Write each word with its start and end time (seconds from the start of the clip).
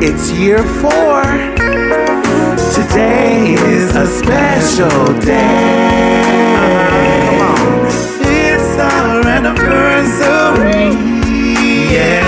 It's 0.00 0.30
year 0.30 0.58
four. 0.58 1.22
Today 2.72 3.54
is 3.54 3.96
a 3.96 4.06
special 4.06 5.12
day. 5.18 6.22
Come 7.26 7.40
on, 7.42 7.86
it's 8.20 8.78
our 8.78 9.26
anniversary. 9.26 10.94
Yeah. 11.92 12.22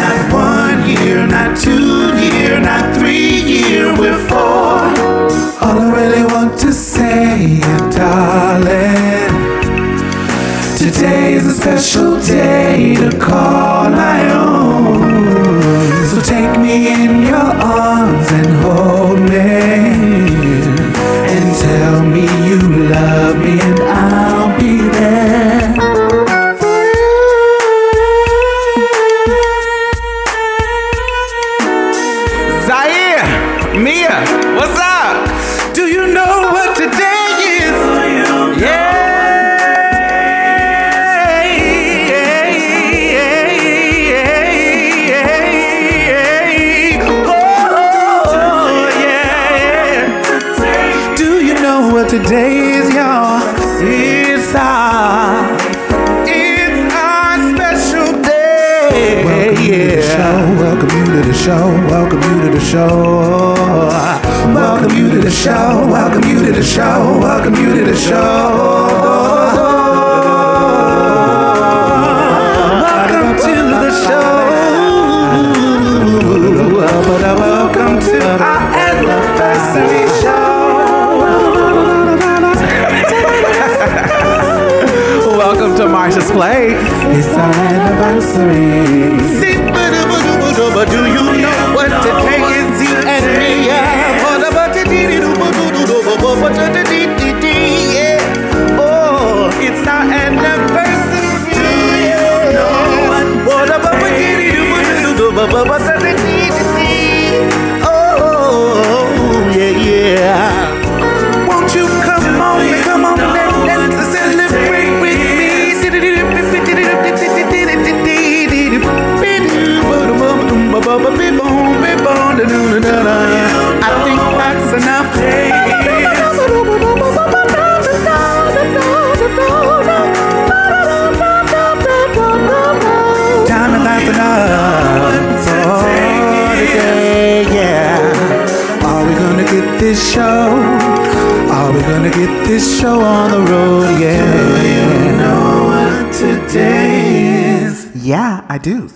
Not 0.00 0.32
one 0.32 0.88
year, 0.88 1.26
not 1.26 1.58
two 1.58 2.16
year, 2.18 2.58
not 2.58 2.96
three 2.96 3.42
year, 3.42 3.94
we're 3.98 4.18
four. 4.28 4.51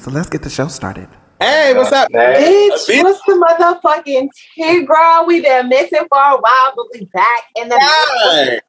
So 0.06 0.12
let's 0.12 0.28
get 0.28 0.42
the 0.42 0.50
show 0.50 0.68
started. 0.68 1.08
Hey, 1.40 1.74
what's 1.74 1.90
up? 1.90 2.08
Bitch, 2.12 2.70
Bitch. 2.70 3.02
what's 3.02 3.20
the 3.26 3.32
motherfucking 3.32 4.28
tea, 4.54 4.86
girl? 4.86 5.24
we 5.26 5.40
been 5.40 5.68
missing 5.68 6.06
for 6.08 6.16
a 6.16 6.38
while, 6.38 6.72
but 6.76 6.86
we 6.94 7.06
back 7.06 7.42
in 7.56 7.68
the 7.68 7.74
God, 7.74 8.60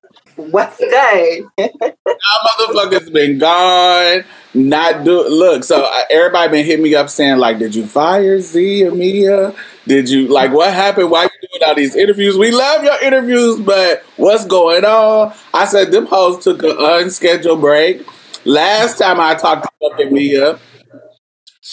What's 0.49 0.79
good? 0.79 1.45
Y'all 1.59 2.71
motherfuckers 2.73 3.13
been 3.13 3.37
gone. 3.37 4.23
Not 4.55 5.05
do 5.05 5.29
look. 5.29 5.63
So 5.63 5.83
uh, 5.83 6.01
everybody 6.09 6.51
been 6.53 6.65
hitting 6.65 6.81
me 6.81 6.95
up 6.95 7.07
saying 7.07 7.37
like, 7.37 7.59
"Did 7.59 7.75
you 7.75 7.85
fire 7.85 8.39
Z 8.39 8.87
or 8.87 8.95
Mia? 8.95 9.53
Did 9.85 10.09
you 10.09 10.29
like 10.29 10.51
what 10.51 10.73
happened? 10.73 11.11
Why 11.11 11.25
you 11.25 11.29
doing 11.49 11.61
all 11.67 11.75
these 11.75 11.95
interviews? 11.95 12.35
We 12.35 12.49
love 12.49 12.83
your 12.83 12.99
interviews, 13.03 13.59
but 13.59 14.03
what's 14.15 14.47
going 14.47 14.85
on?" 14.85 15.35
I 15.53 15.65
said 15.65 15.91
them 15.91 16.07
hoes 16.07 16.43
took 16.43 16.63
an 16.63 16.77
unscheduled 16.79 17.61
break. 17.61 18.07
Last 18.43 18.97
time 18.97 19.19
I 19.19 19.35
talked 19.35 19.65
to 19.65 19.89
fucking 19.91 20.11
Mia. 20.11 20.57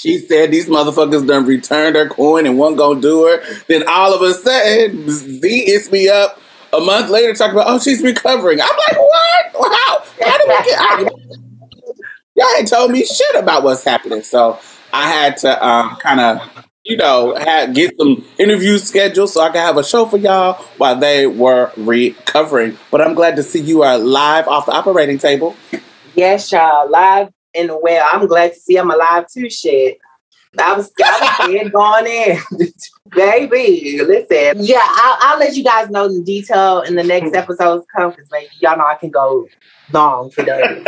She 0.05 0.19
said 0.19 0.51
these 0.51 0.67
motherfuckers 0.67 1.27
done 1.27 1.47
returned 1.47 1.97
her 1.97 2.07
coin 2.07 2.45
and 2.45 2.59
one 2.59 2.77
gonna 2.77 3.01
do 3.01 3.25
her. 3.25 3.43
Then 3.69 3.89
all 3.89 4.13
of 4.13 4.21
a 4.21 4.35
sudden, 4.35 5.09
Z 5.09 5.65
hits 5.65 5.91
me 5.91 6.11
up 6.11 6.39
a 6.75 6.81
month 6.81 7.09
later 7.09 7.33
talking 7.33 7.55
about, 7.55 7.69
oh, 7.69 7.79
she's 7.79 8.03
recovering. 8.03 8.61
I'm 8.61 8.69
like, 8.69 8.99
what? 8.99 9.73
How? 9.73 10.05
How 10.27 10.37
did 10.37 10.49
we 10.49 10.65
get 10.65 10.79
out? 10.79 11.13
Y'all 12.35 12.47
ain't 12.59 12.69
told 12.69 12.91
me 12.91 13.03
shit 13.07 13.35
about 13.37 13.63
what's 13.63 13.83
happening. 13.83 14.23
So 14.23 14.61
I 14.93 15.09
had 15.09 15.39
to 15.39 15.67
um, 15.67 15.97
kind 15.97 16.21
of, 16.21 16.67
you 16.83 16.99
know, 16.99 17.35
had, 17.37 17.75
get 17.75 17.97
some 17.99 18.27
interviews 18.37 18.85
scheduled 18.85 19.31
so 19.31 19.41
I 19.41 19.49
could 19.49 19.63
have 19.63 19.79
a 19.79 19.85
show 19.85 20.05
for 20.05 20.19
y'all 20.19 20.63
while 20.77 20.97
they 20.97 21.27
were 21.27 21.73
recovering. 21.79 22.77
But 22.91 23.01
I'm 23.01 23.15
glad 23.15 23.37
to 23.37 23.43
see 23.43 23.61
you 23.61 23.83
are 23.83 23.97
live 23.97 24.49
off 24.49 24.67
the 24.67 24.73
operating 24.73 25.17
table. 25.17 25.57
Yes, 26.15 26.53
y'all, 26.53 26.91
live 26.91 27.31
and 27.55 27.71
well. 27.83 28.09
I'm 28.11 28.27
glad 28.27 28.55
to 28.55 28.61
see 28.61 28.77
I'm 28.77 28.91
alive 28.91 29.27
too. 29.29 29.49
Shit, 29.51 29.99
I 30.59 30.75
was, 30.75 30.93
I 31.03 31.39
was 31.39 31.49
dead 31.53 31.73
going 31.73 32.07
in, 32.07 32.39
baby. 33.15 34.01
Listen, 34.03 34.65
yeah, 34.65 34.83
I'll, 34.83 35.17
I'll 35.21 35.39
let 35.39 35.57
you 35.57 35.65
guys 35.65 35.91
know 35.91 36.09
the 36.13 36.23
detail 36.23 36.83
in 36.83 36.95
the 36.95 37.05
next 37.05 37.35
episodes 37.35 37.87
come 37.95 38.11
because 38.11 38.29
baby, 38.29 38.51
y'all 38.61 38.77
know 38.77 38.87
I 38.87 38.97
can 38.97 39.11
go 39.11 39.49
long 39.93 40.31
for 40.31 40.45
days. 40.45 40.85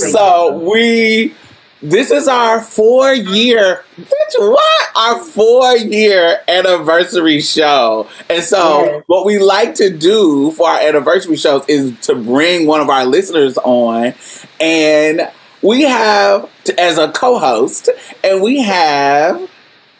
so 0.00 0.58
we 0.58 1.34
this 1.82 2.10
is 2.10 2.28
our 2.28 2.60
four 2.60 3.12
year 3.12 3.84
bitch 3.98 4.38
what 4.38 4.96
our 4.96 5.22
four 5.22 5.76
year 5.76 6.38
anniversary 6.46 7.40
show 7.40 8.08
and 8.30 8.42
so 8.42 9.02
what 9.06 9.26
we 9.26 9.38
like 9.38 9.74
to 9.74 9.90
do 9.90 10.52
for 10.52 10.68
our 10.68 10.80
anniversary 10.80 11.36
shows 11.36 11.64
is 11.68 11.98
to 12.00 12.14
bring 12.14 12.66
one 12.66 12.80
of 12.80 12.88
our 12.88 13.04
listeners 13.04 13.58
on 13.58 14.14
and 14.60 15.28
we 15.60 15.82
have 15.82 16.48
as 16.78 16.98
a 16.98 17.10
co-host 17.12 17.88
and 18.24 18.42
we 18.42 18.60
have 18.62 19.48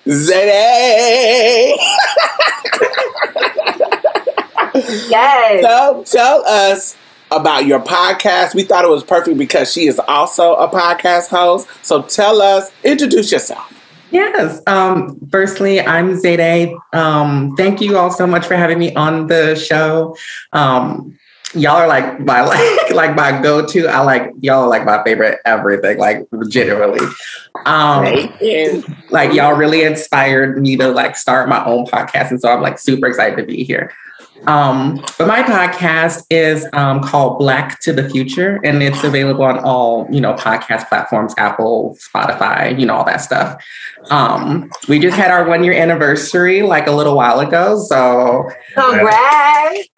Zay. 0.08 1.76
Yes. 5.08 5.62
So 5.62 6.04
tell 6.06 6.44
us 6.46 6.96
about 7.36 7.66
your 7.66 7.80
podcast. 7.80 8.54
We 8.54 8.62
thought 8.62 8.84
it 8.84 8.90
was 8.90 9.04
perfect 9.04 9.38
because 9.38 9.72
she 9.72 9.86
is 9.86 9.98
also 10.08 10.54
a 10.54 10.68
podcast 10.68 11.28
host. 11.28 11.68
So 11.82 12.02
tell 12.02 12.40
us, 12.42 12.70
introduce 12.84 13.32
yourself. 13.32 13.72
Yes. 14.10 14.60
Um, 14.66 15.18
firstly, 15.30 15.80
I'm 15.80 16.18
Zayde. 16.18 16.78
Um, 16.92 17.56
thank 17.56 17.80
you 17.80 17.96
all 17.96 18.10
so 18.10 18.26
much 18.26 18.46
for 18.46 18.56
having 18.56 18.78
me 18.78 18.94
on 18.94 19.26
the 19.26 19.54
show. 19.54 20.16
Um, 20.52 21.18
y'all 21.54 21.76
are 21.76 21.86
like 21.86 22.20
my 22.20 22.40
like 22.44 22.90
like 22.90 23.16
my 23.16 23.40
go-to. 23.40 23.86
I 23.86 24.00
like 24.00 24.30
y'all 24.40 24.64
are 24.64 24.68
like 24.68 24.84
my 24.84 25.02
favorite 25.04 25.40
everything, 25.44 25.98
like 25.98 26.26
genuinely. 26.48 27.06
Um 27.66 28.04
like 29.10 29.32
y'all 29.32 29.54
really 29.54 29.82
inspired 29.82 30.60
me 30.60 30.76
to 30.76 30.88
like 30.88 31.16
start 31.16 31.48
my 31.48 31.64
own 31.64 31.86
podcast. 31.86 32.30
And 32.30 32.40
so 32.40 32.50
I'm 32.50 32.60
like 32.60 32.78
super 32.78 33.06
excited 33.06 33.36
to 33.36 33.44
be 33.44 33.64
here. 33.64 33.92
Um, 34.46 34.96
but 35.18 35.28
my 35.28 35.42
podcast 35.42 36.24
is 36.30 36.66
um, 36.72 37.02
called 37.02 37.38
Black 37.38 37.80
to 37.80 37.92
the 37.92 38.08
Future, 38.08 38.60
and 38.64 38.82
it's 38.82 39.04
available 39.04 39.44
on 39.44 39.58
all 39.60 40.06
you 40.10 40.20
know 40.20 40.34
podcast 40.34 40.88
platforms, 40.88 41.34
Apple, 41.38 41.96
Spotify, 42.00 42.78
you 42.78 42.86
know 42.86 42.94
all 42.94 43.04
that 43.04 43.20
stuff. 43.20 43.62
Um, 44.10 44.70
we 44.88 44.98
just 44.98 45.16
had 45.16 45.30
our 45.30 45.48
one 45.48 45.62
year 45.62 45.74
anniversary 45.74 46.62
like 46.62 46.86
a 46.86 46.92
little 46.92 47.16
while 47.16 47.40
ago, 47.40 47.78
so 47.78 48.48
Congrats. 48.74 49.88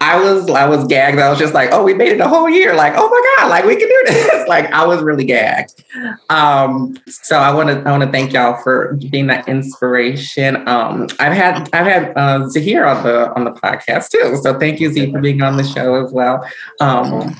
I 0.00 0.20
was 0.20 0.48
I 0.50 0.68
was 0.68 0.86
gagged. 0.86 1.18
I 1.18 1.30
was 1.30 1.38
just 1.38 1.54
like, 1.54 1.70
oh, 1.72 1.82
we 1.82 1.94
made 1.94 2.12
it 2.12 2.20
a 2.20 2.28
whole 2.28 2.48
year. 2.48 2.74
Like, 2.74 2.94
oh 2.96 3.08
my 3.08 3.36
god, 3.38 3.50
like 3.50 3.64
we 3.64 3.76
can 3.76 3.88
do 3.88 4.02
this. 4.06 4.48
like 4.48 4.66
I 4.72 4.86
was 4.86 5.02
really 5.02 5.24
gagged. 5.24 5.84
Um, 6.28 6.96
so 7.06 7.38
I 7.38 7.52
want 7.54 7.68
to 7.68 7.88
I 7.88 7.90
want 7.90 8.02
to 8.04 8.10
thank 8.10 8.32
y'all 8.32 8.62
for 8.62 8.98
being 9.10 9.26
that 9.28 9.48
inspiration. 9.48 10.68
Um, 10.68 11.08
I've 11.18 11.32
had 11.32 11.68
I've 11.72 11.86
had 11.86 12.12
uh, 12.16 12.48
Zahir 12.48 12.86
on 12.86 13.02
the 13.02 13.32
on 13.34 13.44
the 13.44 13.52
podcast 13.52 14.10
too. 14.10 14.36
So 14.42 14.58
thank 14.58 14.80
you 14.80 14.92
Z 14.92 15.12
for 15.12 15.20
being 15.20 15.42
on 15.42 15.56
the 15.56 15.64
show 15.64 16.04
as 16.04 16.12
well. 16.12 16.46
Um, 16.80 17.36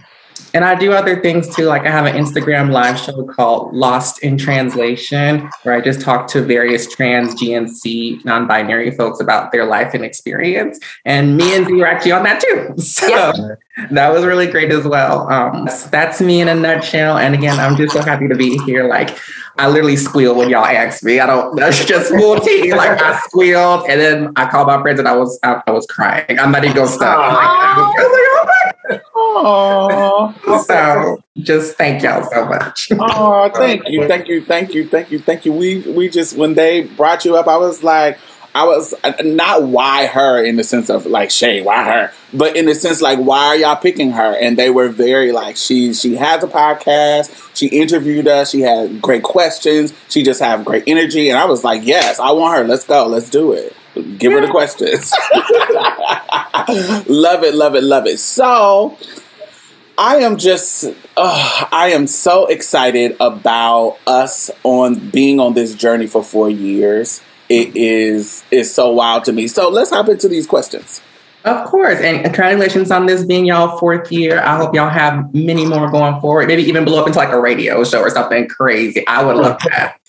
and 0.54 0.64
I 0.64 0.74
do 0.74 0.92
other 0.92 1.20
things 1.20 1.54
too. 1.54 1.64
Like 1.64 1.82
I 1.82 1.90
have 1.90 2.06
an 2.06 2.16
Instagram 2.16 2.70
live 2.70 2.98
show 2.98 3.24
called 3.24 3.74
Lost 3.74 4.22
in 4.22 4.36
Translation, 4.36 5.48
where 5.62 5.74
I 5.74 5.80
just 5.80 6.00
talk 6.00 6.26
to 6.28 6.42
various 6.42 6.88
trans, 6.88 7.34
GNC, 7.40 8.24
non-binary 8.24 8.92
folks 8.92 9.20
about 9.20 9.52
their 9.52 9.64
life 9.64 9.94
and 9.94 10.04
experience. 10.04 10.78
And 11.04 11.36
me 11.36 11.54
and 11.54 11.66
Z 11.66 11.82
are 11.82 11.86
actually 11.86 12.12
on 12.12 12.24
that 12.24 12.40
too. 12.40 12.74
So 12.90 13.08
yeah. 13.08 13.32
that 13.92 14.12
was 14.12 14.24
really 14.24 14.46
great 14.46 14.72
as 14.72 14.84
well. 14.84 15.30
Um, 15.30 15.68
that's 15.90 16.20
me 16.20 16.40
in 16.40 16.48
a 16.48 16.54
nutshell. 16.54 17.16
And 17.18 17.34
again, 17.34 17.58
I'm 17.58 17.76
just 17.76 17.94
so 17.94 18.02
happy 18.02 18.28
to 18.28 18.34
be 18.34 18.58
here. 18.58 18.88
Like 18.88 19.16
I 19.58 19.68
literally 19.68 19.96
squeal 19.96 20.34
when 20.34 20.48
y'all 20.48 20.64
ask 20.64 21.02
me. 21.02 21.20
I 21.20 21.26
don't. 21.26 21.56
That's 21.56 21.84
just 21.84 22.10
full 22.18 22.40
tea. 22.40 22.72
Like 22.72 23.00
I 23.00 23.18
squealed, 23.20 23.86
and 23.88 24.00
then 24.00 24.32
I 24.36 24.50
called 24.50 24.66
my 24.68 24.80
friends, 24.80 24.98
and 24.98 25.08
I 25.08 25.16
was 25.16 25.38
I, 25.42 25.62
I 25.66 25.70
was 25.70 25.86
crying. 25.86 26.38
I'm 26.38 26.50
not 26.50 26.64
even 26.64 26.76
gonna 26.76 26.88
stop. 26.88 27.18
Oh 29.36 30.64
so 30.66 31.22
just 31.38 31.76
thank 31.76 32.02
y'all 32.02 32.28
so 32.30 32.44
much. 32.44 32.88
oh, 32.98 33.50
thank 33.54 33.88
you, 33.88 34.06
thank 34.06 34.28
you, 34.28 34.44
thank 34.44 34.74
you, 34.74 34.88
thank 34.88 35.10
you, 35.10 35.18
thank 35.18 35.44
you. 35.44 35.52
We 35.52 35.80
we 35.80 36.08
just 36.08 36.36
when 36.36 36.54
they 36.54 36.82
brought 36.82 37.24
you 37.24 37.36
up, 37.36 37.46
I 37.46 37.56
was 37.56 37.82
like, 37.82 38.18
I 38.54 38.64
was 38.64 38.94
not 39.22 39.62
why 39.62 40.06
her 40.06 40.44
in 40.44 40.56
the 40.56 40.64
sense 40.64 40.90
of 40.90 41.06
like 41.06 41.30
Shay, 41.30 41.62
why 41.62 41.84
her, 41.84 42.12
but 42.32 42.56
in 42.56 42.66
the 42.66 42.74
sense 42.74 43.00
like 43.00 43.18
why 43.18 43.46
are 43.46 43.56
y'all 43.56 43.76
picking 43.76 44.10
her? 44.12 44.36
And 44.40 44.58
they 44.58 44.70
were 44.70 44.88
very 44.88 45.32
like 45.32 45.56
she 45.56 45.94
she 45.94 46.16
has 46.16 46.42
a 46.42 46.48
podcast. 46.48 47.56
She 47.56 47.66
interviewed 47.68 48.26
us. 48.26 48.50
She 48.50 48.60
had 48.60 49.00
great 49.00 49.22
questions. 49.22 49.92
She 50.08 50.22
just 50.22 50.40
have 50.40 50.64
great 50.64 50.84
energy, 50.86 51.30
and 51.30 51.38
I 51.38 51.44
was 51.44 51.62
like, 51.62 51.82
yes, 51.84 52.18
I 52.18 52.32
want 52.32 52.58
her. 52.58 52.64
Let's 52.66 52.84
go. 52.84 53.06
Let's 53.06 53.30
do 53.30 53.52
it. 53.52 53.76
Give 53.94 54.32
her 54.32 54.40
the 54.40 54.48
questions. 54.50 55.12
love 57.08 57.42
it, 57.42 57.54
love 57.54 57.74
it, 57.74 57.82
love 57.82 58.06
it. 58.06 58.18
So 58.18 58.96
I 59.98 60.16
am 60.18 60.36
just, 60.36 60.84
uh, 61.16 61.66
I 61.72 61.90
am 61.92 62.06
so 62.06 62.46
excited 62.46 63.16
about 63.20 63.98
us 64.06 64.50
on 64.62 65.10
being 65.10 65.40
on 65.40 65.54
this 65.54 65.74
journey 65.74 66.06
for 66.06 66.22
four 66.22 66.48
years. 66.48 67.20
It 67.48 67.76
is 67.76 68.44
is 68.50 68.72
so 68.72 68.92
wild 68.92 69.24
to 69.24 69.32
me. 69.32 69.48
So 69.48 69.68
let's 69.68 69.90
hop 69.90 70.08
into 70.08 70.28
these 70.28 70.46
questions. 70.46 71.02
Of 71.44 71.66
course, 71.66 71.98
and 72.00 72.22
congratulations 72.22 72.90
on 72.90 73.06
this 73.06 73.24
being 73.24 73.46
y'all 73.46 73.78
fourth 73.78 74.12
year. 74.12 74.40
I 74.40 74.56
hope 74.56 74.74
y'all 74.74 74.90
have 74.90 75.34
many 75.34 75.66
more 75.66 75.90
going 75.90 76.20
forward. 76.20 76.48
Maybe 76.48 76.62
even 76.62 76.84
blow 76.84 77.00
up 77.00 77.06
into 77.06 77.18
like 77.18 77.30
a 77.30 77.40
radio 77.40 77.82
show 77.82 78.00
or 78.00 78.10
something 78.10 78.46
crazy. 78.46 79.06
I 79.06 79.24
would 79.24 79.36
love 79.36 79.58
that. 79.64 79.99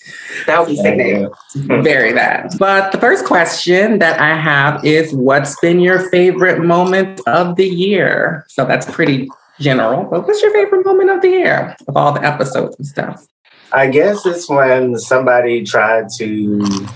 That 0.48 0.60
would 0.60 0.70
be 0.70 0.76
sick. 0.76 1.32
Very 1.56 2.14
bad. 2.14 2.54
But 2.58 2.92
the 2.92 2.98
first 2.98 3.26
question 3.26 4.00
that 4.00 4.20
I 4.20 4.36
have 4.36 4.84
is, 4.84 5.14
what's 5.14 5.60
been 5.60 5.80
your 5.80 6.10
favorite 6.10 6.64
moment 6.64 7.22
of 7.28 7.56
the 7.56 7.68
year? 7.68 8.46
So 8.48 8.66
that's 8.66 8.90
pretty 8.90 9.30
general, 9.60 10.06
but 10.06 10.26
what's 10.26 10.42
your 10.42 10.52
favorite 10.54 10.84
moment 10.86 11.12
of 11.12 11.22
the 11.22 11.30
year 11.30 11.76
of 11.88 11.96
all 11.96 12.12
the 12.14 12.24
episodes 12.24 12.76
and 12.78 12.88
stuff? 12.88 13.28
I 13.72 13.88
guess 13.88 14.26
it's 14.26 14.50
when 14.50 14.98
somebody 14.98 15.64
tried 15.64 16.08
to. 16.18 16.88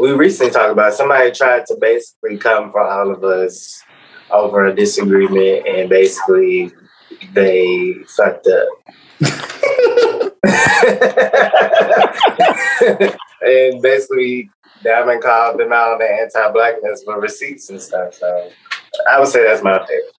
We 0.00 0.12
recently 0.12 0.52
talked 0.52 0.72
about 0.72 0.94
somebody 0.94 1.32
tried 1.32 1.66
to 1.66 1.76
basically 1.80 2.36
come 2.38 2.70
for 2.70 2.80
all 2.80 3.10
of 3.10 3.24
us 3.24 3.82
over 4.30 4.66
a 4.66 4.74
disagreement, 4.74 5.66
and 5.66 5.88
basically 5.88 6.70
they 7.32 7.94
fucked 8.16 8.46
up. 8.46 8.68
and 13.42 13.82
basically, 13.82 14.48
Diamond 14.82 15.22
called 15.22 15.58
them 15.58 15.72
out 15.72 15.94
on 15.94 15.98
the 15.98 16.04
anti-blackness 16.04 17.02
for 17.04 17.18
receipts 17.20 17.70
and 17.70 17.80
stuff. 17.80 18.12
So 18.14 18.50
I 19.10 19.18
would 19.18 19.28
say 19.28 19.44
that's 19.44 19.62
my 19.62 19.78
favorite. 19.86 20.12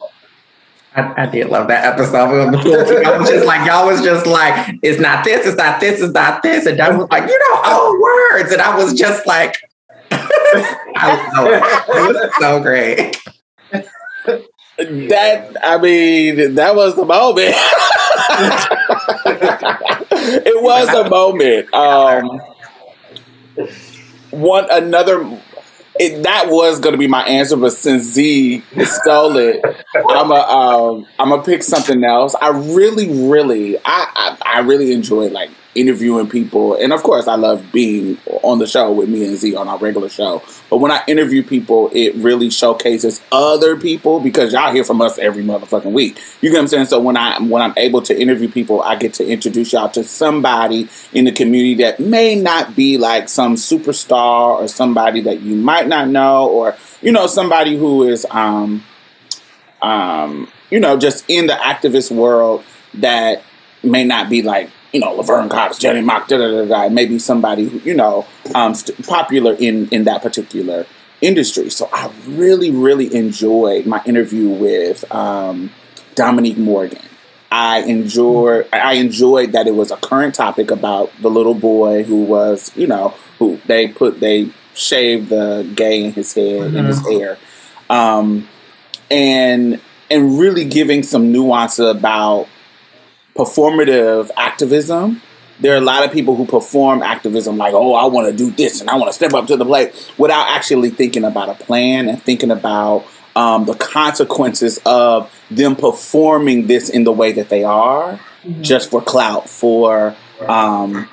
I, 0.96 1.24
I, 1.24 1.26
did 1.28 1.50
love 1.50 1.68
that 1.68 1.86
episode. 1.86 2.56
I 3.06 3.18
was 3.18 3.30
just 3.30 3.46
like, 3.46 3.68
y'all 3.68 3.86
was 3.86 4.02
just 4.02 4.26
like, 4.26 4.76
it's 4.82 5.00
not 5.00 5.24
this, 5.24 5.46
it's 5.46 5.58
not 5.58 5.80
this, 5.80 6.02
it's 6.02 6.14
not 6.14 6.42
this. 6.42 6.66
And 6.66 6.82
I 6.82 6.90
was 6.96 7.08
like, 7.12 7.30
you 7.30 7.38
know, 7.38 7.62
all 7.64 8.02
words. 8.02 8.52
And 8.52 8.62
I 8.62 8.76
was 8.76 8.94
just 8.94 9.28
like, 9.28 9.56
I 10.12 11.30
know 11.36 11.54
it. 11.54 11.62
was 11.88 12.18
so 12.40 12.60
great. 12.62 13.16
That, 14.80 15.56
I 15.64 15.78
mean, 15.78 16.56
that 16.56 16.76
was 16.76 16.96
the 16.96 17.06
moment. 17.06 17.56
it 19.26 20.62
was 20.64 20.90
a 20.90 21.10
moment. 21.10 21.74
Um, 21.74 22.42
one 24.32 24.68
another 24.70 25.40
it, 26.00 26.24
that 26.24 26.46
was 26.48 26.80
to 26.94 26.98
be 26.98 27.08
my 27.08 27.24
answer, 27.24 27.58
but 27.58 27.72
since 27.72 28.04
Z 28.04 28.64
stole 28.84 29.38
it, 29.38 29.64
I'm 29.96 30.32
a 30.32 30.36
um, 30.36 31.08
I'm 31.18 31.30
gonna 31.30 31.44
pick 31.44 31.64
something 31.64 32.04
else. 32.04 32.36
I 32.36 32.50
really, 32.50 33.28
really, 33.30 33.78
I, 33.80 33.82
I, 33.86 34.38
I 34.46 34.60
really 34.60 34.92
enjoy 34.92 35.30
like 35.30 35.50
interviewing 35.78 36.28
people, 36.28 36.76
and 36.76 36.92
of 36.92 37.04
course, 37.04 37.28
I 37.28 37.36
love 37.36 37.72
being 37.72 38.18
on 38.44 38.60
the 38.60 38.68
show 38.68 38.92
with 38.92 39.08
me 39.08 39.26
and 39.26 39.38
Z 39.38 39.56
on 39.56 39.68
our 39.68 39.78
regular 39.78 40.10
show. 40.10 40.42
But 40.70 40.78
when 40.78 40.92
I 40.92 41.04
interview 41.08 41.44
people, 41.44 41.90
it 41.94 42.16
really 42.16 42.50
showcases 42.50 43.22
other 43.32 43.78
people 43.78 44.20
because 44.20 44.54
y'all 44.54 44.74
hear 44.74 44.84
from 44.84 45.02
us 45.02 45.18
every 45.20 45.44
motherfucking 45.44 45.92
week. 45.92 46.20
You 46.42 46.50
get 46.50 46.56
what 46.58 46.62
I'm 46.62 46.68
saying? 46.68 46.86
So 46.88 47.00
when 47.00 47.16
I 47.16 47.40
when 47.40 47.62
I'm 47.62 47.74
able 47.78 48.02
to 48.04 48.20
interview 48.20 48.50
people, 48.50 48.82
I 48.82 48.96
get 48.96 49.14
to 49.16 49.28
introduce 49.28 49.74
y'all 49.74 49.90
to 49.90 50.04
somebody 50.04 50.90
in 51.14 51.26
the 51.26 51.32
community 51.32 51.76
that 51.84 52.00
may 52.00 52.36
not 52.36 52.76
be 52.76 52.98
like 52.98 53.30
some 53.30 53.56
superstar 53.56 54.58
or 54.58 54.68
somebody 54.68 55.22
that 55.22 55.42
you 55.42 55.56
might 55.56 55.88
not 55.88 56.08
know, 56.08 56.50
or 56.50 56.76
you 57.02 57.12
know 57.12 57.28
somebody 57.28 57.78
who 57.78 58.04
is 58.04 58.26
um 58.32 58.84
um 59.82 60.52
you 60.72 60.80
know 60.80 60.98
just 60.98 61.24
in 61.28 61.48
the 61.48 61.54
activist 61.54 62.12
world 62.12 62.64
that 62.96 63.44
may 63.84 64.04
not 64.04 64.30
be 64.30 64.42
like 64.42 64.70
you 64.98 65.02
know, 65.02 65.14
Laverne 65.14 65.48
Cox, 65.48 65.78
Janet 65.78 66.04
Mock, 66.04 66.28
da 66.28 66.40
da 66.40 66.50
da 66.50 66.66
da, 66.66 66.90
maybe 66.90 67.20
somebody 67.20 67.68
who, 67.68 67.78
you 67.88 67.94
know, 67.94 68.26
um, 68.56 68.74
st- 68.74 69.06
popular 69.06 69.54
in 69.54 69.88
in 69.90 70.06
that 70.06 70.24
particular 70.24 70.88
industry. 71.22 71.70
So 71.70 71.88
I 71.94 72.12
really, 72.26 72.72
really 72.72 73.14
enjoyed 73.14 73.86
my 73.86 74.02
interview 74.06 74.50
with 74.50 75.10
um, 75.14 75.70
Dominique 76.16 76.58
Morgan. 76.58 77.04
I 77.52 77.82
enjoyed 77.82 78.68
I 78.74 78.94
enjoyed 78.94 79.52
that 79.52 79.68
it 79.68 79.76
was 79.76 79.92
a 79.92 79.98
current 79.98 80.34
topic 80.34 80.72
about 80.72 81.12
the 81.22 81.30
little 81.30 81.54
boy 81.54 82.02
who 82.02 82.24
was, 82.24 82.76
you 82.76 82.88
know, 82.88 83.10
who 83.38 83.62
they 83.68 83.90
put 83.90 84.20
they 84.20 84.50
shaved 84.74 85.30
the 85.30 85.72
gay 85.76 86.06
in 86.06 86.14
his 86.14 86.34
head 86.34 86.62
mm-hmm. 86.62 86.76
in 86.76 86.86
his 86.86 87.08
hair. 87.08 87.38
Um, 87.88 88.50
and 89.12 89.80
and 90.10 90.40
really 90.40 90.66
giving 90.66 91.04
some 91.04 91.32
nuance 91.32 91.78
about 91.78 92.48
performative 93.38 94.32
activism. 94.36 95.22
There 95.60 95.74
are 95.74 95.78
a 95.78 95.82
lot 95.82 96.06
of 96.06 96.12
people 96.12 96.36
who 96.36 96.46
perform 96.46 97.02
activism 97.02 97.58
like, 97.58 97.74
oh, 97.74 97.94
I 97.94 98.06
want 98.06 98.30
to 98.30 98.36
do 98.36 98.52
this 98.52 98.82
and 98.82 98.90
I 98.90 98.96
want 98.96 99.10
to 99.10 99.14
step 99.14 99.34
up 99.34 99.48
to 99.48 99.58
the 99.58 99.66
plate 99.66 100.14
without 100.18 100.50
actually 100.50 100.92
thinking 100.92 101.24
about 101.24 101.50
a 101.50 101.56
plan 101.56 102.10
and 102.10 102.22
thinking 102.22 102.52
about 102.52 103.06
um, 103.36 103.66
the 103.66 103.76
consequences 103.76 104.80
of 104.86 105.32
them 105.50 105.76
performing 105.76 106.68
this 106.68 106.90
in 106.90 107.04
the 107.04 107.12
way 107.12 107.32
that 107.34 107.50
they 107.50 107.64
are 107.64 108.20
mm-hmm. 108.44 108.62
just 108.62 108.90
for 108.90 109.02
clout, 109.02 109.50
for, 109.50 110.16
um, 110.48 111.08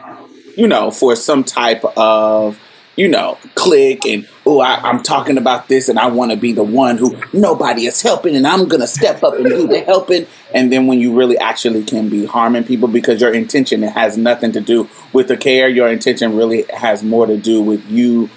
you 0.56 0.66
know, 0.66 0.90
for 0.90 1.16
some 1.16 1.44
type 1.44 1.84
of 1.96 2.58
you 2.96 3.08
know, 3.08 3.38
click 3.54 4.06
and 4.06 4.28
oh, 4.46 4.60
I'm 4.60 5.02
talking 5.02 5.36
about 5.36 5.68
this 5.68 5.88
and 5.88 5.98
I 5.98 6.06
want 6.06 6.30
to 6.30 6.36
be 6.36 6.52
the 6.52 6.62
one 6.62 6.96
who 6.96 7.20
nobody 7.32 7.86
is 7.86 8.00
helping 8.02 8.36
and 8.36 8.46
I'm 8.46 8.68
gonna 8.68 8.86
step 8.86 9.22
up 9.22 9.34
and 9.34 9.44
do 9.44 9.66
the 9.66 9.80
helping. 9.80 10.26
And 10.52 10.72
then 10.72 10.86
when 10.86 11.00
you 11.00 11.16
really 11.16 11.36
actually 11.38 11.82
can 11.82 12.08
be 12.08 12.24
harming 12.24 12.64
people 12.64 12.88
because 12.88 13.20
your 13.20 13.34
intention 13.34 13.82
it 13.82 13.92
has 13.92 14.16
nothing 14.16 14.52
to 14.52 14.60
do 14.60 14.88
with 15.12 15.28
the 15.28 15.36
care. 15.36 15.68
Your 15.68 15.88
intention 15.88 16.36
really 16.36 16.64
has 16.72 17.02
more 17.02 17.26
to 17.26 17.36
do 17.36 17.60
with 17.60 17.84
you 17.90 18.30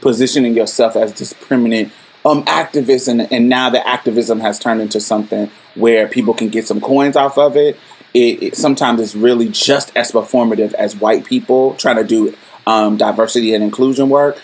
positioning 0.00 0.54
yourself 0.54 0.96
as 0.96 1.14
this 1.14 1.32
permanent 1.32 1.92
um 2.24 2.44
activist 2.44 3.08
and, 3.08 3.32
and 3.32 3.48
now 3.48 3.68
the 3.68 3.86
activism 3.86 4.40
has 4.40 4.58
turned 4.58 4.80
into 4.80 5.00
something 5.00 5.50
where 5.74 6.06
people 6.06 6.34
can 6.34 6.48
get 6.48 6.66
some 6.66 6.80
coins 6.80 7.16
off 7.16 7.36
of 7.36 7.56
it. 7.56 7.78
It, 8.12 8.42
it 8.42 8.56
sometimes 8.56 9.00
it's 9.00 9.16
really 9.16 9.48
just 9.48 9.94
as 9.96 10.12
performative 10.12 10.72
as 10.74 10.94
white 10.94 11.24
people 11.24 11.74
trying 11.74 11.96
to 11.96 12.04
do 12.04 12.36
um, 12.66 12.96
diversity 12.96 13.54
and 13.54 13.62
inclusion 13.62 14.08
work. 14.08 14.40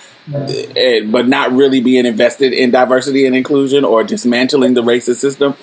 but 1.10 1.26
not 1.26 1.50
really 1.50 1.80
being 1.80 2.06
invested 2.06 2.52
in 2.52 2.70
diversity 2.70 3.26
and 3.26 3.34
inclusion 3.34 3.84
or 3.84 4.04
dismantling 4.04 4.74
the 4.74 4.82
racist 4.82 5.16
system 5.16 5.54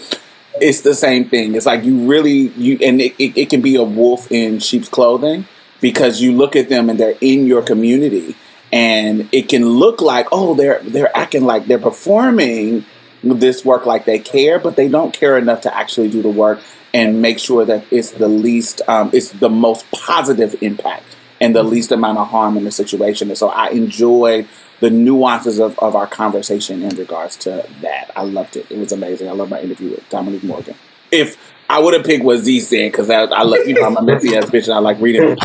it's 0.61 0.81
the 0.81 0.93
same 0.93 1.29
thing 1.29 1.55
it's 1.55 1.65
like 1.65 1.83
you 1.83 2.07
really 2.07 2.49
you 2.57 2.77
and 2.81 2.99
it, 3.01 3.13
it, 3.19 3.37
it 3.37 3.49
can 3.49 3.61
be 3.61 3.75
a 3.75 3.83
wolf 3.83 4.31
in 4.31 4.59
sheep's 4.59 4.89
clothing 4.89 5.45
because 5.81 6.21
you 6.21 6.31
look 6.33 6.55
at 6.55 6.69
them 6.69 6.89
and 6.89 6.99
they're 6.99 7.17
in 7.21 7.45
your 7.45 7.61
community 7.61 8.35
and 8.71 9.29
it 9.31 9.49
can 9.49 9.65
look 9.65 10.01
like 10.01 10.27
oh 10.31 10.55
they're 10.55 10.79
they're 10.83 11.15
acting 11.15 11.43
like 11.43 11.65
they're 11.67 11.79
performing 11.79 12.85
this 13.23 13.63
work 13.65 13.85
like 13.85 14.05
they 14.05 14.19
care 14.19 14.59
but 14.59 14.75
they 14.75 14.87
don't 14.87 15.13
care 15.13 15.37
enough 15.37 15.61
to 15.61 15.75
actually 15.75 16.09
do 16.09 16.21
the 16.21 16.29
work 16.29 16.59
and 16.93 17.21
make 17.21 17.39
sure 17.39 17.65
that 17.65 17.85
it's 17.91 18.11
the 18.11 18.27
least 18.27 18.81
um, 18.87 19.09
it's 19.13 19.31
the 19.31 19.49
most 19.49 19.89
positive 19.91 20.55
impact 20.61 21.16
and 21.39 21.55
the 21.55 21.63
least 21.63 21.91
amount 21.91 22.17
of 22.17 22.27
harm 22.27 22.57
in 22.57 22.63
the 22.63 22.71
situation. 22.71 23.29
And 23.29 23.37
so 23.37 23.49
i 23.49 23.69
enjoyed 23.69 24.47
the 24.79 24.89
nuances 24.89 25.59
of, 25.59 25.77
of 25.79 25.95
our 25.95 26.07
conversation 26.07 26.83
in 26.83 26.95
regards 26.97 27.35
to 27.37 27.67
that. 27.81 28.11
I 28.15 28.23
loved 28.23 28.55
it. 28.55 28.69
It 28.69 28.77
was 28.77 28.91
amazing. 28.91 29.27
I 29.27 29.31
love 29.31 29.49
my 29.49 29.61
interview 29.61 29.91
with 29.91 30.07
dominique 30.09 30.43
morgan. 30.43 30.75
If 31.11 31.53
i 31.69 31.79
would 31.79 31.93
have 31.93 32.05
picked 32.05 32.23
what 32.23 32.39
z 32.39 32.61
said 32.61 32.91
because 32.91 33.09
I, 33.09 33.23
I 33.23 33.43
love 33.43 33.67
you 33.67 33.73
know 33.73 33.83
i'm 33.83 33.97
a 33.97 34.01
messy 34.01 34.37
ass 34.37 34.45
bitch 34.45 34.65
and 34.65 34.73
i 34.73 34.79
like 34.79 34.99
reading. 35.01 35.35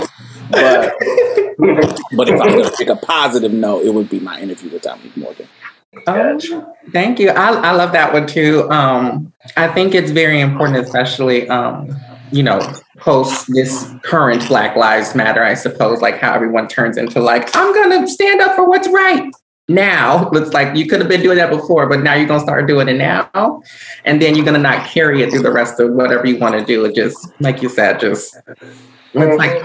But 0.51 0.95
but 2.17 2.29
if 2.29 2.41
i 2.41 2.53
could 2.53 2.73
pick 2.75 2.89
a 2.89 2.97
positive 2.97 3.53
note 3.53 3.85
it 3.85 3.93
would 3.93 4.09
be 4.09 4.21
my 4.21 4.41
interview 4.41 4.71
with 4.71 4.83
dominique 4.83 5.17
morgan. 5.17 5.49
Oh, 6.07 6.75
thank 6.91 7.19
you. 7.19 7.29
I, 7.31 7.51
I 7.51 7.73
love 7.73 7.93
that 7.93 8.13
one 8.13 8.27
too. 8.27 8.69
Um, 8.71 9.33
I 9.57 9.69
think 9.69 9.95
it's 9.95 10.11
very 10.11 10.41
important, 10.41 10.79
especially, 10.79 11.49
um, 11.51 11.95
you 12.33 12.43
know, 12.43 12.61
post 12.99 13.53
this 13.53 13.91
current 14.03 14.47
Black 14.49 14.77
Lives 14.77 15.15
Matter, 15.15 15.43
I 15.43 15.55
suppose, 15.55 16.01
like 16.01 16.19
how 16.19 16.33
everyone 16.35 16.69
turns 16.69 16.97
into 16.97 17.21
like, 17.21 17.55
I'm 17.55 17.73
going 17.75 18.01
to 18.03 18.09
stand 18.09 18.41
up 18.41 18.57
for 18.57 18.69
what's 18.69 18.89
right 18.89 19.31
now. 19.69 20.29
looks 20.31 20.53
like 20.53 20.77
you 20.77 20.87
could 20.87 21.01
have 21.01 21.09
been 21.09 21.23
doing 21.23 21.37
that 21.37 21.51
before, 21.51 21.89
but 21.89 22.01
now 22.03 22.15
you're 22.15 22.27
going 22.27 22.41
to 22.41 22.45
start 22.45 22.67
doing 22.67 22.89
it 22.89 22.97
now. 22.97 23.63
And 24.05 24.21
then 24.21 24.35
you're 24.35 24.45
going 24.45 24.57
to 24.57 24.61
not 24.61 24.87
carry 24.87 25.23
it 25.23 25.31
through 25.31 25.43
the 25.43 25.53
rest 25.53 25.79
of 25.81 25.93
whatever 25.93 26.27
you 26.27 26.39
want 26.39 26.59
to 26.59 26.65
do. 26.65 26.85
It 26.85 26.95
just, 26.95 27.29
like 27.41 27.63
you 27.63 27.69
said, 27.69 28.01
just, 28.01 28.37
it's 29.15 29.39
like, 29.39 29.63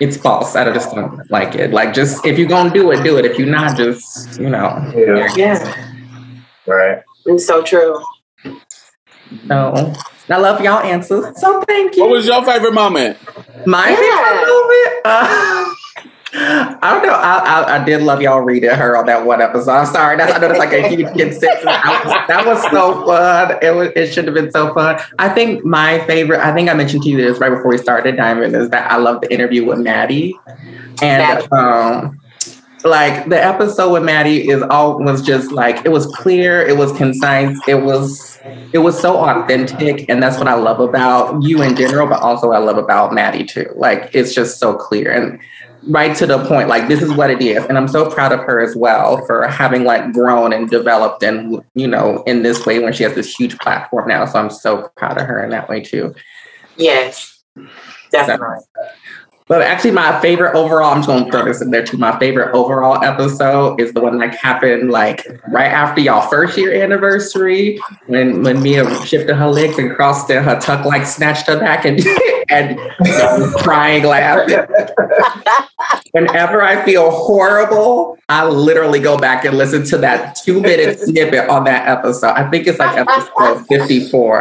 it's 0.00 0.16
false. 0.16 0.56
I 0.56 0.64
just 0.72 0.94
don't 0.94 1.30
like 1.30 1.54
it. 1.54 1.72
Like, 1.72 1.92
just 1.94 2.24
if 2.24 2.38
you're 2.38 2.48
gonna 2.48 2.72
do 2.72 2.90
it, 2.90 3.02
do 3.02 3.18
it. 3.18 3.24
If 3.26 3.38
you're 3.38 3.48
not, 3.48 3.76
just 3.76 4.40
you 4.40 4.48
know. 4.48 4.90
Yeah. 4.94 5.28
Yeah, 5.36 5.86
Right. 6.66 7.02
it's 7.26 7.46
so 7.46 7.62
true. 7.62 8.02
No, 9.44 9.92
I 10.30 10.36
love 10.38 10.60
y'all 10.60 10.80
answers. 10.80 11.38
So 11.40 11.60
thank 11.62 11.96
you. 11.96 12.02
what 12.02 12.10
was 12.12 12.26
your 12.26 12.44
favorite 12.44 12.74
moment 12.74 13.18
My 13.66 13.88
Yeah. 13.90 13.96
favorite 13.96 14.46
moment. 14.46 15.00
Uh, 15.04 15.74
I 16.32 16.78
don't 16.94 17.02
know. 17.04 17.12
I, 17.12 17.38
I 17.38 17.80
I 17.80 17.84
did 17.84 18.02
love 18.02 18.22
y'all 18.22 18.40
reading 18.42 18.70
her 18.70 18.96
on 18.96 19.06
that 19.06 19.26
one 19.26 19.42
episode. 19.42 19.72
I'm 19.72 19.86
sorry. 19.86 20.16
That's, 20.16 20.32
I 20.32 20.38
know 20.38 20.46
that's 20.46 20.60
like 20.60 20.72
a 20.72 20.86
huge 20.88 21.08
consensus. 21.08 21.64
Was- 21.64 22.26
That 22.28 22.44
was 22.46 22.62
so 22.70 23.04
fun. 23.04 23.58
It 23.60 23.74
was. 23.74 23.88
It 23.96 24.12
should 24.12 24.26
have 24.26 24.34
been 24.34 24.52
so 24.52 24.72
fun. 24.72 25.00
I 25.18 25.28
think 25.28 25.64
my 25.64 25.98
favorite. 26.06 26.38
I 26.38 26.54
think 26.54 26.70
I 26.70 26.74
mentioned 26.74 27.02
to 27.02 27.08
you 27.08 27.16
this 27.16 27.40
right 27.40 27.50
before 27.50 27.68
we 27.68 27.78
started. 27.78 28.16
Diamond 28.16 28.54
is 28.54 28.70
that 28.70 28.88
I 28.92 28.96
love 28.98 29.22
the 29.22 29.32
interview 29.34 29.64
with 29.66 29.80
Maddie, 29.80 30.38
and 31.02 31.48
Maddie. 31.48 31.48
um, 31.50 32.20
like 32.84 33.28
the 33.28 33.42
episode 33.42 33.92
with 33.92 34.02
Maddie 34.02 34.48
is 34.48 34.62
all 34.70 34.98
was 35.02 35.22
just 35.22 35.52
like 35.52 35.84
it 35.84 35.90
was 35.90 36.06
clear. 36.06 36.66
It 36.66 36.76
was 36.76 36.92
concise. 36.92 37.58
It 37.66 37.82
was 37.82 38.38
it 38.72 38.78
was 38.78 38.98
so 39.00 39.18
authentic 39.18 40.04
and 40.08 40.22
that's 40.22 40.38
what 40.38 40.46
i 40.46 40.54
love 40.54 40.80
about 40.80 41.42
you 41.42 41.60
in 41.62 41.74
general 41.74 42.06
but 42.08 42.20
also 42.20 42.52
i 42.52 42.58
love 42.58 42.78
about 42.78 43.12
maddie 43.12 43.44
too 43.44 43.66
like 43.76 44.08
it's 44.14 44.32
just 44.34 44.58
so 44.58 44.74
clear 44.74 45.10
and 45.10 45.40
right 45.88 46.16
to 46.16 46.26
the 46.26 46.44
point 46.46 46.68
like 46.68 46.86
this 46.88 47.02
is 47.02 47.12
what 47.12 47.30
it 47.30 47.40
is 47.42 47.64
and 47.66 47.76
i'm 47.76 47.88
so 47.88 48.08
proud 48.10 48.32
of 48.32 48.40
her 48.40 48.60
as 48.60 48.76
well 48.76 49.24
for 49.26 49.46
having 49.48 49.84
like 49.84 50.12
grown 50.12 50.52
and 50.52 50.70
developed 50.70 51.22
and 51.22 51.60
you 51.74 51.88
know 51.88 52.22
in 52.26 52.42
this 52.42 52.64
way 52.66 52.78
when 52.78 52.92
she 52.92 53.02
has 53.02 53.14
this 53.14 53.34
huge 53.34 53.58
platform 53.58 54.06
now 54.06 54.24
so 54.24 54.38
i'm 54.38 54.50
so 54.50 54.88
proud 54.96 55.18
of 55.18 55.26
her 55.26 55.42
in 55.42 55.50
that 55.50 55.68
way 55.68 55.80
too 55.80 56.14
Yes, 56.76 57.42
definitely. 58.10 58.58
But 59.50 59.60
actually 59.60 59.90
my 59.90 60.18
favorite 60.20 60.54
overall 60.54 60.92
i'm 60.92 60.98
just 60.98 61.08
going 61.08 61.24
to 61.24 61.30
throw 61.30 61.44
this 61.44 61.60
in 61.60 61.70
there 61.70 61.84
too 61.84 61.98
my 61.98 62.16
favorite 62.18 62.54
overall 62.54 63.04
episode 63.04 63.78
is 63.80 63.92
the 63.92 64.00
one 64.00 64.16
that 64.16 64.34
happened 64.34 64.90
like 64.90 65.26
right 65.48 65.70
after 65.70 66.00
y'all 66.00 66.26
first 66.30 66.56
year 66.56 66.82
anniversary 66.82 67.78
when 68.06 68.42
when 68.42 68.62
Mia 68.62 68.88
shifted 69.04 69.34
her 69.34 69.48
legs 69.48 69.76
and 69.78 69.94
crossed 69.94 70.30
her 70.30 70.60
tuck 70.60 70.86
like 70.86 71.04
snatched 71.04 71.48
her 71.48 71.58
back 71.58 71.84
and 71.84 72.00
and 72.50 72.78
crying 73.56 74.04
laughing. 74.04 74.58
Whenever 76.12 76.62
I 76.62 76.84
feel 76.84 77.10
horrible, 77.10 78.18
I 78.28 78.46
literally 78.46 78.98
go 78.98 79.16
back 79.16 79.44
and 79.44 79.56
listen 79.56 79.84
to 79.86 79.98
that 79.98 80.34
two 80.36 80.60
minute 80.60 80.98
snippet 81.00 81.48
on 81.48 81.64
that 81.64 81.88
episode. 81.88 82.32
I 82.32 82.50
think 82.50 82.66
it's 82.66 82.78
like 82.78 82.96
episode 82.96 83.66
54. 83.68 84.40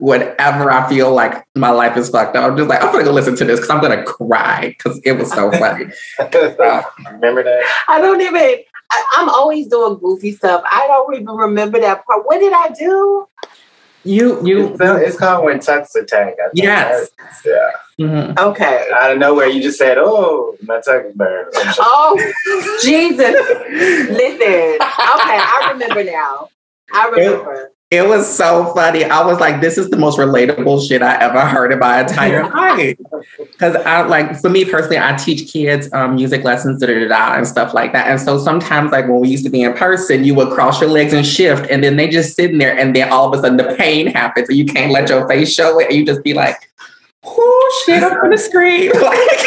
I 0.00 0.08
go 0.08 0.18
back 0.18 0.38
and 0.38 0.60
listen 0.60 0.60
to 0.60 0.60
that 0.60 0.60
Whenever 0.60 0.70
I 0.70 0.88
feel 0.88 1.14
like 1.14 1.46
my 1.54 1.70
life 1.70 1.96
is 1.96 2.10
fucked 2.10 2.36
up, 2.36 2.50
I'm 2.50 2.56
just 2.56 2.68
like, 2.68 2.82
I'm 2.82 2.92
gonna 2.92 3.04
go 3.04 3.12
listen 3.12 3.36
to 3.36 3.44
this 3.44 3.60
because 3.60 3.70
I'm 3.70 3.80
gonna 3.80 4.04
cry 4.04 4.74
because 4.78 5.00
it 5.04 5.12
was 5.12 5.30
so 5.32 5.50
funny. 5.52 5.86
Remember 7.12 7.42
that? 7.42 7.84
I 7.88 8.00
don't 8.00 8.20
even. 8.20 8.58
I, 8.92 9.04
I'm 9.18 9.28
always 9.28 9.68
doing 9.68 9.98
goofy 9.98 10.32
stuff. 10.32 10.62
I 10.70 10.86
don't 10.88 11.14
even 11.14 11.26
remember 11.28 11.80
that 11.80 12.04
part. 12.06 12.26
What 12.26 12.40
did 12.40 12.52
I 12.52 12.70
do? 12.70 13.28
You, 14.04 14.46
you, 14.46 14.68
It's, 14.68 14.80
it's 14.80 15.16
called 15.18 15.44
when 15.44 15.60
Tucks 15.60 15.94
attack. 15.94 16.34
I. 16.42 16.48
Yes. 16.54 17.10
Yeah. 17.44 17.70
mhm. 18.00 18.38
Okay. 18.38 18.88
Out 18.94 19.12
of 19.12 19.18
nowhere, 19.18 19.48
you 19.48 19.62
just 19.62 19.78
said, 19.78 19.98
"Oh, 19.98 20.56
my 20.62 20.80
tuck 20.80 21.04
is 21.04 21.14
burned." 21.14 21.52
Oh, 21.78 22.16
Jesus. 22.82 23.34
Listen. 24.10 24.38
Okay, 24.40 24.80
I 24.80 25.68
remember 25.72 26.04
now. 26.04 26.48
I 26.94 27.08
remember. 27.08 27.72
It 27.90 28.06
was 28.06 28.32
so 28.32 28.72
funny. 28.72 29.02
I 29.02 29.26
was 29.26 29.40
like, 29.40 29.60
this 29.60 29.76
is 29.76 29.90
the 29.90 29.96
most 29.96 30.16
relatable 30.16 30.86
shit 30.86 31.02
I 31.02 31.16
ever 31.16 31.40
heard 31.40 31.72
in 31.72 31.80
my 31.80 32.02
entire 32.02 32.48
life. 32.54 32.96
Because 33.36 33.74
I 33.74 34.02
like 34.02 34.40
for 34.40 34.48
me 34.48 34.64
personally, 34.64 35.00
I 35.00 35.16
teach 35.16 35.52
kids 35.52 35.92
um, 35.92 36.14
music 36.14 36.44
lessons, 36.44 36.78
da, 36.80 36.86
da, 36.86 36.94
da, 37.00 37.08
da, 37.08 37.34
and 37.34 37.48
stuff 37.48 37.74
like 37.74 37.92
that. 37.92 38.06
And 38.06 38.20
so 38.20 38.38
sometimes, 38.38 38.92
like 38.92 39.08
when 39.08 39.18
we 39.18 39.28
used 39.28 39.42
to 39.42 39.50
be 39.50 39.62
in 39.62 39.74
person, 39.74 40.22
you 40.22 40.36
would 40.36 40.52
cross 40.52 40.80
your 40.80 40.88
legs 40.88 41.12
and 41.12 41.26
shift, 41.26 41.68
and 41.68 41.82
then 41.82 41.96
they 41.96 42.06
just 42.08 42.36
sitting 42.36 42.58
there, 42.58 42.78
and 42.78 42.94
then 42.94 43.10
all 43.12 43.26
of 43.26 43.36
a 43.36 43.42
sudden 43.42 43.56
the 43.56 43.74
pain 43.74 44.06
happens, 44.06 44.48
and 44.48 44.56
you 44.56 44.66
can't 44.66 44.92
let 44.92 45.08
your 45.08 45.26
face 45.26 45.52
show 45.52 45.80
it, 45.80 45.88
and 45.88 45.96
you 45.96 46.06
just 46.06 46.22
be 46.22 46.32
like, 46.32 46.70
"Oh 47.24 47.82
shit, 47.84 48.04
I'm 48.04 48.20
gonna 48.20 48.38
scream!" 48.38 48.92
Like, 49.00 49.40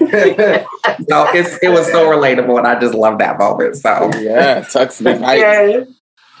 so 1.08 1.26
it's 1.34 1.58
it 1.60 1.70
was 1.70 1.86
so 1.90 2.08
relatable, 2.08 2.56
and 2.56 2.68
I 2.68 2.78
just 2.78 2.94
love 2.94 3.18
that 3.18 3.36
moment. 3.36 3.74
So 3.76 4.12
Yeah, 4.20 4.60
Tuck's 4.60 5.00
been 5.00 5.20
right. 5.22 5.88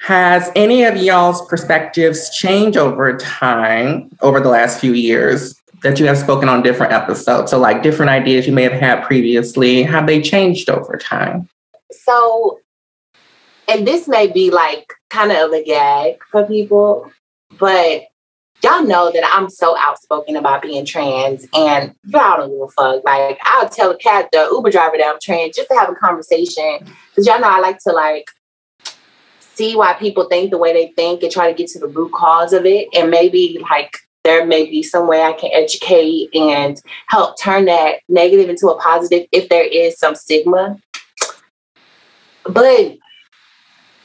Has 0.00 0.50
any 0.54 0.84
of 0.84 0.96
y'all's 0.96 1.44
perspectives 1.48 2.30
changed 2.30 2.78
over 2.78 3.16
time 3.16 4.10
over 4.20 4.40
the 4.40 4.48
last 4.48 4.80
few 4.80 4.92
years 4.92 5.60
that 5.82 5.98
you 5.98 6.06
have 6.06 6.18
spoken 6.18 6.48
on 6.48 6.62
different 6.62 6.92
episodes. 6.92 7.50
So, 7.50 7.58
like 7.58 7.82
different 7.82 8.10
ideas 8.10 8.46
you 8.46 8.52
may 8.52 8.62
have 8.62 8.72
had 8.72 9.04
previously, 9.04 9.82
have 9.82 10.06
they 10.06 10.20
changed 10.20 10.70
over 10.70 10.96
time? 10.96 11.48
So, 11.90 12.60
and 13.68 13.86
this 13.86 14.08
may 14.08 14.26
be 14.26 14.50
like 14.50 14.92
kind 15.10 15.32
of 15.32 15.52
a 15.52 15.62
gag 15.62 16.16
for 16.30 16.44
people, 16.44 17.10
but 17.58 18.02
y'all 18.62 18.82
know 18.82 19.10
that 19.12 19.24
I'm 19.32 19.48
so 19.48 19.76
outspoken 19.78 20.36
about 20.36 20.62
being 20.62 20.84
trans, 20.84 21.46
and 21.54 21.94
y'all 22.06 22.38
don't 22.38 22.50
give 22.50 22.60
a 22.60 22.68
fuck. 22.68 23.04
Like, 23.04 23.38
I'll 23.42 23.68
tell 23.68 23.90
a 23.90 23.96
cat, 23.96 24.28
the 24.32 24.48
Uber 24.50 24.70
driver 24.70 24.96
that 24.98 25.06
I'm 25.06 25.20
trans, 25.22 25.56
just 25.56 25.68
to 25.68 25.76
have 25.76 25.90
a 25.90 25.94
conversation, 25.94 26.78
because 27.10 27.26
y'all 27.26 27.40
know 27.40 27.48
I 27.48 27.60
like 27.60 27.78
to 27.80 27.92
like 27.92 28.30
see 29.58 29.76
why 29.76 29.92
people 29.94 30.24
think 30.28 30.50
the 30.50 30.58
way 30.58 30.72
they 30.72 30.92
think 30.94 31.22
and 31.22 31.32
try 31.32 31.50
to 31.50 31.58
get 31.58 31.68
to 31.70 31.80
the 31.80 31.88
root 31.88 32.12
cause 32.12 32.52
of 32.52 32.64
it, 32.64 32.88
and 32.94 33.10
maybe 33.10 33.58
like 33.60 33.98
there 34.24 34.46
may 34.46 34.64
be 34.64 34.82
some 34.82 35.08
way 35.08 35.22
I 35.22 35.32
can 35.32 35.50
educate 35.52 36.28
and 36.34 36.80
help 37.08 37.38
turn 37.40 37.64
that 37.64 38.00
negative 38.08 38.48
into 38.48 38.68
a 38.68 38.80
positive 38.80 39.26
if 39.32 39.48
there 39.48 39.64
is 39.64 39.98
some 39.98 40.14
stigma. 40.14 40.78
But 42.44 42.96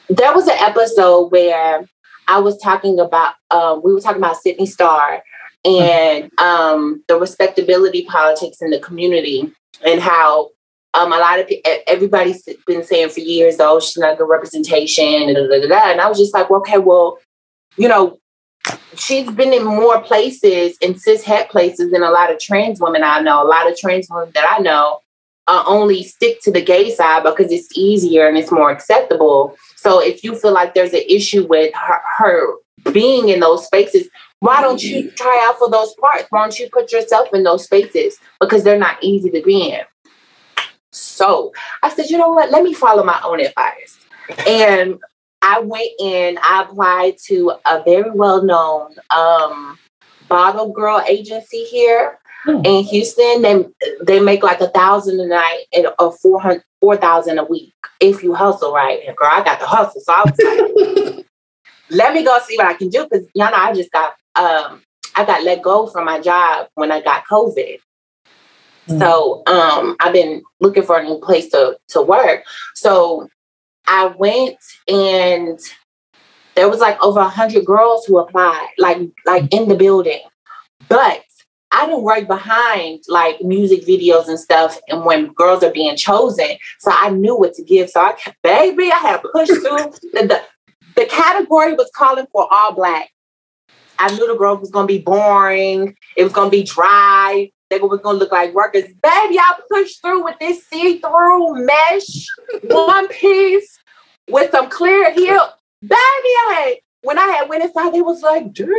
there 0.10 0.34
was 0.34 0.48
an 0.48 0.58
episode 0.60 1.32
where 1.32 1.88
I 2.28 2.40
was 2.40 2.58
talking 2.62 3.00
about, 3.00 3.36
um, 3.52 3.82
we 3.84 3.94
were 3.94 4.02
talking 4.02 4.22
about 4.22 4.38
Sidney 4.38 4.66
Starr 4.66 5.24
and 5.66 6.32
um, 6.40 7.04
the 7.08 7.20
respectability 7.20 8.06
politics 8.06 8.62
in 8.62 8.70
the 8.70 8.80
community 8.80 9.52
and 9.86 10.00
how 10.02 10.50
um, 10.94 11.12
a 11.12 11.18
lot 11.18 11.40
of 11.40 11.50
everybody's 11.88 12.48
been 12.68 12.84
saying 12.84 13.10
for 13.10 13.20
years, 13.20 13.56
oh, 13.60 13.80
she's 13.80 13.98
not 13.98 14.18
good 14.18 14.30
representation, 14.30 15.06
and, 15.06 15.38
and 15.38 16.02
I 16.02 16.08
was 16.08 16.20
just 16.20 16.34
like, 16.34 16.50
well, 16.50 16.60
okay, 16.60 16.78
well, 16.78 17.18
you 17.78 17.88
know, 17.88 18.20
she's 18.96 19.30
been 19.32 19.54
in 19.54 19.66
more 19.66 20.02
places 20.02 20.78
in 20.82 20.98
cis 20.98 21.24
het 21.24 21.50
places 21.50 21.92
than 21.92 22.04
a 22.04 22.12
lot 22.12 22.32
of 22.32 22.40
trans 22.40 22.80
women 22.80 23.04
I 23.04 23.22
know. 23.22 23.44
A 23.44 23.48
lot 23.48 23.70
of 23.70 23.78
trans 23.78 24.08
women 24.10 24.32
that 24.36 24.56
I 24.58 24.62
know 24.62 25.00
uh, 25.48 25.64
only 25.66 26.04
stick 26.04 26.42
to 26.42 26.52
the 26.52 26.62
gay 26.62 26.94
side 26.94 27.24
because 27.24 27.52
it's 27.52 27.76
easier 27.78 28.28
and 28.28 28.38
it's 28.38 28.52
more 28.52 28.72
acceptable. 28.72 29.56
So 29.76 30.00
if 30.00 30.24
you 30.24 30.36
feel 30.36 30.54
like 30.54 30.74
there's 30.74 30.94
an 30.94 31.04
issue 31.08 31.46
with 31.48 31.74
her, 31.76 32.00
her 32.18 32.54
being 32.92 33.30
in 33.30 33.40
those 33.40 33.66
spaces, 33.66 34.08
why 34.40 34.62
don't 34.62 34.84
you 34.84 35.10
try 35.12 35.46
out 35.48 35.58
for 35.58 35.70
those 35.70 35.94
parts? 35.96 36.28
Why 36.30 36.42
don't 36.42 36.60
you 36.60 36.70
put 36.72 36.92
yourself 36.92 37.30
in 37.34 37.44
those 37.44 37.64
spaces 37.66 38.18
because 38.40 38.64
they're 38.64 38.78
not 38.78 39.02
easy 39.02 39.30
to 39.32 39.42
be 39.42 39.72
in? 39.72 39.82
So 40.94 41.54
I 41.82 41.90
said, 41.90 42.10
you 42.10 42.18
know 42.18 42.30
what? 42.30 42.52
Let 42.52 42.64
me 42.64 42.74
follow 42.74 43.04
my 43.04 43.20
own 43.24 43.40
advice. 43.40 43.98
And 44.48 45.00
I 45.42 45.60
went 45.60 45.90
in, 46.00 46.38
I 46.42 46.64
applied 46.64 47.18
to 47.26 47.54
a 47.66 47.84
very 47.84 48.12
well 48.12 48.44
known 48.44 48.96
um, 49.10 49.78
bottle 50.30 50.72
girl 50.72 51.04
agency 51.08 51.66
here 51.66 52.20
hmm. 52.44 52.62
in 52.64 52.84
Houston. 52.86 53.42
They, 53.42 53.66
they 54.02 54.20
make 54.20 54.44
like 54.44 54.62
a 54.62 54.70
thousand 54.70 55.20
a 55.20 55.26
night 55.26 55.66
and 55.74 55.88
a 56.00 56.12
400, 56.12 56.64
4,000 56.80 57.40
a 57.40 57.44
week 57.44 57.74
if 58.00 58.24
you 58.24 58.34
hustle 58.34 58.72
right. 58.72 59.02
And 59.06 59.18
girl, 59.18 59.30
I 59.32 59.44
got 59.44 59.60
the 59.60 59.68
hustle. 59.68 60.00
So 60.00 60.14
I 60.14 60.24
was 60.24 61.16
like, 61.16 61.26
let 61.90 62.14
me 62.14 62.24
go 62.24 62.38
see 62.46 62.56
what 62.58 62.68
I 62.68 62.76
can 62.76 62.90
do. 62.90 63.08
Cause 63.08 63.26
y'all 63.34 63.52
know 63.52 63.58
I 63.58 63.74
just 63.74 63.92
got, 63.92 64.16
um, 64.36 64.82
I 65.16 65.26
got 65.26 65.44
let 65.44 65.62
go 65.62 65.88
from 65.88 66.06
my 66.06 66.20
job 66.20 66.68
when 66.76 66.92
I 66.92 67.02
got 67.02 67.26
COVID. 67.26 67.80
Mm-hmm. 68.88 69.00
So 69.00 69.44
um, 69.48 69.96
I've 70.00 70.14
been 70.14 70.44
looking 70.60 70.84
for 70.84 71.00
a 71.00 71.04
new 71.04 71.20
place 71.20 71.50
to, 71.50 71.78
to 71.90 72.02
work. 72.02 72.44
So 72.76 73.30
I 73.88 74.08
went 74.08 74.58
and 74.88 75.60
there 76.56 76.70
was 76.70 76.80
like 76.80 77.02
over 77.04 77.20
a 77.20 77.28
hundred 77.28 77.66
girls 77.66 78.06
who 78.06 78.18
applied, 78.20 78.70
like 78.78 79.00
like 79.26 79.52
in 79.54 79.68
the 79.68 79.76
building. 79.76 80.22
But 80.88 81.24
I 81.72 81.88
didn't 81.88 82.04
work 82.04 82.28
behind 82.28 83.04
like 83.08 83.42
music 83.42 83.86
videos 83.86 84.28
and 84.28 84.40
stuff, 84.40 84.78
and 84.88 85.04
when 85.06 85.34
girls 85.34 85.64
are 85.64 85.72
being 85.72 85.96
chosen, 85.96 86.58
so 86.80 86.92
I 86.94 87.10
knew 87.10 87.36
what 87.36 87.54
to 87.56 87.64
give. 87.64 87.90
So 87.90 88.02
I, 88.02 88.16
baby, 88.44 88.92
I 88.92 88.98
had 88.98 89.22
pushed 89.24 89.54
through. 89.54 89.92
the, 90.14 90.28
the, 90.28 90.42
the 90.96 91.06
category 91.06 91.74
was 91.74 91.90
calling 91.96 92.28
for 92.32 92.48
all 92.52 92.74
black. 92.74 93.10
I 93.98 94.14
knew 94.16 94.28
the 94.28 94.38
girl 94.38 94.58
was 94.58 94.70
gonna 94.70 94.88
be 94.88 95.00
boring. 95.00 95.96
It 96.16 96.24
was 96.24 96.34
gonna 96.34 96.52
be 96.52 96.64
dry. 96.64 97.52
They 97.80 97.88
was 97.88 98.02
gonna 98.02 98.18
look 98.18 98.32
like 98.32 98.54
workers. 98.54 98.84
Baby, 98.84 99.40
I 99.40 99.60
pushed 99.70 100.02
through 100.02 100.24
with 100.24 100.40
this 100.40 100.66
see-through 100.68 101.66
mesh 101.66 102.28
one 102.64 103.08
piece 103.10 103.80
with 104.30 104.52
some 104.52 104.70
clear 104.70 105.12
heel. 105.14 105.50
Baby, 105.82 105.94
I 105.96 106.66
had 106.66 106.78
when 107.04 107.20
I 107.20 107.28
had 107.28 107.50
went 107.50 107.64
inside, 107.64 107.94
they 107.94 108.02
was 108.02 108.22
like, 108.22 108.54
damn. 108.54 108.70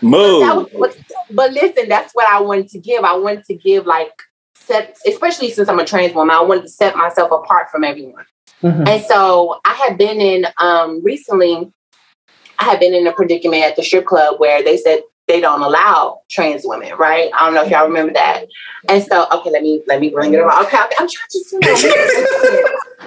Move. 0.00 0.68
but, 0.78 0.96
but 1.30 1.52
listen, 1.52 1.88
that's 1.88 2.12
what 2.12 2.26
I 2.28 2.40
wanted 2.40 2.68
to 2.70 2.78
give. 2.78 3.04
I 3.04 3.16
wanted 3.16 3.44
to 3.46 3.54
give 3.54 3.86
like 3.86 4.12
set, 4.54 4.96
especially 5.06 5.50
since 5.50 5.68
I'm 5.68 5.78
a 5.78 5.84
trans 5.84 6.14
woman, 6.14 6.34
I 6.34 6.42
wanted 6.42 6.62
to 6.62 6.68
set 6.68 6.96
myself 6.96 7.30
apart 7.30 7.70
from 7.70 7.84
everyone. 7.84 8.24
Mm-hmm. 8.62 8.86
And 8.86 9.04
so 9.04 9.60
I 9.64 9.74
had 9.74 9.98
been 9.98 10.20
in 10.20 10.46
um 10.58 11.02
recently, 11.04 11.72
I 12.58 12.64
had 12.64 12.80
been 12.80 12.94
in 12.94 13.06
a 13.06 13.12
predicament 13.12 13.62
at 13.64 13.76
the 13.76 13.82
strip 13.82 14.06
club 14.06 14.38
where 14.38 14.62
they 14.62 14.76
said 14.76 15.00
they 15.28 15.40
don't 15.40 15.62
allow 15.62 16.20
trans 16.30 16.62
women, 16.64 16.94
right? 16.98 17.30
I 17.34 17.44
don't 17.44 17.54
know 17.54 17.64
if 17.64 17.70
y'all 17.70 17.86
remember 17.86 18.12
that. 18.14 18.46
And 18.88 19.02
so, 19.02 19.26
okay, 19.32 19.50
let 19.50 19.62
me 19.62 19.82
let 19.86 20.00
me 20.00 20.10
bring 20.10 20.34
it 20.34 20.38
around. 20.38 20.66
Okay, 20.66 20.76
okay 20.76 20.96
I'm 20.98 21.08
trying 21.08 21.30
to 21.30 21.38
see. 21.38 21.58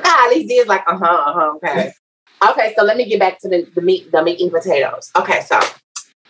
God, 0.03 0.29
these 0.33 0.49
is 0.51 0.67
like, 0.67 0.83
uh 0.87 0.97
huh, 0.97 1.05
uh 1.05 1.33
huh. 1.33 1.53
Okay, 1.55 1.91
okay. 2.49 2.73
So 2.77 2.83
let 2.83 2.97
me 2.97 3.07
get 3.07 3.19
back 3.19 3.39
to 3.41 3.49
the 3.49 3.67
the 3.75 3.81
meat, 3.81 4.11
the 4.11 4.23
meat 4.23 4.39
and 4.41 4.51
potatoes. 4.51 5.11
Okay, 5.15 5.41
so 5.41 5.59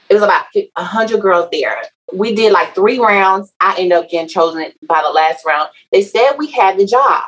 it 0.09 0.13
was 0.13 0.23
about 0.23 0.45
a 0.75 0.83
hundred 0.83 1.21
girls 1.21 1.49
there. 1.51 1.81
We 2.13 2.35
did 2.35 2.51
like 2.51 2.75
three 2.75 2.99
rounds. 2.99 3.53
I 3.59 3.75
ended 3.79 3.97
up 3.97 4.09
getting 4.09 4.27
chosen 4.27 4.71
by 4.87 5.01
the 5.01 5.09
last 5.09 5.45
round. 5.45 5.69
They 5.91 6.01
said 6.01 6.33
we 6.37 6.51
had 6.51 6.77
the 6.77 6.85
job. 6.85 7.23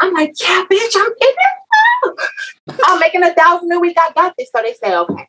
I'm 0.00 0.14
like, 0.14 0.32
yeah, 0.40 0.64
bitch, 0.70 0.96
I'm 0.96 1.06
in 1.06 1.14
it. 1.20 2.30
I'm 2.86 3.00
making 3.00 3.22
a 3.22 3.34
thousand 3.34 3.70
a 3.72 3.78
week. 3.78 3.96
I 4.00 4.10
got 4.12 4.34
this. 4.38 4.50
So 4.54 4.62
they 4.62 4.74
said, 4.74 4.98
okay. 5.00 5.28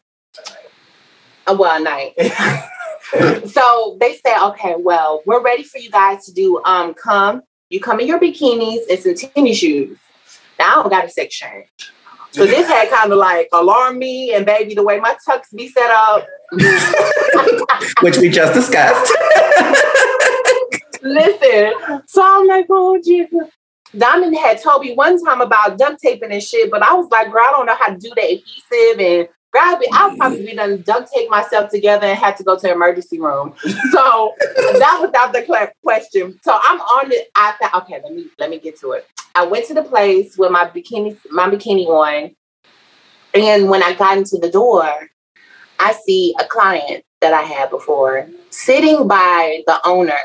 Uh, 1.48 1.56
well, 1.58 1.80
a 1.80 1.84
night. 1.84 2.14
so 3.50 3.98
they 4.00 4.16
say, 4.16 4.38
okay, 4.40 4.76
well, 4.78 5.22
we're 5.26 5.42
ready 5.42 5.64
for 5.64 5.80
you 5.80 5.90
guys 5.90 6.26
to 6.26 6.34
do 6.34 6.62
um 6.64 6.94
come. 6.94 7.42
You 7.70 7.80
come 7.80 8.00
in 8.00 8.08
your 8.08 8.20
bikinis 8.20 8.82
and 8.90 9.00
some 9.00 9.16
tennis 9.16 9.58
shoes. 9.58 9.98
Now 10.60 10.72
I 10.72 10.76
don't 10.76 10.90
got 10.90 11.06
a 11.06 11.10
sex 11.10 11.36
change. 11.36 11.68
So 12.32 12.46
this 12.46 12.68
had 12.68 12.90
kind 12.96 13.12
of 13.12 13.18
like 13.18 13.50
alarmed 13.52 13.98
me 13.98 14.34
and 14.34 14.46
baby 14.46 14.76
the 14.76 14.84
way 14.84 15.00
my 15.00 15.16
tux 15.28 15.44
be 15.56 15.68
set 15.68 15.90
up. 15.90 16.28
Which 18.02 18.18
we 18.18 18.30
just 18.30 18.54
discussed. 18.54 19.12
Listen, 21.02 21.74
so 22.08 22.22
I'm 22.24 22.48
like, 22.48 22.68
oh 22.70 23.00
Jesus. 23.04 23.50
Diamond 23.98 24.38
had 24.38 24.62
told 24.62 24.84
me 24.84 24.94
one 24.94 25.22
time 25.24 25.42
about 25.42 25.78
duct 25.78 26.02
taping 26.02 26.32
and 26.32 26.42
shit, 26.42 26.72
but 26.72 26.82
I 26.82 26.94
was 26.94 27.10
like, 27.12 27.30
girl, 27.30 27.44
I 27.46 27.52
don't 27.52 27.66
know 27.66 27.76
how 27.76 27.88
to 27.88 27.98
do 27.98 28.10
the 28.16 28.22
adhesive 28.22 29.00
and 29.00 29.28
grab 29.52 29.80
it. 29.82 29.90
I'll 29.92 30.16
probably 30.16 30.44
mm. 30.44 30.48
be 30.48 30.56
done 30.56 30.82
duct 30.82 31.12
tape 31.12 31.30
myself 31.30 31.70
together 31.70 32.08
and 32.08 32.18
had 32.18 32.38
to 32.38 32.44
go 32.44 32.56
to 32.56 32.62
the 32.62 32.72
emergency 32.72 33.20
room. 33.20 33.54
So 33.92 34.34
that 34.40 34.98
was 35.02 35.12
out 35.16 35.34
the 35.34 35.72
question. 35.84 36.40
So 36.44 36.58
I'm 36.62 36.80
on 36.80 37.12
it. 37.12 37.30
I 37.36 37.54
thought, 37.62 37.84
okay, 37.84 38.00
let 38.04 38.14
me 38.14 38.28
let 38.40 38.50
me 38.50 38.60
get 38.60 38.80
to 38.80 38.92
it. 38.92 39.08
I 39.36 39.46
went 39.46 39.66
to 39.68 39.74
the 39.74 39.84
place 39.84 40.38
with 40.38 40.52
my 40.52 40.66
bikini, 40.66 41.18
my 41.30 41.50
bikini 41.50 41.88
on, 41.88 42.36
and 43.34 43.70
when 43.70 43.84
I 43.84 43.94
got 43.94 44.18
into 44.18 44.38
the 44.38 44.50
door, 44.50 45.10
I 45.80 45.94
see 46.06 46.36
a 46.40 46.46
client 46.46 47.04
that 47.22 47.34
I 47.34 47.42
had 47.42 47.70
before 47.70 48.28
sitting 48.50 49.08
by 49.08 49.64
the 49.68 49.80
owner. 49.86 50.20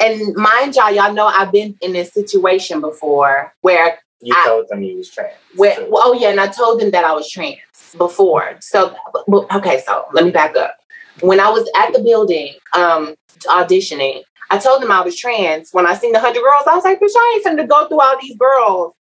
And 0.00 0.34
mind 0.34 0.74
y'all, 0.74 0.90
y'all 0.90 1.12
know 1.12 1.26
I've 1.26 1.52
been 1.52 1.76
in 1.80 1.92
this 1.92 2.12
situation 2.12 2.80
before 2.80 3.54
where 3.60 3.98
you 4.22 4.34
I, 4.36 4.46
told 4.46 4.68
them 4.68 4.82
you 4.82 4.96
was 4.96 5.10
trans. 5.10 5.34
Where, 5.56 5.76
well, 5.88 6.02
oh 6.06 6.12
yeah, 6.14 6.28
and 6.28 6.40
I 6.40 6.46
told 6.46 6.80
them 6.80 6.90
that 6.92 7.04
I 7.04 7.12
was 7.12 7.28
trans 7.28 7.58
before. 7.98 8.56
So 8.60 8.94
okay, 9.28 9.82
so 9.84 10.06
let 10.12 10.24
me 10.24 10.30
back 10.30 10.56
up. 10.56 10.78
When 11.20 11.40
I 11.40 11.50
was 11.50 11.68
at 11.76 11.92
the 11.92 12.00
building 12.00 12.54
um, 12.74 13.14
auditioning, 13.46 14.22
I 14.50 14.58
told 14.58 14.82
them 14.82 14.92
I 14.92 15.00
was 15.00 15.16
trans. 15.16 15.70
When 15.72 15.86
I 15.86 15.94
seen 15.94 16.12
the 16.12 16.20
hundred 16.20 16.42
girls, 16.42 16.64
I 16.66 16.74
was 16.74 16.84
like, 16.84 17.00
"Bitch, 17.00 17.10
I 17.14 17.40
ain't 17.44 17.58
finna 17.58 17.68
go 17.68 17.88
through 17.88 18.00
all 18.00 18.16
these 18.20 18.36
girls." 18.36 18.94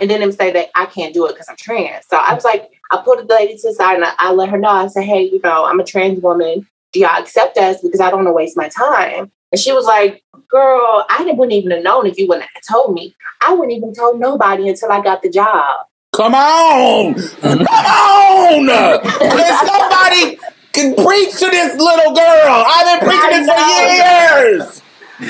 And 0.00 0.10
then 0.10 0.20
them 0.20 0.32
say 0.32 0.50
that 0.52 0.70
I 0.74 0.86
can't 0.86 1.14
do 1.14 1.26
it 1.26 1.32
because 1.32 1.48
I'm 1.48 1.56
trans. 1.56 2.06
So 2.08 2.16
I 2.16 2.34
was 2.34 2.44
like, 2.44 2.68
I 2.90 3.00
put 3.04 3.18
the 3.18 3.32
lady 3.32 3.56
to 3.56 3.68
the 3.68 3.74
side 3.74 3.94
and 3.94 4.04
I, 4.04 4.12
I 4.18 4.32
let 4.32 4.48
her 4.48 4.58
know. 4.58 4.70
I 4.70 4.88
said, 4.88 5.04
"Hey, 5.04 5.22
you 5.22 5.40
know, 5.42 5.64
I'm 5.64 5.78
a 5.78 5.84
trans 5.84 6.20
woman. 6.20 6.66
Do 6.92 7.00
y'all 7.00 7.22
accept 7.22 7.56
us? 7.58 7.80
Because 7.80 8.00
I 8.00 8.10
don't 8.10 8.24
want 8.24 8.28
to 8.28 8.32
waste 8.32 8.56
my 8.56 8.68
time." 8.68 9.30
And 9.54 9.60
she 9.60 9.70
was 9.70 9.86
like, 9.86 10.24
Girl, 10.48 11.06
I 11.08 11.22
wouldn't 11.32 11.52
even 11.52 11.70
have 11.70 11.84
known 11.84 12.08
if 12.08 12.18
you 12.18 12.26
wouldn't 12.26 12.48
have 12.54 12.62
told 12.68 12.92
me. 12.92 13.14
I 13.40 13.54
wouldn't 13.54 13.70
even 13.70 13.94
told 13.94 14.18
nobody 14.18 14.68
until 14.68 14.90
I 14.90 15.00
got 15.00 15.22
the 15.22 15.30
job. 15.30 15.86
Come 16.12 16.34
on! 16.34 17.14
Come 17.14 17.60
on! 17.60 19.00
Can 19.00 19.66
somebody 19.68 20.38
can 20.72 20.96
preach 20.96 21.38
to 21.38 21.46
this 21.46 21.78
little 21.78 22.16
girl? 22.16 22.64
I've 22.66 22.98
been 22.98 23.08
preaching 23.08 23.46
this 23.46 23.52
for 23.54 23.62
years. 23.94 24.82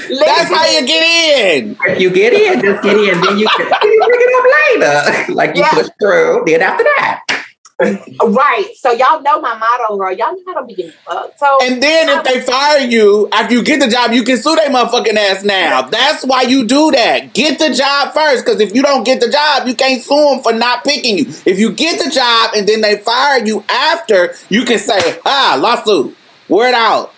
Listen. 0.09 0.25
That's 0.25 0.49
how 0.49 0.65
you 0.71 0.87
get 0.87 1.03
in. 1.05 1.77
You 2.01 2.09
get 2.09 2.33
in, 2.33 2.63
just 2.63 2.83
get 2.83 2.97
in. 2.97 3.21
Then 3.21 3.39
you 3.39 3.47
can 3.47 3.67
pick 3.67 3.79
it 3.83 4.33
up 4.39 5.27
later. 5.27 5.35
Like 5.35 5.55
you 5.55 5.61
yeah. 5.61 5.71
push 5.71 5.89
through. 6.01 6.45
Then 6.47 6.63
after 6.63 6.85
that. 6.85 7.44
Right. 7.81 8.71
So 8.77 8.93
y'all 8.93 9.21
know 9.23 9.41
my 9.41 9.57
motto, 9.59 9.97
girl. 9.97 10.13
Y'all 10.13 10.33
know 10.33 10.43
I 10.49 10.55
don't 10.55 10.69
be 10.69 10.75
getting 10.75 10.93
fucked. 10.93 11.39
So 11.41 11.59
And 11.63 11.83
then 11.83 12.09
if 12.09 12.25
they 12.25 12.41
fire 12.41 12.87
you 12.87 13.29
after 13.33 13.55
you 13.55 13.65
get 13.65 13.81
the 13.81 13.89
job, 13.89 14.13
you 14.13 14.23
can 14.23 14.37
sue 14.37 14.55
their 14.55 14.71
motherfucking 14.71 15.15
ass 15.15 15.43
now. 15.43 15.83
That's 15.83 16.25
why 16.25 16.43
you 16.43 16.67
do 16.67 16.93
that. 16.93 17.35
Get 17.35 17.59
the 17.59 17.75
job 17.75 18.15
first, 18.15 18.45
because 18.45 18.61
if 18.61 18.75
you 18.75 18.83
don't 18.83 19.05
get 19.05 19.21
the 19.21 19.29
job, 19.29 19.67
you 19.67 19.75
can't 19.75 20.01
sue 20.01 20.15
them 20.15 20.43
for 20.43 20.53
not 20.53 20.85
picking 20.85 21.19
you. 21.19 21.25
If 21.45 21.59
you 21.59 21.73
get 21.73 22.03
the 22.03 22.11
job 22.11 22.53
and 22.55 22.69
then 22.69 22.81
they 22.81 22.99
fire 22.99 23.45
you 23.45 23.65
after, 23.69 24.35
you 24.49 24.65
can 24.65 24.79
say, 24.79 25.19
ah, 25.25 25.59
lawsuit. 25.61 26.17
Word 26.49 26.75
out. 26.75 27.13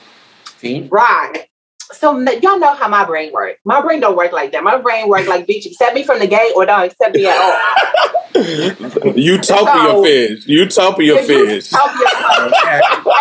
See? 0.59 0.89
right. 0.91 1.49
So 1.93 2.19
y'all 2.19 2.59
know 2.59 2.75
how 2.75 2.89
my 2.89 3.05
brain 3.05 3.33
works. 3.33 3.61
My 3.65 3.81
brain 3.81 4.01
don't 4.01 4.17
work 4.17 4.33
like 4.33 4.53
that. 4.53 4.65
My 4.65 4.77
brain 4.79 5.09
work 5.09 5.27
like 5.27 5.47
bitch, 5.47 5.67
accept 5.67 5.95
me 5.95 6.03
from 6.03 6.19
the 6.19 6.27
gate 6.27 6.53
or 6.57 6.67
don't 6.67 6.85
accept 6.85 7.15
me 7.15 7.27
at 7.27 7.37
all. 7.37 9.13
Utopia 9.15 9.43
So- 9.43 10.05
your 10.05 10.05
fish. 10.05 10.47
you 10.47 10.59
Utopia 10.61 11.23
fish. 11.23 11.73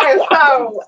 And 0.06 0.20
so 0.30 0.82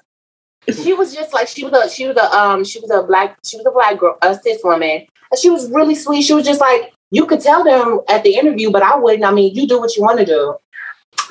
she 0.82 0.92
was 0.92 1.14
just 1.14 1.32
like 1.32 1.48
she 1.48 1.64
was 1.64 1.72
a 1.72 1.88
she 1.88 2.06
was 2.06 2.16
a 2.16 2.36
um 2.36 2.64
she 2.64 2.78
was 2.80 2.90
a 2.90 3.02
black 3.02 3.38
she 3.44 3.56
was 3.56 3.64
a 3.66 3.70
black 3.70 3.98
girl 3.98 4.18
a 4.22 4.34
cis 4.34 4.60
woman 4.62 5.06
and 5.30 5.38
she 5.40 5.48
was 5.50 5.70
really 5.70 5.94
sweet. 5.94 6.22
She 6.22 6.34
was 6.34 6.44
just 6.44 6.60
like 6.60 6.92
you 7.10 7.24
could 7.26 7.40
tell 7.40 7.64
them 7.64 8.00
at 8.08 8.22
the 8.22 8.34
interview, 8.34 8.70
but 8.70 8.82
I 8.82 8.96
wouldn't. 8.96 9.24
I 9.24 9.30
mean, 9.32 9.54
you 9.54 9.66
do 9.66 9.78
what 9.80 9.96
you 9.96 10.02
want 10.02 10.18
to 10.18 10.26
do. 10.26 10.56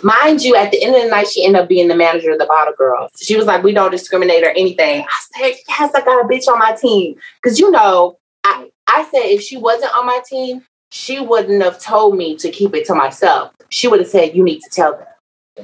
Mind 0.04 0.44
you, 0.44 0.56
at 0.56 0.72
the 0.72 0.84
end 0.84 0.96
of 0.96 1.02
the 1.02 1.10
night, 1.10 1.28
she 1.28 1.46
ended 1.46 1.62
up 1.62 1.70
being 1.70 1.88
the 1.88 1.96
manager 1.96 2.32
of 2.32 2.40
the 2.40 2.46
bottle 2.46 2.74
girls. 2.78 3.12
She 3.22 3.36
was 3.36 3.46
like, 3.46 3.64
"We 3.64 3.74
don't 3.74 3.92
discriminate 3.92 4.44
or 4.44 4.52
anything." 4.52 5.04
I 5.04 5.40
said, 5.40 5.56
"Yes, 5.68 5.92
I 5.96 6.02
got 6.02 6.24
a 6.24 6.28
bitch 6.28 6.48
on 6.48 6.60
my 6.60 6.74
team." 6.74 7.16
Because 7.42 7.60
you 7.60 7.72
know, 7.72 8.18
I 8.44 8.70
I 8.88 9.04
said 9.06 9.26
if 9.26 9.42
she 9.42 9.58
wasn't 9.58 9.96
on 9.96 10.06
my 10.06 10.22
team, 10.28 10.64
she 10.90 11.20
wouldn't 11.20 11.64
have 11.64 11.80
told 11.80 12.18
me 12.18 12.36
to 12.38 12.50
keep 12.50 12.76
it 12.76 12.86
to 12.88 12.96
myself. 12.96 13.52
She 13.70 13.88
would 13.88 14.00
have 14.00 14.10
said, 14.10 14.36
"You 14.36 14.44
need 14.44 14.62
to 14.62 14.70
tell 14.70 14.92
them." 14.94 15.08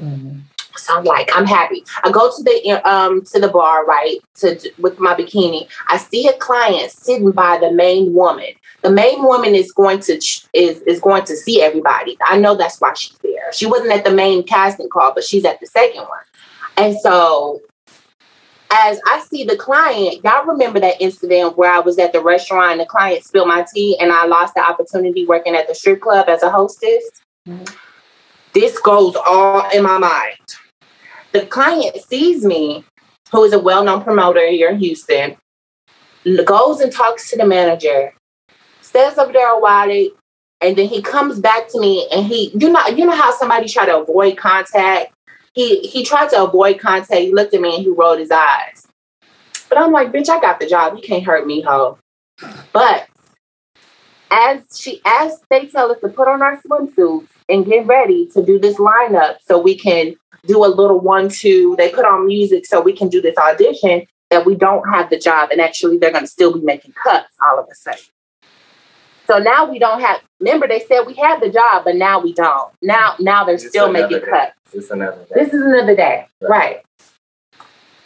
Mm-hmm. 0.04 0.40
So 0.76 0.98
I'm 0.98 1.04
like, 1.04 1.30
I'm 1.36 1.46
happy. 1.46 1.84
I 2.04 2.12
go 2.12 2.36
to 2.36 2.44
the 2.44 2.90
um 2.90 3.22
to 3.26 3.40
the 3.40 3.48
bar, 3.48 3.86
right, 3.86 4.18
to 4.36 4.72
with 4.80 5.00
my 5.00 5.14
bikini. 5.14 5.68
I 5.88 5.98
see 5.98 6.28
a 6.28 6.34
client 6.34 6.92
sitting 6.92 7.32
by 7.32 7.58
the 7.60 7.72
main 7.72 8.14
woman. 8.14 8.54
The 8.84 8.92
main 8.92 9.24
woman 9.24 9.56
is 9.56 9.72
going 9.72 10.00
to 10.02 10.14
is 10.54 10.82
is 10.82 11.00
going 11.00 11.26
to 11.26 11.36
see 11.36 11.62
everybody. 11.62 12.18
I 12.26 12.38
know 12.38 12.56
that's 12.56 12.80
why 12.80 12.94
she's 12.94 13.18
there. 13.20 13.52
She 13.54 13.66
wasn't 13.66 13.92
at 13.92 14.04
the 14.04 14.12
main 14.12 14.44
casting 14.44 14.90
call, 14.90 15.14
but 15.14 15.24
she's 15.24 15.46
at 15.46 15.60
the 15.60 15.68
second 15.68 16.02
one. 16.02 16.20
And 16.78 17.00
so 17.00 17.62
as 18.72 19.00
I 19.08 19.20
see 19.30 19.44
the 19.44 19.56
client, 19.56 20.24
y'all 20.24 20.46
remember 20.46 20.80
that 20.80 21.02
incident 21.02 21.58
where 21.58 21.72
I 21.72 21.80
was 21.80 21.98
at 22.00 22.12
the 22.12 22.22
restaurant 22.22 22.74
and 22.74 22.82
the 22.82 22.86
client 22.86 23.24
spilled 23.24 23.48
my 23.48 23.66
tea 23.74 23.98
and 24.00 24.12
I 24.12 24.26
lost 24.26 24.56
the 24.56 24.62
opportunity 24.62 25.26
working 25.26 25.56
at 25.56 25.68
the 25.68 25.76
strip 25.76 26.02
club 26.02 26.28
as 26.28 26.42
a 26.42 26.50
hostess? 26.50 27.04
Mm-hmm. 27.48 27.76
This 28.54 28.80
goes 28.80 29.16
all 29.16 29.70
in 29.72 29.84
my 29.84 29.98
mind 29.98 30.38
the 31.34 31.46
client 31.48 31.98
sees 31.98 32.46
me, 32.46 32.86
who 33.32 33.44
is 33.44 33.54
a 33.54 33.60
well-known 33.60 34.04
promoter 34.04 34.48
here 34.48 34.70
in 34.70 34.80
Houston, 34.80 35.36
goes 36.46 36.80
and 36.80 36.92
talks 36.92 37.30
to 37.32 37.38
the 37.38 37.46
manager, 37.46 38.14
stays 38.94 39.18
up 39.18 39.34
there 39.34 39.50
a 39.50 39.60
while, 39.60 39.90
and 40.62 40.78
then 40.78 40.88
he 40.88 41.02
comes 41.02 41.40
back 41.40 41.68
to 41.70 41.80
me 41.80 42.08
and 42.12 42.26
he, 42.26 42.52
you 42.54 42.70
know, 42.70 42.88
you 42.88 43.06
know 43.06 43.16
how 43.16 43.32
somebody 43.32 43.68
try 43.68 43.86
to 43.86 43.98
avoid 44.00 44.38
contact. 44.38 45.12
He 45.54 45.80
he 45.80 46.06
tried 46.06 46.30
to 46.30 46.44
avoid 46.44 46.80
contact. 46.80 47.22
He 47.22 47.34
looked 47.34 47.54
at 47.54 47.62
me 47.62 47.76
and 47.76 47.84
he 47.84 47.90
rolled 47.90 48.20
his 48.20 48.32
eyes. 48.32 48.88
But 49.68 49.80
I'm 49.80 49.92
like, 49.92 50.12
bitch, 50.12 50.30
I 50.30 50.40
got 50.40 50.60
the 50.60 50.68
job. 50.68 50.96
You 50.96 51.02
can't 51.02 51.24
hurt 51.24 51.48
me, 51.48 51.62
ho. 51.62 51.98
But 52.72 53.08
as 54.32 54.62
she 54.80 55.02
as 55.06 55.42
they 55.50 55.66
tell 55.66 55.92
us 55.92 56.00
to 56.02 56.10
put 56.10 56.28
on 56.28 56.42
our 56.42 56.62
swimsuits 56.62 57.30
and 57.50 57.66
get 57.66 57.86
ready 57.86 58.28
to 58.28 58.44
do 58.44 58.60
this 58.60 58.78
lineup 58.78 59.38
so 59.42 59.60
we 59.60 59.78
can 59.78 60.16
do 60.46 60.64
a 60.64 60.68
little 60.68 61.00
one 61.00 61.30
two 61.30 61.76
they 61.78 61.90
put 61.90 62.04
on 62.04 62.26
music 62.26 62.66
so 62.66 62.82
we 62.82 62.94
can 62.94 63.10
do 63.10 63.22
this 63.22 63.38
audition 63.38 64.04
that 64.32 64.44
we 64.44 64.56
don't 64.56 64.90
have 64.92 65.10
the 65.12 65.20
job 65.20 65.50
and 65.52 65.62
actually 65.62 65.98
they're 65.98 66.12
going 66.12 66.24
to 66.24 66.28
still 66.28 66.52
be 66.52 66.62
making 66.62 66.92
cuts 67.04 67.36
all 67.46 67.60
of 67.60 67.68
a 67.72 67.76
sudden 67.76 68.02
so 69.28 69.38
now 69.38 69.70
we 69.70 69.80
don't 69.80 70.02
have 70.02 70.22
remember 70.40 70.68
they 70.68 70.80
said 70.82 71.02
we 71.06 71.14
had 71.14 71.40
the 71.40 71.50
job 71.50 71.84
but 71.86 71.96
now 71.96 72.20
we 72.20 72.34
don't. 72.34 72.72
Now 72.82 73.16
now 73.20 73.44
they're 73.44 73.56
It's 73.56 73.68
still 73.70 73.92
making 73.92 74.20
day. 74.20 74.26
cuts. 74.30 74.54
It's 74.74 74.90
another 74.92 75.18
day. 75.26 75.36
this 75.36 75.54
is 75.54 75.62
another 75.62 75.96
day. 75.96 76.28
Right. 76.42 76.82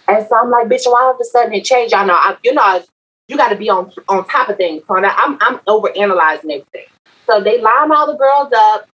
And 0.08 0.26
so 0.28 0.38
i'm 0.38 0.50
like 0.50 0.68
bitch 0.68 0.86
why 0.86 1.02
all 1.04 1.14
of 1.14 1.20
a 1.20 1.26
sudden 1.26 1.54
it 1.54 1.64
changed? 1.66 1.94
Y'all 1.94 2.06
know 2.06 2.14
I, 2.16 2.38
you 2.44 2.54
know 2.54 2.84
you 3.28 3.36
got 3.36 3.50
to 3.50 3.56
be 3.58 3.70
on 3.70 3.92
on 4.08 4.26
top 4.28 4.50
of 4.50 4.58
things 4.58 4.84
so 4.88 4.94
now 4.96 5.14
i'm 5.18 5.38
i'm 5.42 5.60
over 5.68 5.90
analyzing 5.98 6.52
everything. 6.52 6.86
So 7.26 7.42
they 7.42 7.60
line 7.62 7.92
all 7.92 8.08
the 8.08 8.18
girls 8.18 8.54
up. 8.56 8.88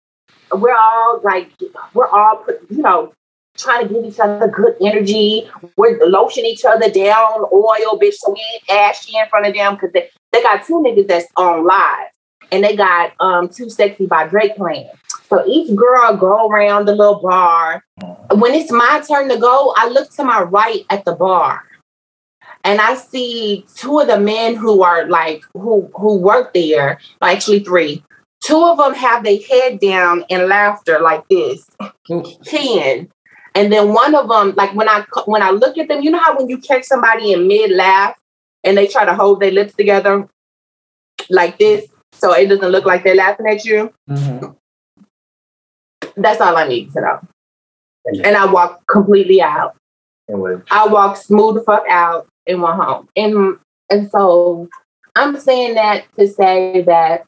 We're 0.53 0.73
all 0.75 1.19
like 1.23 1.51
we're 1.93 2.07
all 2.07 2.38
put- 2.38 2.62
you 2.69 2.81
know 2.81 3.13
trying 3.55 3.88
to 3.88 3.93
give 3.93 4.03
each 4.03 4.19
other 4.19 4.47
good 4.47 4.75
energy. 4.81 5.47
We're 5.77 6.03
lotion 6.07 6.43
each 6.45 6.65
other 6.65 6.89
down 6.89 7.43
oil 7.53 7.99
bitch 8.01 8.15
so 8.15 8.31
we 8.31 8.43
ain't 8.53 8.69
ashy 8.71 9.15
in 9.15 9.27
front 9.29 9.45
of 9.45 9.53
them 9.53 9.75
because 9.75 9.91
they, 10.33 10.43
got 10.43 10.65
two 10.65 10.83
niggas 10.85 11.07
that's 11.07 11.27
on 11.37 11.65
live 11.65 12.09
and 12.51 12.63
they 12.63 12.75
got 12.75 13.13
um 13.21 13.47
too 13.47 13.69
sexy 13.69 14.05
by 14.05 14.27
drake 14.27 14.55
playing 14.57 14.89
so 15.29 15.45
each 15.47 15.73
girl 15.75 16.17
go 16.17 16.49
around 16.49 16.85
the 16.85 16.95
little 16.95 17.21
bar 17.21 17.83
when 18.31 18.53
it's 18.53 18.71
my 18.71 19.01
turn 19.07 19.29
to 19.29 19.37
go, 19.37 19.73
I 19.75 19.87
look 19.89 20.09
to 20.15 20.23
my 20.23 20.41
right 20.41 20.85
at 20.89 21.05
the 21.05 21.13
bar 21.13 21.63
and 22.63 22.79
I 22.79 22.95
see 22.95 23.65
two 23.75 23.99
of 23.99 24.07
the 24.07 24.19
men 24.19 24.55
who 24.55 24.83
are 24.83 25.07
like 25.07 25.43
who 25.53 25.89
who 25.95 26.17
work 26.17 26.53
there, 26.53 26.99
actually 27.21 27.59
three. 27.59 28.03
Two 28.43 28.63
of 28.63 28.77
them 28.77 28.93
have 28.93 29.23
their 29.23 29.39
head 29.49 29.79
down 29.79 30.25
in 30.29 30.49
laughter 30.49 30.99
like 30.99 31.27
this, 31.29 31.65
ten. 32.43 33.09
And 33.55 33.71
then 33.71 33.93
one 33.93 34.15
of 34.15 34.27
them, 34.27 34.53
like 34.55 34.73
when 34.73 34.89
I 34.89 35.05
when 35.25 35.41
I 35.41 35.51
look 35.51 35.77
at 35.77 35.87
them, 35.87 36.01
you 36.01 36.11
know 36.11 36.19
how 36.19 36.37
when 36.37 36.49
you 36.49 36.57
catch 36.57 36.83
somebody 36.83 37.33
in 37.33 37.47
mid 37.47 37.71
laugh 37.71 38.15
and 38.63 38.78
they 38.78 38.88
try 38.88 39.06
to 39.06 39.15
hold 39.15 39.39
their 39.39 39.52
lips 39.52 39.73
together 39.73 40.28
like 41.30 41.58
this, 41.58 41.86
so 42.13 42.34
it 42.34 42.47
doesn't 42.47 42.69
look 42.71 42.86
like 42.86 43.04
they're 43.04 43.15
laughing 43.15 43.47
at 43.47 43.65
you. 43.65 43.93
Mhm. 44.10 44.56
That's 46.15 46.41
all 46.41 46.58
I 46.58 46.67
need 46.67 46.91
to 46.93 47.02
know. 47.02 47.19
And 48.06 48.36
I 48.36 48.45
walk 48.45 48.82
completely 48.88 49.41
out. 49.41 49.76
And 50.28 50.41
with 50.41 50.63
I 50.69 50.88
walked 50.88 51.19
smooth 51.19 51.56
the 51.56 51.62
fuck 51.62 51.84
out 51.89 52.28
and 52.47 52.62
went 52.62 52.76
home. 52.76 53.08
And 53.15 53.58
and 53.89 54.10
so 54.10 54.67
I'm 55.15 55.39
saying 55.39 55.76
that 55.76 56.06
to 56.17 56.28
say 56.28 56.82
that 56.84 57.26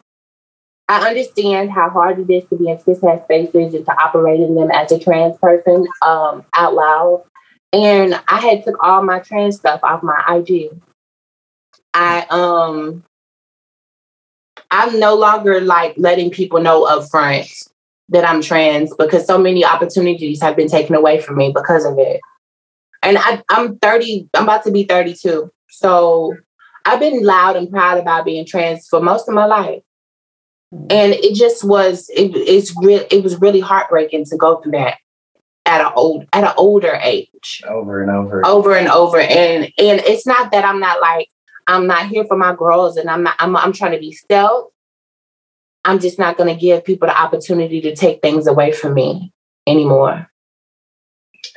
I 0.88 1.10
understand 1.10 1.72
how 1.72 1.90
hard 1.90 2.20
it 2.20 2.32
is 2.32 2.48
to 2.50 2.56
be 2.56 2.70
in 2.70 2.78
cishet 2.78 3.24
spaces 3.24 3.74
and 3.74 3.86
to 3.86 3.92
operate 4.04 4.40
in 4.40 4.56
them 4.56 4.70
as 4.72 4.92
a 4.92 5.00
trans 5.00 5.38
person 5.40 5.88
um, 6.02 6.46
out 6.54 6.76
loud. 6.76 7.24
And 7.74 8.20
I 8.28 8.40
had 8.40 8.64
took 8.64 8.82
all 8.84 9.04
my 9.04 9.20
trans 9.20 9.58
stuff 9.58 9.80
off 9.84 10.04
my 10.04 10.24
IG. 10.30 10.70
I 11.96 12.28
um 12.30 13.04
I'm 14.70 15.00
no 15.00 15.16
longer 15.16 15.62
like 15.62 15.96
letting 15.98 16.30
people 16.30 16.62
know 16.62 16.86
upfront 16.86 17.68
that 18.10 18.28
I'm 18.28 18.42
trans 18.42 18.96
because 18.96 19.26
so 19.26 19.40
many 19.40 19.66
opportunities 19.66 20.40
have 20.42 20.56
been 20.56 20.68
taken 20.68 20.96
away 20.96 21.20
from 21.20 21.38
me 21.38 21.52
because 21.52 21.86
of 21.86 21.98
it 21.98 22.22
and 23.06 23.18
I, 23.20 23.44
I'm 23.50 23.78
30, 23.78 24.30
I'm 24.34 24.44
about 24.44 24.64
to 24.64 24.72
be 24.72 24.84
32. 24.84 25.52
So 25.70 26.36
I've 26.86 27.00
been 27.00 27.24
loud 27.24 27.56
and 27.56 27.70
proud 27.70 28.00
about 28.00 28.26
being 28.26 28.46
trans 28.46 28.88
for 28.88 29.00
most 29.00 29.30
of 29.30 29.36
my 29.36 29.46
life. 29.46 29.84
And 30.72 31.14
it 31.14 31.36
just 31.36 31.64
was, 31.64 32.10
it, 32.10 32.36
it's 32.36 32.74
real, 32.82 33.06
it 33.12 33.24
was 33.24 33.40
really 33.40 33.60
heartbreaking 33.60 34.26
to 34.26 34.38
go 34.38 34.58
through 34.58 34.74
that 34.74 34.98
at 35.66 35.82
an 35.82 35.92
old, 35.96 36.26
at 36.34 36.44
an 36.44 36.54
older 36.58 37.00
age 37.02 37.64
over 37.68 38.02
and 38.02 38.12
over. 38.12 38.46
over 38.46 38.76
and 38.76 38.88
over. 38.88 39.20
And, 39.20 39.66
and 39.78 40.02
it's 40.02 40.26
not 40.26 40.52
that 40.52 40.66
I'm 40.66 40.80
not 40.80 41.00
like, 41.00 41.30
I'm 41.68 41.88
not 41.88 42.08
here 42.08 42.26
for 42.26 42.38
my 42.38 42.56
girls 42.56 42.98
and 42.98 43.10
I'm 43.10 43.24
not, 43.24 43.36
I'm, 43.40 43.56
I'm 43.56 43.74
trying 43.74 43.94
to 43.94 44.00
be 44.00 44.12
stealth. 44.12 44.72
I'm 45.84 46.00
just 46.00 46.18
not 46.18 46.38
going 46.38 46.54
to 46.54 46.60
give 46.60 46.84
people 46.84 47.08
the 47.08 47.20
opportunity 47.20 47.82
to 47.82 47.96
take 47.96 48.22
things 48.22 48.48
away 48.48 48.72
from 48.72 48.94
me 48.94 49.32
anymore. 49.68 50.30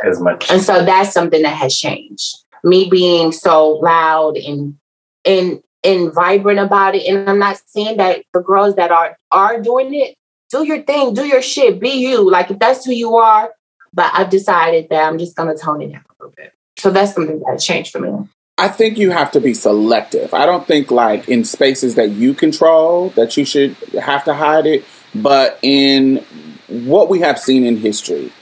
as 0.05 0.21
much. 0.21 0.51
And 0.51 0.62
so 0.62 0.85
that's 0.85 1.12
something 1.12 1.42
that 1.42 1.57
has 1.57 1.75
changed. 1.75 2.37
Me 2.64 2.88
being 2.90 3.33
so 3.33 3.71
loud 3.71 4.37
and 4.37 4.77
and 5.25 5.62
and 5.85 6.12
vibrant 6.12 6.59
about 6.59 6.94
it. 6.94 7.07
And 7.07 7.29
I'm 7.29 7.38
not 7.38 7.61
saying 7.66 7.99
that 7.99 8.25
the 8.33 8.40
girls 8.40 8.75
that 8.77 8.90
are 8.90 9.16
are 9.31 9.61
doing 9.61 9.94
it, 9.94 10.14
do 10.51 10.64
your 10.64 10.83
thing, 10.83 11.14
do 11.14 11.25
your 11.25 11.42
shit, 11.42 11.81
be 11.81 11.90
you. 11.90 12.29
Like 12.29 12.51
if 12.51 12.59
that's 12.59 12.85
who 12.85 12.92
you 12.92 13.16
are. 13.16 13.53
But 13.94 14.11
I've 14.12 14.31
decided 14.31 14.88
that 14.90 15.05
I'm 15.05 15.18
just 15.18 15.37
gonna 15.37 15.57
tone 15.57 15.83
it 15.83 15.92
down 15.92 16.05
a 16.09 16.25
little 16.25 16.35
bit. 16.37 16.53
So 16.79 16.90
that's 16.90 17.14
something 17.14 17.40
that 17.40 17.61
changed 17.61 17.92
for 17.92 18.01
me. 18.01 18.29
I 18.59 18.66
think 18.66 18.99
you 18.99 19.11
have 19.12 19.31
to 19.33 19.40
be 19.40 19.55
selective. 19.55 20.35
I 20.35 20.44
don't 20.44 20.66
think 20.66 20.90
like 20.90 21.29
in 21.29 21.44
spaces 21.44 21.94
that 21.94 22.11
you 22.11 22.35
control 22.35 23.11
that 23.11 23.37
you 23.37 23.44
should 23.44 23.77
have 24.01 24.25
to 24.25 24.35
hide 24.35 24.66
it, 24.66 24.85
but 25.14 25.61
in 25.62 26.25
what 26.66 27.09
we 27.09 27.21
have 27.21 27.38
seen 27.38 27.64
in 27.64 27.77
history, 27.77 28.33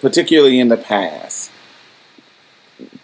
particularly 0.00 0.58
in 0.58 0.68
the 0.68 0.76
past, 0.76 1.52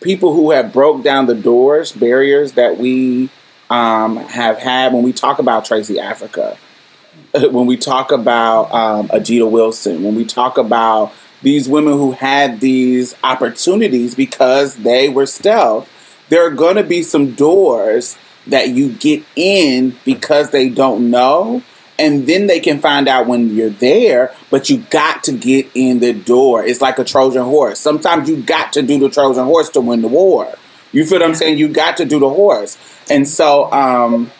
people 0.01 0.35
who 0.35 0.51
have 0.51 0.73
broke 0.73 1.05
down 1.05 1.27
the 1.27 1.35
doors, 1.35 1.93
barriers 1.93 2.53
that 2.53 2.77
we 2.77 3.31
um, 3.71 4.17
have 4.17 4.59
had 4.59 4.93
when 4.93 5.05
we 5.05 5.13
talk 5.13 5.39
about 5.39 5.65
Tracey 5.65 6.01
Africa, 6.01 6.59
when 7.35 7.67
we 7.67 7.77
talk 7.77 8.11
about 8.11 8.73
um, 8.73 9.09
Ajita 9.09 9.49
Wilson, 9.49 10.03
when 10.03 10.17
we 10.17 10.25
talk 10.25 10.59
about 10.59 11.13
these 11.43 11.69
women 11.69 11.95
who 11.95 12.13
had 12.13 12.61
these 12.61 13.15
opportunities 13.23 14.17
because 14.17 14.77
they 14.77 15.09
were 15.09 15.27
stealth, 15.27 15.89
there 16.33 16.47
are 16.47 16.51
going 16.51 16.77
to 16.77 16.83
be 16.83 17.03
some 17.03 17.33
doors 17.35 18.17
that 18.47 18.71
you 18.71 18.91
get 18.95 19.23
in 19.37 19.95
because 20.03 20.49
they 20.49 20.71
don't 20.71 21.11
know. 21.11 21.63
And 21.99 22.27
then 22.27 22.47
they 22.47 22.59
can 22.59 22.79
find 22.79 23.07
out 23.07 23.27
when 23.27 23.55
you're 23.55 23.69
there, 23.69 24.35
but 24.51 24.71
you 24.71 24.79
got 24.89 25.25
to 25.25 25.33
get 25.33 25.67
in 25.75 26.01
the 26.01 26.15
door. 26.15 26.65
It's 26.65 26.81
like 26.81 26.99
a 26.99 27.05
Trojan 27.05 27.43
horse. 27.43 27.79
Sometimes 27.79 28.31
you 28.31 28.43
got 28.43 28.73
to 28.73 28.81
do 28.81 28.99
the 28.99 29.11
Trojan 29.11 29.45
horse 29.45 29.69
to 29.71 29.83
win 29.83 30.01
the 30.01 30.09
war. 30.09 30.55
You 30.91 31.05
feel 31.05 31.19
what 31.19 31.29
I'm 31.29 31.35
saying? 31.35 31.59
You 31.59 31.69
got 31.69 31.99
to 31.99 32.07
do 32.07 32.19
the 32.19 32.31
horse. 32.31 32.79
And 33.11 33.29
so, 33.29 33.71
um, 33.71 34.33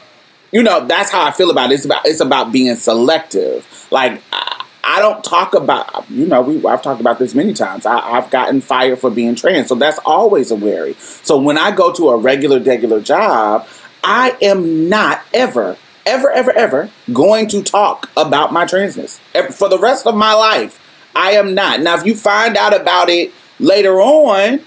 you 0.51 0.63
know, 0.63 0.87
that's 0.87 1.11
how 1.11 1.27
I 1.27 1.31
feel 1.31 1.51
about 1.51 1.73
it. 1.73 1.75
It's 1.75 1.85
about 1.85 2.07
it's 2.07 2.21
about 2.21 2.53
being 2.53 2.75
selective. 2.77 3.87
Like 3.91 4.23
I, 4.33 4.62
I 4.85 5.01
don't 5.01 5.23
talk 5.23 5.55
about, 5.55 6.11
you 6.11 6.27
know, 6.27 6.43
we 6.43 6.65
I've 6.67 6.83
talked 6.83 7.01
about 7.01 7.19
this 7.19 7.35
many 7.35 7.53
times. 7.53 7.87
I, 7.87 7.99
I've 7.99 8.31
gotten 8.31 8.61
fired 8.61 8.99
for 8.99 9.11
being 9.11 9.35
trans, 9.35 9.69
so 9.69 9.75
that's 9.75 9.99
always 9.99 10.51
a 10.51 10.57
worry. 10.57 10.95
So 10.95 11.39
when 11.39 11.57
I 11.57 11.71
go 11.71 11.93
to 11.93 12.11
a 12.11 12.17
regular, 12.17 12.59
regular 12.59 13.01
job, 13.01 13.69
I 14.03 14.37
am 14.43 14.89
not 14.89 15.23
ever, 15.33 15.77
ever, 16.05 16.31
ever, 16.31 16.51
ever 16.53 16.91
going 17.13 17.47
to 17.49 17.63
talk 17.63 18.11
about 18.17 18.53
my 18.53 18.65
transness 18.65 19.21
for 19.53 19.69
the 19.69 19.79
rest 19.79 20.07
of 20.07 20.17
my 20.17 20.35
life. 20.35 20.81
I 21.15 21.33
am 21.33 21.55
not. 21.55 21.81
Now, 21.81 21.97
if 21.97 22.05
you 22.05 22.17
find 22.17 22.57
out 22.57 22.75
about 22.75 23.09
it 23.09 23.33
later 23.61 24.01
on, 24.01 24.61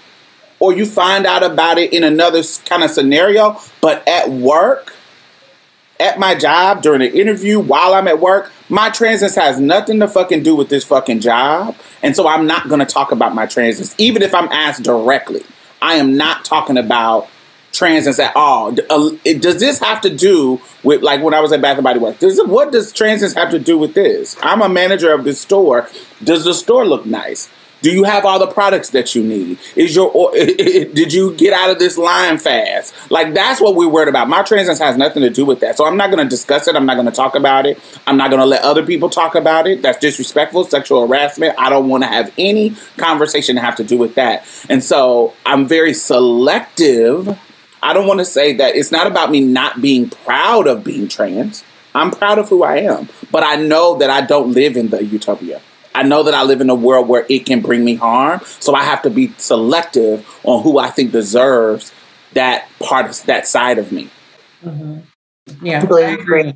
or 0.59 0.73
you 0.73 0.85
find 0.85 1.25
out 1.25 1.43
about 1.43 1.77
it 1.77 1.91
in 1.91 2.03
another 2.03 2.41
kind 2.65 2.83
of 2.83 2.91
scenario, 2.91 3.59
but 3.81 4.07
at 4.07 4.29
work, 4.29 4.93
at 5.99 6.17
my 6.19 6.35
job, 6.35 6.81
during 6.81 7.01
an 7.01 7.13
interview, 7.13 7.59
while 7.59 7.93
I'm 7.93 8.07
at 8.07 8.19
work, 8.19 8.51
my 8.69 8.89
transness 8.89 9.35
has 9.35 9.59
nothing 9.59 9.99
to 9.99 10.07
fucking 10.07 10.43
do 10.43 10.55
with 10.55 10.69
this 10.69 10.83
fucking 10.83 11.19
job. 11.19 11.75
And 12.01 12.15
so 12.15 12.27
I'm 12.27 12.47
not 12.47 12.67
going 12.67 12.79
to 12.79 12.85
talk 12.85 13.11
about 13.11 13.35
my 13.35 13.45
transness, 13.45 13.93
even 13.97 14.21
if 14.21 14.33
I'm 14.33 14.51
asked 14.51 14.83
directly. 14.83 15.43
I 15.81 15.95
am 15.95 16.17
not 16.17 16.45
talking 16.45 16.77
about 16.77 17.29
transness 17.71 18.19
at 18.19 18.35
all. 18.35 18.75
Uh, 18.89 19.11
does 19.39 19.59
this 19.59 19.79
have 19.79 20.01
to 20.01 20.09
do 20.09 20.61
with 20.83 21.03
like 21.03 21.21
when 21.21 21.33
I 21.33 21.41
was 21.41 21.51
at 21.51 21.61
Bath 21.61 21.77
and 21.77 21.83
Body 21.83 21.99
Works? 21.99 22.19
Does 22.19 22.41
what 22.45 22.71
does 22.71 22.93
transness 22.93 23.35
have 23.35 23.51
to 23.51 23.59
do 23.59 23.77
with 23.77 23.93
this? 23.93 24.37
I'm 24.41 24.61
a 24.61 24.69
manager 24.69 25.13
of 25.13 25.23
this 25.25 25.39
store. 25.39 25.89
Does 26.23 26.45
the 26.45 26.53
store 26.53 26.85
look 26.85 27.05
nice? 27.05 27.49
Do 27.85 27.91
you 27.91 28.03
have 28.03 28.25
all 28.25 28.39
the 28.39 28.47
products 28.47 28.89
that 28.89 29.13
you 29.13 29.21
need? 29.21 29.59
Is 29.75 29.95
your 29.95 30.09
or, 30.09 30.31
did 30.33 31.13
you 31.13 31.35
get 31.35 31.53
out 31.53 31.69
of 31.69 31.77
this 31.77 31.99
line 31.99 32.39
fast? 32.39 32.95
Like 33.11 33.35
that's 33.35 33.61
what 33.61 33.75
we're 33.75 33.87
worried 33.87 34.09
about. 34.09 34.27
My 34.27 34.41
transness 34.41 34.79
has 34.79 34.97
nothing 34.97 35.21
to 35.21 35.29
do 35.29 35.45
with 35.45 35.59
that. 35.59 35.77
So 35.77 35.85
I'm 35.85 35.95
not 35.95 36.09
going 36.09 36.23
to 36.23 36.27
discuss 36.27 36.67
it. 36.67 36.75
I'm 36.75 36.87
not 36.87 36.95
going 36.95 37.05
to 37.05 37.11
talk 37.11 37.35
about 37.35 37.67
it. 37.67 37.79
I'm 38.07 38.17
not 38.17 38.31
going 38.31 38.39
to 38.39 38.45
let 38.47 38.63
other 38.63 38.83
people 38.83 39.07
talk 39.07 39.35
about 39.35 39.67
it. 39.67 39.83
That's 39.83 39.99
disrespectful, 39.99 40.63
sexual 40.63 41.07
harassment. 41.07 41.53
I 41.59 41.69
don't 41.69 41.87
want 41.87 42.01
to 42.01 42.07
have 42.07 42.33
any 42.39 42.75
conversation 42.97 43.55
have 43.57 43.75
to 43.75 43.83
do 43.83 43.99
with 43.99 44.15
that. 44.15 44.47
And 44.67 44.83
so 44.83 45.35
I'm 45.45 45.67
very 45.67 45.93
selective. 45.93 47.37
I 47.83 47.93
don't 47.93 48.07
want 48.07 48.19
to 48.19 48.25
say 48.25 48.53
that 48.53 48.75
it's 48.75 48.91
not 48.91 49.05
about 49.05 49.29
me 49.29 49.41
not 49.41 49.79
being 49.79 50.09
proud 50.09 50.65
of 50.65 50.83
being 50.83 51.07
trans. 51.07 51.63
I'm 51.93 52.09
proud 52.09 52.39
of 52.39 52.49
who 52.49 52.63
I 52.63 52.77
am, 52.77 53.09
but 53.31 53.43
I 53.43 53.57
know 53.57 53.99
that 53.99 54.09
I 54.09 54.21
don't 54.21 54.53
live 54.53 54.75
in 54.75 54.87
the 54.87 55.05
utopia. 55.05 55.61
I 55.95 56.03
know 56.03 56.23
that 56.23 56.33
I 56.33 56.43
live 56.43 56.61
in 56.61 56.69
a 56.69 56.75
world 56.75 57.07
where 57.07 57.25
it 57.29 57.45
can 57.45 57.61
bring 57.61 57.83
me 57.85 57.95
harm, 57.95 58.41
so 58.59 58.75
I 58.75 58.83
have 58.83 59.01
to 59.03 59.09
be 59.09 59.33
selective 59.37 60.27
on 60.43 60.61
who 60.63 60.77
I 60.77 60.89
think 60.89 61.11
deserves 61.11 61.91
that 62.33 62.67
part 62.79 63.05
of 63.05 63.25
that 63.25 63.47
side 63.47 63.77
of 63.77 63.91
me. 63.91 64.09
Mm-hmm. 64.63 64.99
Yeah, 65.65 65.85
I 65.89 65.99
agree. 66.01 66.53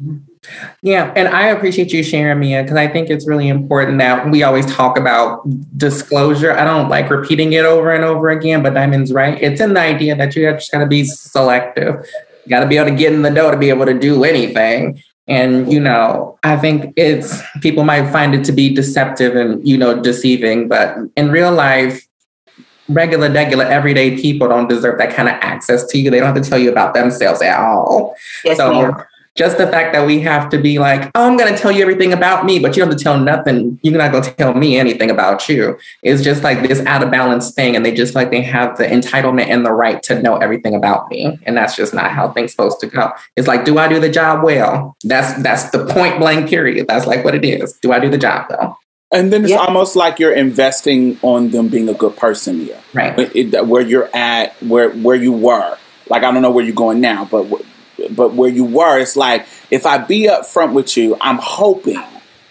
Yeah, 0.82 1.14
and 1.16 1.28
I 1.28 1.48
appreciate 1.48 1.92
you 1.92 2.02
sharing, 2.02 2.40
Mia, 2.40 2.64
because 2.64 2.78
I 2.78 2.88
think 2.88 3.10
it's 3.10 3.28
really 3.28 3.50
important 3.50 4.00
that 4.00 4.30
we 4.32 4.42
always 4.42 4.66
talk 4.66 4.98
about 4.98 5.44
disclosure. 5.78 6.54
I 6.54 6.64
don't 6.64 6.90
like 6.90 7.10
repeating 7.10 7.54
it 7.54 7.66
over 7.66 7.92
and 7.92 8.04
over 8.04 8.30
again, 8.30 8.64
but 8.64 8.74
Diamond's 8.74 9.14
right. 9.14 9.42
It's 9.42 9.62
in 9.62 9.74
the 9.74 9.82
idea 9.82 10.16
that 10.16 10.36
you 10.36 10.50
just 10.52 10.72
got 10.72 10.80
to 10.80 10.88
be 10.88 11.04
selective. 11.04 12.06
You 12.46 12.50
got 12.50 12.62
to 12.62 12.68
be 12.68 12.78
able 12.78 12.90
to 12.90 12.96
get 12.96 13.14
in 13.14 13.22
the 13.22 13.30
door 13.30 13.52
to 13.52 13.58
be 13.58 13.70
able 13.70 13.86
to 13.86 13.98
do 13.98 14.24
anything. 14.24 15.04
And, 15.30 15.72
you 15.72 15.80
know, 15.80 16.40
I 16.44 16.58
think 16.58 16.94
it's 16.98 17.42
people 17.62 17.84
might 17.84 18.12
find 18.12 18.34
it 18.34 18.44
to 18.46 18.52
be 18.52 18.74
deceptive 18.74 19.36
and, 19.36 19.66
you 19.68 19.78
know, 19.78 20.02
deceiving, 20.02 20.68
but 20.68 20.98
in 21.16 21.30
real 21.30 21.52
life, 21.52 22.06
regular, 22.88 23.32
regular, 23.32 23.66
everyday 23.66 24.20
people 24.20 24.48
don't 24.48 24.68
deserve 24.68 24.98
that 24.98 25.16
kind 25.16 25.30
of 25.30 25.36
access 25.36 25.86
to 25.88 26.00
you. 26.00 26.10
They 26.10 26.20
don't 26.20 26.34
have 26.34 26.44
to 26.44 26.50
tell 26.50 26.58
you 26.58 26.72
about 26.72 26.96
themselves 26.96 27.42
at 27.44 27.60
all. 27.60 28.16
Yes, 28.44 28.58
so 28.58 28.74
ma'am 28.74 29.06
just 29.40 29.58
the 29.58 29.68
fact 29.68 29.94
that 29.94 30.06
we 30.06 30.20
have 30.20 30.50
to 30.50 30.58
be 30.58 30.80
like, 30.80 31.10
oh, 31.16 31.26
I'm 31.26 31.38
going 31.38 31.52
to 31.52 31.58
tell 31.58 31.72
you 31.72 31.82
everything 31.82 32.12
about 32.12 32.44
me, 32.44 32.60
but 32.60 32.76
you 32.76 32.82
don't 32.82 32.90
have 32.90 32.98
to 32.98 33.02
tell 33.02 33.18
nothing. 33.18 33.80
You're 33.82 33.98
not 33.98 34.12
going 34.12 34.26
to 34.26 34.32
tell 34.34 34.54
me 34.54 34.78
anything 34.78 35.10
about 35.10 35.48
you. 35.48 35.80
It's 36.04 36.22
just 36.22 36.44
like 36.44 36.68
this 36.68 36.86
out 36.86 37.02
of 37.04 37.10
balance 37.10 37.52
thing. 37.52 37.78
And 37.78 37.86
they 37.86 37.94
just 37.94 38.16
like 38.16 38.32
they 38.32 38.42
have 38.42 38.78
the 38.78 38.84
entitlement 38.84 39.48
and 39.48 39.66
the 39.66 39.72
right 39.72 40.04
to 40.04 40.22
know 40.22 40.36
everything 40.36 40.76
about 40.76 41.10
me. 41.10 41.40
And 41.44 41.56
that's 41.56 41.78
just 41.78 41.94
not 41.94 42.12
how 42.12 42.34
things 42.34 42.52
supposed 42.52 42.82
to 42.82 42.88
go. 42.88 43.14
It's 43.38 43.48
like, 43.48 43.64
do 43.64 43.78
I 43.78 43.88
do 43.88 44.02
the 44.02 44.10
job 44.10 44.44
well? 44.44 44.98
That's 45.06 45.42
that's 45.42 45.70
the 45.70 45.86
point 45.86 46.20
blank 46.20 46.50
period. 46.50 46.90
That's 46.90 47.08
like 47.08 47.24
what 47.24 47.34
it 47.34 47.46
is. 47.46 47.80
Do 47.82 47.94
I 47.94 48.00
do 48.00 48.10
the 48.10 48.18
job 48.18 48.50
though? 48.50 48.78
And 49.14 49.32
then 49.32 49.44
it's 49.44 49.52
yeah. 49.52 49.60
almost 49.60 49.96
like 49.96 50.20
you're 50.20 50.36
investing 50.36 51.18
on 51.22 51.52
them 51.52 51.70
being 51.70 51.88
a 51.88 51.94
good 51.94 52.18
person 52.18 52.60
here, 52.60 52.82
right? 52.94 53.18
It, 53.34 53.66
where 53.66 53.82
you're 53.82 54.14
at, 54.14 54.62
where 54.62 54.92
where 54.92 55.16
you 55.16 55.32
were. 55.32 55.78
Like 56.10 56.24
I 56.24 56.32
don't 56.32 56.42
know 56.42 56.52
where 56.52 56.66
you're 56.66 56.76
going 56.76 57.00
now, 57.00 57.24
but 57.24 57.44
but 58.12 58.34
where 58.34 58.50
you 58.50 58.66
were, 58.66 59.00
it's 59.00 59.16
like 59.16 59.48
if 59.72 59.86
I 59.86 59.98
be 59.98 60.28
upfront 60.28 60.74
with 60.74 60.96
you, 60.98 61.18
I'm 61.22 61.38
hoping 61.38 62.02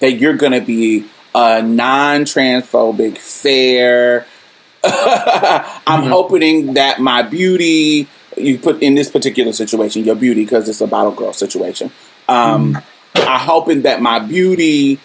that 0.01 0.13
you're 0.13 0.37
going 0.37 0.53
to 0.53 0.61
be 0.61 1.07
a 1.35 1.63
non-transphobic, 1.63 3.19
fair. 3.19 4.27
I'm 4.85 4.91
mm-hmm. 4.93 6.11
hoping 6.11 6.75
that 6.75 7.01
my 7.01 7.23
beauty, 7.23 8.09
you 8.37 8.59
put 8.59 8.83
in 8.83 8.95
this 8.95 9.11
particular 9.11 9.53
situation, 9.53 10.05
your 10.05 10.15
beauty, 10.15 10.45
because 10.45 10.69
it's 10.69 10.81
a 10.81 10.87
bottle 10.87 11.13
girl 11.13 11.33
situation. 11.33 11.91
Um, 12.29 12.75
mm-hmm. 12.75 13.29
I'm 13.29 13.41
hoping 13.41 13.83
that 13.83 14.01
my 14.01 14.19
beauty 14.21 15.01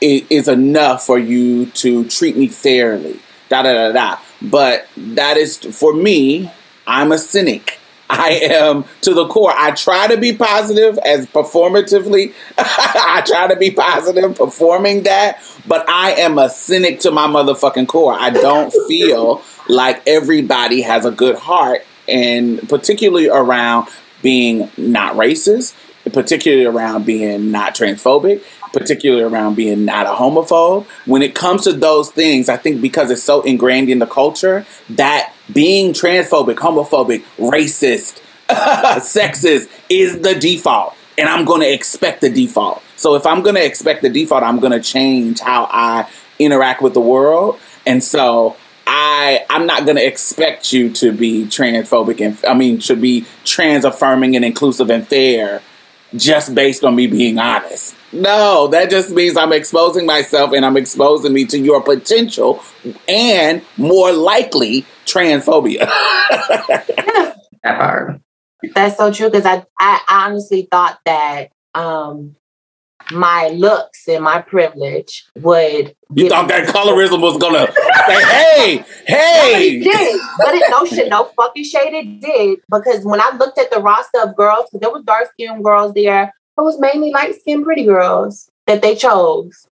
is, 0.00 0.22
is 0.30 0.48
enough 0.48 1.04
for 1.04 1.18
you 1.18 1.66
to 1.66 2.08
treat 2.08 2.36
me 2.36 2.48
fairly. 2.48 3.20
Da 3.48 3.62
da 3.62 3.72
da 3.72 3.92
da. 3.92 4.18
But 4.40 4.86
that 4.96 5.36
is 5.36 5.58
for 5.58 5.92
me. 5.92 6.50
I'm 6.86 7.12
a 7.12 7.18
cynic. 7.18 7.77
I 8.10 8.40
am 8.50 8.84
to 9.02 9.14
the 9.14 9.26
core. 9.28 9.52
I 9.54 9.72
try 9.72 10.06
to 10.08 10.16
be 10.16 10.34
positive 10.34 10.98
as 10.98 11.26
performatively. 11.26 12.32
I 12.58 13.22
try 13.26 13.48
to 13.48 13.56
be 13.56 13.70
positive 13.70 14.36
performing 14.36 15.02
that, 15.02 15.42
but 15.66 15.88
I 15.88 16.12
am 16.12 16.38
a 16.38 16.48
cynic 16.48 17.00
to 17.00 17.10
my 17.10 17.26
motherfucking 17.26 17.88
core. 17.88 18.14
I 18.18 18.30
don't 18.30 18.70
feel 18.88 19.42
like 19.68 20.02
everybody 20.06 20.82
has 20.82 21.04
a 21.04 21.10
good 21.10 21.36
heart, 21.36 21.84
and 22.08 22.66
particularly 22.68 23.28
around 23.28 23.88
being 24.22 24.70
not 24.76 25.14
racist, 25.14 25.74
particularly 26.12 26.64
around 26.64 27.04
being 27.04 27.50
not 27.50 27.74
transphobic, 27.74 28.42
particularly 28.72 29.22
around 29.22 29.54
being 29.54 29.84
not 29.84 30.06
a 30.06 30.10
homophobe. 30.10 30.86
When 31.04 31.22
it 31.22 31.34
comes 31.34 31.64
to 31.64 31.74
those 31.74 32.10
things, 32.10 32.48
I 32.48 32.56
think 32.56 32.80
because 32.80 33.10
it's 33.10 33.22
so 33.22 33.42
ingrained 33.42 33.90
in 33.90 33.98
the 33.98 34.06
culture 34.06 34.64
that 34.90 35.34
being 35.52 35.92
transphobic, 35.92 36.56
homophobic, 36.56 37.24
racist, 37.38 38.20
sexist 38.48 39.68
is 39.88 40.20
the 40.20 40.34
default. 40.34 40.94
And 41.16 41.28
I'm 41.28 41.44
going 41.44 41.62
to 41.62 41.72
expect 41.72 42.20
the 42.20 42.30
default. 42.30 42.82
So 42.96 43.14
if 43.14 43.26
I'm 43.26 43.42
going 43.42 43.56
to 43.56 43.64
expect 43.64 44.02
the 44.02 44.08
default, 44.08 44.42
I'm 44.42 44.60
going 44.60 44.72
to 44.72 44.80
change 44.80 45.40
how 45.40 45.68
I 45.70 46.08
interact 46.38 46.80
with 46.82 46.94
the 46.94 47.00
world. 47.00 47.58
And 47.86 48.02
so 48.02 48.56
I 48.86 49.44
I'm 49.50 49.66
not 49.66 49.84
going 49.84 49.96
to 49.96 50.06
expect 50.06 50.72
you 50.72 50.90
to 50.94 51.12
be 51.12 51.44
transphobic 51.44 52.20
and 52.24 52.38
I 52.46 52.54
mean 52.54 52.80
should 52.80 53.02
be 53.02 53.26
trans 53.44 53.84
affirming 53.84 54.34
and 54.34 54.44
inclusive 54.44 54.90
and 54.90 55.06
fair 55.06 55.62
just 56.14 56.54
based 56.54 56.84
on 56.84 56.94
me 56.94 57.06
being 57.06 57.38
honest. 57.38 57.94
No, 58.12 58.68
that 58.68 58.90
just 58.90 59.10
means 59.10 59.36
I'm 59.36 59.52
exposing 59.52 60.06
myself 60.06 60.52
and 60.52 60.64
I'm 60.64 60.76
exposing 60.76 61.32
me 61.32 61.44
to 61.46 61.58
your 61.58 61.82
potential 61.82 62.62
and 63.06 63.62
more 63.76 64.12
likely 64.12 64.86
transphobia. 65.04 65.80
that 66.30 67.36
part. 67.62 68.20
That's 68.74 68.96
so 68.96 69.12
true 69.12 69.30
because 69.30 69.46
I, 69.46 69.64
I 69.78 70.00
honestly 70.08 70.66
thought 70.70 70.98
that 71.04 71.50
um, 71.74 72.36
my 73.10 73.48
looks 73.48 74.08
and 74.08 74.24
my 74.24 74.40
privilege 74.40 75.26
would. 75.36 75.94
You 76.14 76.28
thought 76.28 76.48
that 76.48 76.68
colorism 76.68 77.20
was 77.20 77.38
gonna 77.38 77.72
say, 78.08 78.24
"Hey, 78.24 78.84
hey!" 79.06 79.52
But 79.52 79.62
it 79.62 79.84
did, 79.84 80.20
but 80.38 80.54
it 80.54 80.62
no 80.70 80.84
shit, 80.84 81.08
no 81.08 81.24
fucking 81.36 81.64
shade. 81.64 81.94
It 81.94 82.20
did 82.20 82.58
because 82.70 83.04
when 83.04 83.20
I 83.20 83.36
looked 83.36 83.58
at 83.58 83.70
the 83.70 83.80
roster 83.80 84.20
of 84.22 84.36
girls, 84.36 84.68
there 84.72 84.90
was 84.90 85.02
dark 85.04 85.30
skinned 85.32 85.64
girls 85.64 85.94
there, 85.94 86.24
it 86.58 86.62
was 86.62 86.78
mainly 86.80 87.10
light 87.10 87.34
skinned 87.40 87.64
pretty 87.64 87.84
girls 87.84 88.50
that 88.66 88.82
they 88.82 88.94
chose. 88.94 89.66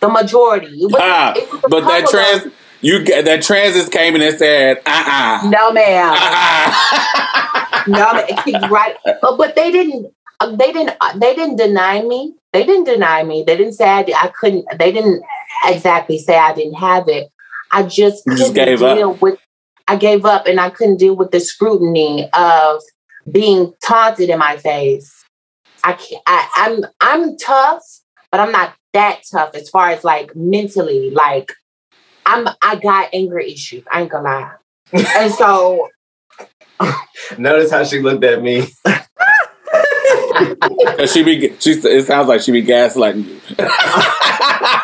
The 0.00 0.08
majority. 0.08 0.68
It 0.68 0.92
was, 0.92 1.00
ah, 1.00 1.32
it 1.36 1.50
was 1.50 1.62
but 1.68 1.80
that 1.86 2.06
trans. 2.08 2.52
You 2.80 3.02
get 3.02 3.24
that 3.24 3.42
transit 3.42 3.90
came 3.90 4.14
in 4.14 4.22
and 4.22 4.36
said, 4.36 4.82
"Uh, 4.84 4.90
uh-uh. 4.90 5.48
no, 5.48 5.72
ma'am, 5.72 6.12
uh-uh. 6.12 7.84
no, 7.86 8.12
ma'am. 8.12 8.70
right." 8.70 8.96
But, 9.22 9.36
but 9.38 9.56
they 9.56 9.70
didn't 9.70 10.12
they 10.52 10.72
didn't 10.72 10.96
they 11.16 11.34
didn't 11.34 11.56
deny 11.56 12.02
me. 12.02 12.34
They 12.52 12.64
didn't 12.64 12.84
deny 12.84 13.22
me. 13.22 13.44
They 13.46 13.56
didn't 13.56 13.72
say 13.72 13.88
I, 13.88 14.04
I 14.16 14.28
couldn't. 14.28 14.66
They 14.78 14.92
didn't 14.92 15.22
exactly 15.66 16.18
say 16.18 16.36
I 16.36 16.54
didn't 16.54 16.74
have 16.74 17.08
it. 17.08 17.30
I 17.72 17.82
just 17.82 18.24
You 18.26 18.32
couldn't 18.32 18.38
just 18.38 18.54
gave 18.54 18.78
deal 18.78 19.10
up. 19.12 19.22
with. 19.22 19.38
I 19.86 19.96
gave 19.96 20.24
up, 20.24 20.46
and 20.46 20.58
I 20.60 20.70
couldn't 20.70 20.96
deal 20.96 21.14
with 21.14 21.30
the 21.30 21.40
scrutiny 21.40 22.28
of 22.32 22.80
being 23.30 23.74
taunted 23.82 24.30
in 24.30 24.38
my 24.38 24.56
face. 24.56 25.12
I 25.82 25.92
can't. 25.94 26.22
I, 26.26 26.48
I'm 26.56 26.84
I'm 27.00 27.36
tough, 27.36 27.82
but 28.30 28.40
I'm 28.40 28.52
not 28.52 28.74
that 28.94 29.22
tough 29.30 29.54
as 29.54 29.68
far 29.68 29.90
as 29.90 30.04
like 30.04 30.34
mentally. 30.34 31.10
Like 31.10 31.52
I'm 32.24 32.48
I 32.62 32.76
got 32.76 33.10
anger 33.12 33.38
issues. 33.38 33.84
I 33.92 34.02
ain't 34.02 34.10
gonna 34.10 34.24
lie. 34.24 34.52
and 34.92 35.32
so 35.32 35.88
Notice 37.38 37.70
how 37.70 37.84
she 37.84 38.00
looked 38.00 38.24
at 38.24 38.42
me. 38.42 38.66
she 41.06 41.22
be, 41.22 41.54
she, 41.58 41.72
it 41.72 42.06
sounds 42.06 42.28
like 42.28 42.40
she 42.42 42.52
be 42.52 42.62
gaslighting 42.62 43.26
you. 43.26 43.40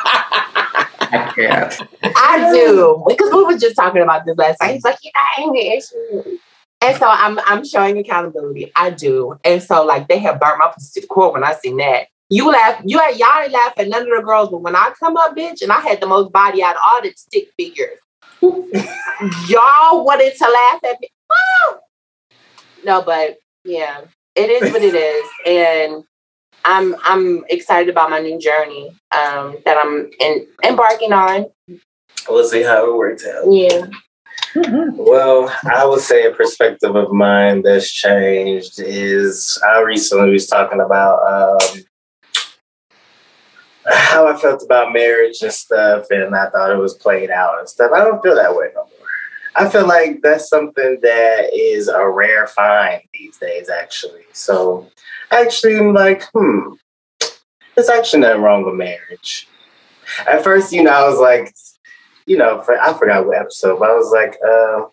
I 1.12 1.32
can't. 1.34 1.80
I 2.02 2.50
do 2.52 3.04
because 3.06 3.32
we 3.32 3.44
were 3.44 3.58
just 3.58 3.76
talking 3.76 4.02
about 4.02 4.24
this 4.24 4.36
last 4.36 4.60
night. 4.60 4.74
He's 4.74 4.84
like, 4.84 4.98
yeah, 5.02 5.10
I 5.14 5.42
ain't 5.42 5.56
anger 5.56 5.76
issue. 5.76 6.38
And 6.82 6.96
so 6.96 7.06
I'm 7.06 7.38
I'm 7.40 7.64
showing 7.64 7.98
accountability. 7.98 8.72
I 8.74 8.90
do. 8.90 9.38
And 9.44 9.62
so 9.62 9.84
like 9.84 10.08
they 10.08 10.18
have 10.18 10.40
burnt 10.40 10.58
my 10.58 10.70
pussy 10.72 11.00
to 11.00 11.06
the 11.06 11.08
core 11.08 11.32
when 11.32 11.44
I 11.44 11.54
seen 11.54 11.76
that. 11.78 12.06
You 12.30 12.50
laugh, 12.50 12.80
you 12.84 12.98
had 12.98 13.18
y'all 13.18 13.42
ain't 13.42 13.52
laugh 13.52 13.72
at 13.76 13.88
none 13.88 14.02
of 14.02 14.08
the 14.08 14.22
girls, 14.24 14.50
but 14.50 14.62
when 14.62 14.76
I 14.76 14.92
come 14.98 15.16
up, 15.16 15.36
bitch, 15.36 15.62
and 15.62 15.72
I 15.72 15.80
had 15.80 16.00
the 16.00 16.06
most 16.06 16.32
body 16.32 16.62
out 16.62 16.76
of 16.76 16.82
all 16.86 17.02
the 17.02 17.12
stick 17.16 17.48
figures, 17.58 17.98
y'all 18.40 20.04
wanted 20.04 20.36
to 20.36 20.44
laugh 20.48 20.80
at 20.84 21.00
me. 21.00 21.08
Woo! 21.28 21.78
No, 22.84 23.02
but 23.02 23.38
yeah, 23.64 24.02
it 24.36 24.48
is 24.48 24.72
what 24.72 24.82
it 24.82 24.94
is. 24.94 25.28
And 25.44 26.04
I'm 26.64 26.94
I'm 27.04 27.44
excited 27.48 27.88
about 27.88 28.10
my 28.10 28.20
new 28.20 28.38
journey 28.38 28.88
um, 29.12 29.56
that 29.64 29.78
I'm 29.78 30.10
in, 30.20 30.46
embarking 30.64 31.12
on. 31.12 31.46
We'll 32.28 32.44
see 32.44 32.62
how 32.62 32.90
it 32.90 32.96
works 32.96 33.26
out. 33.26 33.50
Yeah. 33.50 33.86
Well, 34.54 35.54
I 35.72 35.84
would 35.84 36.00
say 36.00 36.26
a 36.26 36.32
perspective 36.32 36.96
of 36.96 37.12
mine 37.12 37.62
that's 37.62 37.90
changed 37.90 38.80
is 38.80 39.60
I 39.64 39.80
recently 39.82 40.32
was 40.32 40.48
talking 40.48 40.80
about 40.80 41.20
um, 41.22 41.84
how 43.86 44.26
I 44.26 44.36
felt 44.36 44.62
about 44.62 44.92
marriage 44.92 45.38
and 45.42 45.52
stuff, 45.52 46.06
and 46.10 46.34
I 46.34 46.50
thought 46.50 46.72
it 46.72 46.78
was 46.78 46.94
played 46.94 47.30
out 47.30 47.58
and 47.58 47.68
stuff. 47.68 47.92
I 47.92 48.04
don't 48.04 48.22
feel 48.22 48.34
that 48.34 48.54
way 48.54 48.70
no 48.74 48.82
more. 48.82 48.90
I 49.56 49.68
feel 49.68 49.86
like 49.86 50.20
that's 50.22 50.48
something 50.48 50.98
that 51.02 51.50
is 51.54 51.88
a 51.88 52.08
rare 52.08 52.46
find 52.46 53.02
these 53.12 53.36
days, 53.38 53.68
actually. 53.68 54.24
So, 54.32 54.88
actually, 55.30 55.76
I'm 55.76 55.94
like, 55.94 56.24
hmm, 56.34 56.74
there's 57.74 57.88
actually 57.88 58.20
nothing 58.20 58.42
wrong 58.42 58.64
with 58.64 58.74
marriage. 58.74 59.48
At 60.26 60.42
first, 60.42 60.72
you 60.72 60.82
know, 60.82 60.92
I 60.92 61.08
was 61.08 61.18
like, 61.18 61.54
you 62.26 62.36
know, 62.36 62.60
for, 62.62 62.80
I 62.80 62.92
forgot 62.98 63.26
what 63.26 63.38
episode, 63.38 63.78
but 63.78 63.90
I 63.90 63.94
was 63.94 64.10
like, 64.12 64.36
uh, 64.46 64.86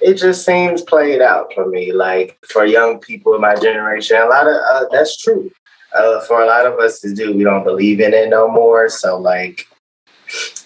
it 0.00 0.14
just 0.14 0.44
seems 0.44 0.82
played 0.82 1.20
out 1.20 1.52
for 1.54 1.66
me. 1.66 1.92
Like 1.92 2.38
for 2.46 2.64
young 2.64 2.98
people 2.98 3.34
in 3.34 3.40
my 3.40 3.54
generation, 3.54 4.16
a 4.16 4.26
lot 4.26 4.46
of 4.46 4.54
uh, 4.54 4.86
that's 4.90 5.16
true. 5.16 5.50
Uh, 5.94 6.20
for 6.22 6.42
a 6.42 6.46
lot 6.46 6.66
of 6.66 6.78
us 6.80 7.00
to 7.00 7.14
do, 7.14 7.32
we 7.32 7.44
don't 7.44 7.62
believe 7.62 8.00
in 8.00 8.12
it 8.12 8.28
no 8.28 8.48
more. 8.48 8.88
So, 8.88 9.16
like, 9.16 9.68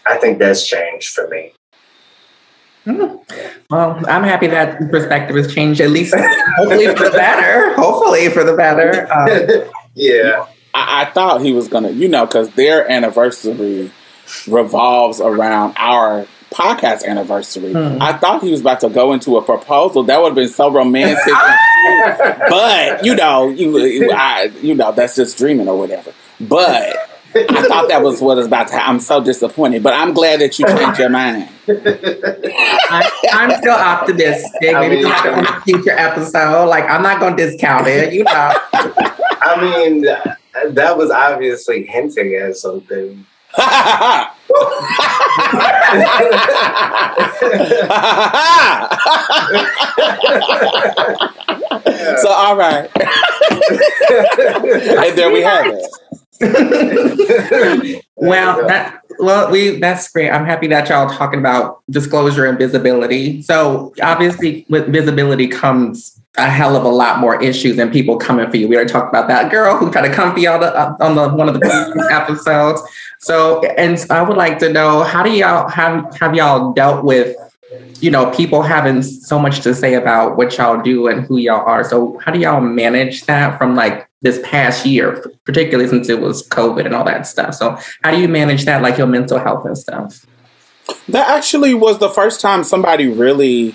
I 0.06 0.16
think 0.16 0.38
that's 0.38 0.66
changed 0.66 1.10
for 1.10 1.28
me. 1.28 1.52
Hmm. 2.88 3.16
Well, 3.68 4.02
I'm 4.08 4.22
happy 4.22 4.46
that 4.46 4.78
perspective 4.90 5.36
has 5.36 5.52
changed, 5.54 5.82
at 5.82 5.90
least 5.90 6.14
hopefully 6.56 6.86
for 6.86 7.04
the 7.04 7.10
better. 7.10 7.74
Hopefully 7.74 8.30
for 8.30 8.42
the 8.42 8.56
better. 8.56 9.06
Um, 9.12 9.70
yeah. 9.94 10.46
I, 10.72 11.02
I 11.02 11.04
thought 11.10 11.42
he 11.42 11.52
was 11.52 11.68
gonna, 11.68 11.90
you 11.90 12.08
know, 12.08 12.24
because 12.24 12.48
their 12.50 12.90
anniversary 12.90 13.90
revolves 14.46 15.20
around 15.20 15.74
our 15.76 16.26
podcast 16.50 17.04
anniversary. 17.04 17.72
Hmm. 17.72 18.00
I 18.00 18.14
thought 18.14 18.42
he 18.42 18.50
was 18.50 18.62
about 18.62 18.80
to 18.80 18.88
go 18.88 19.12
into 19.12 19.36
a 19.36 19.42
proposal. 19.42 20.04
That 20.04 20.22
would 20.22 20.28
have 20.28 20.34
been 20.34 20.48
so 20.48 20.70
romantic. 20.70 21.18
but 22.48 23.04
you 23.04 23.14
know, 23.14 23.50
you, 23.50 23.78
you, 23.80 24.12
I, 24.12 24.50
you 24.62 24.74
know, 24.74 24.92
that's 24.92 25.14
just 25.14 25.36
dreaming 25.36 25.68
or 25.68 25.78
whatever. 25.78 26.14
But 26.40 27.17
I 27.34 27.62
thought 27.68 27.88
that 27.88 28.02
was 28.02 28.20
what 28.20 28.36
was 28.36 28.46
about 28.46 28.68
to 28.68 28.74
happen. 28.74 28.94
I'm 28.94 29.00
so 29.00 29.22
disappointed. 29.22 29.82
But 29.82 29.94
I'm 29.94 30.12
glad 30.14 30.40
that 30.40 30.58
you 30.58 30.66
changed 30.66 30.98
your 30.98 31.10
mind. 31.10 31.48
I, 31.68 33.10
I'm 33.32 33.50
still 33.60 33.74
optimistic. 33.74 34.50
I 34.74 34.80
Maybe 34.80 34.96
mean- 34.96 35.04
talk 35.04 35.26
on 35.26 35.46
a 35.46 35.60
future 35.62 35.90
episode. 35.90 36.66
Like 36.66 36.84
I'm 36.88 37.02
not 37.02 37.20
going 37.20 37.36
to 37.36 37.46
discount 37.46 37.86
it. 37.86 38.12
You 38.12 38.24
know. 38.24 38.32
I 39.40 39.60
mean, 39.60 40.02
that 40.74 40.96
was 40.96 41.10
obviously 41.10 41.84
hinting 41.86 42.34
at 42.34 42.56
something. 42.56 43.24
so 52.20 52.28
all 52.30 52.56
right, 52.56 52.90
and 55.00 55.16
there 55.18 55.30
we 55.32 55.40
have 55.40 55.66
it. 55.66 55.86
Well, 58.20 58.66
that 58.66 59.02
well, 59.20 59.50
we 59.50 59.78
that's 59.78 60.08
great. 60.10 60.30
I'm 60.30 60.44
happy 60.44 60.66
that 60.68 60.88
y'all 60.88 61.08
talking 61.08 61.38
about 61.38 61.82
disclosure 61.88 62.46
and 62.46 62.58
visibility. 62.58 63.42
So 63.42 63.94
obviously, 64.02 64.66
with 64.68 64.92
visibility 64.92 65.46
comes 65.46 66.20
a 66.36 66.48
hell 66.48 66.76
of 66.76 66.84
a 66.84 66.88
lot 66.88 67.20
more 67.20 67.40
issues 67.40 67.78
and 67.78 67.92
people 67.92 68.16
coming 68.16 68.48
for 68.50 68.56
you. 68.56 68.68
We 68.68 68.76
already 68.76 68.92
talked 68.92 69.08
about 69.08 69.28
that 69.28 69.50
girl 69.50 69.76
who 69.76 69.90
tried 69.90 70.08
to 70.08 70.14
come 70.14 70.32
for 70.32 70.40
y'all 70.40 70.62
uh, 70.62 70.96
on 71.00 71.14
the 71.14 71.28
one 71.28 71.48
of 71.48 71.54
the 71.54 72.08
episodes. 72.10 72.82
So, 73.20 73.62
and 73.76 74.04
I 74.10 74.22
would 74.22 74.36
like 74.36 74.58
to 74.60 74.72
know 74.72 75.04
how 75.04 75.22
do 75.22 75.30
y'all 75.30 75.68
have 75.68 76.16
have 76.16 76.34
y'all 76.34 76.72
dealt 76.72 77.04
with 77.04 77.36
you 78.00 78.10
know 78.10 78.30
people 78.32 78.62
having 78.62 79.02
so 79.02 79.38
much 79.38 79.60
to 79.60 79.74
say 79.74 79.94
about 79.94 80.36
what 80.36 80.56
y'all 80.58 80.82
do 80.82 81.06
and 81.06 81.24
who 81.24 81.38
y'all 81.38 81.64
are. 81.64 81.84
So, 81.84 82.18
how 82.18 82.32
do 82.32 82.40
y'all 82.40 82.60
manage 82.60 83.26
that 83.26 83.58
from 83.58 83.76
like 83.76 84.07
this 84.22 84.40
past 84.44 84.84
year, 84.84 85.24
particularly 85.44 85.88
since 85.88 86.08
it 86.08 86.20
was 86.20 86.46
COVID 86.48 86.86
and 86.86 86.94
all 86.94 87.04
that 87.04 87.26
stuff? 87.26 87.54
So, 87.54 87.78
how 88.02 88.10
do 88.10 88.20
you 88.20 88.28
manage 88.28 88.64
that, 88.64 88.82
like 88.82 88.98
your 88.98 89.06
mental 89.06 89.38
health 89.38 89.64
and 89.64 89.76
stuff? 89.76 90.26
That 91.08 91.28
actually 91.28 91.74
was 91.74 91.98
the 91.98 92.08
first 92.08 92.40
time 92.40 92.64
somebody 92.64 93.08
really 93.08 93.74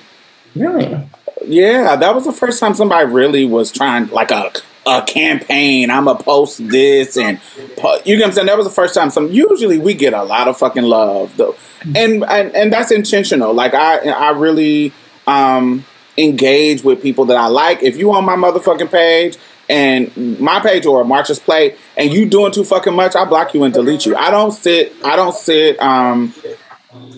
Really? 0.56 1.10
Yeah, 1.45 1.95
that 1.95 2.15
was 2.15 2.25
the 2.25 2.32
first 2.32 2.60
time 2.60 2.73
somebody 2.73 3.12
really 3.12 3.45
was 3.45 3.71
trying 3.71 4.08
like 4.10 4.32
a 4.32 4.51
a 4.86 5.01
campaign. 5.01 5.89
I'm 5.89 6.06
gonna 6.06 6.21
post 6.21 6.67
this 6.69 7.17
and 7.17 7.39
po- 7.77 7.99
you 8.06 8.15
know 8.15 8.21
what 8.21 8.27
I'm 8.27 8.34
saying. 8.34 8.47
That 8.47 8.58
was 8.58 8.67
the 8.67 8.73
first 8.73 8.93
time. 8.93 9.10
Some 9.10 9.32
usually 9.32 9.77
we 9.77 9.93
get 9.93 10.13
a 10.13 10.23
lot 10.23 10.47
of 10.47 10.58
fucking 10.58 10.84
love 10.84 11.36
though, 11.38 11.56
and 11.95 12.23
and, 12.23 12.56
and 12.56 12.71
that's 12.71 12.91
intentional. 12.91 13.53
Like 13.53 13.73
I 13.73 14.10
I 14.10 14.32
really 14.32 14.93
um 15.25 15.86
engage 16.17 16.84
with 16.84 17.01
people 17.01 17.25
that 17.25 17.38
I 17.38 17.47
like. 17.47 17.82
If 17.82 17.97
you 17.97 18.13
on 18.13 18.25
my 18.25 18.36
motherfucking 18.36 18.91
page. 18.91 19.38
And 19.69 20.39
my 20.39 20.60
page 20.60 20.86
or 20.86 21.06
March's 21.06 21.39
play, 21.39 21.78
and 21.95 22.12
you 22.12 22.26
doing 22.26 22.52
too 22.52 22.63
fucking 22.63 22.93
much, 22.93 23.15
I 23.15 23.26
block 23.26 23.54
you 23.54 23.63
and 23.63 23.73
delete 23.73 24.06
you. 24.06 24.15
I 24.15 24.30
don't 24.30 24.52
sit. 24.52 24.93
I 25.04 25.15
don't 25.15 25.36
sit. 25.36 25.82
Um, 25.82 26.34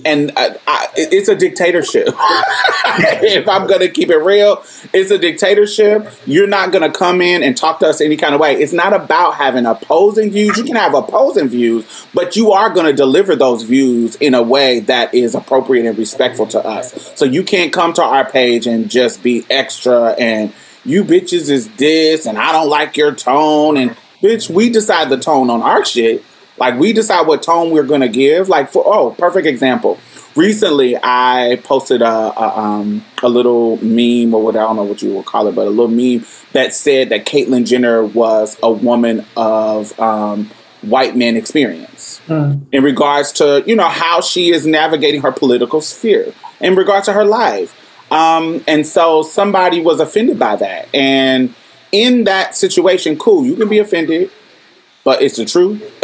and 0.05 0.31
I, 0.37 0.55
I, 0.67 0.87
it's 0.95 1.29
a 1.29 1.35
dictatorship. 1.35 2.07
if 2.15 3.49
I'm 3.49 3.67
gonna 3.67 3.89
keep 3.89 4.09
it 4.09 4.17
real, 4.17 4.63
it's 4.93 5.11
a 5.11 5.17
dictatorship. 5.17 6.07
You're 6.25 6.47
not 6.47 6.71
gonna 6.71 6.91
come 6.91 7.21
in 7.21 7.43
and 7.43 7.57
talk 7.57 7.79
to 7.79 7.87
us 7.87 8.01
any 8.01 8.15
kind 8.15 8.35
of 8.35 8.41
way. 8.41 8.55
It's 8.55 8.73
not 8.73 8.93
about 8.93 9.35
having 9.35 9.65
opposing 9.65 10.31
views. 10.31 10.57
You 10.57 10.63
can 10.63 10.75
have 10.75 10.93
opposing 10.93 11.49
views, 11.49 12.07
but 12.13 12.35
you 12.35 12.51
are 12.51 12.69
gonna 12.69 12.93
deliver 12.93 13.35
those 13.35 13.63
views 13.63 14.15
in 14.15 14.33
a 14.33 14.43
way 14.43 14.81
that 14.81 15.13
is 15.13 15.35
appropriate 15.35 15.85
and 15.85 15.97
respectful 15.97 16.47
to 16.47 16.65
us. 16.65 17.13
So 17.15 17.25
you 17.25 17.43
can't 17.43 17.73
come 17.73 17.93
to 17.93 18.03
our 18.03 18.29
page 18.29 18.67
and 18.67 18.89
just 18.89 19.23
be 19.23 19.45
extra 19.49 20.11
and 20.11 20.53
you 20.85 21.03
bitches 21.03 21.49
is 21.49 21.67
this 21.75 22.25
and 22.25 22.37
I 22.37 22.51
don't 22.51 22.69
like 22.69 22.95
your 22.95 23.13
tone 23.13 23.77
and 23.77 23.95
bitch, 24.21 24.49
we 24.49 24.69
decide 24.69 25.09
the 25.09 25.17
tone 25.17 25.49
on 25.49 25.61
our 25.61 25.83
shit. 25.83 26.23
Like 26.57 26.79
we 26.79 26.93
decide 26.93 27.27
what 27.27 27.43
tone 27.43 27.71
we're 27.71 27.83
gonna 27.83 28.07
give. 28.07 28.47
Like 28.49 28.71
for 28.71 28.83
oh, 28.85 29.11
perfect 29.11 29.47
example. 29.47 29.99
Recently, 30.35 30.97
I 31.01 31.61
posted 31.63 32.01
a, 32.01 32.07
a 32.07 32.59
um 32.59 33.03
a 33.23 33.29
little 33.29 33.77
meme 33.77 34.33
or 34.33 34.43
what 34.43 34.55
I 34.55 34.59
don't 34.59 34.75
know 34.75 34.83
what 34.83 35.01
you 35.01 35.13
would 35.15 35.25
call 35.25 35.47
it, 35.47 35.55
but 35.55 35.67
a 35.67 35.69
little 35.69 35.87
meme 35.87 36.25
that 36.53 36.73
said 36.73 37.09
that 37.09 37.25
Caitlyn 37.25 37.65
Jenner 37.65 38.03
was 38.03 38.57
a 38.63 38.71
woman 38.71 39.25
of 39.35 39.97
um, 39.99 40.49
white 40.81 41.15
men 41.15 41.35
experience 41.35 42.21
in 42.71 42.83
regards 42.83 43.31
to 43.33 43.63
you 43.65 43.75
know 43.75 43.87
how 43.87 44.21
she 44.21 44.51
is 44.51 44.65
navigating 44.65 45.21
her 45.21 45.31
political 45.31 45.81
sphere 45.81 46.33
in 46.59 46.75
regards 46.75 47.07
to 47.07 47.13
her 47.13 47.25
life. 47.25 47.81
Um, 48.11 48.63
and 48.67 48.85
so 48.85 49.23
somebody 49.23 49.81
was 49.81 49.99
offended 49.99 50.37
by 50.37 50.55
that, 50.57 50.87
and 50.93 51.53
in 51.91 52.25
that 52.25 52.55
situation, 52.55 53.17
cool, 53.17 53.45
you 53.45 53.55
can 53.55 53.69
be 53.69 53.79
offended 53.79 54.31
but 55.05 55.21
it's 55.21 55.37
the 55.37 55.45
truth. 55.45 55.81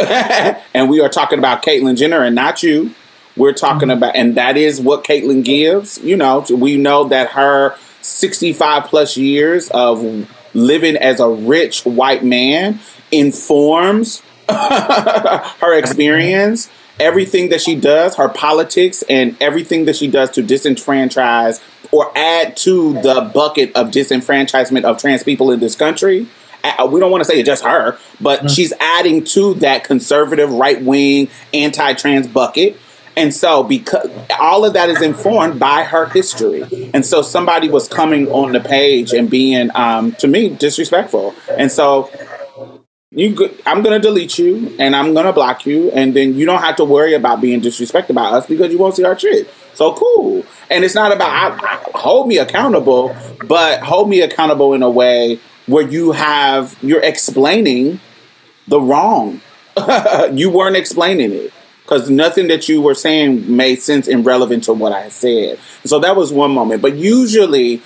and 0.74 0.88
we 0.88 1.00
are 1.02 1.10
talking 1.10 1.38
about 1.38 1.62
Caitlyn 1.62 1.98
Jenner 1.98 2.22
and 2.22 2.34
not 2.34 2.62
you. 2.62 2.94
We're 3.36 3.52
talking 3.52 3.90
about, 3.90 4.14
and 4.16 4.36
that 4.36 4.56
is 4.56 4.80
what 4.80 5.04
Caitlyn 5.04 5.44
gives. 5.44 5.98
You 5.98 6.16
know, 6.16 6.46
we 6.50 6.76
know 6.76 7.04
that 7.08 7.30
her 7.30 7.76
65 8.00 8.84
plus 8.84 9.16
years 9.16 9.68
of 9.70 10.28
living 10.54 10.96
as 10.96 11.18
a 11.18 11.28
rich 11.28 11.84
white 11.84 12.24
man 12.24 12.78
informs 13.10 14.22
her 14.48 15.78
experience 15.78 16.70
everything 17.00 17.48
that 17.48 17.60
she 17.60 17.74
does, 17.74 18.16
her 18.16 18.28
politics, 18.28 19.02
and 19.08 19.36
everything 19.40 19.86
that 19.86 19.96
she 19.96 20.08
does 20.08 20.30
to 20.30 20.42
disenfranchise 20.42 21.60
or 21.92 22.10
add 22.16 22.56
to 22.56 22.94
the 23.02 23.30
bucket 23.32 23.74
of 23.76 23.88
disenfranchisement 23.90 24.84
of 24.84 24.98
trans 24.98 25.22
people 25.22 25.50
in 25.52 25.60
this 25.60 25.76
country. 25.76 26.26
We 26.88 27.00
don't 27.00 27.10
want 27.10 27.22
to 27.22 27.24
say 27.24 27.38
it's 27.38 27.46
just 27.46 27.64
her, 27.64 27.98
but 28.20 28.50
she's 28.50 28.72
adding 28.80 29.24
to 29.24 29.54
that 29.54 29.84
conservative, 29.84 30.50
right 30.50 30.80
wing, 30.82 31.28
anti 31.52 31.92
trans 31.94 32.26
bucket. 32.26 32.76
And 33.16 33.34
so, 33.34 33.62
because 33.62 34.10
all 34.40 34.64
of 34.64 34.72
that 34.72 34.88
is 34.88 35.02
informed 35.02 35.60
by 35.60 35.82
her 35.84 36.06
history, 36.06 36.90
and 36.94 37.04
so 37.04 37.20
somebody 37.20 37.68
was 37.68 37.86
coming 37.86 38.26
on 38.28 38.52
the 38.52 38.60
page 38.60 39.12
and 39.12 39.28
being, 39.28 39.70
um, 39.74 40.12
to 40.12 40.26
me, 40.26 40.48
disrespectful. 40.48 41.34
And 41.50 41.70
so, 41.70 42.10
you, 43.10 43.34
go- 43.34 43.50
I'm 43.66 43.82
gonna 43.82 43.98
delete 43.98 44.38
you, 44.38 44.74
and 44.78 44.96
I'm 44.96 45.12
gonna 45.12 45.34
block 45.34 45.66
you, 45.66 45.90
and 45.90 46.14
then 46.16 46.34
you 46.36 46.46
don't 46.46 46.62
have 46.62 46.76
to 46.76 46.86
worry 46.86 47.12
about 47.12 47.42
being 47.42 47.60
disrespected 47.60 48.14
by 48.14 48.24
us 48.24 48.46
because 48.46 48.72
you 48.72 48.78
won't 48.78 48.96
see 48.96 49.04
our 49.04 49.18
shit. 49.18 49.46
So 49.74 49.94
cool. 49.94 50.44
And 50.70 50.84
it's 50.84 50.94
not 50.94 51.12
about 51.12 51.30
I, 51.30 51.66
I- 51.66 51.98
hold 51.98 52.28
me 52.28 52.38
accountable, 52.38 53.16
but 53.44 53.80
hold 53.80 54.08
me 54.08 54.20
accountable 54.20 54.74
in 54.74 54.82
a 54.82 54.90
way 54.90 55.40
where 55.66 55.86
you 55.88 56.12
have 56.12 56.76
you're 56.82 57.02
explaining 57.02 58.00
the 58.68 58.80
wrong. 58.80 59.40
you 60.32 60.50
weren't 60.50 60.76
explaining 60.76 61.32
it 61.32 61.52
because 61.82 62.10
nothing 62.10 62.48
that 62.48 62.68
you 62.68 62.80
were 62.82 62.94
saying 62.94 63.54
made 63.56 63.80
sense 63.80 64.06
and 64.06 64.24
relevant 64.24 64.64
to 64.64 64.72
what 64.72 64.92
I 64.92 65.08
said. 65.08 65.58
So 65.84 65.98
that 66.00 66.14
was 66.16 66.32
one 66.32 66.52
moment. 66.52 66.82
But 66.82 66.94
usually, 66.96 67.82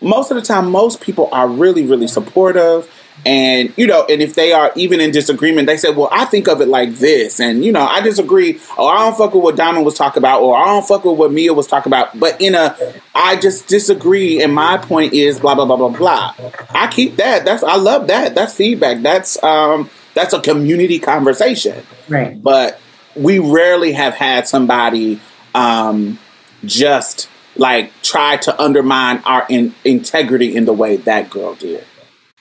most 0.00 0.30
of 0.30 0.36
the 0.36 0.42
time, 0.42 0.70
most 0.70 1.00
people 1.00 1.28
are 1.32 1.48
really, 1.48 1.84
really 1.84 2.06
supportive. 2.08 2.88
And, 3.26 3.72
you 3.76 3.86
know, 3.86 4.06
and 4.08 4.22
if 4.22 4.34
they 4.34 4.52
are 4.52 4.72
even 4.76 5.00
in 5.00 5.10
disagreement, 5.10 5.66
they 5.66 5.76
say, 5.76 5.90
well, 5.90 6.08
I 6.12 6.24
think 6.24 6.48
of 6.48 6.60
it 6.60 6.68
like 6.68 6.94
this. 6.94 7.40
And, 7.40 7.64
you 7.64 7.72
know, 7.72 7.82
I 7.84 8.00
disagree. 8.00 8.60
Or 8.78 8.90
I 8.90 8.98
don't 9.00 9.18
fuck 9.18 9.34
with 9.34 9.42
what 9.42 9.56
Diamond 9.56 9.84
was 9.84 9.94
talking 9.96 10.20
about. 10.20 10.40
Or 10.42 10.56
I 10.56 10.64
don't 10.66 10.86
fuck 10.86 11.04
with 11.04 11.18
what 11.18 11.32
Mia 11.32 11.52
was 11.52 11.66
talking 11.66 11.90
about. 11.90 12.18
But 12.18 12.40
in 12.40 12.54
a, 12.54 12.76
I 13.14 13.36
just 13.36 13.66
disagree. 13.68 14.42
And 14.42 14.54
my 14.54 14.78
point 14.78 15.12
is 15.12 15.40
blah, 15.40 15.54
blah, 15.54 15.66
blah, 15.66 15.76
blah, 15.76 15.88
blah. 15.90 16.34
I 16.70 16.86
keep 16.86 17.16
that. 17.16 17.44
That's, 17.44 17.62
I 17.62 17.76
love 17.76 18.06
that. 18.06 18.34
That's 18.34 18.54
feedback. 18.54 19.02
That's, 19.02 19.42
um, 19.42 19.90
that's 20.14 20.32
a 20.32 20.40
community 20.40 20.98
conversation 20.98 21.84
Right. 22.08 22.42
but 22.42 22.80
we 23.14 23.38
rarely 23.38 23.92
have 23.92 24.14
had 24.14 24.48
somebody 24.48 25.20
um, 25.54 26.18
just 26.64 27.28
like 27.56 27.92
try 28.02 28.36
to 28.38 28.60
undermine 28.60 29.18
our 29.24 29.46
in- 29.48 29.74
integrity 29.84 30.56
in 30.56 30.64
the 30.64 30.72
way 30.72 30.96
that 30.96 31.30
girl 31.30 31.54
did. 31.54 31.84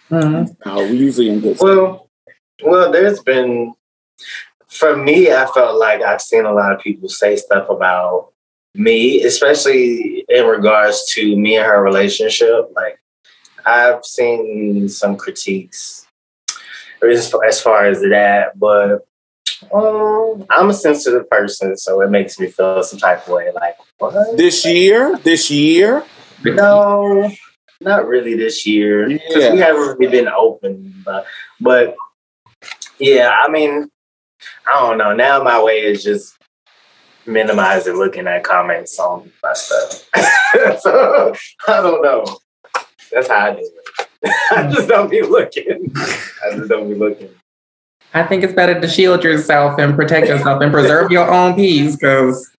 Mhm. 0.10 0.56
Uh, 0.66 0.88
we 0.90 0.98
usually 0.98 1.30
in 1.30 1.40
good. 1.42 1.58
Well, 1.60 2.10
well, 2.64 2.92
there's 2.92 3.20
been 3.22 3.74
for 4.68 4.96
me. 4.96 5.32
I 5.32 5.46
felt 5.48 5.80
like 5.80 6.02
I've 6.02 6.22
seen 6.22 6.46
a 6.46 6.54
lot 6.54 6.72
of 6.72 6.80
people 6.80 7.10
say 7.10 7.36
stuff 7.36 7.70
about 7.70 8.32
me, 8.74 9.24
especially 9.24 10.26
in 10.30 10.46
regards 10.46 11.06
to 11.14 11.36
me 11.36 11.58
and 11.58 11.66
her 11.66 11.82
relationship. 11.82 12.70
Like 12.76 13.00
I've 13.66 14.06
seen 14.06 14.88
some 14.88 15.18
critiques 15.18 16.08
as 17.04 17.30
far 17.30 17.46
as, 17.46 17.62
far 17.62 17.86
as 17.86 18.00
that, 18.02 18.58
but 18.58 19.06
um, 19.74 20.46
I'm 20.50 20.70
a 20.70 20.74
sensitive 20.74 21.30
person, 21.30 21.78
so 21.78 22.02
it 22.02 22.10
makes 22.10 22.40
me 22.40 22.48
feel 22.48 22.82
some 22.84 23.00
type 23.00 23.28
of 23.28 23.34
way. 23.34 23.52
Like 23.54 23.76
what? 23.98 24.38
This 24.38 24.66
year, 24.66 25.18
this 25.18 25.50
year, 25.52 26.04
No, 26.44 27.32
not 27.82 28.08
really 28.08 28.36
this 28.36 28.66
year 28.66 29.08
because 29.08 29.44
Yeah. 29.44 29.54
we 29.54 29.60
haven't 29.60 29.98
really 30.00 30.12
been 30.12 30.28
open. 30.28 31.02
But, 31.06 31.26
but 31.60 31.96
yeah, 33.00 33.30
I 33.30 33.50
mean, 33.50 33.90
I 34.68 34.80
don't 34.80 34.98
know. 34.98 35.14
Now 35.14 35.44
my 35.44 35.62
way 35.62 35.80
is 35.84 36.04
just 36.04 36.36
minimizing 37.26 37.96
looking 37.96 38.28
at 38.28 38.44
comments 38.44 38.98
on 39.00 39.32
my 39.44 39.54
stuff. 39.54 40.10
so 40.82 41.34
I 41.68 41.82
don't 41.82 42.02
know. 42.02 42.26
That's 43.12 43.28
how 43.28 43.38
I 43.38 43.52
do 43.54 43.60
it. 43.60 44.08
I 44.52 44.70
just 44.72 44.88
don't 44.88 45.10
be 45.10 45.22
looking. 45.22 45.92
I 45.96 46.56
just 46.56 46.70
don't 46.70 46.90
be 46.90 46.96
looking. 46.96 47.30
I 48.14 48.24
think 48.24 48.44
it's 48.44 48.54
better 48.54 48.80
to 48.80 48.88
shield 48.88 49.24
yourself 49.24 49.78
and 49.80 49.96
protect 49.96 50.28
yourself 50.28 50.62
and 50.62 50.72
preserve 50.72 51.12
your 51.12 51.32
own 51.32 51.56
peace 51.56 51.96
because 51.96 52.50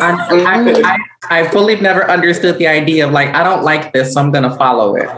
I, 0.00 0.12
I, 0.30 0.82
I, 0.84 0.98
I 1.30 1.48
fully 1.48 1.76
never 1.80 2.08
understood 2.08 2.58
the 2.58 2.66
idea 2.66 3.06
of 3.06 3.12
like, 3.12 3.28
I 3.34 3.42
don't 3.42 3.64
like 3.64 3.92
this, 3.92 4.14
so 4.14 4.20
I'm 4.20 4.30
going 4.30 4.44
to 4.44 4.54
follow 4.56 4.94
it. 4.96 5.08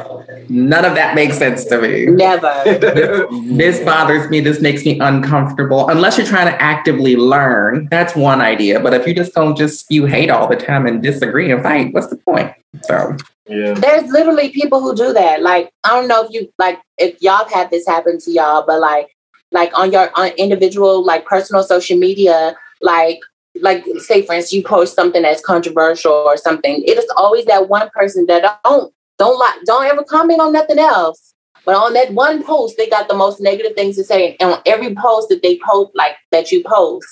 None 0.49 0.85
of 0.85 0.95
that 0.95 1.15
makes 1.15 1.39
sense 1.39 1.65
to 1.67 1.81
me. 1.81 2.07
Never. 2.07 3.29
This 3.63 3.85
bothers 3.85 4.29
me. 4.31 4.41
This 4.41 4.61
makes 4.61 4.85
me 4.85 4.99
uncomfortable. 4.99 5.89
Unless 5.89 6.19
you're 6.19 6.27
trying 6.27 6.47
to 6.47 6.61
actively 6.61 7.17
learn, 7.17 7.89
that's 7.91 8.15
one 8.17 8.41
idea. 8.41 8.81
But 8.81 8.95
if 8.95 9.07
you 9.07 9.15
just 9.15 9.35
don't 9.35 9.57
just 9.57 9.81
spew 9.81 10.07
hate 10.07 10.31
all 10.31 10.49
the 10.49 10.57
time 10.57 10.87
and 10.87 11.03
disagree 11.03 11.51
and 11.51 11.63
fight, 11.63 11.93
what's 11.93 12.09
the 12.09 12.17
point? 12.17 12.53
So, 12.83 13.17
yeah. 13.47 13.75
There's 13.75 14.11
literally 14.11 14.51
people 14.51 14.81
who 14.81 14.95
do 14.95 15.13
that. 15.13 15.43
Like, 15.43 15.73
I 15.85 15.91
don't 15.91 16.09
know 16.09 16.25
if 16.25 16.33
you 16.33 16.53
like 16.59 16.81
if 16.99 17.21
y'all 17.23 17.39
have 17.39 17.53
had 17.53 17.71
this 17.71 17.87
happen 17.87 18.19
to 18.21 18.31
y'all, 18.31 18.65
but 18.67 18.81
like 18.81 19.12
like 19.53 19.77
on 19.79 19.93
your 19.93 20.11
on 20.15 20.31
individual, 20.33 21.05
like 21.05 21.25
personal 21.25 21.63
social 21.63 21.99
media, 21.99 22.57
like 22.81 23.21
like 23.61 23.85
say 23.99 24.23
for 24.25 24.35
instance, 24.35 24.53
you 24.53 24.63
post 24.63 24.95
something 24.95 25.23
that's 25.23 25.45
controversial 25.45 26.13
or 26.13 26.37
something, 26.37 26.83
it 26.85 26.99
is 26.99 27.11
always 27.17 27.45
that 27.47 27.69
one 27.69 27.89
person 27.91 28.27
that 28.27 28.61
don't 28.65 28.93
don't 29.19 29.39
like 29.39 29.63
don't 29.65 29.85
ever 29.85 30.03
comment 30.03 30.41
on 30.41 30.53
nothing 30.53 30.79
else. 30.79 31.35
But 31.65 31.77
on 31.77 31.93
that 31.93 32.13
one 32.13 32.43
post, 32.43 32.75
they 32.77 32.89
got 32.89 33.07
the 33.09 33.15
most 33.15 33.41
negative 33.41 33.75
things 33.77 33.97
to 33.97 34.03
say. 34.03 34.37
And 34.41 34.51
on 34.51 34.63
every 34.67 34.97
post 34.97 35.29
that 35.29 35.43
they 35.43 35.61
post, 35.65 35.93
like 35.95 36.17
that 36.33 36.51
you 36.51 36.65
post, 36.65 37.07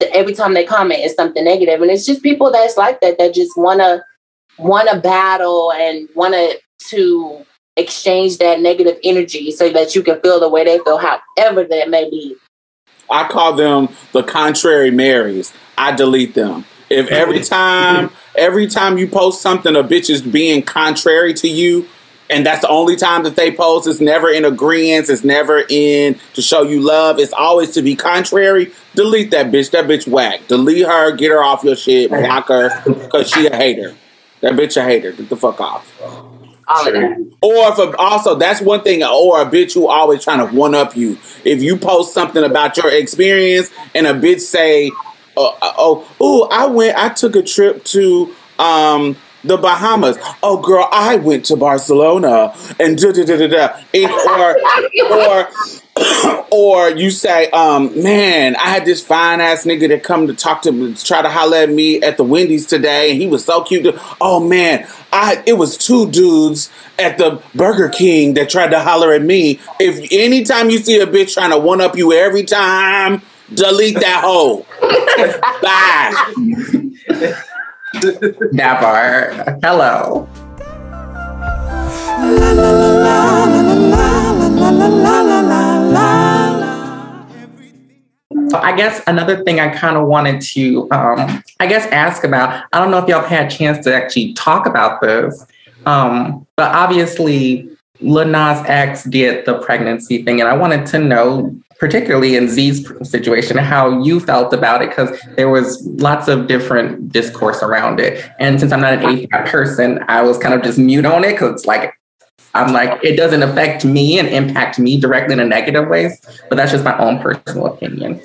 every 0.00 0.32
time 0.32 0.54
they 0.54 0.64
comment 0.64 1.00
is 1.00 1.14
something 1.14 1.44
negative. 1.44 1.82
And 1.82 1.90
it's 1.90 2.06
just 2.06 2.22
people 2.22 2.50
that's 2.50 2.78
like 2.78 3.00
that 3.02 3.18
that 3.18 3.34
just 3.34 3.52
wanna 3.56 4.02
want 4.58 4.88
to 4.88 5.00
battle 5.00 5.72
and 5.72 6.08
want 6.14 6.34
to 6.34 6.58
to 6.88 7.44
exchange 7.80 8.38
that 8.38 8.60
negative 8.60 8.98
energy 9.02 9.50
so 9.50 9.70
that 9.70 9.94
you 9.94 10.02
can 10.02 10.20
feel 10.20 10.40
the 10.40 10.48
way 10.48 10.64
they 10.64 10.78
feel, 10.78 10.98
however 10.98 11.64
that 11.64 11.90
may 11.90 12.08
be. 12.08 12.36
I 13.10 13.26
call 13.26 13.54
them 13.54 13.88
the 14.12 14.22
contrary 14.22 14.90
Marys. 14.90 15.52
I 15.76 15.94
delete 15.94 16.34
them. 16.34 16.64
If 16.88 17.08
every 17.08 17.40
time, 17.44 18.10
every 18.36 18.66
time 18.66 18.98
you 18.98 19.08
post 19.08 19.40
something, 19.40 19.74
a 19.74 19.82
bitch 19.82 20.10
is 20.10 20.22
being 20.22 20.62
contrary 20.62 21.34
to 21.34 21.48
you, 21.48 21.88
and 22.28 22.46
that's 22.46 22.60
the 22.60 22.68
only 22.68 22.94
time 22.94 23.24
that 23.24 23.34
they 23.34 23.50
post, 23.50 23.88
it's 23.88 24.00
never 24.00 24.30
in 24.30 24.44
agreement, 24.44 25.08
it's 25.08 25.24
never 25.24 25.64
in 25.68 26.20
to 26.34 26.42
show 26.42 26.62
you 26.62 26.80
love, 26.80 27.18
it's 27.18 27.32
always 27.32 27.72
to 27.72 27.82
be 27.82 27.96
contrary. 27.96 28.72
Delete 28.94 29.30
that 29.30 29.46
bitch. 29.46 29.70
That 29.70 29.86
bitch 29.86 30.06
whack. 30.06 30.46
Delete 30.48 30.86
her. 30.86 31.12
Get 31.12 31.30
her 31.30 31.42
off 31.42 31.62
your 31.62 31.76
shit. 31.76 32.10
Block 32.10 32.48
her 32.48 32.70
because 32.84 33.30
she 33.30 33.46
a 33.46 33.56
hater. 33.56 33.94
That 34.40 34.54
bitch 34.54 34.76
a 34.76 34.84
hater. 34.84 35.12
Get 35.12 35.28
the 35.28 35.36
fuck 35.36 35.60
off. 35.60 36.39
All 36.70 36.86
of 36.86 36.94
that. 36.94 37.32
Or 37.42 37.68
if 37.72 37.78
a, 37.78 37.96
also 37.96 38.36
that's 38.36 38.60
one 38.60 38.82
thing. 38.82 39.02
Or 39.02 39.40
a 39.40 39.46
bitch 39.46 39.74
who 39.74 39.88
always 39.88 40.22
trying 40.22 40.46
to 40.46 40.54
one 40.54 40.74
up 40.74 40.96
you. 40.96 41.18
If 41.44 41.62
you 41.62 41.76
post 41.76 42.14
something 42.14 42.44
about 42.44 42.76
your 42.76 42.90
experience 42.90 43.70
and 43.94 44.06
a 44.06 44.12
bitch 44.12 44.40
say, 44.40 44.90
"Oh, 45.36 45.56
oh, 45.62 46.08
oh 46.20 46.48
I 46.50 46.66
went. 46.66 46.96
I 46.96 47.08
took 47.10 47.36
a 47.36 47.42
trip 47.42 47.84
to 47.86 48.34
um 48.58 49.16
the 49.44 49.56
Bahamas. 49.56 50.18
Oh, 50.42 50.60
girl, 50.60 50.88
I 50.92 51.16
went 51.16 51.44
to 51.46 51.56
Barcelona 51.56 52.54
and 52.78 52.98
da 52.98 53.12
da 53.12 53.24
da 53.24 53.36
da 53.36 53.46
da." 53.48 53.68
And- 53.94 54.10
Or 54.10 54.56
or. 55.12 55.48
Or 56.52 56.90
you 56.90 57.10
say, 57.10 57.48
um, 57.50 58.02
man, 58.02 58.56
I 58.56 58.70
had 58.70 58.84
this 58.84 59.04
fine 59.04 59.40
ass 59.40 59.64
nigga 59.64 59.88
that 59.88 60.02
come 60.02 60.26
to 60.28 60.34
talk 60.34 60.62
to 60.62 60.72
me, 60.72 60.94
try 60.94 61.22
to 61.22 61.28
holler 61.28 61.58
at 61.58 61.70
me 61.70 62.00
at 62.02 62.16
the 62.16 62.24
Wendy's 62.24 62.66
today, 62.66 63.10
and 63.12 63.20
he 63.20 63.26
was 63.28 63.44
so 63.44 63.62
cute. 63.62 63.94
Oh 64.20 64.40
man, 64.40 64.86
I 65.12 65.42
it 65.46 65.52
was 65.54 65.76
two 65.76 66.10
dudes 66.10 66.70
at 66.98 67.18
the 67.18 67.40
Burger 67.54 67.88
King 67.88 68.34
that 68.34 68.50
tried 68.50 68.70
to 68.70 68.80
holler 68.80 69.12
at 69.12 69.22
me. 69.22 69.60
If 69.78 70.10
anytime 70.12 70.70
you 70.70 70.78
see 70.78 70.98
a 71.00 71.06
bitch 71.06 71.34
trying 71.34 71.50
to 71.50 71.58
one 71.58 71.80
up 71.80 71.96
you 71.96 72.12
every 72.12 72.44
time, 72.44 73.22
delete 73.52 74.00
that 74.00 74.22
hoe. 74.24 74.64
Bye. 77.20 77.42
Part. 78.80 79.34
Hello. 79.62 80.28
So 88.50 88.58
I 88.58 88.74
guess 88.76 89.00
another 89.06 89.44
thing 89.44 89.60
I 89.60 89.68
kind 89.68 89.96
of 89.96 90.06
wanted 90.06 90.40
to, 90.40 90.88
um, 90.90 91.42
I 91.60 91.66
guess, 91.66 91.86
ask 91.86 92.24
about. 92.24 92.64
I 92.72 92.80
don't 92.80 92.90
know 92.90 92.98
if 92.98 93.08
y'all 93.08 93.22
had 93.22 93.46
a 93.46 93.50
chance 93.50 93.84
to 93.84 93.94
actually 93.94 94.34
talk 94.34 94.66
about 94.66 95.00
this, 95.00 95.46
um, 95.86 96.46
but 96.56 96.74
obviously, 96.74 97.68
Lil 98.00 98.26
Nas 98.26 98.64
X 98.66 99.04
did 99.04 99.44
the 99.46 99.58
pregnancy 99.60 100.22
thing, 100.22 100.40
and 100.40 100.48
I 100.48 100.56
wanted 100.56 100.86
to 100.86 100.98
know, 100.98 101.56
particularly 101.80 102.36
in 102.36 102.46
Z's 102.48 102.86
situation, 103.02 103.56
how 103.56 104.02
you 104.02 104.20
felt 104.20 104.52
about 104.52 104.82
it 104.82 104.90
because 104.90 105.18
there 105.36 105.48
was 105.48 105.82
lots 105.86 106.28
of 106.28 106.46
different 106.46 107.10
discourse 107.10 107.62
around 107.62 107.98
it. 107.98 108.30
And 108.38 108.60
since 108.60 108.70
I'm 108.70 108.82
not 108.82 108.92
an 108.92 109.00
AFAB 109.00 109.50
person, 109.50 110.04
I 110.06 110.22
was 110.22 110.36
kind 110.36 110.54
of 110.54 110.62
just 110.62 110.78
mute 110.78 111.06
on 111.06 111.24
it 111.24 111.32
because 111.32 111.54
it's 111.54 111.66
like 111.66 111.94
I'm 112.52 112.72
like, 112.72 113.02
it 113.02 113.16
doesn't 113.16 113.42
affect 113.42 113.84
me 113.84 114.18
and 114.18 114.28
impact 114.28 114.78
me 114.78 115.00
directly 115.00 115.32
in 115.32 115.40
a 115.40 115.46
negative 115.46 115.88
ways, 115.88 116.20
but 116.48 116.56
that's 116.56 116.72
just 116.72 116.84
my 116.84 116.98
own 116.98 117.18
personal 117.20 117.66
opinion. 117.66 118.20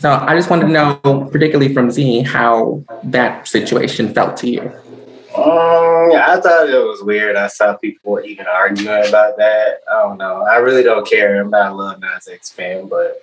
So 0.00 0.12
I 0.12 0.36
just 0.36 0.50
wanted 0.50 0.66
to 0.66 0.72
know, 0.72 0.96
particularly 1.32 1.72
from 1.72 1.90
Z, 1.90 2.22
how 2.22 2.84
that 3.04 3.48
situation 3.48 4.12
felt 4.12 4.36
to 4.38 4.50
you. 4.50 4.72
Um, 5.36 6.10
yeah, 6.10 6.26
I 6.28 6.40
thought 6.40 6.68
it 6.68 6.84
was 6.84 7.02
weird. 7.02 7.36
I 7.36 7.48
saw 7.48 7.76
people 7.76 8.20
even 8.24 8.46
arguing 8.46 9.06
about 9.08 9.36
that. 9.36 9.80
I 9.90 10.02
don't 10.02 10.18
know. 10.18 10.42
I 10.42 10.56
really 10.56 10.82
don't 10.82 11.08
care. 11.08 11.40
I'm 11.40 11.50
not 11.50 11.72
a 11.72 11.74
Lil 11.74 11.98
Nas 11.98 12.28
X 12.28 12.50
fan, 12.50 12.88
but 12.88 13.22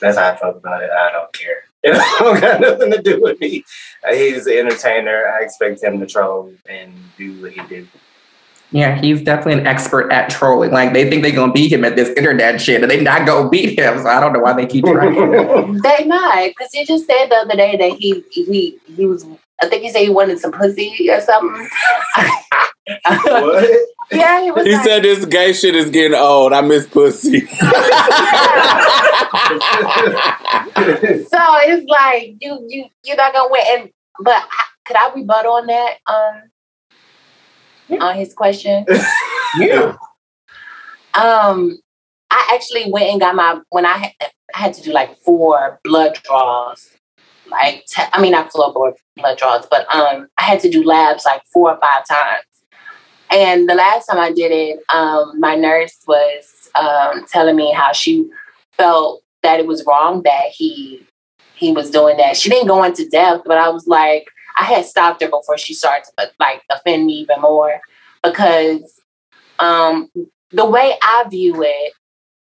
that's 0.00 0.18
how 0.18 0.32
I 0.32 0.36
felt 0.36 0.58
about 0.58 0.82
it. 0.82 0.90
I 0.90 1.10
don't 1.12 1.32
care. 1.32 1.64
It 1.84 1.92
don't 2.18 2.40
got 2.40 2.60
nothing 2.60 2.90
to 2.90 3.00
do 3.00 3.22
with 3.22 3.38
me. 3.40 3.64
He's 4.10 4.48
an 4.48 4.54
entertainer. 4.54 5.28
I 5.28 5.44
expect 5.44 5.80
him 5.80 6.00
to 6.00 6.06
troll 6.06 6.52
and 6.68 6.92
do 7.16 7.40
what 7.40 7.52
he 7.52 7.64
did. 7.68 7.88
Yeah, 8.72 9.00
he's 9.00 9.22
definitely 9.22 9.60
an 9.60 9.66
expert 9.68 10.10
at 10.10 10.28
trolling. 10.28 10.72
Like 10.72 10.92
they 10.92 11.08
think 11.08 11.22
they're 11.22 11.30
gonna 11.30 11.52
beat 11.52 11.72
him 11.72 11.84
at 11.84 11.94
this 11.94 12.10
internet 12.10 12.60
shit, 12.60 12.82
and 12.82 12.90
they 12.90 13.00
not 13.00 13.26
gonna 13.26 13.48
beat 13.48 13.78
him. 13.78 13.98
So 13.98 14.08
I 14.08 14.20
don't 14.20 14.32
know 14.32 14.40
why 14.40 14.54
they 14.54 14.66
keep 14.66 14.84
trying. 14.84 15.14
they 15.82 16.04
not 16.04 16.48
because 16.48 16.72
he 16.72 16.84
just 16.84 17.06
said 17.06 17.28
the 17.28 17.36
other 17.36 17.56
day 17.56 17.76
that 17.76 17.92
he 17.92 18.24
he 18.30 18.78
he 18.84 19.06
was. 19.06 19.24
I 19.60 19.68
think 19.68 19.82
he 19.82 19.90
said 19.90 20.02
he 20.02 20.10
wanted 20.10 20.38
some 20.38 20.52
pussy 20.52 21.08
or 21.10 21.20
something. 21.20 21.68
what? 23.04 23.88
Yeah, 24.10 24.40
he 24.42 24.50
was. 24.50 24.64
He 24.64 24.72
like, 24.72 24.84
said 24.84 25.02
this 25.02 25.26
gay 25.26 25.52
shit 25.52 25.74
is 25.74 25.90
getting 25.90 26.18
old. 26.18 26.54
I 26.54 26.62
miss 26.62 26.86
pussy. 26.86 27.40
so 27.46 27.56
it's 31.66 31.86
like 31.86 32.36
you 32.40 32.64
you 32.68 32.86
you're 33.04 33.16
not 33.18 33.34
gonna 33.34 33.50
win. 33.50 33.62
And 33.70 33.90
but 34.20 34.32
I- 34.34 34.64
could 34.86 34.96
I 34.96 35.12
rebut 35.12 35.44
on 35.44 35.66
that? 35.66 35.98
Um, 36.06 38.00
on 38.00 38.16
his 38.16 38.32
question. 38.32 38.86
yeah. 39.58 39.94
Um, 41.12 41.78
I 42.30 42.52
actually 42.54 42.90
went 42.90 43.10
and 43.10 43.20
got 43.20 43.34
my 43.34 43.60
when 43.68 43.84
I 43.84 43.98
had, 43.98 44.12
I 44.54 44.58
had 44.58 44.74
to 44.74 44.82
do 44.82 44.92
like 44.92 45.18
four 45.18 45.80
blood 45.84 46.18
draws. 46.24 46.88
Like 47.50 47.84
te- 47.86 48.02
I 48.12 48.20
mean, 48.20 48.32
not 48.32 48.52
four 48.52 48.72
blood 48.72 48.94
blood 49.16 49.38
draws, 49.38 49.66
but 49.70 49.92
um, 49.94 50.28
I 50.38 50.42
had 50.42 50.60
to 50.60 50.70
do 50.70 50.84
labs 50.84 51.24
like 51.24 51.42
four 51.52 51.72
or 51.72 51.78
five 51.80 52.06
times. 52.06 52.44
And 53.30 53.68
the 53.68 53.74
last 53.74 54.06
time 54.06 54.18
I 54.18 54.32
did 54.32 54.52
it, 54.52 54.80
um, 54.88 55.38
my 55.38 55.54
nurse 55.54 55.96
was 56.06 56.70
um, 56.74 57.26
telling 57.30 57.56
me 57.56 57.72
how 57.72 57.92
she 57.92 58.28
felt 58.72 59.22
that 59.42 59.60
it 59.60 59.66
was 59.66 59.84
wrong 59.86 60.22
that 60.22 60.46
he 60.50 61.06
he 61.54 61.72
was 61.72 61.90
doing 61.90 62.16
that. 62.18 62.36
She 62.36 62.48
didn't 62.48 62.68
go 62.68 62.82
into 62.84 63.08
depth, 63.08 63.42
but 63.44 63.58
I 63.58 63.68
was 63.68 63.86
like, 63.86 64.28
I 64.58 64.64
had 64.64 64.84
stopped 64.84 65.22
her 65.22 65.28
before 65.28 65.58
she 65.58 65.74
started 65.74 66.04
to 66.18 66.30
like 66.38 66.62
offend 66.70 67.06
me 67.06 67.14
even 67.14 67.40
more 67.40 67.80
because 68.22 69.00
um, 69.58 70.08
the 70.50 70.64
way 70.64 70.94
I 71.02 71.24
view 71.28 71.62
it 71.62 71.92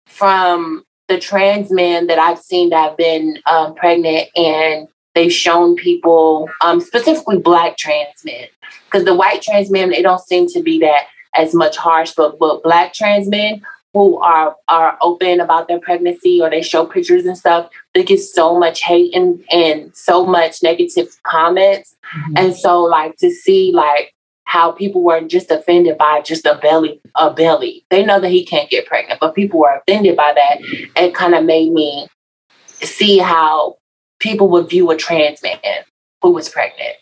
from 0.07 0.83
the 1.07 1.19
trans 1.19 1.71
men 1.71 2.07
that 2.07 2.19
I've 2.19 2.39
seen 2.39 2.69
that 2.69 2.89
have 2.89 2.97
been 2.97 3.37
um, 3.45 3.75
pregnant 3.75 4.29
and 4.35 4.87
they've 5.17 5.33
shown 5.33 5.75
people, 5.75 6.47
um, 6.61 6.79
specifically 6.79 7.39
black 7.39 7.75
trans 7.75 8.23
men, 8.23 8.45
because 8.85 9.03
the 9.03 9.15
white 9.15 9.41
trans 9.41 9.71
men, 9.71 9.89
they 9.89 10.03
don't 10.03 10.21
seem 10.21 10.45
to 10.45 10.61
be 10.61 10.79
that 10.79 11.07
as 11.35 11.55
much 11.55 11.75
harsh, 11.75 12.13
but, 12.15 12.37
but 12.37 12.61
black 12.61 12.93
trans 12.93 13.27
men 13.27 13.61
who 13.93 14.19
are 14.19 14.55
are 14.67 14.95
open 15.01 15.39
about 15.39 15.67
their 15.67 15.79
pregnancy 15.79 16.39
or 16.39 16.51
they 16.51 16.61
show 16.61 16.85
pictures 16.85 17.25
and 17.25 17.35
stuff, 17.35 17.67
they 17.95 18.03
get 18.03 18.19
so 18.19 18.59
much 18.59 18.83
hate 18.83 19.15
and, 19.15 19.43
and 19.51 19.95
so 19.95 20.23
much 20.23 20.61
negative 20.61 21.07
comments. 21.23 21.95
And 22.35 22.55
so 22.55 22.83
like 22.83 23.17
to 23.17 23.31
see 23.31 23.71
like 23.73 24.13
how 24.43 24.71
people 24.71 25.03
were 25.03 25.21
just 25.21 25.49
offended 25.49 25.97
by 25.97 26.21
just 26.21 26.45
a 26.45 26.59
belly, 26.61 27.01
a 27.15 27.33
belly. 27.33 27.85
They 27.89 28.05
know 28.05 28.19
that 28.19 28.29
he 28.29 28.45
can't 28.45 28.69
get 28.69 28.85
pregnant, 28.85 29.19
but 29.19 29.33
people 29.33 29.59
were 29.61 29.81
offended 29.81 30.15
by 30.15 30.33
that. 30.35 30.59
It 30.95 31.15
kind 31.15 31.33
of 31.33 31.43
made 31.43 31.71
me 31.71 32.07
see 32.81 33.17
how 33.17 33.77
people 34.19 34.49
would 34.49 34.69
view 34.69 34.89
a 34.91 34.97
trans 34.97 35.41
man 35.43 35.83
who 36.21 36.31
was 36.31 36.49
pregnant. 36.49 36.95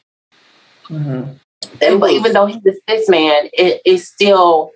Mhm. 0.89 1.39
And, 1.81 1.99
but 1.99 2.11
even 2.11 2.33
though 2.33 2.45
he's 2.45 2.65
a 2.65 2.73
cis 2.89 3.09
man, 3.09 3.49
it 3.53 3.81
is 3.85 4.07
still 4.07 4.71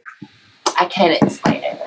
I 0.79 0.85
can't 0.85 1.21
explain 1.21 1.63
it. 1.63 1.79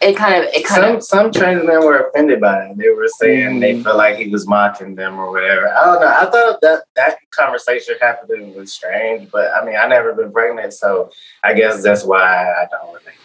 It 0.00 0.16
kind 0.16 0.42
of 0.42 0.50
it 0.54 0.64
kind 0.64 0.82
Some 0.82 0.96
of 0.96 1.04
some 1.04 1.32
trans 1.32 1.66
men 1.66 1.84
were 1.84 2.06
offended 2.06 2.40
by 2.40 2.64
it. 2.64 2.78
They 2.78 2.88
were 2.88 3.08
saying 3.08 3.60
they 3.60 3.82
felt 3.82 3.98
like 3.98 4.16
he 4.16 4.28
was 4.28 4.48
mocking 4.48 4.94
them 4.94 5.18
or 5.18 5.30
whatever. 5.30 5.68
I 5.68 5.84
don't 5.84 6.00
know. 6.00 6.06
I 6.06 6.30
thought 6.30 6.60
that 6.62 6.84
that 6.96 7.18
conversation 7.30 7.96
happening 8.00 8.54
was 8.54 8.72
strange, 8.72 9.30
but 9.30 9.52
I 9.52 9.62
mean, 9.64 9.76
I 9.76 9.86
never 9.86 10.14
been 10.14 10.32
pregnant, 10.32 10.72
so 10.72 11.10
I 11.44 11.52
guess 11.52 11.82
that's 11.82 12.02
why 12.02 12.50
I 12.50 12.66
don't 12.70 12.94
relate. 12.94 13.16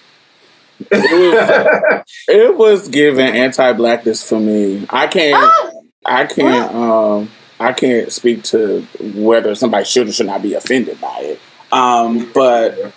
it 2.28 2.58
was 2.58 2.90
giving 2.90 3.26
anti-blackness 3.26 4.28
for 4.28 4.42
me. 4.42 4.86
I 4.90 5.08
can't. 5.08 5.85
I 6.06 6.26
can't. 6.26 6.74
Um, 6.74 7.30
I 7.60 7.74
can't 7.74 8.12
speak 8.12 8.44
to 8.44 8.82
whether 9.16 9.56
somebody 9.56 9.86
should 9.86 10.10
or 10.10 10.12
should 10.12 10.26
not 10.26 10.42
be 10.42 10.54
offended 10.54 11.00
by 11.00 11.20
it. 11.20 11.42
Um, 11.72 12.32
but 12.34 12.94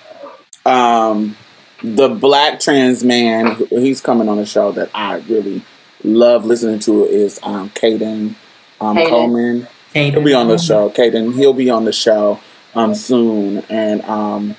um, 0.67 1.37
the 1.83 2.09
black 2.09 2.61
trans 2.61 3.05
man, 3.05 3.55
he's 3.71 4.01
coming 4.01 4.29
on 4.29 4.39
a 4.39 4.47
show 4.47 4.73
that 4.73 4.91
I 4.95 5.17
really 5.19 5.63
love 6.03 6.45
listening 6.45 6.81
to 6.81 7.05
is 7.05 7.39
um, 7.43 7.71
Kayden 7.71 8.35
um, 8.81 8.97
Kayden. 8.97 9.09
Coleman. 9.09 9.69
He'll 9.95 10.23
be 10.23 10.35
on 10.35 10.49
the 10.49 10.59
show, 10.59 10.91
Kayden. 10.91 11.35
He'll 11.35 11.53
be 11.53 11.71
on 11.71 11.85
the 11.85 11.93
show 11.93 12.39
um, 12.75 12.95
soon, 12.95 13.65
and 13.69 14.03
um, 14.03 14.55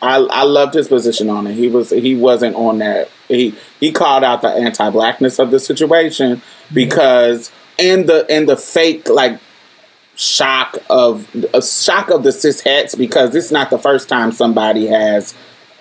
I 0.00 0.16
I 0.16 0.42
loved 0.44 0.74
his 0.74 0.88
position 0.88 1.30
on 1.30 1.46
it. 1.46 1.54
He 1.54 1.68
was 1.68 1.90
he 1.90 2.14
wasn't 2.14 2.54
on 2.54 2.78
that. 2.78 3.08
He 3.28 3.54
he 3.80 3.90
called 3.92 4.24
out 4.24 4.42
the 4.42 4.48
anti-blackness 4.48 5.38
of 5.38 5.50
the 5.50 5.58
situation 5.58 6.42
because 6.72 7.50
and 7.78 8.08
the 8.08 8.26
and 8.30 8.48
the 8.48 8.56
fake 8.56 9.08
like 9.08 9.38
shock 10.16 10.76
of 10.90 11.28
a 11.54 11.62
shock 11.62 12.10
of 12.10 12.22
the 12.24 12.32
cis 12.32 12.60
hets 12.60 12.94
because 12.94 13.34
is 13.34 13.52
not 13.52 13.70
the 13.70 13.78
first 13.78 14.08
time 14.08 14.32
somebody 14.32 14.86
has 14.86 15.34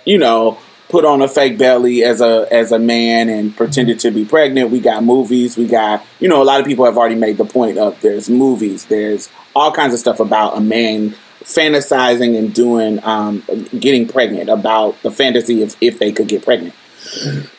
you 0.05 0.17
know 0.17 0.59
put 0.89 1.03
on 1.05 1.21
a 1.21 1.27
fake 1.27 1.57
belly 1.57 2.03
as 2.03 2.21
a 2.21 2.47
as 2.51 2.71
a 2.71 2.79
man 2.79 3.29
and 3.29 3.55
pretended 3.55 3.99
to 3.99 4.11
be 4.11 4.25
pregnant. 4.25 4.69
We 4.69 4.79
got 4.79 5.03
movies. 5.03 5.57
We 5.57 5.67
got 5.67 6.05
you 6.19 6.29
know 6.29 6.41
a 6.41 6.45
lot 6.45 6.59
of 6.59 6.65
people 6.65 6.85
have 6.85 6.97
already 6.97 7.15
made 7.15 7.37
the 7.37 7.45
point 7.45 7.77
of 7.77 7.99
there's 8.01 8.29
movies. 8.29 8.85
There's 8.85 9.29
all 9.55 9.71
kinds 9.71 9.93
of 9.93 9.99
stuff 9.99 10.19
about 10.19 10.57
a 10.57 10.61
man 10.61 11.15
fantasizing 11.43 12.37
and 12.37 12.53
doing 12.53 13.03
um, 13.03 13.43
getting 13.79 14.07
pregnant 14.07 14.49
about 14.49 15.01
the 15.01 15.11
fantasy 15.11 15.63
of 15.63 15.75
if 15.81 15.99
they 15.99 16.11
could 16.11 16.27
get 16.27 16.43
pregnant. 16.43 16.75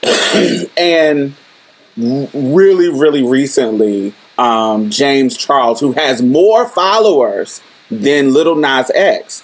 and 0.76 1.34
really, 1.96 2.88
really 2.88 3.22
recently, 3.22 4.14
um, 4.38 4.88
James 4.88 5.36
Charles, 5.36 5.80
who 5.80 5.92
has 5.92 6.22
more 6.22 6.66
followers 6.68 7.60
than 7.90 8.32
Little 8.32 8.56
Nas 8.56 8.90
X, 8.94 9.42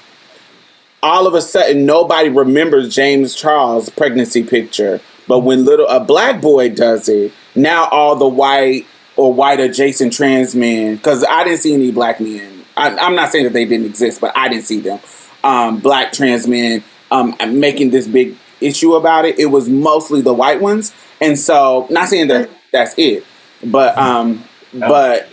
all 1.03 1.26
of 1.26 1.34
a 1.34 1.42
sudden 1.42 1.84
nobody 1.84 2.30
remembers 2.30 2.95
James 2.95 3.34
Charles' 3.34 3.90
pregnancy 3.90 4.42
picture. 4.42 5.01
But 5.26 5.40
when 5.40 5.64
little 5.64 5.86
a 5.88 6.01
black 6.01 6.40
boy 6.40 6.70
does 6.70 7.09
it, 7.09 7.32
now 7.55 7.86
all 7.86 8.16
the 8.16 8.28
white 8.28 8.86
or 9.16 9.32
white 9.32 9.61
adjacent 9.61 10.12
trans 10.12 10.55
men, 10.55 10.97
because 10.97 11.24
I 11.24 11.45
didn't 11.45 11.61
see 11.61 11.74
any 11.74 11.92
black 11.92 12.20
men. 12.20 12.64
I, 12.76 12.97
I'm 12.97 13.14
not 13.14 13.30
saying 13.30 13.45
that 13.45 13.53
they 13.53 13.64
didn't 13.64 13.86
exist, 13.86 14.20
but 14.20 14.36
I 14.36 14.49
didn't 14.49 14.64
see 14.64 14.80
them. 14.80 15.01
Um, 15.42 15.80
black 15.80 16.12
trans 16.12 16.47
men 16.47 16.82
um, 17.11 17.36
making 17.53 17.90
this 17.90 18.07
big 18.07 18.36
issue 18.61 18.95
about 18.95 19.24
it. 19.24 19.38
It 19.38 19.47
was 19.47 19.68
mostly 19.68 20.20
the 20.20 20.34
white 20.34 20.61
ones, 20.61 20.95
and 21.20 21.38
so 21.38 21.86
not 21.90 22.09
saying 22.09 22.28
that 22.28 22.51
that's 22.72 22.95
it, 22.97 23.24
but 23.62 23.97
um, 23.97 24.45
but 24.81 25.29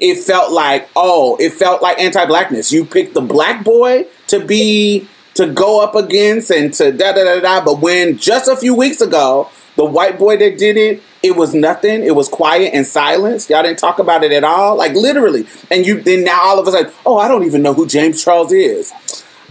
it 0.00 0.16
felt 0.16 0.52
like 0.52 0.88
oh, 0.96 1.36
it 1.40 1.52
felt 1.52 1.82
like 1.82 1.98
anti-blackness. 1.98 2.72
You 2.72 2.84
picked 2.84 3.14
the 3.14 3.20
black 3.20 3.64
boy 3.64 4.06
to 4.28 4.44
be 4.44 5.08
to 5.34 5.46
go 5.46 5.80
up 5.82 5.94
against 5.94 6.50
and 6.50 6.72
to 6.74 6.92
da 6.92 7.12
da 7.12 7.24
da 7.24 7.40
da. 7.40 7.64
But 7.64 7.80
when 7.80 8.18
just 8.18 8.48
a 8.48 8.56
few 8.56 8.74
weeks 8.74 9.00
ago, 9.00 9.50
the 9.76 9.84
white 9.84 10.18
boy 10.18 10.36
that 10.38 10.58
did 10.58 10.76
it, 10.76 11.02
it 11.22 11.36
was 11.36 11.54
nothing. 11.54 12.02
It 12.02 12.14
was 12.14 12.28
quiet 12.28 12.74
and 12.74 12.86
silence. 12.86 13.48
Y'all 13.48 13.62
didn't 13.62 13.78
talk 13.78 13.98
about 13.98 14.24
it 14.24 14.32
at 14.32 14.44
all, 14.44 14.76
like 14.76 14.92
literally. 14.94 15.46
And 15.70 15.86
you 15.86 16.00
then 16.00 16.24
now 16.24 16.40
all 16.42 16.58
of 16.58 16.66
a 16.66 16.72
sudden, 16.72 16.92
oh, 17.06 17.18
I 17.18 17.28
don't 17.28 17.44
even 17.44 17.62
know 17.62 17.74
who 17.74 17.86
James 17.86 18.22
Charles 18.22 18.52
is. 18.52 18.92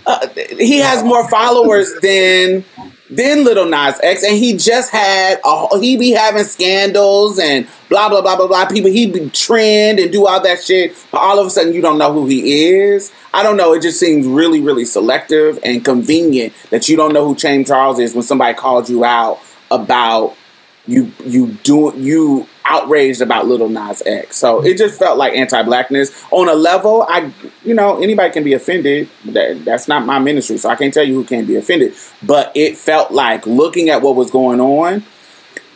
Uh, 0.05 0.27
he 0.57 0.79
has 0.79 1.03
more 1.03 1.29
followers 1.29 1.93
than 2.01 2.63
than 3.09 3.43
Little 3.43 3.65
Nas 3.65 3.99
X, 4.01 4.23
and 4.23 4.35
he 4.35 4.57
just 4.57 4.91
had 4.91 5.39
a, 5.45 5.79
he 5.79 5.97
be 5.97 6.11
having 6.11 6.43
scandals 6.43 7.39
and 7.39 7.67
blah 7.89 8.09
blah 8.09 8.21
blah 8.21 8.35
blah 8.35 8.47
blah. 8.47 8.65
People 8.65 8.91
he 8.91 9.09
be 9.09 9.29
trend 9.29 9.99
and 9.99 10.11
do 10.11 10.27
all 10.27 10.41
that 10.41 10.63
shit, 10.63 10.95
but 11.11 11.19
all 11.19 11.39
of 11.39 11.47
a 11.47 11.49
sudden 11.49 11.73
you 11.73 11.81
don't 11.81 11.97
know 11.97 12.11
who 12.11 12.25
he 12.25 12.69
is. 12.69 13.11
I 13.33 13.43
don't 13.43 13.57
know. 13.57 13.73
It 13.73 13.81
just 13.81 13.99
seems 13.99 14.27
really 14.27 14.61
really 14.61 14.85
selective 14.85 15.59
and 15.63 15.83
convenient 15.83 16.53
that 16.69 16.89
you 16.89 16.97
don't 16.97 17.13
know 17.13 17.27
who 17.27 17.35
James 17.35 17.67
Charles 17.67 17.99
is 17.99 18.13
when 18.13 18.23
somebody 18.23 18.53
called 18.53 18.89
you 18.89 19.03
out 19.03 19.39
about 19.71 20.35
you 20.87 21.11
you 21.25 21.47
doing 21.63 22.01
you 22.01 22.47
outraged 22.67 23.21
about 23.21 23.47
Little 23.47 23.69
Nas 23.69 24.03
X. 24.05 24.35
So 24.37 24.63
it 24.63 24.77
just 24.77 24.99
felt 24.99 25.17
like 25.17 25.33
anti-blackness 25.33 26.25
on 26.31 26.49
a 26.49 26.53
level. 26.53 27.05
I 27.07 27.31
you 27.63 27.73
know 27.73 28.01
anybody 28.01 28.31
can 28.31 28.43
be 28.43 28.53
offended. 28.53 29.09
That 29.25 29.63
that's 29.65 29.87
not 29.87 30.05
my 30.05 30.19
ministry, 30.19 30.57
so 30.57 30.69
I 30.69 30.75
can't 30.75 30.93
tell 30.93 31.03
you 31.03 31.15
who 31.15 31.23
can 31.23 31.45
be 31.45 31.55
offended. 31.55 31.93
But 32.21 32.51
it 32.55 32.77
felt 32.77 33.11
like 33.11 33.47
looking 33.47 33.89
at 33.89 34.01
what 34.01 34.15
was 34.15 34.31
going 34.31 34.59
on. 34.59 35.03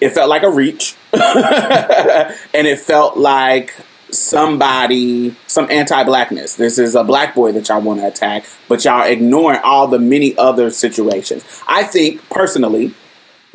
it 0.01 0.09
felt 0.09 0.29
like 0.29 0.43
a 0.43 0.49
reach, 0.49 0.95
and 1.13 2.67
it 2.67 2.79
felt 2.79 3.17
like 3.17 3.73
somebody, 4.09 5.35
some 5.47 5.69
anti-blackness. 5.69 6.55
This 6.55 6.77
is 6.77 6.95
a 6.95 7.03
black 7.03 7.33
boy 7.33 7.51
that 7.53 7.69
y'all 7.69 7.81
want 7.81 8.01
to 8.01 8.07
attack, 8.07 8.45
but 8.67 8.83
y'all 8.83 9.07
ignoring 9.07 9.59
all 9.63 9.87
the 9.87 9.99
many 9.99 10.37
other 10.37 10.69
situations. 10.69 11.45
I 11.67 11.83
think 11.83 12.27
personally, 12.29 12.93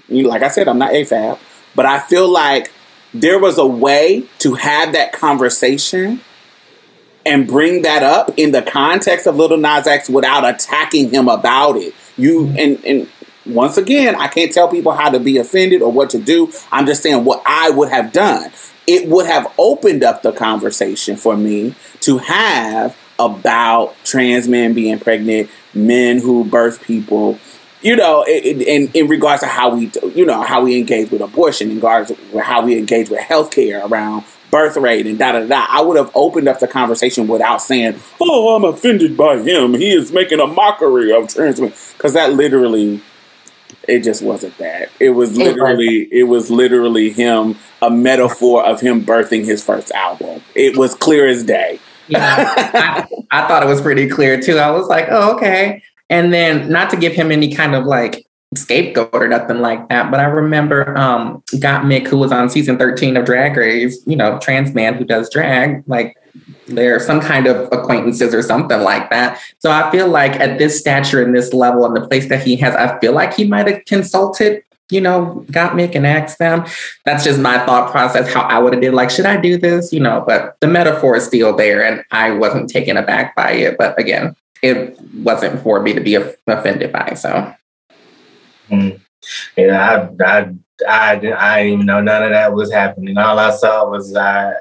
like 0.08 0.42
I 0.42 0.48
said, 0.48 0.68
I'm 0.68 0.78
not 0.78 0.92
AFAB, 0.92 1.38
but 1.74 1.84
I 1.84 2.00
feel 2.00 2.28
like 2.28 2.72
there 3.20 3.38
was 3.38 3.58
a 3.58 3.66
way 3.66 4.26
to 4.38 4.54
have 4.54 4.92
that 4.92 5.12
conversation 5.12 6.20
and 7.24 7.46
bring 7.46 7.82
that 7.82 8.02
up 8.02 8.30
in 8.36 8.52
the 8.52 8.62
context 8.62 9.26
of 9.26 9.36
Little 9.36 9.56
Nas 9.56 9.86
X 9.86 10.08
without 10.08 10.48
attacking 10.48 11.10
him 11.10 11.28
about 11.28 11.76
it. 11.76 11.94
You 12.16 12.42
mm-hmm. 12.42 12.58
and 12.58 12.84
and 12.84 13.08
once 13.46 13.76
again, 13.76 14.16
I 14.16 14.28
can't 14.28 14.52
tell 14.52 14.68
people 14.68 14.92
how 14.92 15.10
to 15.10 15.20
be 15.20 15.38
offended 15.38 15.82
or 15.82 15.92
what 15.92 16.10
to 16.10 16.18
do. 16.18 16.52
I'm 16.72 16.86
just 16.86 17.02
saying 17.02 17.24
what 17.24 17.42
I 17.46 17.70
would 17.70 17.90
have 17.90 18.12
done. 18.12 18.50
It 18.86 19.08
would 19.08 19.26
have 19.26 19.52
opened 19.58 20.04
up 20.04 20.22
the 20.22 20.32
conversation 20.32 21.16
for 21.16 21.36
me 21.36 21.74
to 22.00 22.18
have 22.18 22.96
about 23.18 23.94
trans 24.04 24.48
men 24.48 24.74
being 24.74 24.98
pregnant, 24.98 25.50
men 25.74 26.20
who 26.20 26.44
birth 26.44 26.82
people, 26.82 27.38
you 27.82 27.96
know, 27.96 28.22
in, 28.24 28.60
in, 28.62 28.90
in 28.94 29.08
regards 29.08 29.42
to 29.42 29.48
how 29.48 29.74
we, 29.74 29.90
you 30.14 30.24
know, 30.24 30.42
how 30.42 30.62
we 30.62 30.78
engage 30.78 31.10
with 31.10 31.20
abortion, 31.20 31.70
in 31.70 31.76
regards 31.76 32.12
to 32.12 32.40
how 32.40 32.64
we 32.64 32.78
engage 32.78 33.10
with 33.10 33.20
healthcare 33.20 33.88
around 33.88 34.24
birth 34.50 34.76
rate 34.76 35.06
and 35.06 35.18
da 35.18 35.32
da 35.32 35.44
da. 35.44 35.66
I 35.68 35.80
would 35.80 35.96
have 35.96 36.10
opened 36.14 36.48
up 36.48 36.60
the 36.60 36.68
conversation 36.68 37.26
without 37.26 37.60
saying, 37.60 38.00
"Oh, 38.20 38.56
I'm 38.56 38.64
offended 38.64 39.16
by 39.16 39.38
him. 39.38 39.74
He 39.74 39.92
is 39.92 40.12
making 40.12 40.40
a 40.40 40.46
mockery 40.46 41.12
of 41.12 41.28
trans 41.28 41.60
men," 41.60 41.72
because 41.96 42.14
that 42.14 42.32
literally 42.32 43.02
it 43.88 44.00
just 44.02 44.22
wasn't 44.22 44.56
that. 44.58 44.90
It 45.00 45.10
was 45.10 45.36
literally 45.36 46.08
it 46.10 46.24
was 46.24 46.50
literally 46.50 47.10
him 47.10 47.56
a 47.82 47.90
metaphor 47.90 48.64
of 48.64 48.80
him 48.80 49.04
birthing 49.04 49.44
his 49.44 49.62
first 49.62 49.92
album. 49.92 50.42
It 50.54 50.76
was 50.76 50.94
clear 50.94 51.26
as 51.26 51.44
day. 51.44 51.80
Yeah, 52.08 52.54
I, 52.56 53.06
I 53.30 53.48
thought 53.48 53.62
it 53.62 53.66
was 53.66 53.80
pretty 53.80 54.08
clear 54.08 54.40
too. 54.40 54.58
I 54.58 54.70
was 54.70 54.88
like, 54.88 55.06
oh, 55.10 55.34
okay. 55.36 55.82
And 56.08 56.32
then 56.32 56.70
not 56.70 56.90
to 56.90 56.96
give 56.96 57.12
him 57.12 57.32
any 57.32 57.54
kind 57.54 57.74
of 57.74 57.84
like 57.84 58.26
scapegoat 58.54 59.10
or 59.12 59.28
nothing 59.28 59.60
like 59.60 59.88
that, 59.88 60.10
but 60.10 60.20
I 60.20 60.24
remember 60.24 60.96
um 60.96 61.42
Mick, 61.52 62.06
who 62.06 62.16
was 62.16 62.32
on 62.32 62.48
season 62.48 62.78
13 62.78 63.16
of 63.16 63.24
Drag 63.24 63.56
Race, 63.56 63.98
you 64.06 64.16
know, 64.16 64.38
trans 64.38 64.72
man 64.72 64.94
who 64.94 65.04
does 65.04 65.28
drag, 65.30 65.82
like 65.86 66.16
they're 66.68 67.00
some 67.00 67.20
kind 67.20 67.46
of 67.46 67.68
acquaintances 67.72 68.34
or 68.34 68.42
something 68.42 68.80
like 68.80 69.10
that. 69.10 69.40
So 69.58 69.70
I 69.70 69.90
feel 69.90 70.08
like 70.08 70.32
at 70.32 70.58
this 70.58 70.78
stature 70.78 71.22
and 71.22 71.34
this 71.34 71.52
level 71.52 71.84
and 71.84 71.96
the 71.96 72.06
place 72.06 72.28
that 72.28 72.42
he 72.42 72.56
has, 72.56 72.74
I 72.74 72.98
feel 73.00 73.12
like 73.12 73.34
he 73.34 73.44
might 73.44 73.66
have 73.66 73.84
consulted, 73.84 74.62
you 74.90 75.00
know, 75.00 75.44
Gottmik 75.50 75.94
and 75.94 76.06
asked 76.06 76.38
them. 76.38 76.64
That's 77.04 77.24
just 77.24 77.40
my 77.40 77.64
thought 77.64 77.90
process, 77.90 78.32
how 78.32 78.42
I 78.42 78.58
would 78.58 78.72
have 78.72 78.82
did 78.82 78.94
like, 78.94 79.10
should 79.10 79.26
I 79.26 79.36
do 79.36 79.58
this? 79.58 79.92
You 79.92 80.00
know, 80.00 80.24
but 80.26 80.56
the 80.60 80.66
metaphor 80.66 81.16
is 81.16 81.24
still 81.24 81.56
there 81.56 81.84
and 81.84 82.04
I 82.10 82.30
wasn't 82.32 82.70
taken 82.70 82.96
aback 82.96 83.34
by 83.34 83.52
it. 83.52 83.78
But 83.78 83.98
again, 83.98 84.36
it 84.62 84.98
wasn't 85.14 85.62
for 85.62 85.80
me 85.80 85.92
to 85.92 86.00
be 86.00 86.14
offended 86.14 86.92
by. 86.92 87.14
So 87.14 87.54
mm. 88.68 89.00
yeah, 89.56 90.08
I, 90.20 90.24
I 90.24 90.54
I, 90.86 91.12
I 91.12 91.16
didn't 91.62 91.72
even 91.74 91.86
know 91.86 92.00
none 92.00 92.22
of 92.22 92.30
that 92.30 92.52
was 92.52 92.72
happening. 92.72 93.16
All 93.16 93.38
I 93.38 93.50
saw 93.50 93.88
was 93.88 94.14
I 94.14 94.52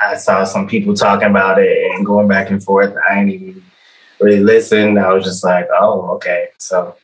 I 0.00 0.16
saw 0.16 0.44
some 0.44 0.68
people 0.68 0.94
talking 0.94 1.28
about 1.28 1.58
it 1.58 1.92
and 1.92 2.04
going 2.04 2.28
back 2.28 2.50
and 2.50 2.62
forth. 2.62 2.94
I 3.08 3.16
didn't 3.16 3.32
even 3.32 3.62
really 4.20 4.40
listen. 4.40 4.98
I 4.98 5.12
was 5.12 5.24
just 5.24 5.44
like, 5.44 5.66
oh, 5.72 6.10
okay. 6.16 6.48
So, 6.58 6.96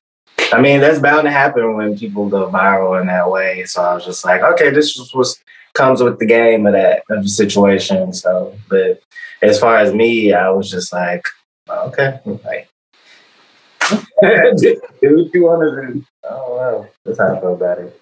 I 0.53 0.61
mean, 0.61 0.81
that's 0.81 0.99
bound 0.99 1.25
to 1.25 1.31
happen 1.31 1.77
when 1.77 1.99
people 1.99 2.29
go 2.29 2.51
viral 2.51 3.01
in 3.01 3.07
that 3.07 3.31
way. 3.31 3.65
So 3.65 3.83
I 3.83 3.95
was 3.95 4.05
just 4.05 4.25
like, 4.25 4.43
okay, 4.43 4.71
this 4.71 4.97
is 4.99 5.15
what 5.15 5.29
comes 5.75 6.03
with 6.03 6.19
the 6.19 6.27
game 6.27 6.67
of 6.67 6.73
that 6.73 7.05
of 7.11 7.23
the 7.23 7.29
situation. 7.29 8.13
So, 8.13 8.57
but 8.69 9.03
as 9.43 9.59
far 9.59 9.77
as 9.77 9.95
me, 9.95 10.33
I 10.33 10.51
was 10.51 10.71
just 10.71 10.93
like, 10.93 11.25
okay, 11.69 12.21
like, 12.25 12.69
do 13.91 15.17
what 15.17 15.35
you 15.35 15.45
want 15.45 15.63
to 15.63 15.93
do. 15.93 16.05
I 16.25 16.29
don't 16.29 16.57
know. 16.57 16.89
That's 17.05 17.19
how 17.19 17.35
I 17.35 17.41
feel 17.41 17.55
about 17.55 17.79
it. 17.79 18.01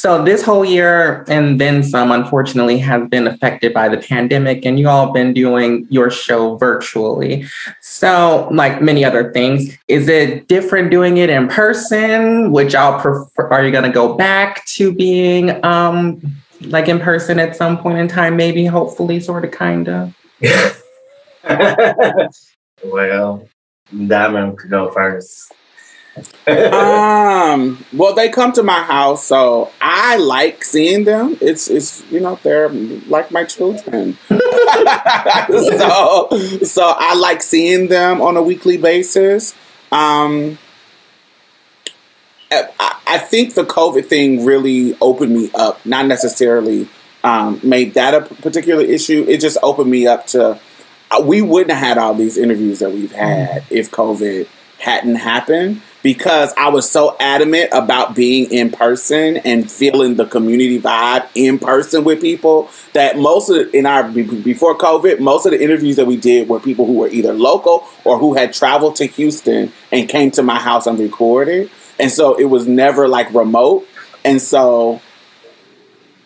So 0.00 0.24
this 0.24 0.42
whole 0.42 0.64
year 0.64 1.26
and 1.28 1.60
then 1.60 1.82
some, 1.82 2.10
unfortunately, 2.10 2.78
has 2.78 3.06
been 3.10 3.26
affected 3.26 3.74
by 3.74 3.90
the 3.90 3.98
pandemic, 3.98 4.64
and 4.64 4.78
you 4.78 4.88
all 4.88 5.04
have 5.04 5.12
been 5.12 5.34
doing 5.34 5.86
your 5.90 6.10
show 6.10 6.56
virtually. 6.56 7.44
So, 7.82 8.48
like 8.50 8.80
many 8.80 9.04
other 9.04 9.30
things, 9.30 9.76
is 9.88 10.08
it 10.08 10.48
different 10.48 10.90
doing 10.90 11.18
it 11.18 11.28
in 11.28 11.48
person? 11.48 12.50
Would 12.50 12.72
y'all 12.72 12.98
prefer? 12.98 13.48
Are 13.48 13.62
you 13.62 13.70
going 13.70 13.84
to 13.84 13.90
go 13.92 14.14
back 14.14 14.64
to 14.68 14.90
being 14.90 15.62
um 15.66 16.18
like 16.62 16.88
in 16.88 16.98
person 16.98 17.38
at 17.38 17.54
some 17.54 17.76
point 17.76 17.98
in 17.98 18.08
time? 18.08 18.36
Maybe, 18.36 18.64
hopefully, 18.64 19.20
sort 19.20 19.44
of, 19.44 19.50
kind 19.50 19.86
of. 19.86 20.14
Well, 22.84 23.48
Diamond 24.06 24.58
could 24.58 24.70
go 24.70 24.90
first 24.90 25.52
um, 26.46 27.84
well, 27.92 28.14
they 28.14 28.28
come 28.30 28.52
to 28.52 28.62
my 28.62 28.82
house, 28.82 29.24
so 29.24 29.70
I 29.80 30.16
like 30.16 30.64
seeing 30.64 31.04
them. 31.04 31.36
It's 31.40 31.68
it's 31.68 32.02
you 32.10 32.18
know 32.20 32.38
they're 32.42 32.68
like 32.68 33.30
my 33.30 33.44
children, 33.44 34.18
so 34.28 34.36
so 36.64 36.94
I 36.96 37.14
like 37.14 37.42
seeing 37.42 37.88
them 37.88 38.20
on 38.20 38.36
a 38.36 38.42
weekly 38.42 38.76
basis. 38.76 39.54
Um, 39.92 40.58
I, 42.50 42.96
I 43.06 43.18
think 43.18 43.54
the 43.54 43.64
COVID 43.64 44.06
thing 44.06 44.44
really 44.44 44.96
opened 45.00 45.32
me 45.32 45.50
up. 45.54 45.86
Not 45.86 46.06
necessarily 46.06 46.88
um, 47.22 47.60
made 47.62 47.94
that 47.94 48.14
a 48.14 48.22
particular 48.22 48.82
issue. 48.82 49.24
It 49.28 49.40
just 49.40 49.58
opened 49.62 49.90
me 49.90 50.08
up 50.08 50.26
to. 50.28 50.58
We 51.24 51.42
wouldn't 51.42 51.70
have 51.70 51.80
had 51.80 51.98
all 51.98 52.14
these 52.14 52.36
interviews 52.36 52.78
that 52.78 52.92
we've 52.92 53.12
had 53.12 53.62
mm-hmm. 53.62 53.74
if 53.74 53.90
COVID 53.90 54.48
hadn't 54.78 55.16
happened 55.16 55.82
because 56.02 56.54
I 56.56 56.70
was 56.70 56.90
so 56.90 57.16
adamant 57.20 57.70
about 57.72 58.14
being 58.14 58.50
in 58.50 58.70
person 58.70 59.36
and 59.38 59.70
feeling 59.70 60.16
the 60.16 60.24
community 60.24 60.80
vibe 60.80 61.28
in 61.34 61.58
person 61.58 62.04
with 62.04 62.20
people 62.20 62.70
that 62.94 63.18
most 63.18 63.50
of 63.50 63.56
the, 63.56 63.76
in 63.76 63.86
our 63.86 64.08
before 64.10 64.76
COVID, 64.76 65.20
most 65.20 65.44
of 65.44 65.52
the 65.52 65.62
interviews 65.62 65.96
that 65.96 66.06
we 66.06 66.16
did 66.16 66.48
were 66.48 66.60
people 66.60 66.86
who 66.86 66.94
were 66.94 67.08
either 67.08 67.32
local 67.32 67.86
or 68.04 68.18
who 68.18 68.34
had 68.34 68.52
traveled 68.52 68.96
to 68.96 69.06
Houston 69.06 69.72
and 69.92 70.08
came 70.08 70.30
to 70.32 70.42
my 70.42 70.58
house 70.58 70.86
and 70.86 70.98
recorded. 70.98 71.70
And 71.98 72.10
so 72.10 72.34
it 72.34 72.44
was 72.44 72.66
never 72.66 73.06
like 73.06 73.32
remote. 73.34 73.86
And 74.24 74.40
so 74.40 75.02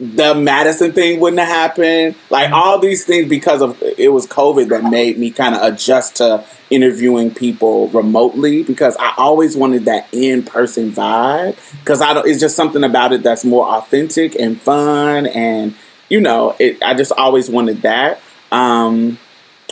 the 0.04 0.34
Madison 0.34 0.92
thing 0.92 1.18
wouldn't 1.20 1.40
have 1.40 1.48
happened. 1.48 2.14
Like 2.30 2.52
all 2.52 2.78
these 2.78 3.04
things 3.04 3.28
because 3.28 3.62
of 3.62 3.82
it 3.82 4.12
was 4.12 4.26
COVID 4.26 4.68
that 4.68 4.84
made 4.84 5.18
me 5.18 5.30
kind 5.30 5.54
of 5.54 5.62
adjust 5.62 6.16
to 6.16 6.44
interviewing 6.70 7.32
people 7.32 7.88
remotely 7.88 8.62
because 8.62 8.96
I 8.98 9.14
always 9.16 9.56
wanted 9.56 9.86
that 9.86 10.08
in 10.12 10.42
person 10.42 10.92
vibe 10.92 11.56
because 11.80 12.02
I 12.02 12.12
don't. 12.12 12.26
It's 12.26 12.40
just 12.40 12.56
something 12.56 12.84
about 12.84 13.12
it 13.12 13.22
that's 13.22 13.44
more 13.44 13.66
authentic 13.66 14.34
and 14.36 14.60
fun, 14.60 15.26
and 15.26 15.74
you 16.08 16.20
know, 16.20 16.54
it. 16.58 16.82
I 16.82 16.94
just 16.94 17.12
always 17.12 17.48
wanted 17.48 17.82
that. 17.82 18.20
Um, 18.52 19.18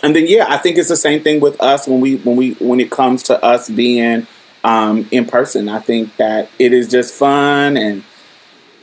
and 0.02 0.16
then 0.16 0.26
yeah, 0.26 0.46
I 0.48 0.56
think 0.56 0.78
it's 0.78 0.88
the 0.88 0.96
same 0.96 1.22
thing 1.22 1.40
with 1.40 1.60
us 1.60 1.86
when 1.86 2.00
we 2.00 2.16
when 2.16 2.36
we 2.36 2.52
when 2.54 2.80
it 2.80 2.90
comes 2.90 3.24
to 3.24 3.44
us 3.44 3.68
being 3.68 4.26
um, 4.64 5.06
in 5.10 5.26
person. 5.26 5.68
I 5.68 5.80
think 5.80 6.16
that 6.16 6.48
it 6.58 6.72
is 6.72 6.88
just 6.88 7.14
fun 7.14 7.76
and 7.76 8.02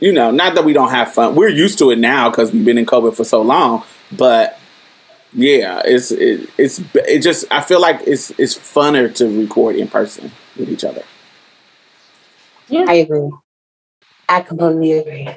you 0.00 0.12
know, 0.12 0.30
not 0.30 0.54
that 0.54 0.64
we 0.64 0.72
don't 0.72 0.90
have 0.90 1.12
fun. 1.12 1.34
We're 1.34 1.48
used 1.48 1.78
to 1.78 1.90
it 1.90 1.98
now 1.98 2.30
because 2.30 2.52
we've 2.52 2.64
been 2.64 2.78
in 2.78 2.86
COVID 2.86 3.14
for 3.14 3.24
so 3.24 3.42
long. 3.42 3.84
But 4.10 4.58
yeah, 5.32 5.82
it's 5.84 6.10
it, 6.10 6.48
it's 6.58 6.80
it 6.94 7.20
just 7.20 7.44
I 7.50 7.60
feel 7.60 7.80
like 7.80 8.00
it's 8.06 8.30
it's 8.38 8.56
funner 8.56 9.14
to 9.16 9.40
record 9.40 9.76
in 9.76 9.88
person 9.88 10.32
with 10.56 10.68
each 10.68 10.84
other. 10.84 11.02
Yeah, 12.68 12.86
I 12.88 12.94
agree. 12.94 13.30
I 14.28 14.40
completely 14.40 14.92
agree. 14.92 15.28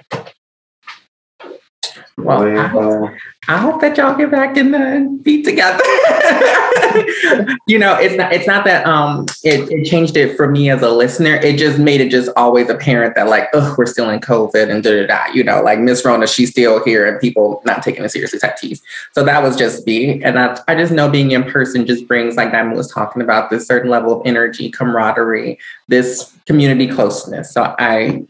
Well, 2.17 2.43
I 2.43 2.67
hope, 2.67 3.11
I 3.47 3.57
hope 3.57 3.81
that 3.81 3.97
y'all 3.97 4.15
get 4.15 4.29
back 4.29 4.55
in 4.55 4.71
the 4.71 5.19
be 5.23 5.41
together. 5.41 5.83
you 7.67 7.79
know, 7.79 7.97
it's 7.99 8.15
not 8.15 8.31
it's 8.31 8.45
not 8.45 8.65
that 8.65 8.85
um 8.85 9.25
it, 9.43 9.69
it 9.71 9.85
changed 9.85 10.15
it 10.15 10.37
for 10.37 10.47
me 10.47 10.69
as 10.69 10.83
a 10.83 10.89
listener. 10.89 11.35
It 11.35 11.57
just 11.57 11.79
made 11.79 12.01
it 12.01 12.09
just 12.09 12.29
always 12.35 12.69
apparent 12.69 13.15
that 13.15 13.29
like, 13.29 13.49
oh, 13.53 13.73
we're 13.77 13.87
still 13.87 14.11
in 14.11 14.19
COVID 14.19 14.69
and 14.69 14.83
da 14.83 14.91
da 14.91 15.07
da. 15.07 15.33
You 15.33 15.43
know, 15.43 15.63
like 15.63 15.79
Miss 15.79 16.05
Rona, 16.05 16.27
she's 16.27 16.51
still 16.51 16.83
here 16.83 17.07
and 17.07 17.19
people 17.19 17.63
not 17.65 17.81
taking 17.81 18.03
it 18.03 18.09
seriously 18.09 18.37
type 18.37 18.57
tease. 18.57 18.81
So 19.13 19.23
that 19.23 19.41
was 19.41 19.55
just 19.55 19.85
me. 19.87 20.23
And 20.23 20.37
I, 20.37 20.59
I 20.67 20.75
just 20.75 20.93
know 20.93 21.09
being 21.09 21.31
in 21.31 21.43
person 21.45 21.87
just 21.87 22.07
brings, 22.07 22.35
like 22.35 22.51
Diamond 22.51 22.77
was 22.77 22.91
talking 22.91 23.23
about, 23.23 23.49
this 23.49 23.65
certain 23.65 23.89
level 23.89 24.21
of 24.21 24.27
energy, 24.27 24.69
camaraderie, 24.69 25.57
this 25.87 26.31
community 26.45 26.87
closeness. 26.87 27.51
So 27.51 27.75
I 27.79 28.25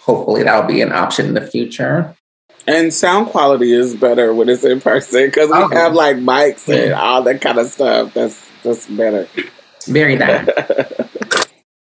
hopefully 0.00 0.42
that'll 0.42 0.68
be 0.68 0.82
an 0.82 0.92
option 0.92 1.26
in 1.26 1.34
the 1.34 1.46
future. 1.46 2.14
And 2.68 2.92
sound 2.92 3.28
quality 3.28 3.72
is 3.72 3.96
better 3.96 4.34
when 4.34 4.50
it's 4.50 4.62
in 4.62 4.82
person 4.82 5.24
because 5.24 5.48
we 5.48 5.74
have 5.74 5.94
like 5.94 6.16
mics 6.16 6.68
and 6.68 6.92
all 6.92 7.22
that 7.22 7.40
kind 7.40 7.56
of 7.56 7.68
stuff. 7.68 8.12
That's 8.12 8.46
that's 8.62 8.86
better. 8.86 9.26
Very 9.86 10.16
that. 10.16 11.46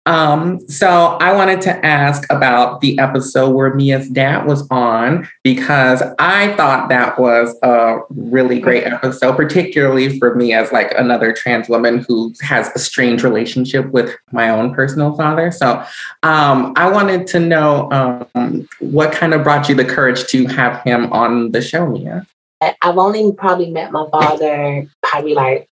Um, 0.09 0.67
so 0.71 1.19
I 1.21 1.35
wanted 1.35 1.61
to 1.63 1.85
ask 1.85 2.25
about 2.33 2.81
the 2.81 2.99
episode 2.99 3.51
where 3.51 3.75
Mia's 3.75 4.09
dad 4.09 4.47
was 4.47 4.67
on 4.71 5.29
because 5.45 6.03
I 6.19 6.55
thought 6.55 6.89
that 6.89 7.19
was 7.19 7.55
a 7.63 7.99
really 8.09 8.59
great 8.59 8.85
episode, 8.85 9.37
particularly 9.37 10.19
for 10.19 10.35
me 10.35 10.55
as 10.55 10.73
like 10.73 10.95
another 10.97 11.35
trans 11.35 11.69
woman 11.69 12.07
who 12.09 12.33
has 12.41 12.71
a 12.75 12.79
strange 12.79 13.23
relationship 13.23 13.91
with 13.91 14.17
my 14.33 14.49
own 14.49 14.75
personal 14.75 15.15
father. 15.15 15.51
So 15.51 15.85
um, 16.23 16.73
I 16.77 16.91
wanted 16.91 17.27
to 17.29 17.41
know 17.41 17.91
um, 17.93 18.67
what 18.79 19.13
kind 19.13 19.35
of 19.35 19.43
brought 19.43 19.69
you 19.69 19.75
the 19.75 19.85
courage 19.85 20.27
to 20.29 20.47
have 20.47 20.83
him 20.85 21.13
on 21.13 21.53
the 21.53 21.61
show, 21.61 21.87
Mia. 21.87 22.27
I've 22.63 22.97
only 22.97 23.31
probably 23.35 23.71
met 23.71 23.93
my 23.93 24.09
father 24.11 24.89
probably 25.03 25.35
like 25.35 25.69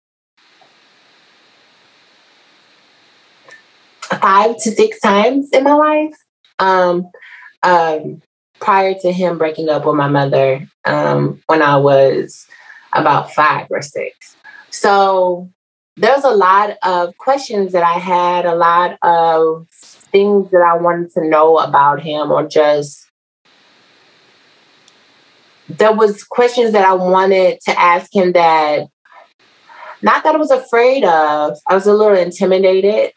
five 4.06 4.56
to 4.58 4.70
six 4.70 5.00
times 5.00 5.50
in 5.52 5.64
my 5.64 5.74
life. 5.74 6.14
Um, 6.58 7.10
um, 7.62 8.22
prior 8.58 8.94
to 8.94 9.12
him 9.12 9.38
breaking 9.38 9.68
up 9.68 9.84
with 9.84 9.96
my 9.96 10.08
mother 10.08 10.66
um, 10.84 11.42
when 11.46 11.62
I 11.62 11.76
was 11.76 12.46
about 12.92 13.32
five 13.32 13.66
or 13.70 13.82
six. 13.82 14.36
So 14.70 15.50
there's 15.96 16.24
a 16.24 16.30
lot 16.30 16.76
of 16.82 17.16
questions 17.18 17.72
that 17.72 17.82
I 17.82 17.98
had, 17.98 18.46
a 18.46 18.54
lot 18.54 18.98
of 19.02 19.66
things 19.70 20.50
that 20.50 20.62
I 20.62 20.76
wanted 20.76 21.10
to 21.12 21.28
know 21.28 21.58
about 21.58 22.00
him, 22.00 22.30
or 22.30 22.46
just 22.46 23.06
there 25.68 25.92
was 25.92 26.22
questions 26.24 26.72
that 26.72 26.84
I 26.84 26.94
wanted 26.94 27.60
to 27.62 27.78
ask 27.78 28.14
him 28.14 28.32
that 28.32 28.86
not 30.02 30.22
that 30.24 30.34
I 30.34 30.38
was 30.38 30.50
afraid 30.50 31.04
of. 31.04 31.56
I 31.68 31.74
was 31.74 31.86
a 31.86 31.94
little 31.94 32.16
intimidated 32.16 33.12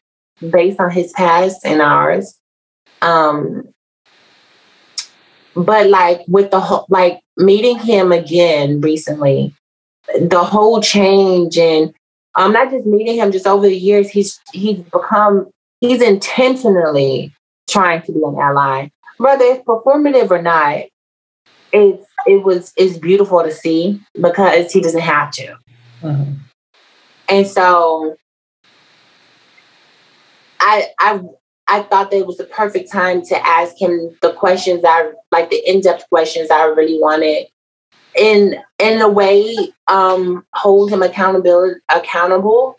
based 0.49 0.79
on 0.79 0.91
his 0.91 1.11
past 1.13 1.65
and 1.65 1.81
ours. 1.81 2.37
Um, 3.01 3.63
but 5.55 5.87
like 5.87 6.21
with 6.27 6.51
the 6.51 6.59
whole, 6.59 6.85
like 6.89 7.21
meeting 7.37 7.79
him 7.79 8.11
again 8.11 8.81
recently, 8.81 9.53
the 10.19 10.43
whole 10.43 10.81
change 10.81 11.57
and 11.57 11.93
I'm 12.35 12.47
um, 12.47 12.53
not 12.53 12.71
just 12.71 12.85
meeting 12.85 13.17
him, 13.17 13.31
just 13.31 13.47
over 13.47 13.67
the 13.67 13.75
years, 13.75 14.09
he's 14.09 14.39
he's 14.53 14.77
become 14.77 15.49
he's 15.81 16.01
intentionally 16.01 17.33
trying 17.69 18.01
to 18.03 18.11
be 18.11 18.21
an 18.23 18.37
ally, 18.39 18.89
whether 19.17 19.43
it's 19.45 19.63
performative 19.65 20.29
or 20.29 20.41
not. 20.41 20.85
It's 21.73 22.05
it 22.27 22.43
was 22.43 22.71
it's 22.77 22.97
beautiful 22.97 23.43
to 23.43 23.51
see 23.51 23.99
because 24.13 24.71
he 24.71 24.79
doesn't 24.79 25.01
have 25.01 25.31
to, 25.31 25.57
mm-hmm. 26.01 26.33
and 27.27 27.47
so 27.47 28.15
I 30.59 30.87
I 30.99 31.21
I 31.67 31.83
thought 31.83 32.11
that 32.11 32.17
it 32.17 32.27
was 32.27 32.37
the 32.37 32.45
perfect 32.45 32.91
time 32.91 33.21
to 33.25 33.47
ask 33.47 33.79
him 33.79 34.17
the 34.21 34.33
questions 34.33 34.81
I 34.85 35.11
like 35.31 35.49
the 35.49 35.61
in-depth 35.69 36.09
questions 36.09 36.49
I 36.49 36.65
really 36.65 36.99
wanted. 36.99 37.47
In 38.15 38.55
in 38.79 39.01
a 39.01 39.07
way, 39.07 39.55
um, 39.87 40.45
hold 40.53 40.91
him 40.91 41.03
accountable 41.03 41.75
accountable 41.89 42.77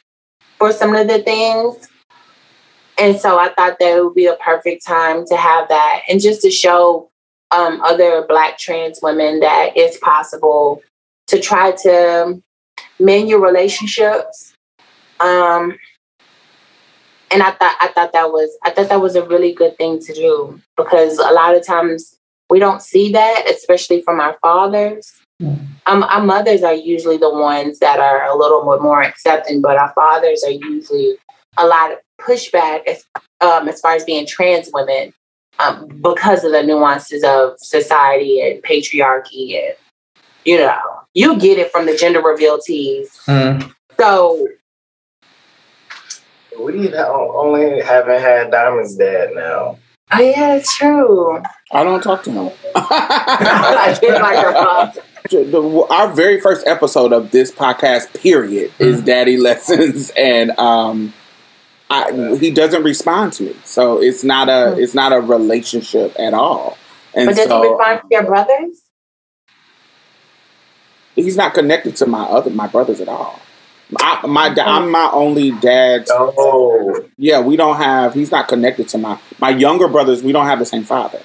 for 0.59 0.73
some 0.73 0.95
of 0.95 1.09
the 1.09 1.23
things. 1.23 1.89
And 2.99 3.19
so 3.19 3.39
I 3.39 3.49
thought 3.55 3.79
that 3.79 3.97
it 3.97 4.05
would 4.05 4.15
be 4.15 4.27
a 4.27 4.37
perfect 4.37 4.85
time 4.85 5.25
to 5.27 5.37
have 5.37 5.69
that 5.69 6.03
and 6.09 6.21
just 6.21 6.43
to 6.43 6.51
show 6.51 7.11
um, 7.51 7.81
other 7.83 8.27
black 8.29 8.59
trans 8.59 9.01
women 9.03 9.41
that 9.41 9.71
it's 9.75 9.99
possible 9.99 10.83
to 11.29 11.41
try 11.41 11.73
to 11.73 12.43
mend 12.99 13.29
your 13.29 13.41
relationships 13.41 14.53
um, 15.21 15.79
and 17.31 17.43
I 17.43 17.53
thought 17.53 17.77
I 17.81 17.89
thought 17.89 18.13
that 18.13 18.33
was 18.33 18.57
I 18.65 18.71
thought 18.71 18.89
that 18.89 19.01
was 19.01 19.17
a 19.17 19.27
really 19.27 19.53
good 19.53 19.77
thing 19.77 19.99
to 20.01 20.13
do 20.13 20.61
because 20.77 21.19
a 21.19 21.33
lot 21.33 21.55
of 21.55 21.65
times 21.65 22.17
we 22.49 22.59
don't 22.59 22.83
see 22.83 23.13
that, 23.13 23.49
especially 23.49 24.03
from 24.03 24.21
our 24.21 24.37
fathers. 24.43 25.13
Mm. 25.41 25.67
Um, 25.87 26.03
our 26.03 26.23
mothers 26.23 26.63
are 26.63 26.75
usually 26.75 27.17
the 27.17 27.31
ones 27.31 27.79
that 27.79 28.01
are 28.01 28.25
a 28.25 28.37
little 28.37 28.61
bit 28.71 28.83
more 28.83 29.03
accepting, 29.03 29.63
but 29.63 29.77
our 29.77 29.93
fathers 29.95 30.43
are 30.45 30.51
usually 30.51 31.15
a 31.57 31.67
lot 31.67 31.93
of 31.93 31.99
pushback 32.21 32.87
as, 32.87 33.05
um, 33.41 33.69
as 33.69 33.81
far 33.81 33.95
as 33.95 34.05
being 34.05 34.27
trans 34.27 34.71
women 34.75 35.13
um, 35.59 35.89
because 36.03 36.45
of 36.45 36.53
the 36.53 36.63
nuances 36.63 37.25
of 37.25 37.55
society 37.59 38.41
and 38.41 38.63
patriarchy 38.63 39.57
and 39.57 39.75
you 40.45 40.57
know 40.57 40.79
you 41.15 41.39
get 41.39 41.59
it 41.59 41.71
from 41.71 41.87
the 41.87 41.97
gender 41.97 42.21
reveal 42.21 42.59
teas. 42.59 43.21
Mm. 43.27 43.73
So 43.99 44.49
we 46.65 46.95
only 46.95 47.81
haven't 47.81 48.21
had 48.21 48.51
Diamond's 48.51 48.97
dad 48.97 49.31
now. 49.35 49.79
Oh 50.13 50.21
yeah, 50.21 50.57
it's 50.57 50.77
true. 50.77 51.41
I 51.71 51.85
don't 51.85 52.03
talk 52.03 52.25
to 52.25 52.31
him. 52.31 52.51
the, 55.31 55.87
our 55.91 56.13
very 56.13 56.41
first 56.41 56.67
episode 56.67 57.13
of 57.13 57.31
this 57.31 57.53
podcast, 57.53 58.21
period, 58.21 58.73
is 58.79 58.97
mm-hmm. 58.97 59.07
Daddy 59.07 59.37
Lessons, 59.37 60.11
and 60.17 60.51
um, 60.59 61.13
I, 61.89 62.37
he 62.41 62.51
doesn't 62.51 62.83
respond 62.83 63.35
to 63.35 63.45
me, 63.45 63.57
so 63.65 64.03
it's 64.03 64.25
not 64.25 64.49
a 64.49 64.53
mm-hmm. 64.53 64.81
it's 64.81 64.95
not 64.95 65.13
a 65.13 65.21
relationship 65.21 66.19
at 66.19 66.35
all. 66.35 66.77
And 67.15 67.27
but 67.27 67.37
does 67.37 67.47
so, 67.47 67.63
he 67.63 67.69
respond 67.69 68.01
to 68.01 68.07
your 68.11 68.25
brothers? 68.25 68.83
He's 71.15 71.37
not 71.37 71.55
connected 71.55 71.97
to 71.97 72.07
my 72.07 72.25
other 72.25 72.51
my 72.51 72.67
brothers 72.67 73.01
at 73.01 73.09
all. 73.09 73.41
I, 73.99 74.27
my 74.27 74.55
I'm 74.57 74.91
my 74.91 75.11
only 75.13 75.51
dad. 75.51 76.07
Oh, 76.11 77.05
yeah, 77.17 77.41
we 77.41 77.57
don't 77.57 77.77
have. 77.77 78.15
He's 78.15 78.31
not 78.31 78.49
connected 78.49 78.89
to 78.91 78.99
my 78.99 79.19
my 79.39 79.51
younger 79.51 79.89
brothers. 79.89 80.23
We 80.23 80.33
don't 80.33 80.47
have 80.47 80.59
the 80.59 80.67
same 80.67 80.85
father. 80.85 81.21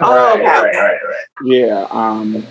Oh, 0.00 0.34
okay. 0.34 0.44
right, 0.44 0.74
right, 0.74 0.74
right. 0.74 1.26
Yeah. 1.42 1.86
Um. 1.90 2.46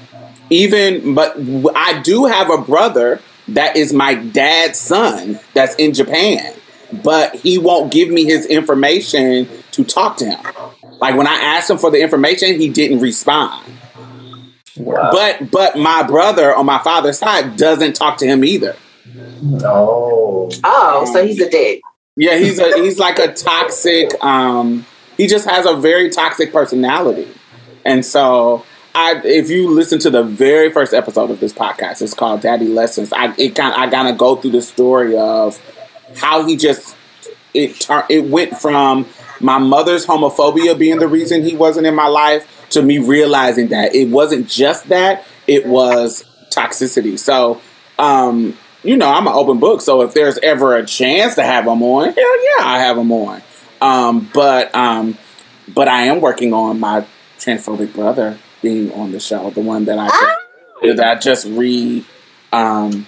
Even, 0.49 1.13
but 1.13 1.35
I 1.75 2.01
do 2.03 2.25
have 2.25 2.49
a 2.49 2.57
brother 2.57 3.19
that 3.49 3.75
is 3.75 3.91
my 3.91 4.15
dad's 4.15 4.79
son 4.79 5.39
that's 5.53 5.75
in 5.75 5.93
Japan, 5.93 6.53
but 7.03 7.35
he 7.35 7.57
won't 7.57 7.91
give 7.91 8.09
me 8.09 8.23
his 8.23 8.45
information 8.45 9.49
to 9.71 9.83
talk 9.83 10.17
to 10.17 10.25
him. 10.25 10.39
Like 10.99 11.15
when 11.15 11.27
I 11.27 11.35
asked 11.35 11.69
him 11.69 11.77
for 11.77 11.91
the 11.91 12.01
information, 12.01 12.59
he 12.59 12.69
didn't 12.69 12.99
respond. 12.99 13.73
Wow. 14.77 15.09
But 15.11 15.51
but 15.51 15.77
my 15.77 16.03
brother 16.03 16.55
on 16.55 16.65
my 16.65 16.79
father's 16.79 17.19
side 17.19 17.57
doesn't 17.57 17.93
talk 17.93 18.17
to 18.19 18.25
him 18.25 18.43
either. 18.43 18.75
Oh. 19.63 20.49
Oh, 20.63 21.11
so 21.13 21.25
he's 21.25 21.41
a 21.41 21.49
dick. 21.49 21.81
Yeah, 22.15 22.37
he's 22.37 22.59
a 22.59 22.75
he's 22.81 22.97
like 22.97 23.19
a 23.19 23.33
toxic. 23.33 24.11
Um, 24.23 24.85
he 25.17 25.27
just 25.27 25.47
has 25.47 25.65
a 25.65 25.75
very 25.75 26.09
toxic 26.09 26.51
personality, 26.51 27.27
and 27.85 28.03
so 28.03 28.65
I, 28.95 29.21
if 29.23 29.51
you 29.51 29.69
listen 29.69 29.99
to 29.99 30.09
the 30.09 30.23
very 30.23 30.71
first 30.71 30.93
episode 30.93 31.29
of 31.29 31.39
this 31.39 31.53
podcast, 31.53 32.01
it's 32.01 32.15
called 32.15 32.41
Daddy 32.41 32.67
Lessons. 32.67 33.13
I 33.13 33.35
it 33.37 33.55
kind 33.55 33.75
I 33.75 33.87
gotta 33.87 34.13
go 34.13 34.35
through 34.35 34.51
the 34.51 34.61
story 34.63 35.15
of 35.15 35.61
how 36.15 36.45
he 36.45 36.57
just 36.57 36.95
it 37.53 37.79
turned 37.79 38.05
it 38.09 38.25
went 38.25 38.57
from 38.57 39.05
my 39.39 39.59
mother's 39.59 40.05
homophobia 40.05 40.77
being 40.77 40.97
the 40.97 41.07
reason 41.07 41.43
he 41.43 41.55
wasn't 41.55 41.85
in 41.85 41.93
my 41.93 42.07
life 42.07 42.67
to 42.71 42.81
me 42.81 42.97
realizing 42.97 43.67
that 43.67 43.93
it 43.93 44.09
wasn't 44.09 44.49
just 44.49 44.89
that 44.89 45.23
it 45.45 45.67
was 45.67 46.23
toxicity. 46.49 47.19
So 47.19 47.61
um, 47.99 48.57
you 48.83 48.97
know, 48.97 49.09
I'm 49.09 49.27
an 49.27 49.33
open 49.33 49.59
book. 49.59 49.81
So 49.81 50.01
if 50.01 50.13
there's 50.13 50.37
ever 50.39 50.75
a 50.75 50.85
chance 50.85 51.35
to 51.35 51.43
have 51.43 51.65
them 51.65 51.81
on, 51.81 52.13
hell 52.13 52.43
yeah, 52.43 52.65
I 52.65 52.79
have 52.79 52.95
them 52.95 53.11
on. 53.11 53.41
Um, 53.81 54.29
but 54.33 54.73
um, 54.73 55.17
but 55.67 55.87
I 55.87 56.03
am 56.03 56.21
working 56.21 56.53
on 56.53 56.79
my 56.79 57.05
transphobic 57.39 57.93
brother 57.93 58.37
being 58.61 58.91
on 58.93 59.11
the 59.11 59.19
show, 59.19 59.49
the 59.51 59.61
one 59.61 59.85
that 59.85 59.99
I 59.99 60.07
just, 60.07 60.21
ah! 60.21 60.37
that 60.95 61.17
I 61.17 61.19
just 61.19 61.45
re, 61.45 62.05
um, 62.51 63.05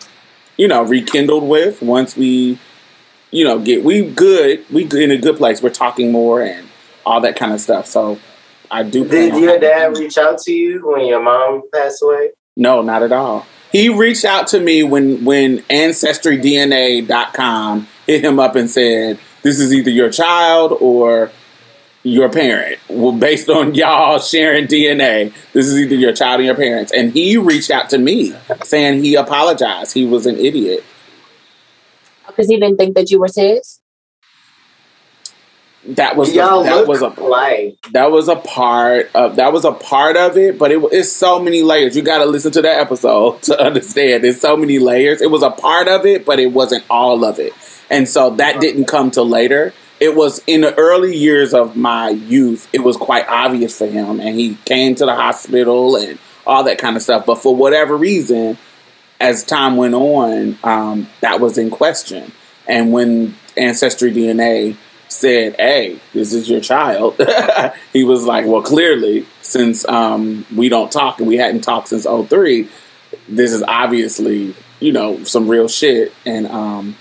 you 0.57 0.67
know, 0.67 0.83
rekindled 0.83 1.43
with. 1.43 1.81
Once 1.81 2.15
we, 2.15 2.59
you 3.31 3.43
know, 3.43 3.59
get 3.59 3.83
we 3.83 4.09
good, 4.09 4.65
we 4.71 4.83
in 4.83 5.11
a 5.11 5.17
good 5.17 5.37
place. 5.37 5.61
We're 5.61 5.69
talking 5.69 6.11
more 6.11 6.41
and 6.41 6.67
all 7.05 7.21
that 7.21 7.35
kind 7.35 7.53
of 7.53 7.61
stuff. 7.61 7.87
So 7.87 8.19
I 8.69 8.83
do. 8.83 9.07
Did 9.07 9.35
your 9.35 9.59
dad 9.59 9.97
reach 9.97 10.17
out 10.17 10.39
to 10.39 10.51
you 10.51 10.87
when 10.87 11.05
your 11.05 11.21
mom 11.21 11.63
passed 11.73 12.03
away? 12.03 12.31
No, 12.55 12.81
not 12.81 13.03
at 13.03 13.11
all. 13.11 13.47
He 13.71 13.89
reached 13.89 14.25
out 14.25 14.47
to 14.47 14.59
me 14.59 14.81
when 14.83 15.23
when 15.23 15.59
ancestrydna.com 15.63 17.87
hit 18.07 18.23
him 18.23 18.39
up 18.39 18.55
and 18.55 18.67
said, 18.69 19.19
"This 19.43 19.59
is 19.59 19.73
either 19.73 19.91
your 19.91 20.09
child 20.09 20.77
or 20.79 21.31
your 22.03 22.29
parent. 22.29 22.79
Well, 22.89 23.11
based 23.11 23.49
on 23.49 23.75
y'all 23.79 24.19
sharing 24.19 24.65
DNA, 24.65 25.33
this 25.53 25.67
is 25.67 25.79
either 25.79 25.95
your 25.95 26.13
child 26.13 26.41
or 26.41 26.43
your 26.43 26.55
parents." 26.55 26.91
And 26.91 27.13
he 27.13 27.37
reached 27.37 27.69
out 27.69 27.91
to 27.91 27.99
me 27.99 28.33
saying 28.63 29.03
he 29.03 29.13
apologized. 29.15 29.93
He 29.93 30.05
was 30.05 30.25
an 30.25 30.37
idiot 30.37 30.83
oh, 32.27 32.31
because 32.31 32.49
he 32.49 32.59
didn't 32.59 32.77
think 32.77 32.95
that 32.95 33.11
you 33.11 33.19
were 33.19 33.29
his 33.33 33.78
that 35.95 36.15
was 36.15 36.29
the, 36.31 36.37
that 36.37 36.87
was 36.87 37.01
a 37.01 37.07
like 37.07 37.81
that 37.91 38.11
was 38.11 38.27
a 38.27 38.35
part 38.35 39.09
of 39.15 39.35
that 39.37 39.51
was 39.53 39.65
a 39.65 39.71
part 39.71 40.17
of 40.17 40.37
it, 40.37 40.57
but 40.59 40.71
it, 40.71 40.79
it's 40.91 41.11
so 41.11 41.39
many 41.39 41.61
layers. 41.63 41.95
You 41.95 42.01
got 42.01 42.19
to 42.19 42.25
listen 42.25 42.51
to 42.53 42.61
that 42.61 42.79
episode 42.79 43.41
to 43.43 43.59
understand. 43.59 44.23
There's 44.23 44.39
so 44.39 44.55
many 44.55 44.79
layers. 44.79 45.21
It 45.21 45.31
was 45.31 45.43
a 45.43 45.51
part 45.51 45.87
of 45.87 46.05
it, 46.05 46.25
but 46.25 46.39
it 46.39 46.47
wasn't 46.47 46.83
all 46.89 47.23
of 47.25 47.39
it, 47.39 47.53
and 47.89 48.07
so 48.07 48.31
that 48.31 48.61
didn't 48.61 48.85
come 48.85 49.11
till 49.11 49.27
later. 49.27 49.73
it 49.99 50.15
was 50.15 50.41
in 50.47 50.61
the 50.61 50.73
early 50.75 51.15
years 51.15 51.53
of 51.53 51.75
my 51.75 52.09
youth, 52.09 52.69
it 52.71 52.79
was 52.79 52.95
quite 52.97 53.27
obvious 53.27 53.77
for 53.77 53.87
him, 53.87 54.19
and 54.19 54.39
he 54.39 54.55
came 54.65 54.95
to 54.95 55.05
the 55.05 55.15
hospital 55.15 55.95
and 55.95 56.17
all 56.47 56.63
that 56.63 56.77
kind 56.77 56.95
of 56.95 57.03
stuff. 57.03 57.25
But 57.25 57.35
for 57.35 57.55
whatever 57.55 57.97
reason, 57.97 58.57
as 59.19 59.43
time 59.43 59.75
went 59.75 59.93
on, 59.93 60.57
um, 60.63 61.07
that 61.21 61.39
was 61.39 61.57
in 61.57 61.69
question. 61.69 62.31
And 62.67 62.93
when 62.93 63.35
Ancestry 63.57 64.11
DNA 64.11 64.77
said, 65.09 65.55
"Hey, 65.57 65.99
this 66.13 66.33
is 66.33 66.49
your 66.49 66.61
child," 66.61 67.19
he 67.93 68.03
was 68.03 68.25
like, 68.25 68.45
"Well, 68.45 68.61
clearly, 68.61 69.25
since 69.41 69.85
um, 69.87 70.45
we 70.55 70.69
don't 70.69 70.91
talk 70.91 71.19
and 71.19 71.27
we 71.27 71.37
hadn't 71.37 71.61
talked 71.61 71.89
since 71.89 72.05
03, 72.05 72.69
this 73.27 73.51
is 73.51 73.63
obviously, 73.63 74.55
you 74.79 74.91
know, 74.93 75.23
some 75.23 75.47
real 75.47 75.67
shit." 75.67 76.13
And 76.25 76.47
um, 76.47 76.95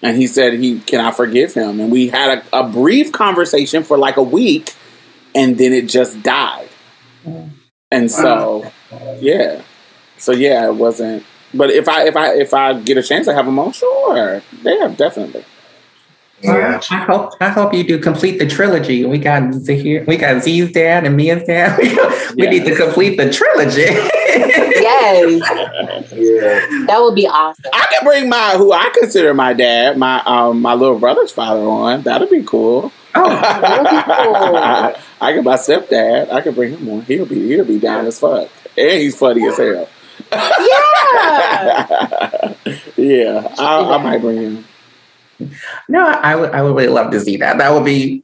and 0.00 0.16
he 0.16 0.26
said, 0.26 0.54
"He 0.54 0.80
can 0.80 1.00
I 1.00 1.10
forgive 1.10 1.52
him?" 1.52 1.80
And 1.80 1.92
we 1.92 2.08
had 2.08 2.38
a, 2.38 2.60
a 2.60 2.68
brief 2.68 3.12
conversation 3.12 3.82
for 3.82 3.98
like 3.98 4.16
a 4.16 4.22
week, 4.22 4.74
and 5.34 5.58
then 5.58 5.72
it 5.72 5.88
just 5.88 6.22
died. 6.22 6.68
And 7.90 8.10
so, 8.10 8.72
yeah, 9.20 9.62
so 10.16 10.32
yeah, 10.32 10.66
it 10.66 10.74
wasn't. 10.74 11.24
But 11.52 11.70
if 11.70 11.88
I 11.88 12.06
if 12.06 12.16
I 12.16 12.34
if 12.34 12.54
I 12.54 12.80
get 12.80 12.96
a 12.96 13.02
chance 13.02 13.26
to 13.26 13.34
have 13.34 13.44
them 13.44 13.58
on, 13.58 13.72
sure, 13.72 14.42
yeah, 14.62 14.94
definitely. 14.96 15.44
Yeah. 16.42 16.80
I 16.90 16.96
hope 16.96 17.34
I 17.40 17.48
hope 17.50 17.74
you 17.74 17.84
do 17.84 17.98
complete 17.98 18.38
the 18.38 18.46
trilogy. 18.46 19.04
We 19.04 19.18
got 19.18 19.52
Zahir, 19.54 20.04
we 20.06 20.16
got 20.16 20.42
Z's 20.42 20.72
dad 20.72 21.04
and 21.06 21.16
Mia's 21.16 21.44
dad. 21.44 21.78
we 22.36 22.44
Yeah. 22.44 22.50
need 22.50 22.64
to 22.64 22.74
complete 22.76 23.16
the 23.16 23.30
trilogy. 23.32 23.86
Yes, 24.82 25.42
Yeah. 26.10 26.86
that 26.86 26.98
would 27.00 27.14
be 27.14 27.26
awesome. 27.28 27.64
I 27.72 27.86
can 27.92 28.04
bring 28.04 28.28
my 28.28 28.54
who 28.56 28.72
I 28.72 28.90
consider 28.98 29.32
my 29.34 29.52
dad, 29.52 29.96
my 29.98 30.20
um 30.24 30.60
my 30.62 30.74
little 30.74 30.98
brother's 30.98 31.30
father 31.30 31.60
on. 31.60 32.02
That'd 32.02 32.30
be 32.30 32.42
cool. 32.42 32.90
oh, 33.14 33.28
That'd 33.28 33.84
be 33.84 34.12
cool. 34.12 34.56
I 35.20 35.32
can 35.34 35.44
my 35.44 35.56
stepdad. 35.56 36.32
I 36.32 36.40
can 36.40 36.54
bring 36.54 36.76
him 36.76 36.88
on. 36.88 37.02
He'll 37.02 37.26
be 37.26 37.46
he'll 37.46 37.64
be 37.66 37.78
down 37.78 38.06
as 38.06 38.18
fuck, 38.18 38.48
and 38.76 38.90
he's 39.02 39.14
funny 39.16 39.46
as 39.46 39.56
hell. 39.58 39.88
Yeah. 40.32 40.48
yeah, 42.96 43.54
I, 43.58 43.94
I 43.94 44.02
might 44.02 44.20
bring 44.20 44.36
him. 44.38 44.64
No, 45.88 46.04
I 46.06 46.34
would 46.36 46.50
I 46.50 46.62
would 46.62 46.74
really 46.74 46.88
love 46.88 47.10
to 47.12 47.20
see 47.20 47.36
that. 47.38 47.58
That 47.58 47.72
would 47.72 47.84
be 47.84 48.22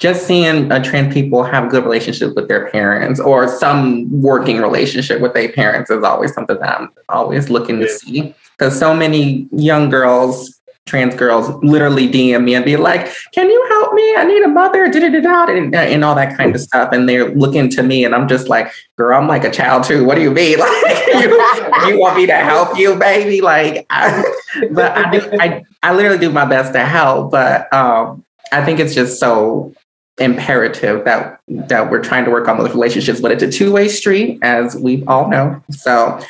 just 0.00 0.26
seeing 0.26 0.70
uh, 0.70 0.82
trans 0.82 1.12
people 1.12 1.42
have 1.42 1.64
a 1.64 1.68
good 1.68 1.84
relationship 1.84 2.34
with 2.34 2.48
their 2.48 2.70
parents 2.70 3.20
or 3.20 3.48
some 3.48 4.10
working 4.22 4.60
relationship 4.60 5.20
with 5.20 5.34
their 5.34 5.50
parents 5.52 5.90
is 5.90 6.04
always 6.04 6.32
something 6.34 6.58
that 6.58 6.80
I'm 6.80 6.90
always 7.08 7.50
looking 7.50 7.80
to 7.80 7.88
see. 7.88 8.34
Because 8.56 8.78
so 8.78 8.94
many 8.94 9.48
young 9.52 9.88
girls, 9.88 10.57
trans 10.88 11.14
girls, 11.14 11.48
literally 11.62 12.08
DM 12.08 12.44
me 12.44 12.54
and 12.54 12.64
be 12.64 12.76
like, 12.76 13.12
"Can 13.32 13.48
you 13.48 13.66
help 13.68 13.94
me? 13.94 14.16
I 14.16 14.24
need 14.24 14.42
a 14.42 14.48
mother," 14.48 14.84
and, 14.84 15.74
and 15.74 16.04
all 16.04 16.14
that 16.14 16.36
kind 16.36 16.54
of 16.54 16.60
stuff. 16.60 16.92
And 16.92 17.08
they're 17.08 17.30
looking 17.34 17.68
to 17.70 17.82
me, 17.82 18.04
and 18.04 18.14
I'm 18.14 18.26
just 18.26 18.48
like, 18.48 18.72
"Girl, 18.96 19.16
I'm 19.16 19.28
like 19.28 19.44
a 19.44 19.50
child 19.50 19.84
too. 19.84 20.04
What 20.04 20.16
do 20.16 20.22
you 20.22 20.30
mean? 20.30 20.58
Like, 20.88 21.24
you, 21.24 21.88
you 21.88 21.98
want 21.98 22.16
me 22.16 22.26
to 22.26 22.34
help 22.34 22.78
you, 22.78 22.94
baby? 22.94 23.40
Like, 23.40 23.86
I, 23.90 24.22
but 24.70 24.96
I 24.96 25.10
do, 25.10 25.30
I, 25.40 25.64
I 25.82 25.94
literally 25.94 26.18
do 26.18 26.30
my 26.30 26.44
best 26.44 26.72
to 26.74 26.84
help, 26.84 27.30
but 27.30 27.72
um, 27.72 28.24
I 28.52 28.64
think 28.64 28.78
it's 28.78 28.94
just 28.94 29.18
so 29.18 29.72
imperative 30.18 31.04
that 31.04 31.40
that 31.48 31.90
we're 31.90 32.02
trying 32.02 32.24
to 32.24 32.30
work 32.30 32.48
on 32.48 32.58
those 32.58 32.70
relationships, 32.70 33.20
but 33.20 33.30
it's 33.30 33.42
a 33.42 33.50
two 33.50 33.72
way 33.72 33.88
street, 33.88 34.38
as 34.42 34.76
we 34.76 35.04
all 35.06 35.28
know. 35.28 35.62
So, 35.70 36.20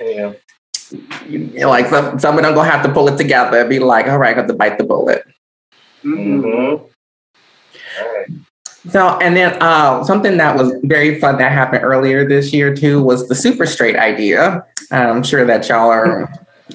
Yeah. 0.00 0.32
You 1.28 1.38
know, 1.38 1.68
like 1.68 1.86
some, 1.86 2.18
someone 2.18 2.44
gonna 2.44 2.64
have 2.64 2.84
to 2.84 2.92
pull 2.92 3.08
it 3.08 3.16
together 3.16 3.60
and 3.60 3.68
be 3.68 3.78
like, 3.78 4.06
all 4.06 4.18
right, 4.18 4.34
I 4.34 4.40
have 4.40 4.48
to 4.48 4.54
bite 4.54 4.78
the 4.78 4.84
bullet. 4.84 5.24
Mm-hmm. 6.04 6.84
Right. 8.02 8.26
So, 8.90 9.18
and 9.20 9.34
then 9.34 9.56
uh, 9.62 10.04
something 10.04 10.36
that 10.36 10.56
was 10.56 10.72
very 10.84 11.18
fun 11.18 11.38
that 11.38 11.52
happened 11.52 11.84
earlier 11.84 12.28
this 12.28 12.52
year 12.52 12.74
too 12.74 13.02
was 13.02 13.28
the 13.28 13.34
super 13.34 13.64
straight 13.64 13.96
idea. 13.96 14.66
I'm 14.90 15.22
sure 15.22 15.44
that 15.46 15.68
y'all 15.68 15.90
are. 15.90 16.30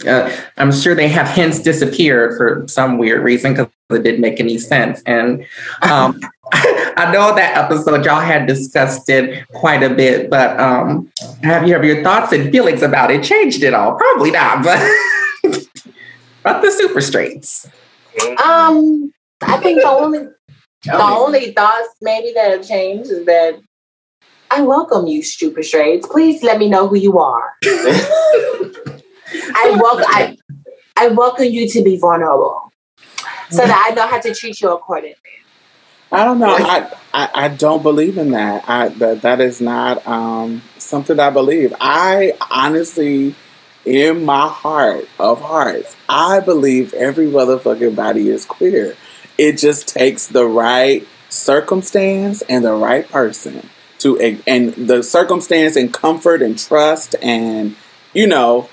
Uh, 0.07 0.31
I'm 0.57 0.71
sure 0.71 0.93
they 0.93 1.07
have 1.07 1.27
hence 1.27 1.59
disappeared 1.59 2.37
for 2.37 2.65
some 2.67 2.97
weird 2.97 3.23
reason 3.23 3.53
because 3.53 3.69
it 3.89 4.03
didn't 4.03 4.21
make 4.21 4.39
any 4.39 4.57
sense. 4.59 5.01
And 5.05 5.45
um, 5.81 6.19
I 6.53 7.09
know 7.11 7.33
that 7.35 7.57
episode 7.57 8.05
y'all 8.05 8.19
had 8.19 8.45
discussed 8.45 9.09
it 9.09 9.47
quite 9.49 9.81
a 9.81 9.89
bit, 9.89 10.29
but 10.29 10.59
um, 10.59 11.11
have 11.41 11.67
you 11.67 11.73
have 11.73 11.83
your 11.83 12.03
thoughts 12.03 12.31
and 12.33 12.51
feelings 12.51 12.83
about 12.83 13.09
it 13.09 13.23
changed 13.23 13.63
at 13.63 13.73
all? 13.73 13.95
Probably 13.95 14.31
not, 14.31 14.63
but 15.43 15.67
but 16.43 16.61
the 16.61 16.71
super 16.71 17.01
straights. 17.01 17.67
Um, 18.43 19.11
I 19.41 19.57
think 19.57 19.81
the 19.81 19.87
only 19.87 20.19
the 20.83 21.03
only 21.03 21.51
thoughts 21.53 21.89
maybe 22.01 22.31
that 22.33 22.51
have 22.51 22.67
changed 22.67 23.09
is 23.09 23.25
that 23.25 23.59
I 24.51 24.61
welcome 24.61 25.07
you, 25.07 25.23
stupid 25.23 25.65
straights. 25.65 26.07
Please 26.07 26.43
let 26.43 26.57
me 26.57 26.69
know 26.69 26.87
who 26.87 26.97
you 26.97 27.19
are. 27.19 27.55
I 29.33 29.77
welcome 29.79 30.05
I, 30.07 30.37
I 30.95 31.07
welcome 31.09 31.45
you 31.45 31.67
to 31.69 31.83
be 31.83 31.97
vulnerable, 31.97 32.71
so 33.49 33.57
that 33.57 33.87
I 33.89 33.93
know 33.93 34.07
how 34.07 34.19
to 34.19 34.33
treat 34.33 34.61
you 34.61 34.71
accordingly. 34.71 35.15
I 36.11 36.25
don't 36.25 36.39
know. 36.39 36.55
I, 36.57 36.91
I, 37.13 37.29
I 37.33 37.47
don't 37.49 37.83
believe 37.83 38.17
in 38.17 38.31
that. 38.31 38.67
I 38.67 38.89
that 38.89 39.21
that 39.21 39.41
is 39.41 39.61
not 39.61 40.05
um, 40.07 40.63
something 40.77 41.19
I 41.19 41.29
believe. 41.29 41.73
I 41.79 42.33
honestly, 42.49 43.35
in 43.85 44.25
my 44.25 44.47
heart 44.47 45.07
of 45.19 45.41
hearts, 45.41 45.95
I 46.07 46.39
believe 46.39 46.93
every 46.93 47.27
motherfucking 47.27 47.95
body 47.95 48.29
is 48.29 48.45
queer. 48.45 48.95
It 49.37 49.57
just 49.57 49.87
takes 49.87 50.27
the 50.27 50.45
right 50.45 51.07
circumstance 51.29 52.41
and 52.43 52.65
the 52.65 52.73
right 52.73 53.07
person 53.07 53.69
to 53.99 54.19
and 54.19 54.73
the 54.73 55.03
circumstance 55.03 55.75
and 55.75 55.93
comfort 55.93 56.41
and 56.41 56.57
trust 56.57 57.15
and 57.21 57.75
you 58.13 58.25
know 58.25 58.67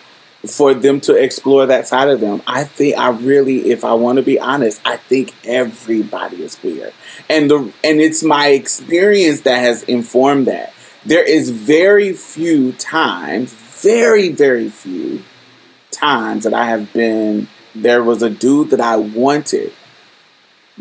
for 0.45 0.75
them 0.75 1.01
to 1.01 1.15
explore 1.15 1.67
that 1.67 1.89
side 1.89 2.09
of 2.09 2.21
them. 2.21 2.43
I 2.47 2.65
think 2.65 2.99
I 2.99 3.11
really, 3.11 3.71
if 3.71 3.85
I 3.85 3.95
want 3.95 4.17
to 4.17 4.23
be 4.23 4.39
honest, 4.39 4.81
I 4.85 4.97
think 4.97 5.35
everybody 5.45 6.43
is 6.43 6.57
queer, 6.57 6.93
and 7.29 7.51
the 7.51 7.73
and 7.83 8.01
it's 8.01 8.23
my 8.23 8.49
experience 8.49 9.43
that 9.43 9.59
has 9.59 9.83
informed 9.85 10.47
that. 10.47 10.73
There 11.05 11.25
is 11.25 11.51
very 11.51 12.13
few 12.13 12.73
times, 12.73 13.53
very 13.53 14.31
very 14.31 14.69
few 14.69 15.23
times 15.91 16.45
that 16.45 16.55
I 16.55 16.67
have 16.67 16.93
been. 16.93 17.49
There 17.75 18.03
was 18.03 18.23
a 18.23 18.31
dude 18.31 18.71
that 18.71 18.81
I 18.81 18.97
wanted 18.97 19.73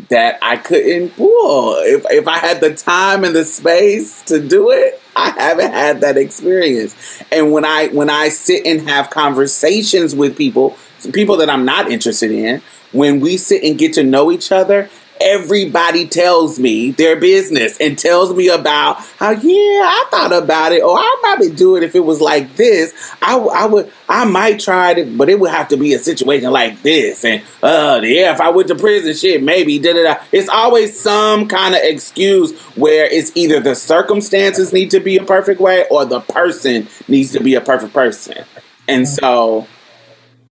that 0.08 0.38
I 0.42 0.56
couldn't 0.56 1.10
pull. 1.10 1.76
If 1.78 2.04
if 2.10 2.28
I 2.28 2.38
had 2.38 2.60
the 2.60 2.74
time 2.74 3.24
and 3.24 3.34
the 3.34 3.44
space 3.44 4.22
to 4.22 4.40
do 4.40 4.70
it, 4.70 5.00
I 5.18 5.30
haven't 5.38 5.72
had 5.72 6.02
that 6.02 6.18
experience. 6.18 6.94
And 7.32 7.50
when 7.50 7.64
I 7.64 7.88
when 7.88 8.10
I 8.10 8.28
sit 8.28 8.66
and 8.66 8.86
have 8.88 9.08
conversations 9.08 10.14
with 10.14 10.36
people, 10.36 10.76
people 11.12 11.38
that 11.38 11.48
I'm 11.48 11.64
not 11.64 11.90
interested 11.90 12.30
in, 12.30 12.60
when 12.92 13.20
we 13.20 13.38
sit 13.38 13.62
and 13.64 13.78
get 13.78 13.94
to 13.94 14.04
know 14.04 14.30
each 14.30 14.52
other, 14.52 14.90
everybody 15.20 16.06
tells 16.06 16.58
me 16.58 16.90
their 16.92 17.16
business 17.16 17.78
and 17.80 17.98
tells 17.98 18.34
me 18.34 18.48
about 18.48 18.98
how 19.18 19.30
yeah 19.30 19.42
I 19.42 20.06
thought 20.10 20.32
about 20.32 20.72
it 20.72 20.82
or 20.82 20.96
I'd 20.96 21.18
probably 21.20 21.50
do 21.50 21.76
it 21.76 21.82
if 21.82 21.94
it 21.94 22.04
was 22.04 22.20
like 22.20 22.56
this. 22.56 22.94
I, 23.22 23.36
I 23.38 23.66
would 23.66 23.92
I 24.08 24.24
might 24.24 24.60
try 24.60 24.92
it 24.92 25.16
but 25.16 25.28
it 25.28 25.38
would 25.40 25.50
have 25.50 25.68
to 25.68 25.76
be 25.76 25.94
a 25.94 25.98
situation 25.98 26.50
like 26.50 26.82
this. 26.82 27.24
And 27.24 27.42
uh 27.62 28.00
yeah 28.02 28.34
if 28.34 28.40
I 28.40 28.50
went 28.50 28.68
to 28.68 28.74
prison 28.74 29.14
shit 29.14 29.42
maybe 29.42 29.78
da 29.78 29.92
da 29.92 30.02
da. 30.14 30.24
It's 30.32 30.48
always 30.48 30.98
some 30.98 31.48
kind 31.48 31.74
of 31.74 31.80
excuse 31.82 32.58
where 32.76 33.06
it's 33.06 33.32
either 33.36 33.60
the 33.60 33.74
circumstances 33.74 34.72
need 34.72 34.90
to 34.90 35.00
be 35.00 35.16
a 35.16 35.24
perfect 35.24 35.60
way 35.60 35.86
or 35.90 36.04
the 36.04 36.20
person 36.20 36.88
needs 37.08 37.32
to 37.32 37.42
be 37.42 37.54
a 37.54 37.60
perfect 37.60 37.92
person. 37.92 38.44
And 38.88 39.08
so 39.08 39.66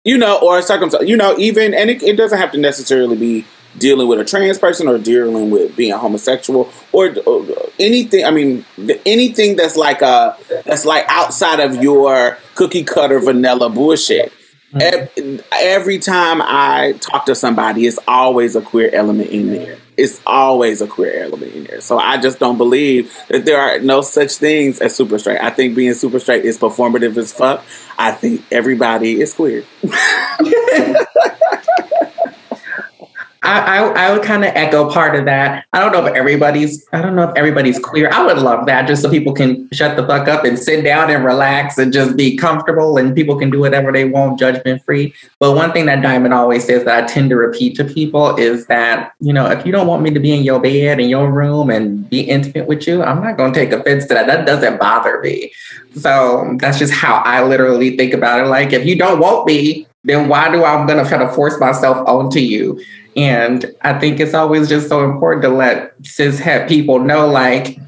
you 0.04 0.18
know, 0.18 0.38
or 0.40 0.60
circumstance, 0.60 1.08
you 1.08 1.16
know, 1.16 1.36
even, 1.38 1.72
and 1.72 1.88
it, 1.88 2.02
it 2.02 2.16
doesn't 2.16 2.38
have 2.38 2.52
to 2.52 2.58
necessarily 2.58 3.16
be 3.16 3.46
dealing 3.78 4.08
with 4.08 4.20
a 4.20 4.24
trans 4.24 4.58
person 4.58 4.88
or 4.88 4.98
dealing 4.98 5.50
with 5.50 5.74
being 5.76 5.92
homosexual 5.92 6.72
or, 6.92 7.14
or 7.26 7.46
anything. 7.80 8.24
I 8.24 8.30
mean, 8.30 8.64
anything 9.04 9.56
that's 9.56 9.76
like 9.76 10.02
a 10.02 10.36
that's 10.64 10.84
like 10.84 11.04
outside 11.08 11.60
of 11.60 11.82
your 11.82 12.38
cookie 12.54 12.84
cutter 12.84 13.18
vanilla 13.18 13.70
bullshit. 13.70 14.32
Mm-hmm. 14.72 15.38
Ev- 15.40 15.46
Every 15.52 15.98
time 15.98 16.42
I 16.42 16.94
talk 17.00 17.26
to 17.26 17.34
somebody, 17.34 17.86
it's 17.86 17.98
always 18.08 18.56
a 18.56 18.60
queer 18.60 18.90
element 18.92 19.30
in 19.30 19.52
there. 19.52 19.78
It's 19.96 20.20
always 20.26 20.80
a 20.82 20.88
queer 20.88 21.22
element 21.22 21.54
in 21.54 21.64
there. 21.64 21.80
So 21.80 21.98
I 21.98 22.16
just 22.20 22.40
don't 22.40 22.58
believe 22.58 23.16
that 23.28 23.44
there 23.44 23.60
are 23.60 23.78
no 23.78 24.00
such 24.00 24.32
things 24.32 24.80
as 24.80 24.96
super 24.96 25.18
straight. 25.20 25.38
I 25.40 25.50
think 25.50 25.76
being 25.76 25.94
super 25.94 26.18
straight 26.18 26.44
is 26.44 26.58
performative 26.58 27.16
as 27.16 27.32
fuck. 27.32 27.64
I 27.96 28.10
think 28.10 28.44
everybody 28.50 29.20
is 29.20 29.32
queer. 29.34 29.62
I, 33.44 33.78
I, 33.78 34.06
I 34.06 34.12
would 34.12 34.22
kind 34.22 34.42
of 34.42 34.52
echo 34.54 34.90
part 34.90 35.14
of 35.14 35.26
that. 35.26 35.66
I 35.74 35.78
don't 35.78 35.92
know 35.92 36.04
if 36.06 36.14
everybody's 36.14 36.86
I 36.92 37.02
don't 37.02 37.14
know 37.14 37.28
if 37.28 37.36
everybody's 37.36 37.78
queer. 37.78 38.10
I 38.10 38.24
would 38.24 38.38
love 38.38 38.64
that 38.66 38.88
just 38.88 39.02
so 39.02 39.10
people 39.10 39.34
can 39.34 39.68
shut 39.70 39.96
the 39.96 40.06
fuck 40.06 40.28
up 40.28 40.44
and 40.44 40.58
sit 40.58 40.82
down 40.82 41.10
and 41.10 41.22
relax 41.24 41.76
and 41.76 41.92
just 41.92 42.16
be 42.16 42.38
comfortable 42.38 42.96
and 42.96 43.14
people 43.14 43.38
can 43.38 43.50
do 43.50 43.60
whatever 43.60 43.92
they 43.92 44.06
want, 44.06 44.38
judgment 44.38 44.82
free. 44.84 45.12
But 45.40 45.54
one 45.54 45.72
thing 45.72 45.84
that 45.86 46.00
Diamond 46.00 46.32
always 46.32 46.64
says 46.64 46.84
that 46.84 47.04
I 47.04 47.06
tend 47.06 47.28
to 47.30 47.36
repeat 47.36 47.76
to 47.76 47.84
people 47.84 48.34
is 48.36 48.66
that, 48.66 49.12
you 49.20 49.34
know, 49.34 49.50
if 49.50 49.66
you 49.66 49.72
don't 49.72 49.86
want 49.86 50.02
me 50.02 50.10
to 50.10 50.20
be 50.20 50.32
in 50.32 50.42
your 50.42 50.58
bed 50.58 50.98
in 50.98 51.10
your 51.10 51.30
room 51.30 51.68
and 51.68 52.08
be 52.08 52.20
intimate 52.22 52.66
with 52.66 52.86
you, 52.86 53.02
I'm 53.02 53.22
not 53.22 53.36
gonna 53.36 53.52
take 53.52 53.72
offense 53.72 54.06
to 54.06 54.14
that. 54.14 54.26
That 54.26 54.46
doesn't 54.46 54.80
bother 54.80 55.20
me. 55.20 55.52
So 55.96 56.56
that's 56.60 56.78
just 56.78 56.94
how 56.94 57.16
I 57.16 57.44
literally 57.44 57.94
think 57.96 58.14
about 58.14 58.40
it. 58.40 58.48
Like 58.48 58.72
if 58.72 58.86
you 58.86 58.96
don't 58.96 59.20
want 59.20 59.46
me, 59.46 59.86
then 60.02 60.28
why 60.28 60.50
do 60.50 60.64
I'm 60.64 60.86
gonna 60.86 61.06
try 61.06 61.18
to 61.18 61.28
force 61.28 61.60
myself 61.60 62.08
onto 62.08 62.38
you? 62.38 62.80
And 63.16 63.74
I 63.82 63.98
think 63.98 64.20
it's 64.20 64.34
always 64.34 64.68
just 64.68 64.88
so 64.88 65.08
important 65.08 65.42
to 65.42 65.48
let 65.48 65.94
cis 66.02 66.38
het 66.38 66.68
people 66.68 66.98
know, 66.98 67.28
like, 67.28 67.78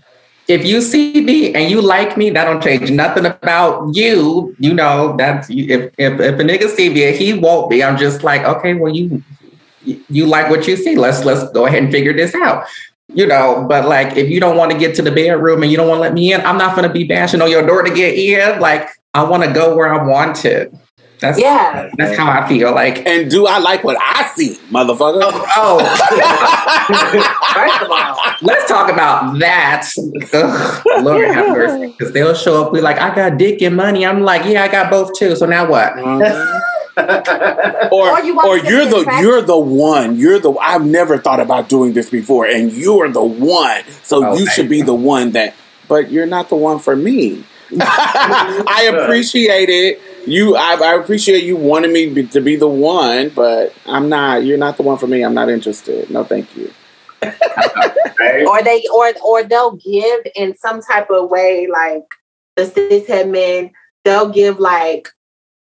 if 0.49 0.64
you 0.64 0.81
see 0.81 1.20
me 1.20 1.53
and 1.55 1.70
you 1.70 1.81
like 1.81 2.16
me, 2.16 2.31
that 2.31 2.45
don't 2.45 2.62
change 2.62 2.91
nothing 2.91 3.27
about 3.27 3.95
you. 3.97 4.55
You 4.61 4.74
know, 4.74 5.16
that's 5.16 5.49
if 5.51 5.93
if, 5.99 6.20
if 6.20 6.41
a 6.41 6.45
nigga 6.45 6.68
see 6.68 6.89
me 6.89 7.12
he 7.16 7.33
won't 7.35 7.68
be, 7.68 7.83
I'm 7.83 7.97
just 7.97 8.22
like, 8.22 8.43
okay, 8.45 8.74
well, 8.74 8.95
you 8.95 9.22
you 9.85 10.27
like 10.27 10.49
what 10.51 10.68
you 10.68 10.77
see. 10.77 10.97
Let's 10.97 11.24
let's 11.24 11.51
go 11.53 11.66
ahead 11.66 11.83
and 11.83 11.93
figure 11.93 12.12
this 12.12 12.35
out. 12.35 12.66
You 13.12 13.27
know, 13.27 13.66
but 13.68 13.89
like 13.89 14.16
if 14.16 14.31
you 14.31 14.41
don't 14.41 14.57
want 14.57 14.70
to 14.72 14.79
get 14.79 14.95
to 14.97 15.03
the 15.03 15.11
bedroom 15.11 15.62
and 15.62 15.70
you 15.70 15.77
don't 15.77 15.89
want 15.89 15.99
to 15.99 16.03
let 16.03 16.14
me 16.14 16.33
in, 16.33 16.41
I'm 16.43 16.59
not 16.59 16.77
gonna 16.77 16.93
be 16.93 17.05
bashing 17.05 17.43
on 17.43 17.51
your 17.51 17.66
door 17.66 17.83
to 17.83 17.93
get 17.93 18.14
in. 18.14 18.61
Like 18.61 18.89
I 19.14 19.24
want 19.24 19.43
to 19.43 19.53
go 19.53 19.74
where 19.74 19.93
I 19.93 20.07
want 20.07 20.37
to. 20.37 20.70
That's 21.21 21.39
Yeah. 21.39 21.91
That's 21.97 22.17
how 22.17 22.31
I 22.31 22.47
feel. 22.49 22.75
Like, 22.75 23.07
And 23.07 23.31
do 23.31 23.47
I 23.47 23.59
like 23.59 23.85
what 23.85 23.97
I 24.01 24.27
see, 24.35 24.59
motherfucker? 24.71 25.21
oh, 25.23 25.47
oh. 25.57 25.79
First 27.55 27.83
of 27.83 27.91
all, 27.91 28.19
let's 28.43 28.69
talk 28.69 28.91
about 28.93 29.39
that. 29.39 29.89
Ugh, 30.33 30.83
Lord 31.03 31.27
have 31.29 31.49
mercy, 31.49 31.95
because 31.99 32.12
they'll 32.12 32.35
show 32.35 32.64
up. 32.64 32.73
We 32.73 32.81
like, 32.81 32.99
I 32.99 33.14
got 33.14 33.39
dick 33.39 33.62
and 33.62 33.77
money. 33.77 34.05
I'm 34.05 34.23
like, 34.23 34.45
yeah, 34.45 34.62
I 34.64 34.69
got 34.69 34.91
both 34.91 35.14
too. 35.19 35.35
So 35.37 35.47
now 35.47 35.69
what? 35.69 35.97
or 37.93 38.11
Or 38.11 38.21
you 38.21 38.41
or 38.41 38.57
you're 38.59 38.87
the 38.87 39.01
attracted- 39.01 39.23
you're 39.23 39.43
the 39.43 39.59
one. 39.59 40.17
You're 40.19 40.39
the 40.39 40.53
I've 40.53 40.85
never 40.85 41.19
thought 41.19 41.41
about 41.41 41.69
doing 41.69 41.93
this 41.93 42.09
before, 42.11 42.47
and 42.47 42.73
you're 42.73 43.09
the 43.11 43.23
one. 43.25 43.83
So 44.03 44.25
oh, 44.25 44.37
you 44.39 44.47
should 44.47 44.69
be 44.69 44.83
the 44.83 44.95
one 44.95 45.33
that. 45.33 45.55
But 45.89 46.11
you're 46.11 46.27
not 46.27 46.49
the 46.49 46.57
one 46.57 46.79
for 46.79 46.97
me. 46.97 47.45
I 47.81 48.91
appreciate 48.93 49.69
it. 49.69 50.01
You, 50.27 50.57
I, 50.57 50.74
I 50.74 50.95
appreciate 50.95 51.45
you 51.45 51.57
wanting 51.57 51.93
me 51.93 52.09
be, 52.09 52.27
to 52.29 52.41
be 52.41 52.57
the 52.57 52.68
one, 52.68 53.29
but 53.31 53.72
I'm 53.87 54.09
not. 54.09 54.45
You're 54.45 54.59
not 54.59 54.77
the 54.77 54.83
one 54.83 54.99
for 54.99 55.07
me. 55.07 55.22
I'm 55.22 55.35
not 55.35 55.49
interested. 55.49 56.11
No, 56.11 56.24
thank 56.24 56.57
you. 56.57 56.72
Or 58.49 58.62
they 58.62 58.83
or 58.93 59.12
or 59.24 59.45
they'll 59.45 59.77
give 59.77 60.27
in 60.35 60.57
some 60.57 60.83
type 60.83 61.11
of 61.11 61.31
way, 61.31 61.68
like 61.70 62.03
the 62.57 62.64
cishet 62.64 63.31
men, 63.31 63.70
they'll 64.05 64.31
give 64.31 64.59
like, 64.59 65.09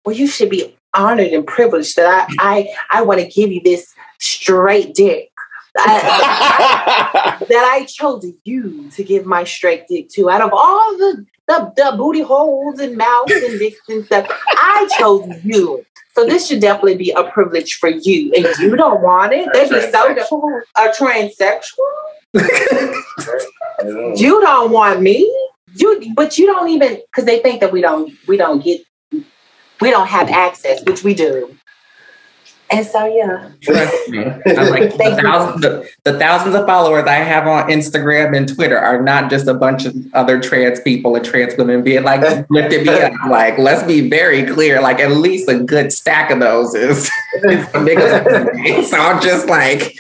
well, 0.03 0.15
you 0.15 0.25
should 0.25 0.49
be 0.49 0.75
honored 0.93 1.27
and 1.27 1.45
privileged 1.45 1.95
that 1.97 2.27
I 2.29 2.35
I 2.39 2.99
I 2.99 3.01
want 3.03 3.19
to 3.19 3.27
give 3.27 3.51
you 3.51 3.61
this 3.63 3.93
straight 4.19 4.95
dick. 4.95 5.29
I- 5.77 7.37
that 7.49 7.71
I 7.73 7.85
chose 7.85 8.25
you 8.43 8.89
to 8.91 9.03
give 9.03 9.25
my 9.25 9.43
straight 9.43 9.87
dick 9.87 10.09
to. 10.09 10.29
Out 10.29 10.41
of 10.41 10.51
all 10.53 10.97
the, 10.97 11.25
the 11.47 11.73
the 11.75 11.97
booty 11.97 12.21
holes 12.21 12.79
and 12.79 12.97
mouths 12.97 13.31
and 13.31 13.59
dicks 13.59 13.79
and 13.89 14.05
stuff, 14.05 14.25
I 14.29 14.87
chose 14.97 15.29
you. 15.43 15.85
So 16.15 16.25
this 16.25 16.47
should 16.47 16.61
definitely 16.61 16.95
be 16.95 17.11
a 17.11 17.23
privilege 17.25 17.73
for 17.73 17.89
you. 17.89 18.31
And 18.33 18.47
you 18.59 18.75
don't 18.77 19.01
want 19.01 19.33
it. 19.33 19.49
They 19.51 19.67
be 19.69 19.81
so 19.91 20.15
a 20.77 20.87
transsexual. 20.89 21.91
You 24.15 24.41
don't 24.41 24.71
want 24.71 25.01
me. 25.01 25.19
You 25.75 26.13
but 26.15 26.37
you 26.37 26.45
don't 26.45 26.69
even 26.69 27.01
because 27.07 27.25
they 27.25 27.39
think 27.39 27.59
that 27.59 27.71
we 27.73 27.81
don't 27.81 28.13
we 28.27 28.37
don't 28.37 28.63
get 28.63 28.81
we 29.81 29.91
don't 29.91 30.07
have 30.07 30.29
access, 30.29 30.81
which 30.85 31.03
we 31.03 31.13
do. 31.13 31.53
And 32.71 32.85
so 32.85 33.05
yeah. 33.05 33.51
Trust 33.61 34.09
me. 34.09 34.25
I 34.25 34.69
like 34.69 34.91
the 34.97 35.19
thousands, 35.21 35.61
the, 35.61 35.89
the 36.03 36.17
thousands 36.17 36.55
of 36.55 36.65
followers 36.65 37.05
I 37.05 37.15
have 37.15 37.47
on 37.47 37.69
Instagram 37.69 38.35
and 38.35 38.47
Twitter 38.47 38.77
are 38.77 39.01
not 39.01 39.29
just 39.29 39.47
a 39.47 39.53
bunch 39.53 39.85
of 39.85 39.95
other 40.13 40.41
trans 40.41 40.79
people 40.81 41.15
and 41.15 41.23
trans 41.23 41.55
women 41.57 41.83
being 41.83 42.03
like 42.03 42.21
lifted 42.49 42.87
me 42.87 42.93
up. 42.93 43.13
Like, 43.29 43.57
let's 43.59 43.83
be 43.83 44.09
very 44.09 44.45
clear. 44.45 44.81
Like, 44.81 44.99
at 44.99 45.11
least 45.11 45.47
a 45.47 45.59
good 45.59 45.93
stack 45.93 46.31
of 46.31 46.39
those 46.39 46.73
is, 46.73 47.09
is 47.43 47.71
the 47.71 47.83
biggest. 47.85 48.89
so 48.89 48.97
I'm 48.97 49.21
just 49.21 49.47
like, 49.47 49.95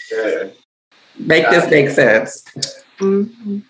make 1.19 1.47
this 1.49 1.69
make 1.69 1.89
sense. 1.89 2.43
Mhm. 2.99 3.61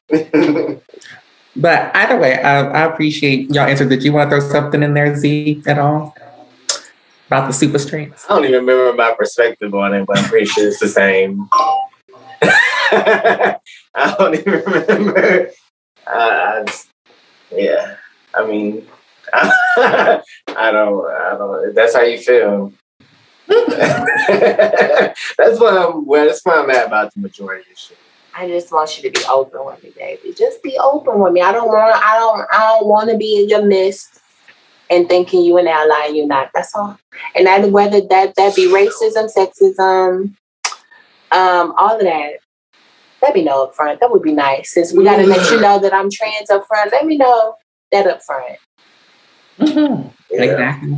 But 1.58 1.96
either 1.96 2.18
way, 2.18 2.41
I, 2.41 2.66
I 2.68 2.93
appreciate 2.93 3.50
y'all 3.50 3.68
answer. 3.68 3.88
Did 3.88 4.04
you 4.04 4.12
want 4.12 4.30
to 4.30 4.39
throw 4.39 4.50
something 4.50 4.84
in 4.84 4.93
there, 4.93 5.16
Z, 5.16 5.64
at 5.66 5.80
all? 5.80 6.16
About 7.28 7.48
the 7.48 7.54
super 7.54 7.80
strengths? 7.80 8.26
I 8.30 8.36
don't 8.36 8.46
even 8.46 8.66
remember 8.66 8.94
my 8.94 9.14
perspective 9.18 9.74
on 9.74 9.96
it, 9.96 10.06
but 10.06 10.20
I'm 10.20 10.26
pretty 10.26 10.46
sure 10.46 10.68
it's 10.68 10.80
the 10.80 10.88
same. 10.88 11.50
I 12.42 13.60
don't 14.18 14.36
even 14.36 14.62
remember. 14.62 15.50
I, 16.06 16.14
I 16.14 16.64
just, 16.66 16.90
yeah. 17.52 17.96
I 18.36 18.46
mean, 18.46 18.86
I, 19.34 20.22
don't. 20.48 21.10
I 21.10 21.36
don't. 21.38 21.74
That's 21.74 21.96
how 21.96 22.04
you 22.04 22.20
feel. 22.20 22.72
that's 23.48 25.60
what 25.60 25.78
I'm. 25.78 26.06
Well, 26.06 26.28
that's 26.28 26.42
why 26.44 26.62
I'm 26.62 26.70
at 26.70 26.86
about 26.88 27.12
the 27.14 27.22
majority 27.22 27.72
of 27.72 27.78
shit. 27.78 27.98
I 28.38 28.48
just 28.48 28.72
want 28.72 29.02
you 29.02 29.10
to 29.10 29.20
be 29.20 29.26
open 29.28 29.66
with 29.66 29.84
me, 29.84 29.92
baby. 29.96 30.36
Just 30.38 30.62
be 30.62 30.78
open 30.78 31.20
with 31.20 31.34
me. 31.34 31.42
I 31.42 31.52
don't 31.54 31.70
want 31.70 31.96
I 31.96 32.20
don't 32.20 32.46
I 32.52 32.60
don't 32.60 32.88
want 32.88 33.10
to 33.10 33.18
be 33.18 33.42
in 33.42 33.50
your 33.50 33.66
midst 33.66 34.20
and 34.90 35.08
thinking 35.10 35.44
you 35.44 35.58
an 35.58 35.68
ally 35.68 36.06
and 36.08 36.18
you're 36.18 36.28
not. 36.28 36.52
That's 36.54 36.76
all. 36.76 36.98
And 37.36 37.48
that 37.48 37.70
whether 37.72 38.02
that 38.02 38.36
that 38.36 38.56
be 38.56 38.68
racism, 38.68 39.30
sexism, 39.36 40.36
um, 41.32 41.74
all 41.78 41.96
of 41.96 42.02
that. 42.02 42.34
Let 43.22 43.34
me 43.34 43.44
know 43.44 43.64
up 43.64 43.76
front. 43.76 44.00
That 44.02 44.12
would 44.12 44.22
be 44.22 44.34
nice. 44.34 44.74
Since 44.74 44.94
we 44.94 45.04
gotta 45.04 45.24
let 45.24 45.50
you 45.52 45.60
know 45.60 45.80
that 45.80 45.94
I'm 45.94 46.12
trans 46.12 46.50
up 46.50 46.68
front, 46.68 46.92
let 46.92 47.06
me 47.06 47.18
know 47.18 47.56
that 47.92 48.06
up 48.06 48.22
front. 48.22 48.58
Mhm. 49.60 50.12
Yeah. 50.30 50.42
Exactly. 50.44 50.98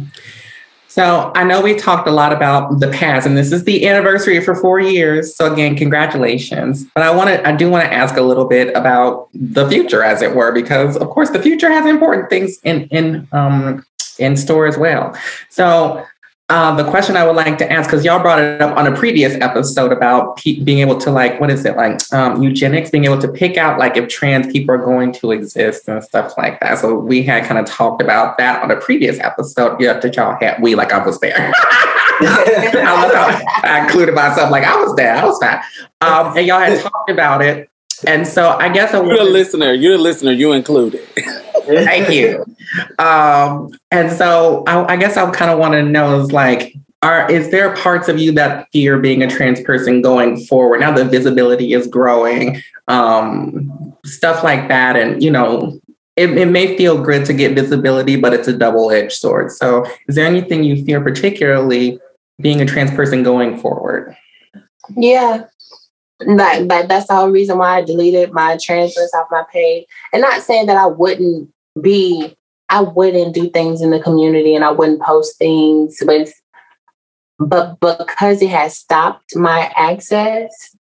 So 0.87 1.31
I 1.35 1.43
know 1.43 1.61
we 1.61 1.75
talked 1.75 2.07
a 2.07 2.11
lot 2.11 2.33
about 2.33 2.79
the 2.79 2.87
past, 2.89 3.27
and 3.27 3.37
this 3.37 3.51
is 3.51 3.65
the 3.65 3.87
anniversary 3.87 4.39
for 4.41 4.55
four 4.55 4.79
years. 4.79 5.35
So 5.35 5.51
again, 5.51 5.75
congratulations. 5.75 6.85
But 6.95 7.03
I 7.03 7.13
want 7.13 7.29
to, 7.29 7.47
I 7.47 7.55
do 7.55 7.69
want 7.69 7.85
to 7.85 7.93
ask 7.93 8.17
a 8.17 8.21
little 8.21 8.45
bit 8.45 8.75
about 8.75 9.29
the 9.33 9.67
future, 9.67 10.03
as 10.03 10.21
it 10.21 10.35
were, 10.35 10.51
because 10.51 10.97
of 10.97 11.09
course 11.09 11.29
the 11.31 11.41
future 11.41 11.69
has 11.69 11.85
important 11.85 12.29
things 12.29 12.57
in 12.63 12.87
in 12.87 13.27
um, 13.31 13.85
in 14.17 14.35
store 14.35 14.65
as 14.65 14.77
well. 14.77 15.15
So 15.49 16.03
uh, 16.49 16.73
the 16.75 16.89
question 16.89 17.17
I 17.17 17.25
would 17.25 17.35
like 17.35 17.57
to 17.57 17.69
ask, 17.69 17.89
because 17.89 18.05
y'all 18.05 18.21
brought 18.21 18.39
it 18.39 18.61
up 18.61 18.77
on 18.77 18.87
a 18.87 18.95
previous 18.95 19.33
episode 19.41 19.91
about 19.91 20.37
pe- 20.37 20.61
being 20.61 20.79
able 20.79 20.97
to 20.99 21.11
like, 21.11 21.41
what 21.41 21.51
is 21.51 21.65
it 21.65 21.75
like, 21.75 21.99
um, 22.13 22.41
eugenics, 22.41 22.89
being 22.89 23.03
able 23.03 23.19
to 23.19 23.27
pick 23.27 23.57
out 23.57 23.77
like 23.77 23.97
if 23.97 24.07
trans 24.07 24.49
people 24.49 24.73
are 24.73 24.77
going 24.77 25.11
to 25.11 25.31
exist 25.31 25.89
and 25.89 26.01
stuff 26.01 26.37
like 26.37 26.61
that. 26.61 26.77
So 26.77 26.95
we 26.95 27.21
had 27.21 27.43
kind 27.43 27.59
of 27.59 27.65
talked 27.65 28.01
about 28.01 28.37
that 28.37 28.63
on 28.63 28.71
a 28.71 28.77
previous 28.77 29.19
episode. 29.19 29.81
Yeah, 29.81 29.99
that 29.99 30.15
y'all 30.15 30.37
had. 30.39 30.61
We 30.61 30.75
like 30.75 30.93
I 30.93 31.05
was 31.05 31.19
there. 31.19 31.51
I, 32.19 33.43
I 33.63 33.83
included 33.83 34.15
myself 34.15 34.49
like 34.49 34.63
I 34.63 34.75
was 34.77 34.95
there. 34.95 35.15
I 35.15 35.25
was 35.25 35.37
fine. 35.39 35.61
Um, 35.99 36.37
and 36.37 36.47
y'all 36.47 36.61
had 36.61 36.79
talked 36.79 37.09
about 37.09 37.41
it. 37.41 37.69
And 38.05 38.27
so 38.27 38.49
I 38.51 38.69
guess 38.69 38.93
I 38.93 38.97
You're 38.97 39.09
the 39.09 39.17
wanted- 39.17 39.31
listener. 39.33 39.73
You're 39.73 39.95
a 39.95 39.97
listener. 39.97 40.31
You 40.31 40.51
included. 40.53 41.01
Thank 41.65 42.09
you. 42.11 42.45
Um, 42.99 43.71
and 43.91 44.11
so 44.11 44.63
I, 44.67 44.93
I 44.93 44.97
guess 44.97 45.17
I 45.17 45.29
kind 45.31 45.51
of 45.51 45.59
want 45.59 45.73
to 45.73 45.83
know 45.83 46.19
is 46.21 46.31
like, 46.31 46.75
are 47.01 47.29
is 47.29 47.51
there 47.51 47.75
parts 47.75 48.07
of 48.07 48.17
you 48.19 48.31
that 48.33 48.67
fear 48.71 48.97
being 48.99 49.21
a 49.21 49.29
trans 49.29 49.61
person 49.61 50.01
going 50.01 50.37
forward? 50.45 50.79
Now 50.79 50.91
the 50.91 51.05
visibility 51.05 51.73
is 51.73 51.87
growing, 51.87 52.61
um, 52.87 53.95
stuff 54.05 54.43
like 54.43 54.67
that, 54.69 54.95
and 54.95 55.21
you 55.21 55.29
know, 55.29 55.79
it, 56.15 56.35
it 56.37 56.47
may 56.47 56.75
feel 56.75 57.01
good 57.01 57.25
to 57.25 57.33
get 57.33 57.53
visibility, 57.53 58.15
but 58.15 58.33
it's 58.33 58.47
a 58.47 58.57
double 58.57 58.89
edged 58.91 59.11
sword. 59.13 59.51
So, 59.51 59.85
is 60.07 60.15
there 60.15 60.25
anything 60.25 60.63
you 60.63 60.83
fear 60.85 60.99
particularly 60.99 61.99
being 62.41 62.61
a 62.61 62.65
trans 62.65 62.91
person 62.91 63.21
going 63.23 63.59
forward? 63.59 64.15
Yeah. 64.95 65.45
Like, 66.25 66.67
but 66.67 66.87
that's 66.87 67.07
the 67.07 67.15
whole 67.15 67.29
reason 67.29 67.57
why 67.57 67.77
I 67.77 67.81
deleted 67.81 68.33
my 68.33 68.57
transfers 68.61 69.11
off 69.13 69.27
my 69.29 69.43
page. 69.51 69.85
And 70.11 70.21
not 70.21 70.41
saying 70.41 70.65
that 70.65 70.77
I 70.77 70.87
wouldn't 70.87 71.49
be, 71.79 72.35
I 72.69 72.81
wouldn't 72.81 73.35
do 73.35 73.49
things 73.49 73.81
in 73.81 73.91
the 73.91 73.99
community 73.99 74.55
and 74.55 74.65
I 74.65 74.71
wouldn't 74.71 75.01
post 75.01 75.37
things, 75.37 76.01
but 76.05 76.29
but 77.39 77.79
because 77.79 78.41
it 78.41 78.49
has 78.49 78.77
stopped 78.77 79.35
my 79.35 79.71
access, 79.75 80.75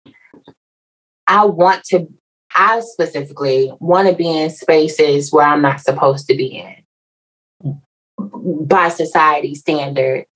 I 1.27 1.47
want 1.47 1.85
to, 1.85 2.07
I 2.55 2.81
specifically 2.81 3.73
want 3.81 4.09
to 4.09 4.15
be 4.15 4.29
in 4.29 4.51
spaces 4.51 5.33
where 5.33 5.47
I'm 5.47 5.63
not 5.63 5.81
supposed 5.81 6.27
to 6.29 6.37
be 6.37 6.63
in 6.63 7.81
by 8.19 8.91
society 8.91 9.55
standards. 9.55 10.29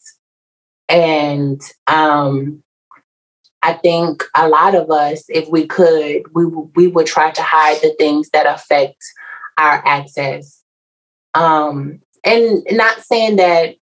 And 0.89 1.61
um 1.87 2.63
I 3.67 3.73
think 3.73 4.23
a 4.37 4.49
lot 4.49 4.77
of 4.77 4.93
us, 4.93 5.25
if 5.29 5.49
we 5.49 5.67
could, 5.67 6.23
we 6.33 6.47
we 6.47 6.87
would 6.87 7.07
try 7.07 7.33
to 7.33 7.43
hide 7.43 7.79
the 7.83 7.93
things 7.99 8.31
that 8.31 8.47
affect 8.47 9.03
our 9.59 9.83
access. 9.85 10.63
Um, 11.35 12.01
and 12.23 12.65
not 12.71 13.01
saying 13.01 13.37
that 13.37 13.75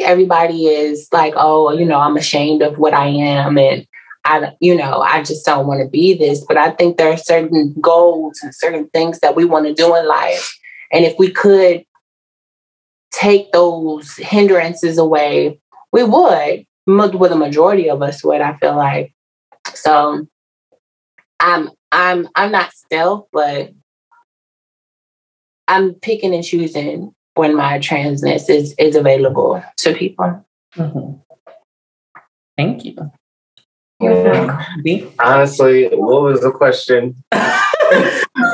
everybody 0.00 0.66
is 0.66 1.08
like, 1.12 1.34
oh, 1.36 1.72
you 1.72 1.84
know, 1.84 1.98
I'm 1.98 2.16
ashamed 2.16 2.62
of 2.62 2.78
what 2.78 2.94
I 2.94 3.08
am 3.08 3.58
and 3.58 3.84
I, 4.24 4.52
you 4.60 4.76
know, 4.76 5.00
I 5.00 5.24
just 5.24 5.44
don't 5.44 5.66
want 5.66 5.82
to 5.82 5.88
be 5.88 6.14
this. 6.14 6.44
But 6.46 6.56
I 6.56 6.70
think 6.70 6.96
there 6.96 7.12
are 7.12 7.16
certain 7.16 7.74
goals 7.80 8.38
and 8.44 8.54
certain 8.54 8.88
things 8.90 9.18
that 9.20 9.34
we 9.34 9.44
want 9.44 9.66
to 9.66 9.74
do 9.74 9.96
in 9.96 10.06
life. 10.06 10.56
And 10.92 11.04
if 11.04 11.18
we 11.18 11.32
could 11.32 11.84
take 13.10 13.50
those 13.50 14.14
hindrances 14.18 14.98
away, 14.98 15.60
we 15.92 16.04
would. 16.04 16.64
With 16.86 17.32
a 17.32 17.36
majority 17.36 17.90
of 17.90 18.02
us 18.02 18.22
would, 18.22 18.40
I 18.40 18.56
feel 18.58 18.76
like. 18.76 19.12
So 19.74 20.26
I'm 21.40 21.70
I'm 21.90 22.28
I'm 22.34 22.52
not 22.52 22.72
stealth, 22.72 23.28
but 23.32 23.72
I'm 25.68 25.94
picking 25.94 26.34
and 26.34 26.44
choosing 26.44 27.14
when 27.34 27.56
my 27.56 27.78
transness 27.78 28.48
is 28.48 28.74
is 28.78 28.96
available 28.96 29.62
to 29.78 29.94
people. 29.94 30.44
Mm-hmm. 30.76 31.18
Thank 32.56 32.84
you. 32.84 32.96
Yeah. 34.00 34.64
Honestly, 35.20 35.88
what 35.92 36.22
was 36.22 36.40
the 36.40 36.50
question? 36.50 37.14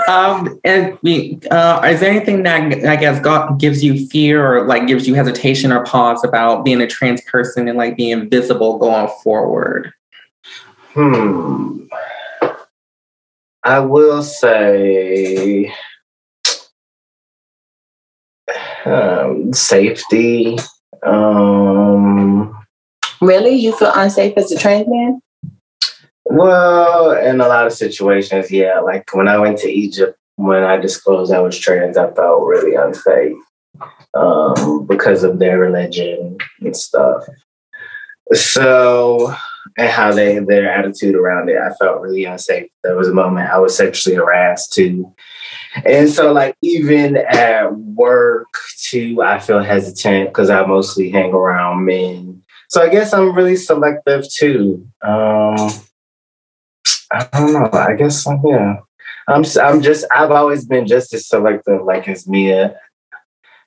um, 0.08 0.60
and 0.64 0.98
uh, 1.50 1.80
is 1.86 2.00
there 2.00 2.10
anything 2.10 2.42
that 2.42 2.84
I 2.84 2.96
guess 2.96 3.20
God 3.20 3.58
gives 3.58 3.82
you 3.82 4.06
fear 4.08 4.44
or 4.44 4.66
like 4.66 4.86
gives 4.86 5.08
you 5.08 5.14
hesitation 5.14 5.72
or 5.72 5.84
pause 5.84 6.22
about 6.22 6.64
being 6.64 6.80
a 6.80 6.86
trans 6.86 7.22
person 7.22 7.66
and 7.66 7.78
like 7.78 7.96
being 7.96 8.28
visible 8.28 8.78
going 8.78 9.08
forward? 9.22 9.92
Hmm. 11.00 11.84
I 13.62 13.78
will 13.78 14.20
say 14.24 15.72
um, 18.84 19.52
safety. 19.52 20.58
Um, 21.06 22.58
really, 23.20 23.54
you 23.54 23.76
feel 23.76 23.92
unsafe 23.94 24.36
as 24.36 24.50
a 24.50 24.58
trans 24.58 24.88
man? 24.88 25.20
Well, 26.24 27.12
in 27.12 27.40
a 27.40 27.46
lot 27.46 27.68
of 27.68 27.72
situations, 27.72 28.50
yeah. 28.50 28.80
Like 28.80 29.14
when 29.14 29.28
I 29.28 29.38
went 29.38 29.58
to 29.58 29.70
Egypt, 29.70 30.18
when 30.34 30.64
I 30.64 30.78
disclosed 30.78 31.32
I 31.32 31.38
was 31.38 31.56
trans, 31.56 31.96
I 31.96 32.10
felt 32.10 32.42
really 32.42 32.74
unsafe 32.74 33.36
um, 34.14 34.84
because 34.84 35.22
of 35.22 35.38
their 35.38 35.60
religion 35.60 36.38
and 36.60 36.76
stuff. 36.76 37.22
So, 38.32 39.32
and 39.78 39.88
how 39.88 40.12
they 40.12 40.38
their 40.40 40.70
attitude 40.70 41.14
around 41.14 41.48
it, 41.48 41.56
I 41.56 41.72
felt 41.74 42.02
really 42.02 42.24
unsafe. 42.24 42.68
There 42.82 42.96
was 42.96 43.08
a 43.08 43.14
moment 43.14 43.48
I 43.48 43.58
was 43.58 43.76
sexually 43.76 44.16
harassed 44.16 44.72
too, 44.72 45.14
and 45.86 46.10
so 46.10 46.32
like 46.32 46.56
even 46.62 47.16
at 47.16 47.74
work 47.74 48.48
too, 48.82 49.22
I 49.22 49.38
feel 49.38 49.60
hesitant 49.60 50.30
because 50.30 50.50
I 50.50 50.66
mostly 50.66 51.10
hang 51.10 51.32
around 51.32 51.84
men. 51.84 52.42
So 52.68 52.82
I 52.82 52.88
guess 52.88 53.14
I'm 53.14 53.34
really 53.34 53.56
selective 53.56 54.28
too. 54.30 54.86
Um, 55.02 55.70
I 57.10 57.28
don't 57.32 57.52
know. 57.52 57.70
I 57.72 57.94
guess 57.94 58.26
yeah. 58.44 58.80
I'm 59.28 59.44
I'm 59.60 59.80
just 59.80 60.04
I've 60.14 60.30
always 60.30 60.64
been 60.64 60.86
just 60.86 61.14
as 61.14 61.28
selective 61.28 61.82
like 61.84 62.08
as 62.08 62.26
Mia. 62.26 62.76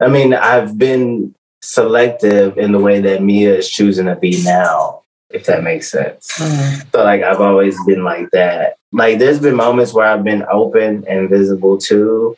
I 0.01 0.07
mean, 0.07 0.33
I've 0.33 0.77
been 0.77 1.35
selective 1.61 2.57
in 2.57 2.71
the 2.71 2.79
way 2.79 2.99
that 3.01 3.21
Mia 3.21 3.57
is 3.57 3.69
choosing 3.69 4.07
to 4.07 4.15
be 4.15 4.43
now, 4.43 5.03
if 5.33 5.45
that 5.45 5.63
makes 5.63 5.91
sense. 5.91 6.31
Mm-hmm. 6.37 6.89
So 6.91 7.03
like 7.03 7.23
I've 7.23 7.41
always 7.41 7.77
been 7.85 8.03
like 8.03 8.29
that. 8.31 8.75
Like 8.91 9.19
there's 9.19 9.39
been 9.39 9.55
moments 9.55 9.93
where 9.93 10.07
I've 10.07 10.23
been 10.23 10.43
open 10.51 11.05
and 11.07 11.29
visible 11.29 11.77
too. 11.77 12.35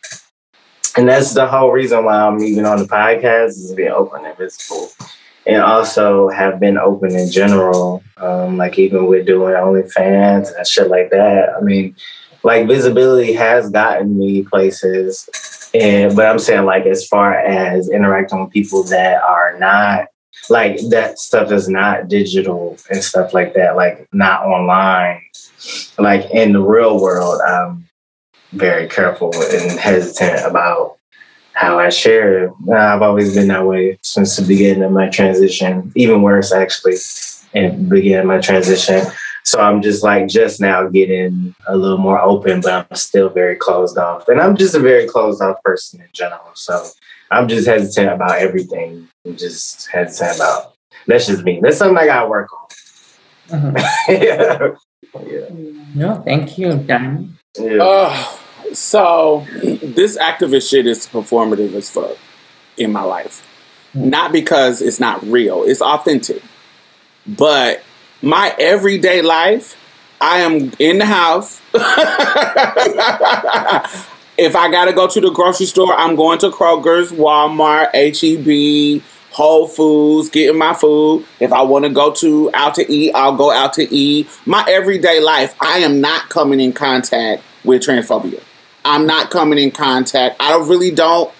And 0.95 1.09
that's 1.09 1.33
the 1.33 1.47
whole 1.47 1.71
reason 1.71 2.05
why 2.05 2.21
I'm 2.21 2.41
even 2.43 2.65
on 2.65 2.77
the 2.77 2.85
podcast 2.85 3.49
is 3.49 3.73
being 3.75 3.91
open 3.91 4.25
and 4.25 4.37
visible 4.37 4.89
and 5.45 5.61
also 5.61 6.29
have 6.29 6.59
been 6.59 6.77
open 6.77 7.15
in 7.15 7.29
general. 7.29 8.03
Um, 8.17 8.57
like 8.57 8.77
even 8.79 9.07
with 9.07 9.25
doing 9.25 9.53
OnlyFans 9.53 10.55
and 10.55 10.67
shit 10.67 10.89
like 10.89 11.09
that. 11.09 11.49
I 11.57 11.61
mean, 11.61 11.95
like 12.43 12.67
visibility 12.67 13.33
has 13.33 13.69
gotten 13.69 14.17
me 14.17 14.43
places, 14.43 15.69
and 15.73 16.15
but 16.15 16.25
I'm 16.25 16.39
saying 16.39 16.65
like 16.65 16.85
as 16.85 17.07
far 17.07 17.33
as 17.33 17.89
interacting 17.89 18.41
with 18.41 18.51
people 18.51 18.83
that 18.85 19.21
are 19.23 19.57
not 19.57 20.07
like 20.49 20.79
that 20.89 21.19
stuff 21.19 21.51
is 21.51 21.69
not 21.69 22.07
digital 22.07 22.77
and 22.89 23.03
stuff 23.03 23.33
like 23.33 23.53
that, 23.53 23.75
like 23.75 24.07
not 24.13 24.45
online. 24.45 25.21
Like 25.97 26.29
in 26.31 26.53
the 26.53 26.61
real 26.61 26.99
world, 27.01 27.41
I'm 27.41 27.87
very 28.51 28.87
careful 28.87 29.31
and 29.33 29.79
hesitant 29.79 30.45
about 30.45 30.97
how 31.53 31.79
I 31.79 31.89
share. 31.89 32.51
I've 32.71 33.01
always 33.01 33.35
been 33.35 33.47
that 33.47 33.65
way 33.65 33.97
since 34.01 34.35
the 34.35 34.45
beginning 34.45 34.83
of 34.83 34.91
my 34.91 35.09
transition, 35.09 35.91
even 35.95 36.21
worse 36.21 36.51
actually, 36.51 36.97
in 37.53 37.83
the 37.83 37.95
beginning 37.95 38.19
of 38.19 38.25
my 38.25 38.39
transition. 38.39 39.05
So 39.45 39.59
I'm 39.59 39.81
just 39.81 40.03
like 40.03 40.27
just 40.27 40.61
now 40.61 40.87
getting 40.87 41.53
a 41.67 41.75
little 41.75 41.97
more 41.97 42.19
open, 42.19 42.61
but 42.61 42.87
I'm 42.89 42.95
still 42.95 43.29
very 43.29 43.55
closed 43.55 43.97
off. 43.97 44.27
And 44.29 44.41
I'm 44.41 44.55
just 44.55 44.73
a 44.73 44.79
very 44.79 45.05
closed 45.07 45.41
off 45.41 45.61
person 45.63 46.01
in 46.01 46.07
general. 46.13 46.51
So 46.53 46.85
I'm 47.31 47.47
just 47.47 47.67
hesitant 47.67 48.13
about 48.13 48.39
everything. 48.39 49.07
I'm 49.25 49.37
just 49.37 49.87
hesitant 49.87 50.35
about 50.35 50.73
that's 51.07 51.27
just 51.27 51.43
me. 51.43 51.59
That's 51.61 51.77
something 51.77 51.97
I 51.97 52.05
gotta 52.05 52.29
work 52.29 52.49
on. 52.53 52.67
Mm-hmm. 53.49 54.23
yeah. 54.23 54.69
yeah. 55.27 55.49
No, 55.95 56.21
thank 56.23 56.57
you, 56.57 56.77
Dan. 56.77 57.37
Yeah. 57.59 57.83
Uh, 57.83 58.25
so 58.73 59.45
this 59.61 60.17
activist 60.17 60.69
shit 60.69 60.87
is 60.87 61.05
performative 61.07 61.73
as 61.73 61.89
fuck 61.89 62.17
in 62.77 62.91
my 62.91 63.03
life. 63.03 63.47
Not 63.93 64.31
because 64.31 64.81
it's 64.81 64.99
not 64.99 65.21
real, 65.23 65.63
it's 65.63 65.81
authentic. 65.81 66.41
But 67.27 67.83
my 68.21 68.55
everyday 68.59 69.21
life, 69.21 69.77
I 70.19 70.39
am 70.39 70.71
in 70.79 70.97
the 70.97 71.05
house. 71.05 71.61
if 74.37 74.55
I 74.55 74.71
gotta 74.71 74.93
go 74.93 75.07
to 75.07 75.21
the 75.21 75.31
grocery 75.31 75.65
store, 75.65 75.93
I'm 75.93 76.15
going 76.15 76.39
to 76.39 76.49
Kroger's, 76.49 77.11
Walmart, 77.11 77.91
HEB, 77.93 79.03
Whole 79.31 79.67
Foods, 79.67 80.29
getting 80.29 80.57
my 80.57 80.73
food. 80.73 81.25
If 81.39 81.51
I 81.51 81.61
want 81.63 81.85
to 81.85 81.89
go 81.89 82.11
to 82.13 82.51
out 82.53 82.75
to 82.75 82.91
eat, 82.91 83.13
I'll 83.13 83.35
go 83.35 83.51
out 83.51 83.73
to 83.73 83.93
eat. 83.93 84.29
My 84.45 84.63
everyday 84.67 85.19
life, 85.19 85.55
I 85.59 85.79
am 85.79 86.01
not 86.01 86.29
coming 86.29 86.59
in 86.59 86.73
contact 86.73 87.43
with 87.63 87.83
transphobia. 87.83 88.41
I'm 88.85 89.05
not 89.07 89.31
coming 89.31 89.59
in 89.59 89.71
contact. 89.71 90.35
I 90.39 90.57
really 90.57 90.91
don't 90.91 91.31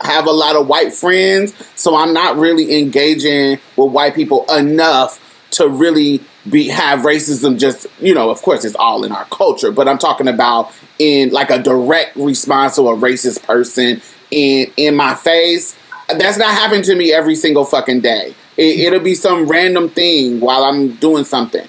have 0.00 0.26
a 0.26 0.32
lot 0.32 0.56
of 0.56 0.66
white 0.66 0.92
friends, 0.92 1.54
so 1.76 1.94
I'm 1.96 2.12
not 2.12 2.36
really 2.36 2.78
engaging 2.78 3.58
with 3.76 3.92
white 3.92 4.14
people 4.14 4.44
enough 4.52 5.18
to 5.52 5.68
really 5.68 6.20
be 6.50 6.68
have 6.68 7.00
racism 7.00 7.58
just 7.58 7.86
you 8.00 8.14
know 8.14 8.30
of 8.30 8.40
course 8.42 8.64
it's 8.64 8.76
all 8.76 9.04
in 9.04 9.12
our 9.12 9.24
culture 9.26 9.70
but 9.70 9.88
i'm 9.88 9.98
talking 9.98 10.28
about 10.28 10.72
in 10.98 11.30
like 11.30 11.50
a 11.50 11.62
direct 11.62 12.16
response 12.16 12.76
to 12.76 12.82
a 12.82 12.96
racist 12.96 13.42
person 13.44 14.00
in 14.30 14.70
in 14.76 14.94
my 14.94 15.14
face 15.14 15.76
that's 16.08 16.38
not 16.38 16.52
happening 16.52 16.82
to 16.82 16.94
me 16.94 17.12
every 17.12 17.36
single 17.36 17.64
fucking 17.64 18.00
day 18.00 18.34
it, 18.56 18.80
it'll 18.80 19.00
be 19.00 19.14
some 19.14 19.46
random 19.46 19.88
thing 19.88 20.40
while 20.40 20.64
i'm 20.64 20.94
doing 20.96 21.24
something 21.24 21.66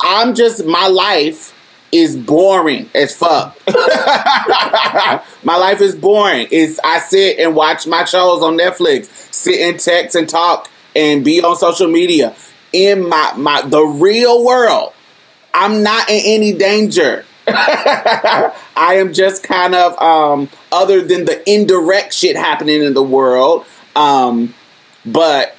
i'm 0.00 0.34
just 0.34 0.64
my 0.64 0.88
life 0.88 1.54
is 1.92 2.16
boring 2.16 2.88
as 2.94 3.16
fuck. 3.16 3.58
my 3.66 5.56
life 5.56 5.80
is 5.80 5.96
boring. 5.96 6.46
It's 6.50 6.78
I 6.84 6.98
sit 7.00 7.38
and 7.38 7.54
watch 7.54 7.86
my 7.86 8.04
shows 8.04 8.42
on 8.42 8.56
Netflix, 8.56 9.06
sit 9.32 9.60
and 9.60 9.78
text 9.80 10.14
and 10.14 10.28
talk 10.28 10.70
and 10.94 11.24
be 11.24 11.42
on 11.42 11.56
social 11.56 11.88
media. 11.88 12.34
In 12.72 13.08
my 13.08 13.32
my 13.36 13.62
the 13.62 13.82
real 13.82 14.44
world, 14.44 14.92
I'm 15.52 15.82
not 15.82 16.08
in 16.08 16.20
any 16.24 16.52
danger. 16.52 17.24
I 17.48 18.52
am 18.76 19.12
just 19.12 19.42
kind 19.42 19.74
of 19.74 20.00
um, 20.00 20.48
other 20.70 21.00
than 21.00 21.24
the 21.24 21.50
indirect 21.50 22.12
shit 22.14 22.36
happening 22.36 22.82
in 22.82 22.94
the 22.94 23.02
world. 23.02 23.66
Um, 23.96 24.54
but 25.04 25.56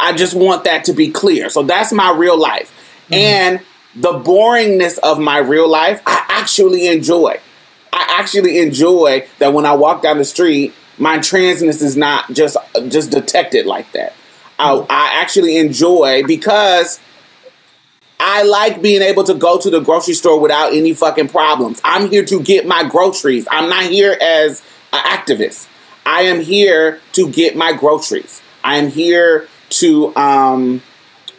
I 0.00 0.12
just 0.12 0.34
want 0.34 0.64
that 0.64 0.84
to 0.86 0.92
be 0.92 1.10
clear. 1.10 1.50
So 1.50 1.62
that's 1.62 1.92
my 1.92 2.12
real 2.12 2.38
life. 2.38 2.72
Mm-hmm. 3.04 3.14
And 3.14 3.60
the 3.94 4.12
boringness 4.12 4.98
of 4.98 5.20
my 5.20 5.38
real 5.38 5.68
life, 5.68 6.02
I 6.06 6.24
actually 6.28 6.88
enjoy. 6.88 7.40
I 7.92 8.16
actually 8.18 8.58
enjoy 8.58 9.26
that 9.38 9.52
when 9.52 9.66
I 9.66 9.74
walk 9.74 10.02
down 10.02 10.18
the 10.18 10.24
street, 10.24 10.74
my 10.98 11.18
transness 11.18 11.82
is 11.82 11.96
not 11.96 12.32
just 12.32 12.56
just 12.88 13.10
detected 13.10 13.66
like 13.66 13.90
that. 13.92 14.14
I, 14.58 14.74
I 14.88 15.20
actually 15.20 15.56
enjoy 15.56 16.22
because 16.26 17.00
I 18.20 18.42
like 18.42 18.80
being 18.80 19.02
able 19.02 19.24
to 19.24 19.34
go 19.34 19.58
to 19.58 19.70
the 19.70 19.80
grocery 19.80 20.14
store 20.14 20.40
without 20.40 20.72
any 20.72 20.94
fucking 20.94 21.28
problems. 21.28 21.80
I'm 21.84 22.08
here 22.08 22.24
to 22.24 22.40
get 22.40 22.66
my 22.66 22.88
groceries. 22.88 23.46
I'm 23.50 23.68
not 23.68 23.84
here 23.84 24.16
as 24.20 24.62
an 24.92 25.02
activist. 25.04 25.68
I 26.06 26.22
am 26.22 26.40
here 26.40 27.00
to 27.12 27.30
get 27.30 27.56
my 27.56 27.72
groceries. 27.72 28.42
I 28.62 28.76
am 28.76 28.90
here 28.90 29.48
to 29.70 30.14
um, 30.16 30.82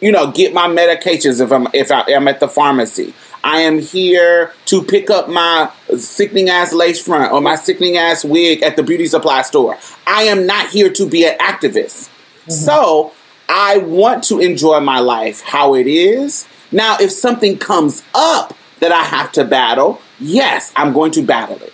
you 0.00 0.12
know, 0.12 0.30
get 0.30 0.52
my 0.52 0.68
medications 0.68 1.40
if 1.40 1.50
I'm 1.50 1.68
if 1.72 1.90
I 1.90 2.02
am 2.10 2.28
at 2.28 2.40
the 2.40 2.48
pharmacy. 2.48 3.14
I 3.42 3.60
am 3.60 3.78
here 3.78 4.52
to 4.66 4.82
pick 4.82 5.08
up 5.08 5.28
my 5.28 5.70
sickening 5.96 6.48
ass 6.48 6.72
lace 6.72 7.04
front 7.04 7.32
or 7.32 7.40
my 7.40 7.54
sickening 7.54 7.96
ass 7.96 8.24
wig 8.24 8.62
at 8.62 8.76
the 8.76 8.82
beauty 8.82 9.06
supply 9.06 9.42
store. 9.42 9.78
I 10.06 10.22
am 10.22 10.46
not 10.46 10.70
here 10.70 10.92
to 10.92 11.08
be 11.08 11.24
an 11.24 11.38
activist. 11.38 12.10
Mm-hmm. 12.46 12.52
So 12.52 13.12
I 13.48 13.78
want 13.78 14.24
to 14.24 14.40
enjoy 14.40 14.80
my 14.80 15.00
life 15.00 15.42
how 15.42 15.74
it 15.74 15.86
is. 15.86 16.46
Now, 16.72 16.96
if 17.00 17.10
something 17.10 17.58
comes 17.58 18.02
up 18.14 18.54
that 18.80 18.92
I 18.92 19.02
have 19.02 19.32
to 19.32 19.44
battle, 19.44 20.00
yes, 20.18 20.72
I'm 20.76 20.92
going 20.92 21.12
to 21.12 21.22
battle 21.22 21.62
it. 21.62 21.72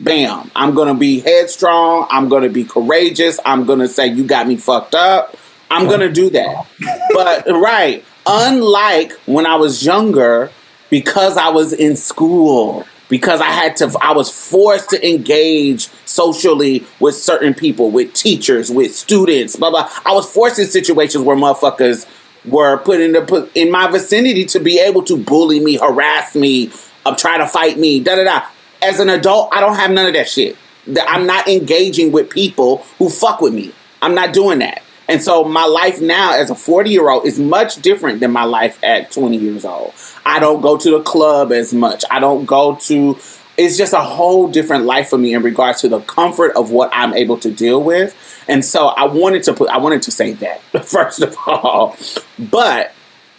Bam. 0.00 0.50
I'm 0.56 0.74
going 0.74 0.88
to 0.88 0.98
be 0.98 1.20
headstrong. 1.20 2.06
I'm 2.10 2.28
going 2.28 2.42
to 2.42 2.48
be 2.48 2.64
courageous. 2.64 3.38
I'm 3.44 3.66
going 3.66 3.80
to 3.80 3.88
say, 3.88 4.06
You 4.06 4.24
got 4.24 4.48
me 4.48 4.56
fucked 4.56 4.94
up. 4.94 5.36
I'm 5.70 5.86
going 5.86 6.00
to 6.00 6.10
do 6.10 6.30
that. 6.30 6.66
but, 7.14 7.46
right, 7.46 8.04
unlike 8.26 9.12
when 9.26 9.46
I 9.46 9.56
was 9.56 9.84
younger, 9.84 10.50
because 10.88 11.36
I 11.36 11.50
was 11.50 11.72
in 11.72 11.96
school, 11.96 12.86
because 13.10 13.40
I 13.40 13.50
had 13.50 13.76
to, 13.78 13.92
I 14.00 14.12
was 14.12 14.30
forced 14.30 14.88
to 14.90 15.08
engage 15.08 15.88
socially 16.06 16.86
with 17.00 17.16
certain 17.16 17.52
people, 17.52 17.90
with 17.90 18.14
teachers, 18.14 18.70
with 18.70 18.94
students, 18.94 19.56
blah, 19.56 19.70
blah. 19.70 19.90
I 20.06 20.12
was 20.14 20.32
forced 20.32 20.58
in 20.58 20.66
situations 20.66 21.24
where 21.24 21.36
motherfuckers 21.36 22.08
were 22.46 22.78
put 22.78 23.00
in, 23.00 23.12
the, 23.12 23.50
in 23.54 23.70
my 23.70 23.90
vicinity 23.90 24.46
to 24.46 24.60
be 24.60 24.78
able 24.78 25.02
to 25.02 25.18
bully 25.18 25.60
me, 25.60 25.76
harass 25.76 26.34
me, 26.34 26.70
uh, 27.04 27.14
try 27.14 27.36
to 27.36 27.46
fight 27.46 27.78
me, 27.78 28.00
da 28.00 28.16
da 28.16 28.24
da. 28.24 28.46
As 28.80 28.98
an 28.98 29.10
adult, 29.10 29.50
I 29.52 29.60
don't 29.60 29.76
have 29.76 29.90
none 29.90 30.06
of 30.06 30.14
that 30.14 30.28
shit. 30.28 30.56
I'm 31.06 31.26
not 31.26 31.46
engaging 31.48 32.12
with 32.12 32.30
people 32.30 32.78
who 32.98 33.10
fuck 33.10 33.42
with 33.42 33.52
me. 33.52 33.74
I'm 34.00 34.14
not 34.14 34.32
doing 34.32 34.60
that. 34.60 34.82
And 35.10 35.20
so 35.20 35.42
my 35.42 35.64
life 35.64 36.00
now 36.00 36.34
as 36.34 36.50
a 36.50 36.54
40 36.54 36.88
year 36.88 37.10
old 37.10 37.26
is 37.26 37.36
much 37.36 37.82
different 37.82 38.20
than 38.20 38.30
my 38.30 38.44
life 38.44 38.78
at 38.84 39.10
20 39.10 39.36
years 39.36 39.64
old. 39.64 39.92
I 40.24 40.38
don't 40.38 40.60
go 40.60 40.76
to 40.76 40.90
the 40.92 41.02
club 41.02 41.50
as 41.50 41.74
much. 41.74 42.04
I 42.12 42.20
don't 42.20 42.44
go 42.44 42.76
to, 42.76 43.18
it's 43.56 43.76
just 43.76 43.92
a 43.92 44.00
whole 44.00 44.46
different 44.46 44.84
life 44.84 45.08
for 45.08 45.18
me 45.18 45.34
in 45.34 45.42
regards 45.42 45.80
to 45.80 45.88
the 45.88 45.98
comfort 45.98 46.52
of 46.54 46.70
what 46.70 46.90
I'm 46.92 47.12
able 47.12 47.38
to 47.38 47.50
deal 47.50 47.82
with. 47.82 48.14
And 48.46 48.64
so 48.64 48.86
I 48.86 49.06
wanted 49.06 49.42
to 49.44 49.52
put, 49.52 49.68
I 49.70 49.78
wanted 49.78 50.02
to 50.02 50.12
say 50.12 50.34
that 50.34 50.60
first 50.84 51.22
of 51.22 51.36
all. 51.44 51.96
But 52.38 52.92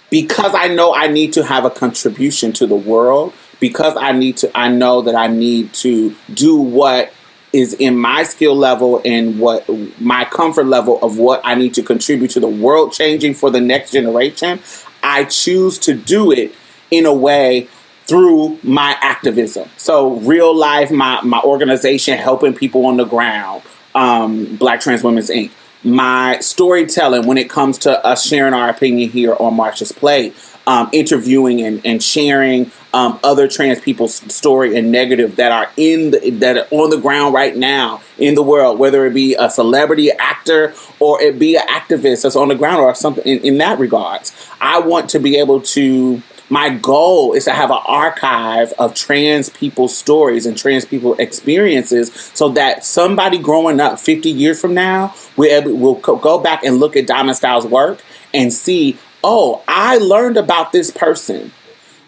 because 0.10 0.54
I 0.54 0.68
know 0.68 0.94
I 0.94 1.08
need 1.08 1.32
to 1.34 1.44
have 1.46 1.64
a 1.64 1.70
contribution 1.70 2.52
to 2.54 2.68
the 2.68 2.76
world, 2.76 3.34
because 3.62 3.96
I 3.96 4.12
need 4.12 4.36
to, 4.38 4.52
I 4.58 4.68
know 4.68 5.04
that 5.04 5.16
I 5.16 5.28
need 5.28 5.74
to 5.76 6.18
do 6.34 6.58
what 6.58 7.14
is 7.54 7.74
in 7.74 7.98
my 7.98 8.24
skill 8.24 8.56
level 8.56 9.02
and 9.04 9.40
what 9.40 9.68
my 10.00 10.26
comfort 10.26 10.66
level 10.66 11.00
of 11.02 11.18
what 11.18 11.42
I 11.44 11.56
need 11.56 11.74
to 11.76 11.84
contribute 11.84 12.32
to 12.32 12.40
the 12.40 12.48
world 12.48 12.94
changing 12.94 13.34
for 13.34 13.50
the 13.50 13.60
next 13.60 13.92
generation, 13.92 14.60
I 15.04 15.26
choose 15.26 15.78
to 15.80 15.94
do 15.94 16.32
it 16.32 16.56
in 16.90 17.06
a 17.06 17.14
way 17.14 17.68
through 18.06 18.60
my 18.64 18.98
activism. 19.02 19.70
So 19.78 20.16
real 20.16 20.56
life, 20.56 20.92
my 20.92 21.22
my 21.22 21.40
organization 21.42 22.18
helping 22.18 22.54
people 22.54 22.86
on 22.86 22.98
the 22.98 23.06
ground, 23.06 23.64
um, 23.96 24.56
Black 24.58 24.82
Trans 24.82 25.04
Women's 25.04 25.30
Inc. 25.30 25.52
My 25.84 26.40
storytelling 26.42 27.26
when 27.26 27.38
it 27.38 27.50
comes 27.50 27.80
to 27.80 28.06
us 28.06 28.26
sharing 28.26 28.54
our 28.54 28.70
opinion 28.70 29.10
here 29.10 29.36
on 29.40 29.56
Marsha's 29.56 29.92
Plate, 29.92 30.36
um, 30.68 30.90
interviewing 30.92 31.62
and, 31.62 31.86
and 31.86 32.02
sharing 32.04 32.72
um, 32.94 33.20
other 33.24 33.48
trans 33.48 33.80
people's 33.80 34.16
story 34.34 34.78
and 34.78 34.92
negative 34.92 35.38
that 35.38 35.52
are 35.52 35.72
in 35.78 36.12
the, 36.12 36.30
that 36.32 36.58
are 36.58 36.68
on 36.72 36.90
the 36.90 36.98
ground 36.98 37.34
right 37.34 37.56
now 37.56 38.02
in 38.18 38.36
the 38.36 38.44
world, 38.44 38.78
whether 38.78 39.06
it 39.06 39.14
be 39.14 39.36
a 39.36 39.50
celebrity 39.50 40.12
actor 40.12 40.74
or 41.00 41.22
it 41.22 41.40
be 41.40 41.56
an 41.56 41.66
activist 41.68 42.24
that's 42.24 42.36
on 42.36 42.50
the 42.50 42.56
ground 42.56 42.82
or 42.82 42.94
something 42.94 43.24
in, 43.26 43.40
in 43.40 43.58
that 43.58 43.80
regards. 43.80 44.36
I 44.60 44.80
want 44.80 45.10
to 45.12 45.20
be 45.20 45.38
able 45.38 45.62
to 45.62 46.22
my 46.52 46.68
goal 46.70 47.32
is 47.32 47.46
to 47.46 47.54
have 47.54 47.72
an 47.72 47.80
archive 47.86 48.74
of 48.78 48.94
trans 48.94 49.50
people's 49.50 49.98
stories 49.98 50.46
and 50.46 50.58
trans 50.58 50.84
people 50.84 51.14
experiences 51.14 52.14
so 52.34 52.50
that 52.50 52.84
somebody 52.84 53.38
growing 53.38 53.80
up 53.80 53.98
50 53.98 54.30
years 54.30 54.60
from 54.60 54.74
now 54.74 55.16
will, 55.38 55.78
will 55.78 55.96
go 55.96 56.38
back 56.38 56.66
and 56.66 56.76
look 56.76 56.98
at 56.98 57.08
Diamond 57.08 57.38
Stylz' 57.38 57.70
work 57.70 58.04
and 58.34 58.52
see, 58.52 58.98
oh, 59.24 59.64
I 59.68 59.98
learned 59.98 60.38
about 60.38 60.72
this 60.72 60.92
person 60.92 61.52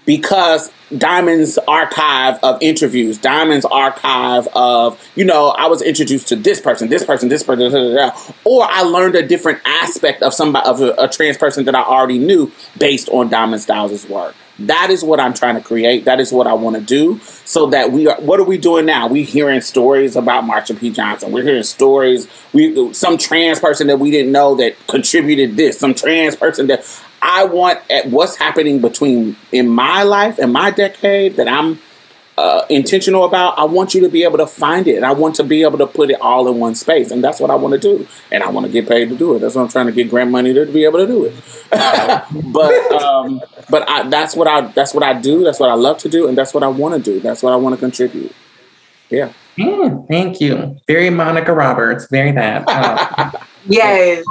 because 0.06 0.72
Diamond's 0.98 1.58
archive 1.60 2.38
of 2.44 2.62
interviews, 2.62 3.18
Diamond's 3.18 3.66
archive 3.66 4.48
of, 4.54 5.02
you 5.16 5.26
know, 5.26 5.50
I 5.50 5.68
was 5.68 5.82
introduced 5.82 6.28
to 6.30 6.36
this 6.36 6.60
person, 6.60 6.90
this 6.90 7.06
person, 7.06 7.30
this 7.30 7.44
person, 7.44 7.72
da, 7.72 7.80
da, 7.80 8.10
da, 8.10 8.34
or 8.44 8.68
I 8.70 8.82
learned 8.82 9.16
a 9.16 9.26
different 9.26 9.62
aspect 9.66 10.22
of 10.22 10.34
somebody 10.34 10.68
of 10.68 10.82
a, 10.82 10.94
a, 10.98 11.10
trans 11.10 11.38
person 11.38 11.66
that 11.66 11.76
I 11.76 11.84
already 11.84 12.20
knew 12.20 12.52
based 12.78 13.10
on 13.10 13.30
Diamond 13.30 13.62
Stylz' 13.62 14.08
work. 14.10 14.36
That 14.60 14.92
is 14.92 15.04
what 15.04 15.20
I'm 15.20 15.34
trying 15.34 15.56
to 15.56 15.62
create. 15.62 16.06
That 16.06 16.20
is 16.20 16.32
what 16.32 16.46
I 16.46 16.54
want 16.54 16.76
to 16.76 16.82
do. 16.82 17.20
So 17.46 17.68
that 17.72 17.92
we 17.92 18.08
are. 18.08 18.20
What 18.22 18.40
are 18.40 18.44
we 18.44 18.58
doing 18.58 18.86
now? 18.86 19.08
We 19.08 19.24
hearing 19.24 19.62
stories 19.62 20.16
about 20.16 20.44
Marsha 20.44 20.80
P. 20.80 20.92
Johnson. 20.92 21.32
We're 21.32 21.44
hearing 21.44 21.64
stories. 21.64 22.28
We 22.54 22.94
some 22.94 23.18
trans 23.18 23.60
person 23.60 23.88
that 23.88 24.00
we 24.00 24.12
didn't 24.12 24.32
know 24.32 24.56
that 24.56 24.76
contributed 24.88 25.58
this. 25.58 25.80
Some 25.80 25.96
trans 25.96 26.36
person 26.36 26.68
that 26.68 26.86
I 27.22 27.46
want 27.46 27.80
at 27.90 28.08
what's 28.08 28.36
happening 28.36 28.80
between 28.80 29.38
in 29.52 29.68
my 29.70 30.04
life 30.04 30.38
and 30.38 30.54
my 30.54 30.72
decade 30.72 31.38
that 31.38 31.48
I'm 31.48 31.80
uh, 32.38 32.66
intentional 32.70 33.26
about. 33.26 33.58
I 33.58 33.66
want 33.66 33.94
you 33.94 34.02
to 34.02 34.10
be 34.10 34.24
able 34.24 34.38
to 34.38 34.48
find 34.48 34.88
it, 34.88 34.96
and 34.96 35.06
I 35.06 35.12
want 35.14 35.36
to 35.36 35.44
be 35.44 35.64
able 35.64 35.78
to 35.80 35.88
put 35.88 36.10
it 36.10 36.20
all 36.22 36.48
in 36.48 36.60
one 36.60 36.76
space, 36.76 37.12
and 37.12 37.24
that's 37.24 37.40
what 37.40 37.52
I 37.52 37.56
want 37.56 37.74
to 37.74 37.80
do. 37.80 38.08
And 38.32 38.44
I 38.44 38.50
want 38.50 38.66
to 38.66 38.72
get 38.72 38.88
paid 38.88 39.10
to 39.10 39.16
do 39.16 39.36
it. 39.36 39.40
That's 39.40 39.56
what 39.56 39.64
I'm 39.64 39.70
trying 39.70 39.88
to 39.88 39.92
get 39.92 40.10
grant 40.10 40.32
money 40.32 40.54
to, 40.54 40.66
to 40.66 40.72
be 40.72 40.84
able 40.86 41.00
to 41.00 41.08
do 41.08 41.26
it. 41.26 41.34
but 42.54 42.92
um, 43.02 43.42
but 43.70 43.88
I, 43.90 44.08
that's 44.10 44.36
what 44.36 44.48
I 44.48 44.62
that's 44.62 44.94
what 44.94 45.04
I 45.04 45.20
do. 45.20 45.44
That's 45.44 45.60
what 45.60 45.70
I 45.70 45.76
love 45.76 45.98
to 46.00 46.10
do, 46.10 46.28
and 46.28 46.38
that's 46.38 46.54
what 46.54 46.64
I 46.64 46.68
want 46.68 46.96
to 46.96 47.02
do. 47.02 47.20
That's 47.20 47.44
what 47.44 47.54
I 47.54 47.56
want 47.56 47.76
to 47.76 47.80
contribute. 47.80 48.34
Yeah. 49.10 49.32
Mm, 49.58 50.08
thank 50.08 50.42
you. 50.42 50.78
Very 50.88 51.12
Monica 51.12 51.54
Roberts. 51.54 52.08
Very 52.10 52.32
that. 52.32 52.64
Uh, 52.68 53.32
yes. 53.68 54.26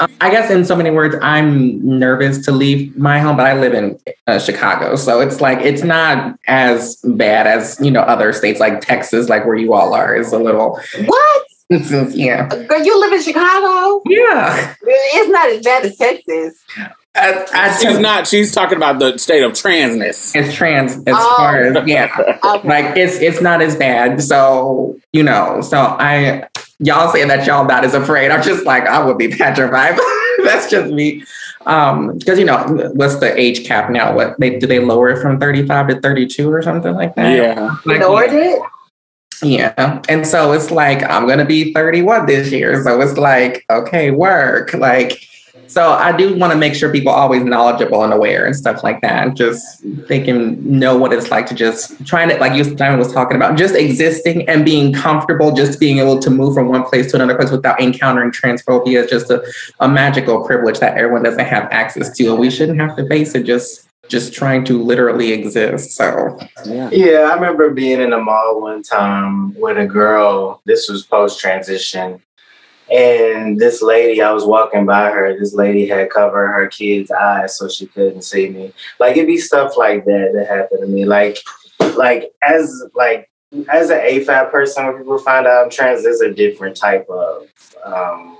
I 0.00 0.30
guess 0.30 0.50
in 0.50 0.64
so 0.64 0.76
many 0.76 0.90
words, 0.90 1.16
I'm 1.22 1.98
nervous 1.98 2.44
to 2.44 2.52
leave 2.52 2.96
my 2.96 3.18
home, 3.18 3.36
but 3.36 3.46
I 3.46 3.58
live 3.58 3.74
in 3.74 3.98
uh, 4.26 4.38
Chicago, 4.38 4.96
so 4.96 5.20
it's 5.20 5.40
like 5.40 5.58
it's 5.58 5.82
not 5.82 6.38
as 6.46 6.96
bad 7.04 7.46
as 7.46 7.78
you 7.80 7.90
know 7.90 8.00
other 8.00 8.32
states 8.32 8.60
like 8.60 8.80
Texas, 8.80 9.28
like 9.28 9.44
where 9.46 9.56
you 9.56 9.74
all 9.74 9.94
are, 9.94 10.16
is 10.16 10.32
a 10.32 10.38
little 10.38 10.80
what? 11.06 11.42
yeah. 12.14 12.46
Girl, 12.46 12.82
you 12.82 12.98
live 12.98 13.12
in 13.12 13.22
Chicago? 13.22 14.02
Yeah. 14.06 14.74
It's 14.82 15.30
not 15.30 15.50
as 15.50 15.62
bad 15.62 15.84
as 15.84 15.96
Texas. 15.98 16.64
I, 17.14 17.46
I 17.52 17.78
she's 17.78 17.98
not. 17.98 18.26
She's 18.26 18.52
talking 18.52 18.76
about 18.76 18.98
the 18.98 19.18
state 19.18 19.42
of 19.42 19.52
transness. 19.52 20.34
It's 20.34 20.54
trans 20.54 20.96
as 20.98 21.02
oh. 21.08 21.34
far 21.36 21.60
as 21.62 21.88
yeah, 21.88 22.14
okay. 22.44 22.68
like 22.68 22.96
it's 22.96 23.16
it's 23.16 23.40
not 23.40 23.60
as 23.60 23.76
bad. 23.76 24.22
So 24.22 24.98
you 25.12 25.22
know, 25.22 25.60
so 25.60 25.78
I 25.78 26.48
y'all 26.80 27.12
saying 27.12 27.28
that 27.28 27.46
y'all 27.46 27.64
not 27.64 27.84
as 27.84 27.94
afraid. 27.94 28.30
I'm 28.30 28.42
just 28.42 28.64
like 28.64 28.84
I 28.84 29.04
would 29.04 29.18
be 29.18 29.28
petrified. 29.28 29.98
That's 30.44 30.70
just 30.70 30.92
me. 30.92 31.24
Um, 31.66 32.16
because 32.16 32.38
you 32.38 32.44
know, 32.44 32.90
what's 32.94 33.16
the 33.16 33.36
age 33.38 33.66
cap 33.66 33.90
now? 33.90 34.14
What 34.14 34.38
they 34.38 34.58
do 34.58 34.66
they 34.66 34.78
lower 34.78 35.10
it 35.10 35.20
from 35.20 35.38
35 35.38 35.88
to 35.88 36.00
32 36.00 36.50
or 36.50 36.62
something 36.62 36.94
like 36.94 37.14
that? 37.16 37.36
Yeah, 37.36 37.76
like, 37.84 38.00
lowered 38.00 38.32
yeah. 38.32 38.54
it. 38.54 38.62
Yeah. 39.42 40.02
And 40.08 40.26
so 40.26 40.52
it's 40.52 40.70
like, 40.70 41.02
I'm 41.04 41.26
going 41.26 41.38
to 41.38 41.44
be 41.44 41.72
31 41.72 42.26
this 42.26 42.50
year. 42.50 42.82
So 42.82 43.00
it's 43.00 43.16
like, 43.16 43.64
okay, 43.70 44.10
work. 44.10 44.74
Like, 44.74 45.24
so 45.68 45.92
I 45.92 46.16
do 46.16 46.34
want 46.36 46.52
to 46.52 46.58
make 46.58 46.74
sure 46.74 46.90
people 46.90 47.12
are 47.12 47.20
always 47.20 47.44
knowledgeable 47.44 48.02
and 48.02 48.12
aware 48.12 48.46
and 48.46 48.56
stuff 48.56 48.82
like 48.82 49.02
that. 49.02 49.34
Just 49.34 49.82
they 50.08 50.20
can 50.20 50.58
know 50.66 50.96
what 50.96 51.12
it's 51.12 51.30
like 51.30 51.46
to 51.46 51.54
just 51.54 52.06
trying 52.06 52.30
to, 52.30 52.36
like 52.38 52.56
you 52.56 52.74
Diamond 52.74 52.98
was 52.98 53.12
talking 53.12 53.36
about, 53.36 53.58
just 53.58 53.74
existing 53.74 54.48
and 54.48 54.64
being 54.64 54.94
comfortable, 54.94 55.52
just 55.52 55.78
being 55.78 55.98
able 55.98 56.18
to 56.20 56.30
move 56.30 56.54
from 56.54 56.68
one 56.68 56.84
place 56.84 57.10
to 57.10 57.16
another 57.16 57.36
place 57.36 57.50
without 57.50 57.78
encountering 57.80 58.30
transphobia 58.30 59.04
is 59.04 59.10
just 59.10 59.30
a, 59.30 59.44
a 59.80 59.88
magical 59.88 60.44
privilege 60.44 60.78
that 60.78 60.96
everyone 60.96 61.22
doesn't 61.22 61.44
have 61.44 61.64
access 61.70 62.16
to. 62.16 62.30
And 62.30 62.38
we 62.38 62.50
shouldn't 62.50 62.80
have 62.80 62.96
to 62.96 63.06
face 63.06 63.34
it 63.34 63.44
just 63.44 63.84
just 64.08 64.32
trying 64.32 64.64
to 64.64 64.82
literally 64.82 65.32
exist. 65.32 65.90
So 65.90 66.38
yeah. 66.64 66.88
Yeah, 66.90 67.28
I 67.30 67.34
remember 67.34 67.68
being 67.70 68.00
in 68.00 68.14
a 68.14 68.18
mall 68.18 68.62
one 68.62 68.82
time 68.82 69.54
with 69.60 69.76
a 69.76 69.84
girl. 69.84 70.62
This 70.64 70.88
was 70.88 71.04
post 71.04 71.38
transition 71.38 72.22
and 72.90 73.58
this 73.58 73.82
lady, 73.82 74.22
I 74.22 74.32
was 74.32 74.44
walking 74.44 74.86
by 74.86 75.10
her. 75.10 75.38
This 75.38 75.54
lady 75.54 75.86
had 75.86 76.10
covered 76.10 76.48
her 76.52 76.68
kid's 76.68 77.10
eyes 77.10 77.58
so 77.58 77.68
she 77.68 77.86
couldn't 77.86 78.22
see 78.22 78.48
me. 78.48 78.72
Like 78.98 79.16
it'd 79.16 79.26
be 79.26 79.38
stuff 79.38 79.76
like 79.76 80.04
that 80.06 80.30
that 80.34 80.48
happened 80.48 80.80
to 80.80 80.86
me. 80.86 81.04
Like, 81.04 81.38
like 81.96 82.32
as 82.42 82.84
like 82.94 83.30
as 83.68 83.90
an 83.90 83.98
AFAB 83.98 84.50
person, 84.50 84.86
when 84.86 84.98
people 84.98 85.18
find 85.18 85.46
out 85.46 85.64
I'm 85.64 85.70
trans, 85.70 86.02
there's 86.02 86.20
a 86.20 86.32
different 86.32 86.76
type 86.76 87.06
of, 87.08 87.48
um, 87.84 88.38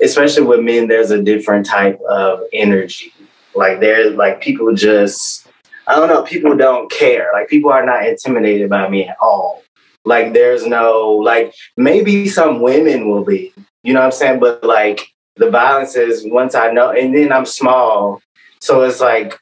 especially 0.00 0.44
with 0.44 0.60
men. 0.60 0.88
There's 0.88 1.10
a 1.10 1.22
different 1.22 1.66
type 1.66 2.00
of 2.08 2.40
energy. 2.52 3.12
Like 3.54 3.80
there's 3.80 4.14
like 4.14 4.40
people 4.40 4.74
just, 4.74 5.46
I 5.86 5.96
don't 5.96 6.08
know. 6.08 6.22
People 6.22 6.56
don't 6.56 6.90
care. 6.90 7.30
Like 7.34 7.48
people 7.48 7.70
are 7.70 7.84
not 7.84 8.06
intimidated 8.06 8.70
by 8.70 8.88
me 8.88 9.08
at 9.08 9.16
all. 9.20 9.61
Like 10.04 10.32
there's 10.32 10.66
no 10.66 11.10
like 11.10 11.54
maybe 11.76 12.28
some 12.28 12.60
women 12.60 13.08
will 13.08 13.24
be, 13.24 13.52
you 13.82 13.92
know 13.94 14.00
what 14.00 14.06
I'm 14.06 14.12
saying? 14.12 14.40
But 14.40 14.64
like 14.64 15.08
the 15.36 15.50
violence 15.50 15.96
is 15.96 16.24
once 16.26 16.54
I 16.54 16.72
know, 16.72 16.90
and 16.90 17.14
then 17.14 17.32
I'm 17.32 17.46
small, 17.46 18.20
so 18.60 18.82
it's 18.82 19.00
like 19.00 19.38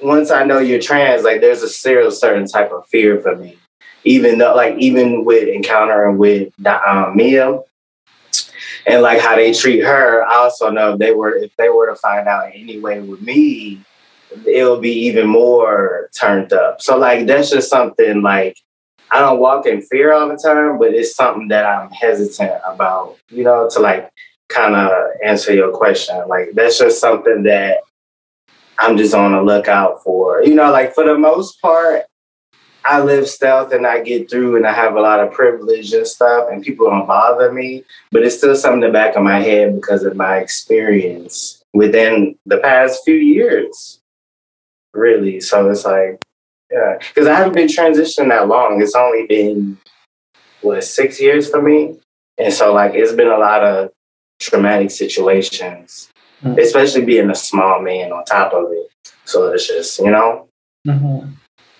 once 0.00 0.30
I 0.30 0.44
know 0.44 0.58
you're 0.58 0.80
trans, 0.80 1.22
like 1.22 1.40
there's 1.40 1.62
a 1.62 1.68
still 1.68 2.10
certain 2.10 2.46
type 2.46 2.72
of 2.72 2.86
fear 2.86 3.20
for 3.20 3.36
me. 3.36 3.58
Even 4.06 4.36
though, 4.36 4.54
like, 4.54 4.76
even 4.78 5.24
with 5.24 5.48
encountering 5.48 6.18
with 6.18 6.52
um, 6.66 7.16
Mia 7.16 7.60
and 8.86 9.02
like 9.02 9.18
how 9.20 9.34
they 9.34 9.52
treat 9.52 9.80
her, 9.80 10.22
I 10.24 10.34
also 10.34 10.70
know 10.70 10.92
if 10.92 10.98
they 10.98 11.12
were 11.12 11.34
if 11.34 11.56
they 11.56 11.70
were 11.70 11.88
to 11.88 11.96
find 11.96 12.28
out 12.28 12.50
anyway 12.54 13.00
with 13.00 13.22
me, 13.22 13.82
it'll 14.46 14.80
be 14.80 14.92
even 15.06 15.26
more 15.26 16.10
turned 16.18 16.52
up. 16.52 16.82
So 16.82 16.98
like 16.98 17.26
that's 17.26 17.50
just 17.50 17.70
something 17.70 18.22
like 18.22 18.58
I 19.14 19.20
don't 19.20 19.38
walk 19.38 19.64
in 19.66 19.80
fear 19.80 20.12
all 20.12 20.28
the 20.28 20.36
time, 20.36 20.76
but 20.76 20.92
it's 20.92 21.14
something 21.14 21.46
that 21.46 21.64
I'm 21.64 21.88
hesitant 21.92 22.60
about, 22.66 23.16
you 23.30 23.44
know, 23.44 23.68
to 23.70 23.78
like 23.78 24.10
kind 24.48 24.74
of 24.74 24.90
answer 25.24 25.54
your 25.54 25.70
question. 25.70 26.20
Like 26.26 26.50
that's 26.54 26.80
just 26.80 27.00
something 27.00 27.44
that 27.44 27.82
I'm 28.76 28.96
just 28.96 29.14
on 29.14 29.30
the 29.30 29.40
lookout 29.40 30.02
for. 30.02 30.42
You 30.42 30.56
know, 30.56 30.72
like 30.72 30.96
for 30.96 31.04
the 31.04 31.16
most 31.16 31.62
part, 31.62 32.02
I 32.84 33.02
live 33.02 33.28
stealth 33.28 33.72
and 33.72 33.86
I 33.86 34.02
get 34.02 34.28
through 34.28 34.56
and 34.56 34.66
I 34.66 34.72
have 34.72 34.96
a 34.96 35.00
lot 35.00 35.20
of 35.20 35.32
privilege 35.32 35.92
and 35.92 36.04
stuff 36.04 36.48
and 36.50 36.64
people 36.64 36.90
don't 36.90 37.06
bother 37.06 37.52
me, 37.52 37.84
but 38.10 38.24
it's 38.24 38.36
still 38.36 38.56
something 38.56 38.82
in 38.82 38.88
the 38.88 38.92
back 38.92 39.14
of 39.14 39.22
my 39.22 39.38
head 39.38 39.76
because 39.76 40.02
of 40.02 40.16
my 40.16 40.38
experience 40.38 41.62
within 41.72 42.36
the 42.46 42.58
past 42.58 43.04
few 43.04 43.14
years. 43.14 44.00
Really. 44.92 45.40
So 45.40 45.70
it's 45.70 45.84
like, 45.84 46.20
yeah, 46.70 46.98
because 46.98 47.28
I 47.28 47.34
haven't 47.34 47.54
been 47.54 47.68
transitioning 47.68 48.30
that 48.30 48.48
long. 48.48 48.80
It's 48.82 48.94
only 48.94 49.26
been, 49.26 49.78
what, 50.62 50.82
six 50.82 51.20
years 51.20 51.48
for 51.48 51.62
me? 51.62 51.98
And 52.38 52.52
so, 52.52 52.72
like, 52.72 52.94
it's 52.94 53.12
been 53.12 53.28
a 53.28 53.38
lot 53.38 53.62
of 53.62 53.90
traumatic 54.40 54.90
situations, 54.90 56.10
mm-hmm. 56.42 56.58
especially 56.58 57.04
being 57.04 57.30
a 57.30 57.34
small 57.34 57.80
man 57.80 58.12
on 58.12 58.24
top 58.24 58.52
of 58.52 58.72
it. 58.72 58.88
So 59.24 59.52
it's 59.52 59.68
just, 59.68 59.98
you 60.00 60.10
know. 60.10 60.48
Mm-hmm. 60.86 61.30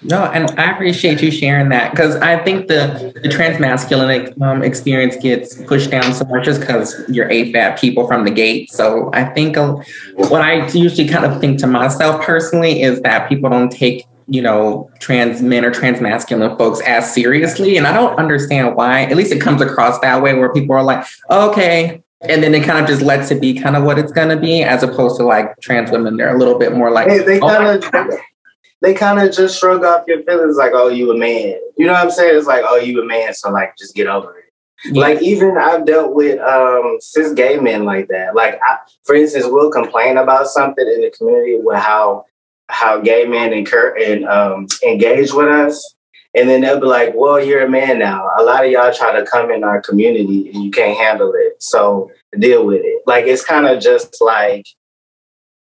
No, 0.06 0.24
and 0.24 0.50
I 0.60 0.70
appreciate 0.70 1.22
you 1.22 1.30
sharing 1.30 1.70
that 1.70 1.90
because 1.92 2.16
I 2.16 2.42
think 2.44 2.68
the, 2.68 3.12
the 3.22 3.28
transmasculine 3.30 4.38
um, 4.42 4.62
experience 4.62 5.16
gets 5.16 5.56
pushed 5.62 5.90
down 5.90 6.12
so 6.12 6.26
much 6.26 6.44
just 6.44 6.60
because 6.60 6.94
you're 7.08 7.28
AFAB 7.30 7.78
people 7.78 8.06
from 8.06 8.24
the 8.24 8.30
gate. 8.30 8.70
So 8.70 9.08
I 9.14 9.24
think 9.24 9.56
uh, 9.56 9.76
what 10.16 10.42
I 10.42 10.68
usually 10.72 11.08
kind 11.08 11.24
of 11.24 11.40
think 11.40 11.58
to 11.60 11.66
myself 11.66 12.22
personally 12.22 12.82
is 12.82 13.00
that 13.00 13.30
people 13.30 13.48
don't 13.48 13.72
take 13.72 14.04
you 14.26 14.42
know, 14.42 14.90
trans 15.00 15.42
men 15.42 15.64
or 15.64 15.70
trans 15.70 16.00
masculine 16.00 16.56
folks 16.56 16.80
as 16.82 17.12
seriously. 17.12 17.76
And 17.76 17.86
I 17.86 17.92
don't 17.92 18.16
understand 18.18 18.76
why. 18.76 19.02
At 19.02 19.16
least 19.16 19.32
it 19.32 19.40
comes 19.40 19.60
across 19.60 19.98
that 20.00 20.22
way 20.22 20.34
where 20.34 20.52
people 20.52 20.74
are 20.74 20.82
like, 20.82 21.06
okay, 21.30 22.02
and 22.22 22.42
then 22.42 22.54
it 22.54 22.64
kind 22.64 22.78
of 22.78 22.86
just 22.86 23.02
lets 23.02 23.30
it 23.30 23.40
be 23.40 23.54
kind 23.54 23.76
of 23.76 23.84
what 23.84 23.98
it's 23.98 24.12
gonna 24.12 24.38
be, 24.38 24.62
as 24.62 24.82
opposed 24.82 25.16
to 25.18 25.24
like 25.24 25.60
trans 25.60 25.90
women, 25.90 26.16
they're 26.16 26.34
a 26.34 26.38
little 26.38 26.58
bit 26.58 26.74
more 26.74 26.90
like 26.90 27.08
hey, 27.08 27.18
they 27.18 27.38
kind 27.38 27.84
of 27.84 27.90
oh, 27.92 28.18
they 28.82 28.94
kind 28.94 29.18
of 29.18 29.34
just 29.34 29.58
shrug 29.58 29.84
off 29.84 30.04
your 30.06 30.22
feelings, 30.22 30.56
like, 30.56 30.72
oh, 30.74 30.88
you 30.88 31.10
a 31.10 31.16
man. 31.16 31.58
You 31.76 31.86
know 31.86 31.92
what 31.92 32.02
I'm 32.02 32.10
saying? 32.10 32.36
It's 32.36 32.46
like, 32.46 32.62
oh, 32.66 32.76
you 32.76 33.02
a 33.02 33.04
man, 33.04 33.34
so 33.34 33.50
like, 33.50 33.76
just 33.76 33.94
get 33.94 34.06
over 34.06 34.38
it. 34.38 34.44
Yeah. 34.84 35.00
Like 35.00 35.22
even 35.22 35.56
I've 35.56 35.86
dealt 35.86 36.14
with 36.14 36.38
um, 36.40 36.98
cis 37.00 37.32
gay 37.32 37.58
men 37.58 37.84
like 37.84 38.08
that. 38.08 38.34
Like, 38.34 38.60
I, 38.62 38.78
for 39.04 39.14
instance, 39.14 39.46
we'll 39.48 39.70
complain 39.70 40.18
about 40.18 40.48
something 40.48 40.86
in 40.86 41.00
the 41.00 41.10
community 41.16 41.58
with 41.58 41.78
how 41.78 42.26
how 42.68 43.00
gay 43.00 43.24
men 43.26 43.52
incur 43.52 43.96
and 43.96 44.24
um, 44.26 44.66
engage 44.86 45.32
with 45.32 45.48
us, 45.48 45.94
and 46.34 46.48
then 46.48 46.60
they'll 46.60 46.80
be 46.80 46.86
like, 46.86 47.12
"Well, 47.14 47.42
you're 47.42 47.64
a 47.64 47.70
man 47.70 47.98
now. 47.98 48.28
A 48.38 48.42
lot 48.42 48.64
of 48.64 48.70
y'all 48.70 48.92
try 48.92 49.18
to 49.18 49.26
come 49.26 49.50
in 49.50 49.64
our 49.64 49.80
community 49.80 50.50
and 50.52 50.64
you 50.64 50.70
can't 50.70 50.98
handle 50.98 51.32
it, 51.34 51.62
so 51.62 52.10
deal 52.38 52.66
with 52.66 52.82
it." 52.84 53.02
Like 53.06 53.26
it's 53.26 53.44
kind 53.44 53.66
of 53.66 53.82
just 53.82 54.16
like 54.20 54.66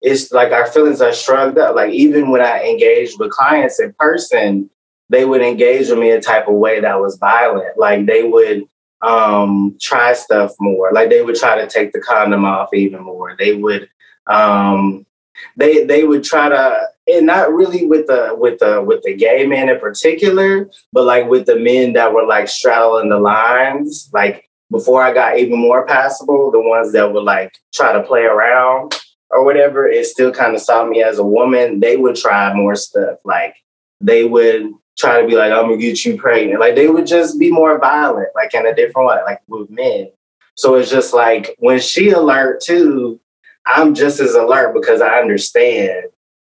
it's 0.02 0.32
like 0.32 0.52
our 0.52 0.66
feelings 0.66 1.00
are 1.00 1.12
shrugged 1.12 1.58
up. 1.58 1.76
Like 1.76 1.92
even 1.92 2.30
when 2.30 2.40
I 2.40 2.64
engage 2.64 3.16
with 3.18 3.30
clients 3.30 3.80
in 3.80 3.92
person, 3.98 4.68
they 5.08 5.24
would 5.24 5.42
engage 5.42 5.88
with 5.88 5.98
me 5.98 6.10
a 6.10 6.20
type 6.20 6.48
of 6.48 6.54
way 6.54 6.80
that 6.80 7.00
was 7.00 7.16
violent. 7.18 7.78
Like 7.78 8.06
they 8.06 8.24
would 8.24 8.64
um, 9.02 9.76
try 9.80 10.12
stuff 10.12 10.52
more. 10.60 10.90
Like 10.92 11.08
they 11.08 11.22
would 11.22 11.36
try 11.36 11.60
to 11.60 11.68
take 11.68 11.92
the 11.92 12.00
condom 12.00 12.44
off 12.44 12.72
even 12.74 13.02
more. 13.02 13.36
They 13.38 13.54
would 13.54 13.88
um, 14.26 15.06
they 15.56 15.84
they 15.84 16.04
would 16.04 16.24
try 16.24 16.48
to 16.48 16.88
and 17.08 17.26
not 17.26 17.52
really 17.52 17.86
with 17.86 18.06
the 18.06 18.34
with 18.38 18.58
the 18.60 18.82
with 18.82 19.02
the 19.02 19.14
gay 19.14 19.46
men 19.46 19.68
in 19.68 19.78
particular, 19.78 20.70
but 20.92 21.04
like 21.04 21.28
with 21.28 21.46
the 21.46 21.58
men 21.58 21.92
that 21.94 22.12
were 22.12 22.26
like 22.26 22.48
straddling 22.48 23.08
the 23.08 23.18
lines, 23.18 24.10
like 24.12 24.48
before 24.70 25.02
I 25.02 25.12
got 25.12 25.38
even 25.38 25.58
more 25.58 25.86
passable, 25.86 26.50
the 26.50 26.60
ones 26.60 26.92
that 26.92 27.12
would 27.12 27.24
like 27.24 27.52
try 27.74 27.92
to 27.92 28.02
play 28.02 28.22
around 28.22 28.98
or 29.30 29.44
whatever, 29.44 29.86
it 29.86 30.06
still 30.06 30.32
kind 30.32 30.54
of 30.54 30.60
saw 30.60 30.84
me 30.84 31.02
as 31.02 31.18
a 31.18 31.24
woman. 31.24 31.80
They 31.80 31.96
would 31.96 32.16
try 32.16 32.52
more 32.54 32.74
stuff. 32.74 33.18
Like 33.24 33.54
they 34.00 34.24
would 34.24 34.72
try 34.98 35.20
to 35.20 35.26
be 35.26 35.36
like, 35.36 35.52
I'm 35.52 35.64
gonna 35.64 35.76
get 35.76 36.04
you 36.04 36.16
pregnant. 36.16 36.60
Like 36.60 36.74
they 36.74 36.88
would 36.88 37.06
just 37.06 37.38
be 37.38 37.50
more 37.50 37.78
violent, 37.78 38.28
like 38.34 38.54
in 38.54 38.66
a 38.66 38.74
different 38.74 39.08
way, 39.08 39.18
like 39.24 39.40
with 39.48 39.70
men. 39.70 40.10
So 40.54 40.74
it's 40.74 40.90
just 40.90 41.14
like 41.14 41.54
when 41.58 41.80
she 41.80 42.10
alert 42.10 42.60
too, 42.60 43.20
I'm 43.66 43.94
just 43.94 44.20
as 44.20 44.34
alert 44.34 44.74
because 44.74 45.00
I 45.00 45.18
understand 45.18 46.06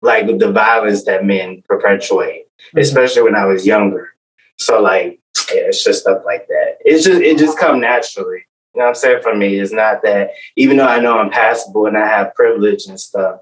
like 0.02 0.26
the 0.26 0.52
violence 0.52 1.04
that 1.04 1.24
men 1.24 1.62
perpetuate, 1.68 2.46
mm-hmm. 2.46 2.78
especially 2.78 3.22
when 3.22 3.34
I 3.34 3.46
was 3.46 3.66
younger. 3.66 4.14
So 4.58 4.80
like, 4.80 5.20
yeah, 5.52 5.62
it's 5.62 5.84
just 5.84 6.02
stuff 6.02 6.22
like 6.24 6.46
that. 6.48 6.78
It's 6.80 7.04
just 7.04 7.20
it 7.20 7.38
just 7.38 7.58
come 7.58 7.80
naturally. 7.80 8.44
You 8.74 8.80
know 8.80 8.84
what 8.84 8.88
I'm 8.90 8.94
saying? 8.96 9.22
For 9.22 9.34
me, 9.34 9.58
it's 9.58 9.72
not 9.72 10.02
that 10.02 10.30
even 10.56 10.76
though 10.76 10.86
I 10.86 11.00
know 11.00 11.18
I'm 11.18 11.30
passable 11.30 11.86
and 11.86 11.96
I 11.96 12.06
have 12.06 12.34
privilege 12.34 12.86
and 12.86 13.00
stuff, 13.00 13.40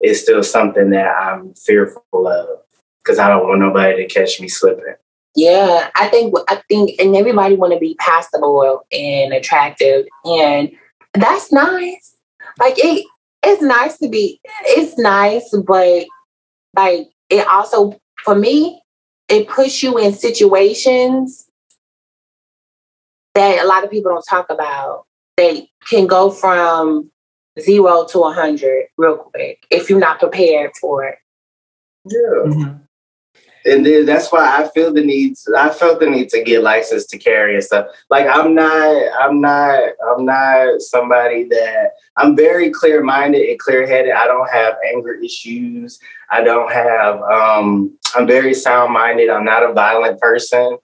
it's 0.00 0.20
still 0.20 0.42
something 0.42 0.90
that 0.90 1.08
I'm 1.16 1.54
fearful 1.54 2.28
of 2.28 2.60
because 3.02 3.18
I 3.18 3.28
don't 3.28 3.46
want 3.46 3.60
nobody 3.60 3.96
to 3.96 4.12
catch 4.12 4.40
me 4.40 4.48
slipping. 4.48 4.94
Yeah, 5.34 5.90
I 5.94 6.08
think 6.08 6.34
I 6.48 6.62
think, 6.68 7.00
and 7.00 7.14
everybody 7.14 7.56
want 7.56 7.72
to 7.72 7.78
be 7.78 7.94
passable 7.98 8.86
and 8.90 9.32
attractive, 9.32 10.06
and 10.24 10.72
that's 11.14 11.52
nice. 11.52 12.15
Like 12.58 12.74
it, 12.78 13.06
it's 13.42 13.62
nice 13.62 13.98
to 13.98 14.08
be, 14.08 14.40
it's 14.64 14.98
nice, 14.98 15.54
but 15.66 16.06
like 16.74 17.08
it 17.30 17.46
also, 17.46 17.98
for 18.24 18.34
me, 18.34 18.82
it 19.28 19.48
puts 19.48 19.82
you 19.82 19.98
in 19.98 20.12
situations 20.12 21.46
that 23.34 23.64
a 23.64 23.66
lot 23.66 23.84
of 23.84 23.90
people 23.90 24.12
don't 24.12 24.24
talk 24.28 24.46
about. 24.50 25.04
They 25.36 25.68
can 25.88 26.06
go 26.06 26.30
from 26.30 27.10
zero 27.60 28.06
to 28.10 28.20
a 28.20 28.32
hundred 28.32 28.86
real 28.96 29.16
quick 29.16 29.66
if 29.70 29.90
you're 29.90 29.98
not 29.98 30.18
prepared 30.18 30.70
for 30.80 31.04
it. 31.04 31.18
Yeah. 32.06 32.52
Mm-hmm 32.52 32.85
and 33.66 33.84
then 33.84 34.06
that's 34.06 34.30
why 34.30 34.62
I 34.62 34.68
feel 34.68 34.92
the 34.92 35.02
need. 35.02 35.36
I 35.56 35.70
felt 35.70 36.00
the 36.00 36.08
need 36.08 36.28
to 36.30 36.42
get 36.42 36.62
licensed 36.62 37.10
to 37.10 37.18
carry 37.18 37.54
and 37.54 37.64
stuff. 37.64 37.88
Like 38.08 38.26
I'm 38.26 38.54
not, 38.54 39.12
I'm 39.20 39.40
not, 39.40 39.80
I'm 40.08 40.24
not 40.24 40.80
somebody 40.80 41.44
that 41.44 41.92
I'm 42.16 42.36
very 42.36 42.70
clear 42.70 43.02
minded 43.02 43.48
and 43.48 43.58
clear 43.58 43.86
headed. 43.86 44.12
I 44.12 44.26
don't 44.26 44.50
have 44.50 44.76
anger 44.86 45.14
issues. 45.14 45.98
I 46.30 46.42
don't 46.42 46.72
have. 46.72 47.20
um 47.22 47.98
I'm 48.14 48.26
very 48.26 48.54
sound 48.54 48.92
minded. 48.92 49.28
I'm 49.28 49.44
not 49.44 49.62
a 49.62 49.72
violent 49.72 50.20
person. 50.20 50.78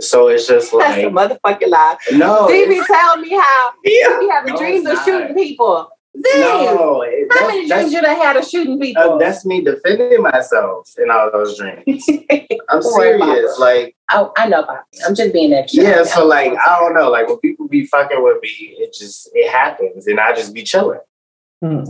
So 0.00 0.28
it's 0.28 0.48
just 0.48 0.72
like 0.72 0.88
That's 0.88 1.06
a 1.06 1.10
motherfucking 1.10 1.68
lie. 1.68 1.96
No, 2.14 2.48
Stevie 2.48 2.80
tell 2.84 3.16
me 3.18 3.30
how 3.30 3.70
yeah, 3.84 4.20
having 4.30 4.54
no, 4.54 4.58
dreams 4.58 4.86
of 4.86 4.98
shooting 5.04 5.34
people. 5.34 5.88
No, 6.16 7.04
how 7.32 7.48
many 7.48 7.66
dreams 7.66 7.92
you 7.92 8.00
done 8.00 8.16
had 8.16 8.36
of 8.36 8.44
shooting 8.46 8.78
people? 8.78 9.02
Uh, 9.02 9.18
that's 9.18 9.44
me 9.44 9.62
defending 9.62 10.22
myself 10.22 10.94
in 10.96 11.10
all 11.10 11.30
those 11.32 11.58
dreams. 11.58 12.06
I'm 12.68 12.82
serious. 12.82 13.58
Like, 13.58 13.96
I, 14.08 14.28
I 14.36 14.48
know 14.48 14.62
about 14.62 14.84
it. 14.92 15.00
I'm 15.06 15.14
just 15.14 15.32
being 15.32 15.52
extra. 15.52 15.82
Yeah, 15.82 16.04
so 16.04 16.24
like, 16.24 16.52
I 16.52 16.78
don't 16.78 16.94
know. 16.94 17.10
Like, 17.10 17.26
when 17.26 17.38
people 17.38 17.66
be 17.66 17.86
fucking 17.86 18.22
with 18.22 18.40
me, 18.42 18.76
it 18.78 18.94
just 18.94 19.28
it 19.34 19.50
happens, 19.50 20.06
and 20.06 20.20
I 20.20 20.32
just 20.34 20.54
be 20.54 20.62
chilling. 20.62 21.00
Hmm. 21.60 21.82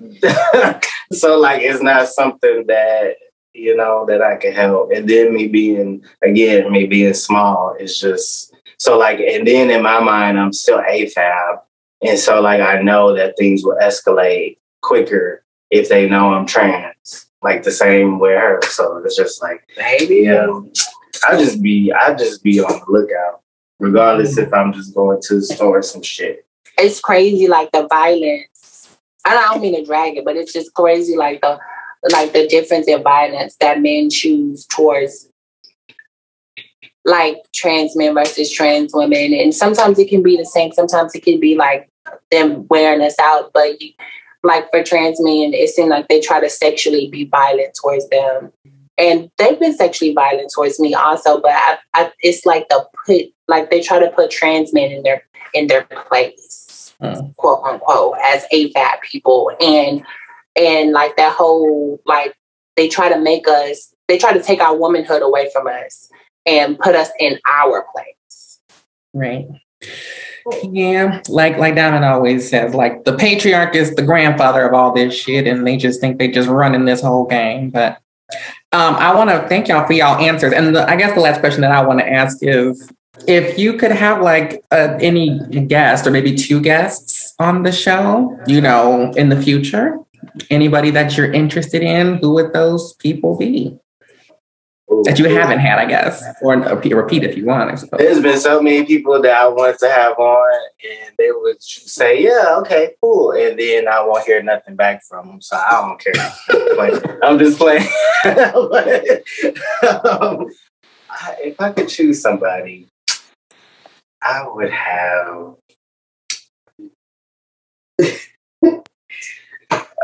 so 1.12 1.38
like, 1.38 1.62
it's 1.62 1.82
not 1.82 2.08
something 2.08 2.64
that 2.66 3.14
you 3.54 3.76
know 3.76 4.06
that 4.06 4.22
I 4.22 4.36
can 4.36 4.54
help. 4.54 4.90
And 4.90 5.08
then 5.08 5.34
me 5.34 5.46
being 5.46 6.02
again, 6.22 6.72
me 6.72 6.86
being 6.86 7.14
small 7.14 7.76
it's 7.78 8.00
just 8.00 8.52
so 8.78 8.98
like. 8.98 9.20
And 9.20 9.46
then 9.46 9.70
in 9.70 9.82
my 9.82 10.00
mind, 10.00 10.38
I'm 10.38 10.52
still 10.52 10.78
AFAB 10.78 11.60
and 12.02 12.18
so, 12.18 12.40
like, 12.40 12.60
I 12.60 12.80
know 12.82 13.14
that 13.14 13.36
things 13.36 13.62
will 13.64 13.76
escalate 13.82 14.58
quicker 14.82 15.44
if 15.70 15.88
they 15.88 16.08
know 16.08 16.32
I'm 16.32 16.46
trans, 16.46 17.26
like 17.42 17.62
the 17.62 17.72
same 17.72 18.18
with 18.18 18.38
her. 18.38 18.60
So 18.62 18.98
it's 19.04 19.16
just 19.16 19.42
like, 19.42 19.68
maybe, 19.76 20.16
yeah. 20.16 20.46
I 21.28 21.36
just 21.36 21.60
be, 21.60 21.92
I 21.92 22.14
just 22.14 22.42
be 22.42 22.60
on 22.60 22.70
the 22.72 22.84
lookout, 22.88 23.42
regardless 23.80 24.36
mm-hmm. 24.36 24.46
if 24.46 24.54
I'm 24.54 24.72
just 24.72 24.94
going 24.94 25.20
to 25.22 25.34
the 25.36 25.42
store 25.42 25.78
or 25.78 25.82
some 25.82 26.02
shit. 26.02 26.46
It's 26.78 27.00
crazy, 27.00 27.48
like 27.48 27.72
the 27.72 27.88
violence. 27.88 28.96
I 29.24 29.34
don't 29.34 29.60
mean 29.60 29.74
to 29.74 29.84
drag 29.84 30.16
it, 30.16 30.24
but 30.24 30.36
it's 30.36 30.52
just 30.52 30.72
crazy, 30.74 31.16
like 31.16 31.40
the, 31.40 31.58
like 32.12 32.32
the 32.32 32.46
difference 32.46 32.86
in 32.86 33.02
violence 33.02 33.56
that 33.56 33.82
men 33.82 34.08
choose 34.08 34.64
towards 34.66 35.28
like 37.08 37.38
trans 37.54 37.96
men 37.96 38.14
versus 38.14 38.52
trans 38.52 38.92
women. 38.92 39.32
And 39.32 39.54
sometimes 39.54 39.98
it 39.98 40.08
can 40.08 40.22
be 40.22 40.36
the 40.36 40.44
same. 40.44 40.72
Sometimes 40.72 41.14
it 41.14 41.24
can 41.24 41.40
be 41.40 41.56
like 41.56 41.90
them 42.30 42.66
wearing 42.68 43.00
us 43.00 43.18
out. 43.18 43.50
But 43.54 43.80
you, 43.80 43.92
like 44.42 44.70
for 44.70 44.84
trans 44.84 45.20
men, 45.20 45.54
it 45.54 45.70
seems 45.70 45.88
like 45.88 46.08
they 46.08 46.20
try 46.20 46.38
to 46.38 46.50
sexually 46.50 47.08
be 47.08 47.24
violent 47.24 47.74
towards 47.74 48.08
them. 48.10 48.52
And 48.98 49.30
they've 49.38 49.58
been 49.58 49.76
sexually 49.76 50.12
violent 50.12 50.52
towards 50.54 50.78
me 50.78 50.92
also, 50.92 51.40
but 51.40 51.52
I, 51.52 51.78
I, 51.94 52.12
it's 52.20 52.44
like 52.44 52.68
the 52.68 52.86
put 53.06 53.26
like 53.46 53.70
they 53.70 53.80
try 53.80 53.98
to 53.98 54.10
put 54.10 54.30
trans 54.30 54.74
men 54.74 54.90
in 54.90 55.02
their 55.02 55.22
in 55.54 55.68
their 55.68 55.84
place, 55.84 56.94
mm. 57.00 57.34
quote 57.36 57.62
unquote, 57.64 58.16
as 58.22 58.44
AFAB 58.52 59.00
people, 59.02 59.52
and 59.60 60.04
and 60.56 60.92
like 60.92 61.16
that 61.16 61.32
whole 61.32 62.00
like 62.06 62.34
they 62.76 62.88
try 62.88 63.08
to 63.08 63.20
make 63.20 63.46
us 63.46 63.94
they 64.08 64.18
try 64.18 64.32
to 64.32 64.42
take 64.42 64.60
our 64.60 64.76
womanhood 64.76 65.22
away 65.22 65.48
from 65.52 65.68
us 65.68 66.10
and 66.48 66.78
put 66.78 66.94
us 66.94 67.10
in 67.20 67.38
our 67.46 67.86
place. 67.94 68.60
Right. 69.14 69.46
Yeah, 70.62 71.22
like 71.28 71.58
like 71.58 71.74
Diamond 71.74 72.04
always 72.04 72.48
says, 72.48 72.74
like 72.74 73.04
the 73.04 73.16
patriarch 73.16 73.74
is 73.74 73.94
the 73.94 74.02
grandfather 74.02 74.66
of 74.66 74.72
all 74.72 74.92
this 74.92 75.14
shit, 75.14 75.46
and 75.46 75.66
they 75.66 75.76
just 75.76 76.00
think 76.00 76.18
they 76.18 76.28
just 76.28 76.48
running 76.48 76.86
this 76.86 77.02
whole 77.02 77.26
game. 77.26 77.70
But 77.70 77.98
um, 78.72 78.94
I 78.96 79.14
want 79.14 79.30
to 79.30 79.46
thank 79.48 79.68
y'all 79.68 79.86
for 79.86 79.92
y'all 79.92 80.18
answers. 80.18 80.52
And 80.52 80.74
the, 80.74 80.88
I 80.88 80.96
guess 80.96 81.14
the 81.14 81.20
last 81.20 81.40
question 81.40 81.60
that 81.62 81.72
I 81.72 81.84
want 81.84 82.00
to 82.00 82.10
ask 82.10 82.38
is, 82.40 82.90
if 83.26 83.58
you 83.58 83.74
could 83.74 83.92
have 83.92 84.22
like 84.22 84.64
uh, 84.70 84.96
any 85.00 85.38
guest 85.66 86.06
or 86.06 86.10
maybe 86.10 86.34
two 86.34 86.60
guests 86.60 87.34
on 87.38 87.62
the 87.62 87.72
show, 87.72 88.38
you 88.46 88.60
know, 88.60 89.12
in 89.16 89.28
the 89.28 89.40
future, 89.40 89.98
anybody 90.50 90.90
that 90.90 91.16
you're 91.16 91.32
interested 91.32 91.82
in, 91.82 92.16
who 92.18 92.32
would 92.34 92.52
those 92.52 92.94
people 92.94 93.36
be? 93.36 93.78
That 95.04 95.18
you 95.18 95.28
haven't 95.28 95.58
had, 95.58 95.78
I 95.78 95.86
guess, 95.86 96.22
or 96.42 96.56
repeat 96.56 97.24
if 97.24 97.36
you 97.36 97.44
want. 97.44 97.70
I 97.70 97.74
suppose. 97.74 97.98
There's 97.98 98.20
been 98.20 98.38
so 98.38 98.60
many 98.60 98.84
people 98.84 99.20
that 99.22 99.32
I 99.32 99.48
wanted 99.48 99.78
to 99.80 99.90
have 99.90 100.18
on, 100.18 100.60
and 100.84 101.14
they 101.18 101.30
would 101.30 101.62
say, 101.62 102.22
"Yeah, 102.22 102.56
okay, 102.58 102.94
cool," 103.00 103.32
and 103.32 103.58
then 103.58 103.88
I 103.88 104.00
won't 104.04 104.24
hear 104.24 104.42
nothing 104.42 104.76
back 104.76 105.02
from 105.08 105.28
them, 105.28 105.40
so 105.40 105.56
I 105.56 105.70
don't 105.70 106.00
care. 106.00 107.18
I'm 107.22 107.38
just 107.38 107.58
playing. 107.58 107.86
um, 110.04 110.46
if 111.40 111.60
I 111.60 111.72
could 111.72 111.88
choose 111.88 112.20
somebody, 112.20 112.88
I 114.22 114.46
would 114.46 114.70
have. 114.70 115.54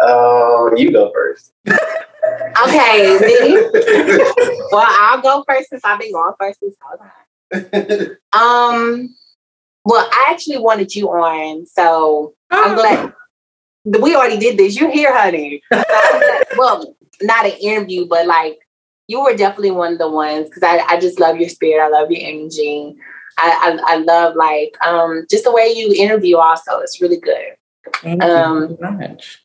Oh, 0.00 0.70
uh, 0.72 0.76
you 0.76 0.92
go 0.92 1.12
first. 1.12 1.52
Okay, 1.66 3.18
me. 3.20 3.60
well, 4.70 4.86
I'll 4.86 5.20
go 5.20 5.44
first 5.48 5.70
since 5.70 5.82
I've 5.84 6.00
been 6.00 6.12
going 6.12 6.32
first 6.38 6.60
this 6.60 6.74
whole 6.80 6.98
time. 6.98 8.16
Um, 8.32 9.14
well, 9.84 10.08
I 10.10 10.28
actually 10.30 10.58
wanted 10.58 10.94
you 10.94 11.08
on, 11.10 11.66
so 11.66 12.34
I'm 12.50 12.72
oh. 12.72 12.74
glad 12.74 13.12
we 13.84 14.14
already 14.14 14.38
did 14.38 14.58
this. 14.58 14.78
You're 14.78 14.90
here, 14.90 15.16
honey? 15.16 15.62
well, 16.56 16.96
not 17.22 17.46
an 17.46 17.52
interview, 17.60 18.06
but 18.06 18.26
like 18.26 18.58
you 19.06 19.22
were 19.22 19.36
definitely 19.36 19.72
one 19.72 19.94
of 19.94 19.98
the 19.98 20.10
ones 20.10 20.48
because 20.48 20.62
I, 20.62 20.78
I 20.78 20.98
just 21.00 21.20
love 21.20 21.36
your 21.36 21.48
spirit. 21.48 21.84
I 21.84 21.88
love 21.88 22.10
your 22.10 22.26
energy. 22.26 22.96
I, 23.38 23.78
I, 23.86 23.94
I 23.94 23.96
love 23.98 24.36
like 24.36 24.76
um 24.84 25.26
just 25.30 25.44
the 25.44 25.52
way 25.52 25.72
you 25.74 25.92
interview. 25.94 26.38
Also, 26.38 26.78
it's 26.80 27.00
really 27.00 27.20
good. 27.20 27.56
Thank 27.96 28.22
um, 28.22 28.70
you 28.70 28.78
so 28.80 28.90
much. 28.90 29.43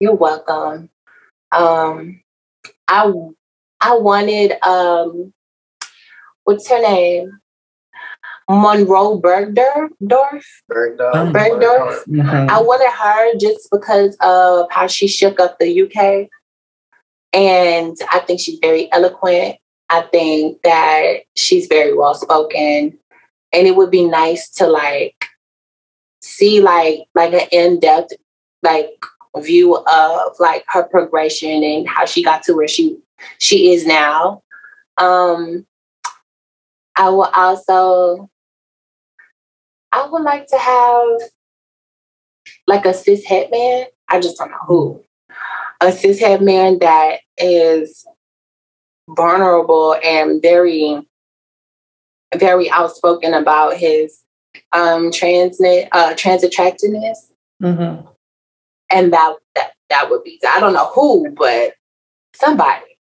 You're 0.00 0.14
welcome. 0.14 0.90
Um, 1.52 2.22
I 2.88 3.12
I 3.80 3.96
wanted 3.96 4.52
um, 4.62 5.32
what's 6.44 6.68
her 6.68 6.80
name? 6.80 7.40
Monroe 8.48 9.20
Bergdorf. 9.20 9.90
Bergdorf. 10.02 11.32
Bergdorf. 11.32 12.04
Mm-hmm. 12.04 12.50
I 12.50 12.60
wanted 12.60 12.90
her 12.90 13.38
just 13.38 13.68
because 13.72 14.16
of 14.20 14.66
how 14.70 14.86
she 14.86 15.08
shook 15.08 15.40
up 15.40 15.58
the 15.58 15.82
UK. 15.82 16.28
And 17.32 17.96
I 18.12 18.20
think 18.20 18.40
she's 18.40 18.58
very 18.60 18.90
eloquent. 18.92 19.56
I 19.88 20.02
think 20.02 20.62
that 20.62 21.22
she's 21.34 21.66
very 21.66 21.96
well 21.96 22.14
spoken. 22.14 22.98
And 23.52 23.66
it 23.66 23.76
would 23.76 23.90
be 23.90 24.04
nice 24.04 24.48
to 24.50 24.66
like 24.66 25.26
see 26.22 26.60
like 26.60 27.00
like 27.14 27.32
an 27.32 27.48
in-depth 27.52 28.12
like 28.62 28.90
view 29.40 29.76
of 29.76 30.32
like 30.38 30.64
her 30.68 30.84
progression 30.84 31.62
and 31.62 31.88
how 31.88 32.04
she 32.04 32.22
got 32.22 32.42
to 32.44 32.54
where 32.54 32.68
she 32.68 32.98
she 33.38 33.72
is 33.72 33.86
now. 33.86 34.42
Um, 34.98 35.66
I 36.96 37.10
will 37.10 37.30
also 37.34 38.30
I 39.92 40.06
would 40.08 40.22
like 40.22 40.46
to 40.48 40.58
have 40.58 41.30
like 42.66 42.86
a 42.86 42.94
cis 42.94 43.24
het 43.24 43.50
man. 43.50 43.86
I 44.08 44.20
just 44.20 44.38
don't 44.38 44.50
know 44.50 44.56
who. 44.66 45.04
A 45.80 45.92
cis 45.92 46.20
het 46.20 46.42
man 46.42 46.78
that 46.80 47.20
is 47.38 48.06
vulnerable 49.08 49.96
and 50.02 50.42
very, 50.42 51.06
very 52.36 52.70
outspoken 52.70 53.34
about 53.34 53.76
his 53.76 54.22
um 54.72 55.10
transnet 55.10 55.88
uh 55.92 56.14
trans 56.14 56.42
attractiveness. 56.42 57.30
Mm-hmm 57.62 58.08
and 58.90 59.12
that 59.12 59.34
that 59.54 59.72
that 59.90 60.10
would 60.10 60.24
be 60.24 60.40
I 60.48 60.60
don't 60.60 60.72
know 60.72 60.90
who, 60.94 61.30
but 61.36 61.74
somebody. 62.34 62.95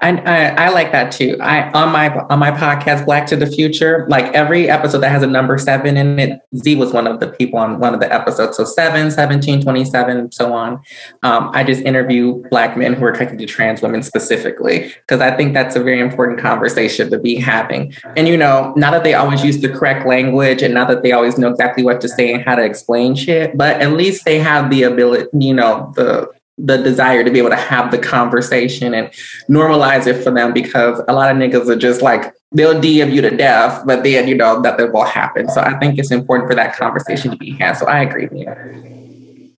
And 0.00 0.20
I, 0.26 0.66
I, 0.66 0.68
like 0.70 0.92
that 0.92 1.12
too. 1.12 1.36
I 1.40 1.70
on 1.72 1.92
my 1.92 2.08
on 2.30 2.38
my 2.38 2.50
podcast, 2.50 3.04
Black 3.04 3.26
to 3.26 3.36
the 3.36 3.46
Future, 3.46 4.06
like 4.08 4.32
every 4.32 4.70
episode 4.70 5.00
that 5.00 5.10
has 5.10 5.22
a 5.22 5.26
number 5.26 5.58
seven 5.58 5.98
in 5.98 6.18
it, 6.18 6.40
Z 6.56 6.76
was 6.76 6.94
one 6.94 7.06
of 7.06 7.20
the 7.20 7.28
people 7.28 7.58
on 7.58 7.78
one 7.78 7.92
of 7.92 8.00
the 8.00 8.10
episodes. 8.10 8.56
So 8.56 8.64
7, 8.64 9.10
17, 9.10 9.62
27, 9.62 10.32
so 10.32 10.54
on. 10.54 10.80
Um, 11.22 11.50
I 11.52 11.64
just 11.64 11.82
interview 11.82 12.42
black 12.48 12.78
men 12.78 12.94
who 12.94 13.04
are 13.04 13.10
attracted 13.10 13.38
to 13.40 13.46
trans 13.46 13.82
women 13.82 14.02
specifically, 14.02 14.90
because 15.00 15.20
I 15.20 15.36
think 15.36 15.52
that's 15.52 15.76
a 15.76 15.82
very 15.82 16.00
important 16.00 16.38
conversation 16.38 17.10
to 17.10 17.18
be 17.18 17.34
having. 17.34 17.92
And 18.16 18.26
you 18.26 18.38
know, 18.38 18.72
not 18.74 18.92
that 18.92 19.04
they 19.04 19.14
always 19.14 19.44
use 19.44 19.60
the 19.60 19.68
correct 19.68 20.06
language 20.06 20.62
and 20.62 20.72
not 20.72 20.88
that 20.88 21.02
they 21.02 21.12
always 21.12 21.36
know 21.36 21.48
exactly 21.48 21.84
what 21.84 22.00
to 22.00 22.08
say 22.08 22.32
and 22.32 22.42
how 22.42 22.54
to 22.54 22.64
explain 22.64 23.14
shit, 23.14 23.54
but 23.56 23.82
at 23.82 23.92
least 23.92 24.24
they 24.24 24.38
have 24.38 24.70
the 24.70 24.84
ability, 24.84 25.28
you 25.38 25.52
know, 25.52 25.92
the 25.94 26.37
the 26.58 26.76
desire 26.76 27.22
to 27.22 27.30
be 27.30 27.38
able 27.38 27.50
to 27.50 27.56
have 27.56 27.90
the 27.90 27.98
conversation 27.98 28.94
and 28.94 29.10
normalize 29.48 30.06
it 30.06 30.22
for 30.22 30.30
them 30.30 30.52
because 30.52 31.00
a 31.08 31.12
lot 31.12 31.30
of 31.30 31.36
niggas 31.36 31.68
are 31.68 31.76
just 31.76 32.02
like 32.02 32.34
they'll 32.52 32.80
DM 32.80 33.12
you 33.12 33.20
to 33.20 33.30
death, 33.30 33.84
but 33.86 34.02
then 34.02 34.26
you 34.26 34.34
know 34.34 34.60
nothing 34.60 34.92
will 34.92 35.04
happen. 35.04 35.48
So 35.48 35.60
I 35.60 35.78
think 35.78 35.98
it's 35.98 36.10
important 36.10 36.48
for 36.48 36.54
that 36.56 36.76
conversation 36.76 37.30
to 37.30 37.36
be 37.36 37.52
had. 37.52 37.74
So 37.74 37.86
I 37.86 38.00
agree 38.00 38.26
with 38.26 38.38
you. 38.38 39.54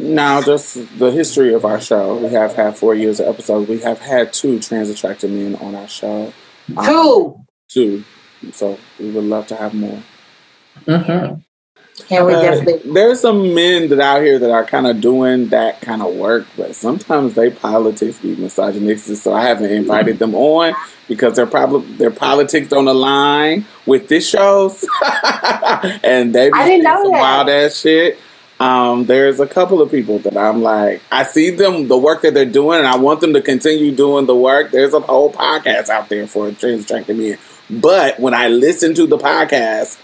Now, 0.00 0.40
just 0.42 0.98
the 0.98 1.10
history 1.10 1.52
of 1.54 1.64
our 1.64 1.80
show. 1.80 2.16
We 2.16 2.28
have 2.32 2.54
had 2.54 2.76
four 2.76 2.94
years 2.94 3.18
of 3.18 3.26
episodes. 3.26 3.68
We 3.68 3.80
have 3.80 3.98
had 3.98 4.32
two 4.32 4.60
trans 4.60 4.90
attracted 4.90 5.30
men 5.30 5.56
on 5.56 5.74
our 5.74 5.88
show. 5.88 6.32
Two. 6.68 7.34
Um, 7.36 7.46
two. 7.68 8.04
So 8.52 8.78
we 9.00 9.10
would 9.10 9.24
love 9.24 9.48
to 9.48 9.56
have 9.56 9.74
more. 9.74 10.00
Mm-hmm. 10.86 11.40
We 12.10 12.16
uh, 12.16 12.40
definitely. 12.40 12.92
There's 12.92 13.20
some 13.20 13.54
men 13.54 13.88
that 13.88 14.00
out 14.00 14.22
here 14.22 14.38
that 14.38 14.50
are 14.50 14.64
kind 14.64 14.86
of 14.86 15.00
doing 15.00 15.48
that 15.48 15.80
kind 15.80 16.02
of 16.02 16.14
work, 16.14 16.46
but 16.56 16.74
sometimes 16.74 17.34
they 17.34 17.50
politics 17.50 18.18
be 18.18 18.36
misogynistic. 18.36 19.16
So 19.16 19.32
I 19.32 19.42
haven't 19.42 19.70
invited 19.70 20.18
them 20.18 20.34
on 20.34 20.74
because 21.08 21.36
their 21.36 21.46
problem 21.46 21.96
their 21.96 22.10
politics 22.10 22.68
don't 22.68 22.88
align 22.88 23.66
with 23.86 24.08
this 24.08 24.28
show's, 24.28 24.84
and 26.04 26.34
they 26.34 26.50
I 26.50 26.66
didn't 26.66 26.84
know 26.84 27.02
some 27.02 27.12
that. 27.12 27.20
wild 27.20 27.48
ass 27.48 27.80
shit. 27.80 28.18
Um, 28.60 29.04
there's 29.06 29.38
a 29.38 29.46
couple 29.46 29.80
of 29.80 29.90
people 29.90 30.18
that 30.20 30.36
I'm 30.36 30.62
like, 30.62 31.00
I 31.12 31.22
see 31.22 31.50
them, 31.50 31.86
the 31.86 31.96
work 31.96 32.22
that 32.22 32.34
they're 32.34 32.44
doing, 32.44 32.80
and 32.80 32.88
I 32.88 32.96
want 32.96 33.20
them 33.20 33.32
to 33.34 33.40
continue 33.40 33.94
doing 33.94 34.26
the 34.26 34.34
work. 34.34 34.72
There's 34.72 34.94
a 34.94 35.00
whole 35.00 35.32
podcast 35.32 35.88
out 35.88 36.08
there 36.08 36.26
for 36.26 36.50
trans 36.50 36.84
attracted 36.84 37.16
men. 37.16 37.38
But 37.70 38.18
when 38.18 38.34
I 38.34 38.48
listen 38.48 38.94
to 38.94 39.06
the 39.06 39.18
podcast, 39.18 39.98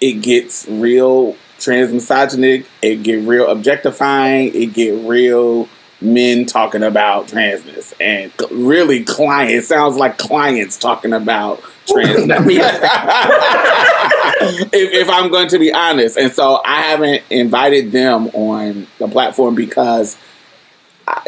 it 0.00 0.22
gets 0.22 0.66
real 0.68 1.36
trans 1.58 1.92
misogynic, 1.92 2.66
it 2.82 3.02
get 3.02 3.26
real 3.26 3.48
objectifying, 3.48 4.54
it 4.54 4.72
get 4.74 4.92
real 5.08 5.68
men 6.00 6.44
talking 6.44 6.82
about 6.82 7.26
transness. 7.26 7.94
And 8.00 8.32
really 8.50 9.04
clients 9.04 9.68
sounds 9.68 9.96
like 9.96 10.18
clients 10.18 10.76
talking 10.76 11.12
about 11.12 11.60
transness. 11.86 12.82
If, 14.38 14.68
if, 14.72 15.08
i'm 15.08 15.30
going 15.30 15.48
to 15.48 15.58
be 15.58 15.72
honest. 15.72 16.18
And 16.18 16.30
so 16.32 16.60
i 16.64 16.82
haven't 16.82 17.22
invited 17.30 17.90
them 17.90 18.26
on 18.28 18.86
the 18.98 19.08
platform 19.08 19.54
because 19.54 20.16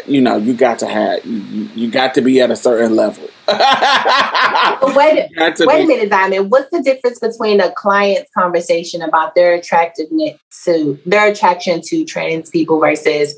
you 0.05 0.21
know, 0.21 0.37
you 0.37 0.53
got 0.53 0.79
to 0.79 0.87
have 0.87 1.25
you, 1.25 1.69
you 1.75 1.91
got 1.91 2.13
to 2.15 2.21
be 2.21 2.41
at 2.41 2.51
a 2.51 2.55
certain 2.55 2.95
level. 2.95 3.23
wait, 3.47 5.29
wait 5.37 5.59
a 5.59 5.87
minute, 5.87 6.09
Diamond. 6.09 6.51
What's 6.51 6.69
the 6.71 6.81
difference 6.81 7.19
between 7.19 7.61
a 7.61 7.71
client's 7.71 8.29
conversation 8.31 9.01
about 9.01 9.35
their 9.35 9.53
attractiveness 9.53 10.39
to 10.65 10.99
their 11.05 11.31
attraction 11.31 11.81
to 11.85 12.05
trans 12.05 12.49
people 12.49 12.79
versus 12.79 13.35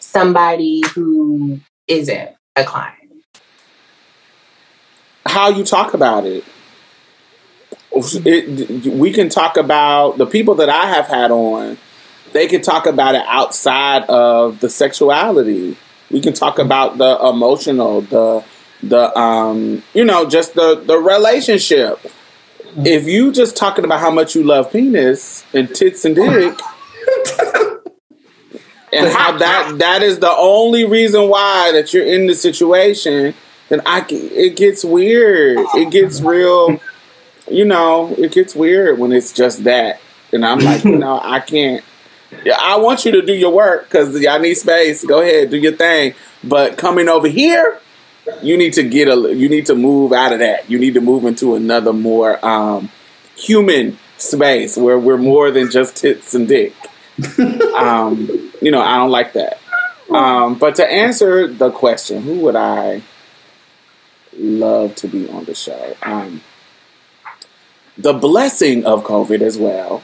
somebody 0.00 0.82
who 0.94 1.60
isn't 1.88 2.30
a 2.56 2.64
client? 2.64 2.94
How 5.26 5.48
you 5.48 5.64
talk 5.64 5.94
about 5.94 6.26
it. 6.26 6.44
it, 7.92 8.86
we 8.86 9.12
can 9.12 9.28
talk 9.28 9.56
about 9.56 10.18
the 10.18 10.26
people 10.26 10.54
that 10.56 10.68
I 10.68 10.86
have 10.86 11.06
had 11.06 11.30
on. 11.30 11.78
They 12.34 12.48
can 12.48 12.62
talk 12.62 12.86
about 12.86 13.14
it 13.14 13.22
outside 13.28 14.02
of 14.10 14.58
the 14.58 14.68
sexuality. 14.68 15.76
We 16.10 16.20
can 16.20 16.32
talk 16.32 16.58
about 16.58 16.98
the 16.98 17.16
emotional, 17.28 18.00
the 18.00 18.44
the 18.82 19.16
um, 19.16 19.84
you 19.94 20.04
know, 20.04 20.28
just 20.28 20.54
the 20.54 20.82
the 20.84 20.98
relationship. 20.98 22.00
If 22.76 23.06
you 23.06 23.30
just 23.30 23.56
talking 23.56 23.84
about 23.84 24.00
how 24.00 24.10
much 24.10 24.34
you 24.34 24.42
love 24.42 24.72
penis 24.72 25.44
and 25.54 25.72
tits 25.72 26.04
and 26.04 26.16
dick, 26.16 26.58
and 28.92 29.12
how 29.12 29.38
that 29.38 29.76
that 29.78 30.02
is 30.02 30.18
the 30.18 30.34
only 30.36 30.84
reason 30.84 31.28
why 31.28 31.70
that 31.70 31.94
you're 31.94 32.04
in 32.04 32.26
the 32.26 32.34
situation, 32.34 33.32
then 33.68 33.80
I 33.86 34.04
it 34.10 34.56
gets 34.56 34.84
weird. 34.84 35.58
It 35.74 35.92
gets 35.92 36.20
real. 36.20 36.80
You 37.48 37.64
know, 37.64 38.12
it 38.18 38.32
gets 38.32 38.56
weird 38.56 38.98
when 38.98 39.12
it's 39.12 39.32
just 39.32 39.62
that, 39.64 40.00
and 40.32 40.44
I'm 40.44 40.58
like, 40.58 40.82
you 40.82 40.98
know, 40.98 41.20
I 41.22 41.38
can't. 41.38 41.84
Yeah, 42.44 42.58
I 42.60 42.76
want 42.76 43.04
you 43.04 43.12
to 43.12 43.22
do 43.22 43.32
your 43.32 43.52
work 43.52 43.84
because 43.84 44.18
y'all 44.20 44.38
need 44.38 44.54
space. 44.54 45.04
Go 45.04 45.20
ahead, 45.20 45.50
do 45.50 45.56
your 45.56 45.72
thing. 45.72 46.14
But 46.42 46.76
coming 46.76 47.08
over 47.08 47.26
here, 47.26 47.80
you 48.42 48.56
need 48.58 48.74
to 48.74 48.82
get 48.82 49.08
a. 49.08 49.34
You 49.34 49.48
need 49.48 49.66
to 49.66 49.74
move 49.74 50.12
out 50.12 50.32
of 50.32 50.40
that. 50.40 50.70
You 50.70 50.78
need 50.78 50.94
to 50.94 51.00
move 51.00 51.24
into 51.24 51.54
another 51.54 51.92
more 51.92 52.44
um, 52.44 52.90
human 53.36 53.98
space 54.18 54.76
where 54.76 54.98
we're 54.98 55.16
more 55.16 55.50
than 55.50 55.70
just 55.70 55.96
tits 55.96 56.34
and 56.34 56.46
dick. 56.46 56.74
um, 57.76 58.52
you 58.60 58.70
know, 58.70 58.80
I 58.80 58.96
don't 58.96 59.10
like 59.10 59.32
that. 59.34 59.58
Um, 60.10 60.58
but 60.58 60.76
to 60.76 60.86
answer 60.86 61.48
the 61.48 61.70
question, 61.70 62.22
who 62.22 62.40
would 62.40 62.56
I 62.56 63.02
love 64.36 64.94
to 64.96 65.08
be 65.08 65.28
on 65.28 65.44
the 65.44 65.54
show? 65.54 65.96
Um, 66.02 66.42
the 67.96 68.12
blessing 68.12 68.84
of 68.84 69.04
COVID 69.04 69.40
as 69.40 69.56
well 69.56 70.02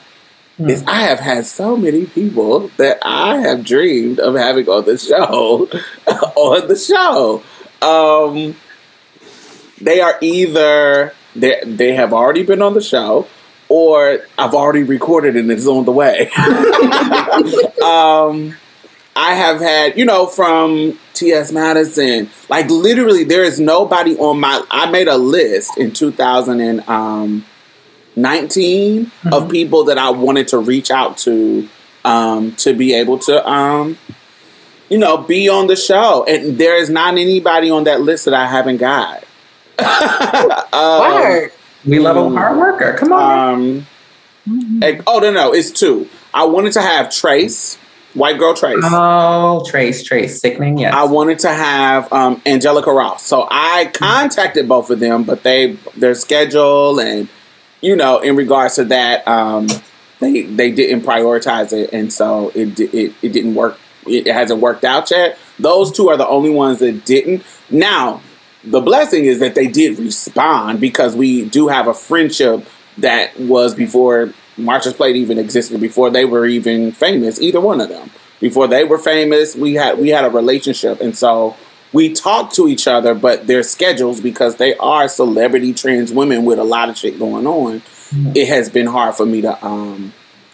mm. 0.61 0.71
is 0.71 0.85
I 0.87 1.01
have 1.03 1.21
had 1.21 1.47
so 1.47 1.77
many 1.77 2.07
people 2.07 2.69
that 2.77 2.99
I 3.03 3.39
have 3.39 3.65
dreamed 3.65 4.21
of 4.21 4.35
having 4.35 4.69
on 4.69 4.85
the 4.85 4.99
show 4.99 5.69
on 6.07 6.69
the 6.69 6.77
show. 6.77 7.43
Um, 7.83 8.57
they 9.81 10.01
are 10.01 10.19
either 10.21 11.15
they 11.35 11.61
they 11.65 11.95
have 11.95 12.13
already 12.13 12.43
been 12.43 12.63
on 12.63 12.75
the 12.75 12.83
show 12.83 13.27
or 13.69 14.19
I've 14.37 14.55
already 14.55 14.83
recorded 14.83 15.37
and 15.37 15.51
it's 15.51 15.67
on 15.67 15.85
the 15.85 15.93
way. 15.93 16.31
um, 17.83 18.57
I 19.17 19.35
have 19.35 19.61
had, 19.61 19.97
you 19.99 20.05
know, 20.05 20.27
from 20.27 20.99
T.S. 21.15 21.53
Madison, 21.53 22.31
like 22.49 22.69
literally, 22.71 23.25
there 23.25 23.45
is 23.45 23.61
nobody 23.61 24.17
on 24.17 24.41
my. 24.41 24.63
I 24.71 24.91
made 24.91 25.09
a 25.09 25.17
list 25.17 25.79
in 25.79 25.93
2019 25.93 26.85
um, 26.89 27.45
mm-hmm. 28.17 29.33
of 29.33 29.51
people 29.51 29.85
that 29.85 29.99
I 29.99 30.11
wanted 30.11 30.49
to 30.49 30.59
reach 30.59 30.91
out 30.91 31.19
to 31.19 31.69
um, 32.05 32.55
to 32.57 32.75
be 32.75 32.95
able 32.95 33.19
to, 33.21 33.47
um, 33.49 33.99
you 34.89 34.99
know, 34.99 35.19
be 35.19 35.49
on 35.49 35.67
the 35.67 35.77
show. 35.77 36.25
And 36.25 36.59
there 36.59 36.77
is 36.77 36.91
not 36.91 37.15
anybody 37.15 37.71
on 37.71 37.85
that 37.85 38.01
list 38.01 38.25
that 38.25 38.35
I 38.35 38.47
haven't 38.47 38.79
got. 38.79 39.25
um, 40.73 41.51
we 41.87 41.99
love 41.99 42.17
a 42.17 42.31
hard 42.31 42.59
worker. 42.59 42.97
Come 42.99 43.13
on. 43.13 43.55
Um, 43.55 43.87
mm-hmm. 44.49 45.01
oh 45.07 45.19
no, 45.21 45.33
no, 45.33 45.55
it's 45.55 45.71
two. 45.71 46.09
I 46.33 46.45
wanted 46.45 46.73
to 46.75 46.83
have 46.83 47.11
Trace, 47.11 47.77
white 48.15 48.39
girl 48.39 48.55
Trace. 48.55 48.79
Oh, 48.83 49.65
Trace, 49.69 50.03
Trace, 50.03 50.41
sickening. 50.41 50.79
Yes. 50.79 50.95
I 50.95 51.05
wanted 51.05 51.41
to 51.41 51.49
have 51.49 52.13
um, 52.13 52.43
Angelica 52.47 52.93
Ross. 52.93 53.25
So 53.25 53.49
I 53.51 53.91
contacted 53.95 54.69
both 54.69 54.91
of 54.91 55.01
them, 55.01 55.25
but 55.25 55.43
they 55.43 55.73
their 55.97 56.15
schedule 56.15 57.01
and 57.01 57.29
you 57.81 57.97
know 57.97 58.21
in 58.21 58.37
regards 58.37 58.77
to 58.77 58.85
that, 58.87 59.27
um, 59.27 59.69
they 60.21 60.43
they 60.43 60.71
didn't 60.71 61.03
prioritize 61.03 61.73
it, 61.73 61.93
and 61.93 62.13
so 62.13 62.51
it 62.55 62.79
it 62.79 63.15
it 63.23 63.33
didn't 63.33 63.55
work. 63.55 63.79
It 64.07 64.27
hasn't 64.27 64.61
worked 64.61 64.85
out 64.85 65.11
yet. 65.11 65.39
Those 65.59 65.93
two 65.93 66.09
are 66.09 66.17
the 66.17 66.27
only 66.27 66.51
ones 66.51 66.79
that 66.79 67.05
didn't. 67.05 67.45
Now 67.71 68.23
the 68.65 68.81
blessing 68.81 69.25
is 69.25 69.39
that 69.41 69.55
they 69.55 69.67
did 69.67 69.99
respond 69.99 70.81
because 70.81 71.17
we 71.17 71.45
do 71.47 71.69
have 71.69 71.87
a 71.87 71.95
friendship 71.95 72.67
that 72.99 73.39
was 73.41 73.75
before 73.75 74.35
Marsha's 74.59 74.93
Plate 74.93 75.17
even 75.17 75.39
existed, 75.39 75.81
before 75.81 76.11
they 76.11 76.25
were 76.25 76.47
even 76.47 76.93
famous, 76.93 77.41
either 77.41 77.61
one 77.61 77.81
of 77.81 77.89
them. 77.89 78.11
Before 78.41 78.67
they 78.67 78.85
were 78.85 78.99
famous, 78.99 79.55
we 79.55 79.75
had 79.75 79.99
we 79.99 80.11
had 80.11 80.25
a 80.25 80.31
relationship, 80.31 81.01
and 81.01 81.17
so 81.17 81.57
we 81.93 82.13
talk 82.13 82.53
to 82.55 82.69
each 82.69 82.87
other, 82.87 83.15
but 83.15 83.47
their 83.47 83.63
schedules 83.63 84.21
because 84.21 84.57
they 84.57 84.77
are 84.77 85.09
celebrity 85.09 85.73
trans 85.73 86.13
women 86.13 86.45
with 86.45 86.59
a 86.59 86.65
lot 86.65 86.89
of 86.89 86.97
shit 86.97 87.19
going 87.19 87.47
on. 87.47 87.81
Mm-hmm. 87.81 88.33
It 88.35 88.49
has 88.49 88.69
been 88.69 88.87
hard 88.87 89.15
for 89.15 89.27
me 89.27 89.41
to 89.43 89.67
um, 89.67 90.13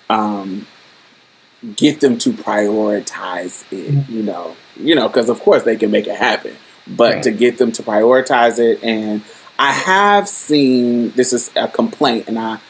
um, 0.08 0.66
get 1.74 2.00
them 2.00 2.18
to 2.18 2.32
prioritize 2.32 3.70
it. 3.72 3.92
Mm-hmm. 3.92 4.12
You 4.12 4.22
know, 4.22 4.56
you 4.76 4.94
know, 4.94 5.08
because 5.08 5.28
of 5.28 5.40
course 5.40 5.64
they 5.64 5.76
can 5.76 5.90
make 5.90 6.06
it 6.06 6.16
happen 6.16 6.56
but 6.86 7.14
right. 7.14 7.22
to 7.24 7.30
get 7.30 7.58
them 7.58 7.72
to 7.72 7.82
prioritize 7.82 8.58
it. 8.58 8.82
And 8.82 9.22
I 9.58 9.72
have 9.72 10.28
seen 10.28 11.10
this 11.10 11.32
is 11.32 11.50
a 11.56 11.68
complaint, 11.68 12.28
and 12.28 12.38
I 12.38 12.60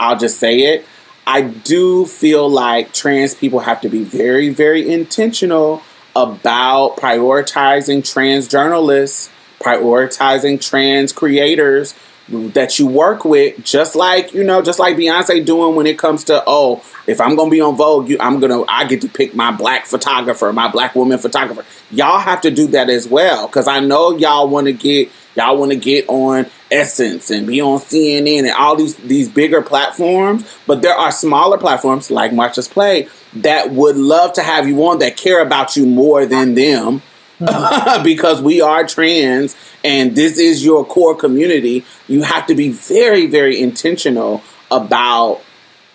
I'll 0.00 0.18
just 0.18 0.38
say 0.38 0.60
it. 0.74 0.86
I 1.26 1.42
do 1.42 2.04
feel 2.04 2.48
like 2.48 2.92
trans 2.92 3.34
people 3.34 3.60
have 3.60 3.80
to 3.82 3.88
be 3.88 4.02
very, 4.02 4.50
very 4.50 4.90
intentional 4.90 5.82
about 6.16 6.96
prioritizing 6.96 8.10
trans 8.10 8.48
journalists, 8.48 9.30
prioritizing 9.60 10.60
trans 10.60 11.12
creators 11.12 11.94
that 12.28 12.78
you 12.78 12.86
work 12.86 13.24
with, 13.24 13.62
just 13.64 13.94
like 13.94 14.32
you 14.32 14.44
know, 14.44 14.62
just 14.62 14.78
like 14.78 14.96
Beyonce 14.96 15.44
doing 15.44 15.74
when 15.76 15.86
it 15.86 15.98
comes 15.98 16.24
to 16.24 16.42
oh, 16.46 16.82
if 17.06 17.20
I'm 17.20 17.36
gonna 17.36 17.50
be 17.50 17.60
on 17.60 17.76
Vogue, 17.76 18.08
you, 18.08 18.16
I'm 18.20 18.40
gonna 18.40 18.64
I 18.68 18.84
get 18.86 19.02
to 19.02 19.08
pick 19.08 19.34
my 19.34 19.52
black 19.52 19.86
photographer, 19.86 20.52
my 20.52 20.70
black 20.70 20.94
woman 20.94 21.18
photographer. 21.18 21.64
Y'all 21.90 22.18
have 22.18 22.40
to 22.42 22.50
do 22.50 22.68
that 22.68 22.88
as 22.88 23.06
well 23.06 23.46
because 23.46 23.68
I 23.68 23.80
know 23.80 24.16
y'all 24.16 24.48
want 24.48 24.66
to 24.66 24.72
get 24.72 25.10
y'all 25.36 25.58
want 25.58 25.72
to 25.72 25.76
get 25.76 26.08
on 26.08 26.46
Essence 26.70 27.30
and 27.30 27.46
be 27.46 27.60
on 27.60 27.78
CNN 27.78 28.40
and 28.40 28.52
all 28.52 28.76
these 28.76 28.96
these 28.96 29.28
bigger 29.28 29.60
platforms, 29.60 30.50
but 30.66 30.80
there 30.80 30.94
are 30.94 31.12
smaller 31.12 31.58
platforms 31.58 32.10
like 32.10 32.30
Marsha's 32.32 32.68
Plate 32.68 33.10
that 33.36 33.70
would 33.70 33.96
love 33.96 34.34
to 34.34 34.42
have 34.42 34.68
you 34.68 34.84
on 34.86 34.98
that 35.00 35.16
care 35.16 35.40
about 35.40 35.76
you 35.76 35.86
more 35.86 36.26
than 36.26 36.54
them 36.54 37.02
because 38.04 38.40
we 38.40 38.60
are 38.60 38.86
trans 38.86 39.56
and 39.82 40.14
this 40.16 40.38
is 40.38 40.64
your 40.64 40.84
core 40.84 41.14
community, 41.14 41.84
you 42.08 42.22
have 42.22 42.46
to 42.46 42.54
be 42.54 42.70
very, 42.70 43.26
very 43.26 43.60
intentional 43.60 44.42
about 44.70 45.42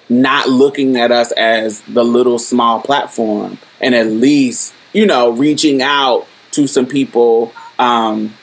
not 0.09 0.49
looking 0.49 0.97
at 0.97 1.11
us 1.11 1.31
as 1.31 1.81
the 1.81 2.03
little 2.03 2.39
small 2.39 2.81
platform 2.81 3.57
and 3.79 3.95
at 3.95 4.07
least, 4.07 4.73
you 4.93 5.05
know, 5.05 5.31
reaching 5.31 5.81
out 5.81 6.27
to 6.51 6.67
some 6.67 6.85
people 6.85 7.53
um, 7.77 8.33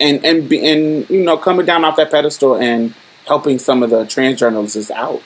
and 0.00 0.24
and 0.24 0.52
and 0.52 1.10
you 1.10 1.24
know 1.24 1.36
coming 1.36 1.66
down 1.66 1.84
off 1.84 1.96
that 1.96 2.10
pedestal 2.10 2.56
and 2.56 2.94
helping 3.26 3.58
some 3.58 3.82
of 3.82 3.90
the 3.90 4.06
trans 4.06 4.38
journalists 4.38 4.90
out. 4.90 5.22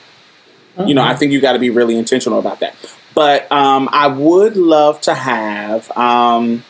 Mm-hmm. 0.75 0.87
You 0.87 0.95
know, 0.95 1.03
I 1.03 1.15
think 1.15 1.31
you 1.31 1.39
got 1.39 1.53
to 1.53 1.59
be 1.59 1.69
really 1.69 1.97
intentional 1.97 2.39
about 2.39 2.59
that. 2.59 2.75
But 3.13 3.51
um, 3.51 3.89
I 3.91 4.07
would 4.07 4.57
love 4.57 5.01
to 5.01 5.13
have 5.13 5.91
um, 5.97 6.63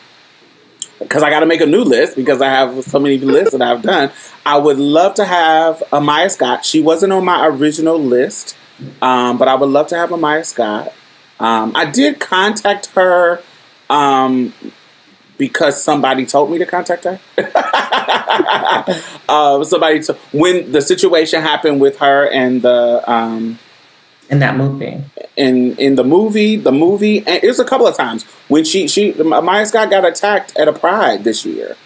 because 0.98 1.22
I 1.22 1.30
got 1.30 1.40
to 1.40 1.46
make 1.46 1.60
a 1.60 1.66
new 1.66 1.82
list 1.82 2.16
because 2.16 2.40
I 2.40 2.48
have 2.48 2.84
so 2.84 2.98
many 2.98 3.18
lists 3.18 3.52
that 3.52 3.62
I've 3.62 3.82
done. 3.82 4.10
I 4.44 4.58
would 4.58 4.78
love 4.78 5.14
to 5.14 5.24
have 5.24 5.82
Amaya 5.92 6.30
Scott. 6.30 6.64
She 6.64 6.80
wasn't 6.80 7.12
on 7.12 7.24
my 7.24 7.46
original 7.46 7.98
list, 7.98 8.56
um, 9.00 9.38
but 9.38 9.48
I 9.48 9.54
would 9.54 9.70
love 9.70 9.88
to 9.88 9.96
have 9.96 10.10
Amaya 10.10 10.44
Scott. 10.44 10.92
Um, 11.40 11.72
I 11.74 11.90
did 11.90 12.20
contact 12.20 12.86
her 12.94 13.42
um, 13.90 14.52
because 15.36 15.82
somebody 15.82 16.26
told 16.26 16.50
me 16.50 16.58
to 16.58 16.66
contact 16.66 17.04
her. 17.04 17.20
uh, 19.28 19.64
somebody 19.64 20.02
to, 20.04 20.14
when 20.32 20.72
the 20.72 20.80
situation 20.80 21.42
happened 21.42 21.80
with 21.80 21.98
her 21.98 22.30
and 22.30 22.62
the 22.62 23.02
um, 23.10 23.58
in 24.30 24.38
that 24.40 24.56
movie. 24.56 25.02
In 25.36 25.76
in 25.76 25.96
the 25.96 26.04
movie, 26.04 26.56
the 26.56 26.72
movie, 26.72 27.18
and 27.18 27.42
it 27.42 27.46
was 27.46 27.60
a 27.60 27.64
couple 27.64 27.86
of 27.86 27.96
times 27.96 28.24
when 28.48 28.64
she 28.64 28.88
she 28.88 29.12
Maya 29.12 29.66
Scott 29.66 29.90
got 29.90 30.04
attacked 30.04 30.56
at 30.56 30.68
a 30.68 30.72
Pride 30.72 31.24
this 31.24 31.44
year. 31.44 31.76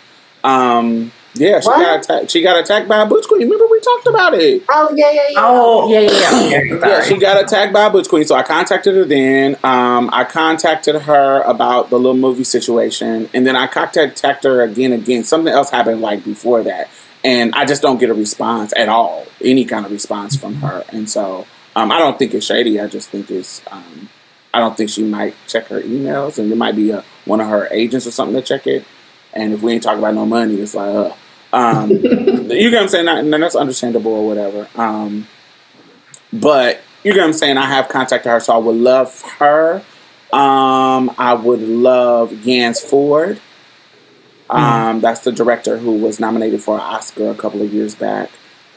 Um, 0.44 1.12
yeah, 1.34 1.60
she 1.60 1.68
what? 1.68 1.80
got 1.80 2.04
attacked. 2.04 2.30
She 2.30 2.42
got 2.42 2.58
attacked 2.58 2.88
by 2.88 3.02
a 3.02 3.06
butch 3.06 3.26
queen. 3.28 3.42
Remember 3.42 3.66
we 3.70 3.80
talked 3.80 4.06
about 4.06 4.34
it? 4.34 4.64
Oh 4.68 4.92
yeah, 4.94 5.10
yeah, 5.10 5.20
yeah. 5.30 5.38
Oh 5.40 5.90
yeah, 5.90 6.00
yeah, 6.00 6.48
yeah. 6.48 6.88
yeah, 6.88 7.02
she 7.02 7.18
got 7.18 7.42
attacked 7.42 7.72
by 7.72 7.86
a 7.86 7.90
butch 7.90 8.08
queen. 8.08 8.24
So 8.24 8.34
I 8.34 8.42
contacted 8.42 8.94
her 8.94 9.04
then. 9.04 9.56
Um, 9.62 10.10
I 10.12 10.24
contacted 10.24 11.02
her 11.02 11.42
about 11.42 11.90
the 11.90 11.96
little 11.96 12.16
movie 12.16 12.44
situation, 12.44 13.28
and 13.34 13.46
then 13.46 13.56
I 13.56 13.66
contacted 13.66 14.44
her 14.44 14.62
again. 14.62 14.92
Again, 14.92 15.24
something 15.24 15.52
else 15.52 15.70
happened 15.70 16.00
like 16.00 16.24
before 16.24 16.62
that, 16.64 16.88
and 17.22 17.54
I 17.54 17.66
just 17.66 17.82
don't 17.82 17.98
get 17.98 18.10
a 18.10 18.14
response 18.14 18.72
at 18.76 18.88
all, 18.88 19.26
any 19.42 19.64
kind 19.64 19.84
of 19.86 19.92
response 19.92 20.36
from 20.36 20.56
her, 20.56 20.84
and 20.90 21.08
so. 21.08 21.46
Um, 21.76 21.92
I 21.92 21.98
don't 21.98 22.18
think 22.18 22.34
it's 22.34 22.46
shady. 22.46 22.80
I 22.80 22.86
just 22.86 23.10
think 23.10 23.30
it's. 23.30 23.62
Um, 23.70 24.08
I 24.52 24.60
don't 24.60 24.76
think 24.76 24.90
she 24.90 25.04
might 25.04 25.34
check 25.46 25.66
her 25.68 25.80
emails, 25.80 26.38
and 26.38 26.50
it 26.50 26.56
might 26.56 26.74
be 26.74 26.90
a, 26.90 27.04
one 27.26 27.40
of 27.40 27.48
her 27.48 27.68
agents 27.70 28.06
or 28.06 28.10
something 28.10 28.34
to 28.34 28.42
check 28.42 28.66
it. 28.66 28.84
And 29.34 29.52
if 29.52 29.62
we 29.62 29.74
ain't 29.74 29.82
talking 29.82 29.98
about 29.98 30.14
no 30.14 30.26
money, 30.26 30.54
it's 30.56 30.74
like, 30.74 30.94
uh, 30.94 31.12
Um, 31.52 31.90
you 31.90 32.70
get 32.70 32.72
what 32.72 32.82
I'm 32.82 32.88
saying? 32.88 33.08
And 33.08 33.32
that's 33.32 33.54
understandable 33.56 34.12
or 34.12 34.26
whatever. 34.26 34.68
Um, 34.74 35.28
but 36.32 36.80
you 37.04 37.12
get 37.12 37.20
what 37.20 37.26
I'm 37.28 37.32
saying? 37.34 37.56
I 37.58 37.66
have 37.66 37.88
contacted 37.88 38.30
her, 38.30 38.40
so 38.40 38.54
I 38.54 38.58
would 38.58 38.76
love 38.76 39.22
her. 39.38 39.82
Um, 40.32 41.10
I 41.16 41.34
would 41.34 41.60
love 41.60 42.30
Yance 42.30 42.80
Ford. 42.80 43.40
Um, 44.50 45.00
That's 45.00 45.20
the 45.20 45.32
director 45.32 45.78
who 45.78 45.92
was 45.98 46.18
nominated 46.20 46.62
for 46.62 46.74
an 46.74 46.80
Oscar 46.80 47.30
a 47.30 47.34
couple 47.34 47.62
of 47.62 47.72
years 47.72 47.94
back. 47.94 48.30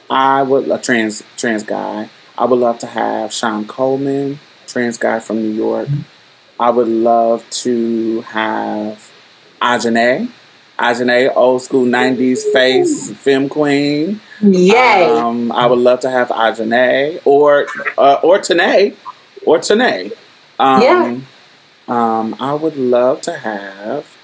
I 0.09 0.43
would 0.43 0.69
a 0.69 0.77
trans 0.77 1.23
trans 1.37 1.63
guy. 1.63 2.09
I 2.41 2.45
would 2.45 2.57
love 2.57 2.79
to 2.79 2.87
have 2.87 3.31
Sean 3.31 3.67
Coleman, 3.67 4.39
trans 4.65 4.97
guy 4.97 5.19
from 5.19 5.43
New 5.43 5.51
York. 5.51 5.87
I 6.59 6.71
would 6.71 6.87
love 6.87 7.47
to 7.61 8.21
have 8.21 9.11
Ajane. 9.61 10.27
Ajane, 10.79 11.35
old 11.35 11.61
school 11.61 11.85
'90s 11.85 12.51
face, 12.51 13.11
femme 13.11 13.47
queen. 13.47 14.21
Yay. 14.41 15.03
Um, 15.05 15.51
I 15.51 15.67
would 15.67 15.77
love 15.77 15.99
to 15.99 16.09
have 16.09 16.29
Ajane 16.29 17.21
or 17.25 17.67
uh, 17.95 18.19
or 18.23 18.39
Tanae 18.39 18.95
or 19.45 19.59
Tanae. 19.59 20.11
Um, 20.57 20.81
Yeah. 20.81 21.17
Um, 21.87 22.35
I 22.39 22.55
would 22.55 22.75
love 22.75 23.21
to 23.21 23.37
have 23.37 24.17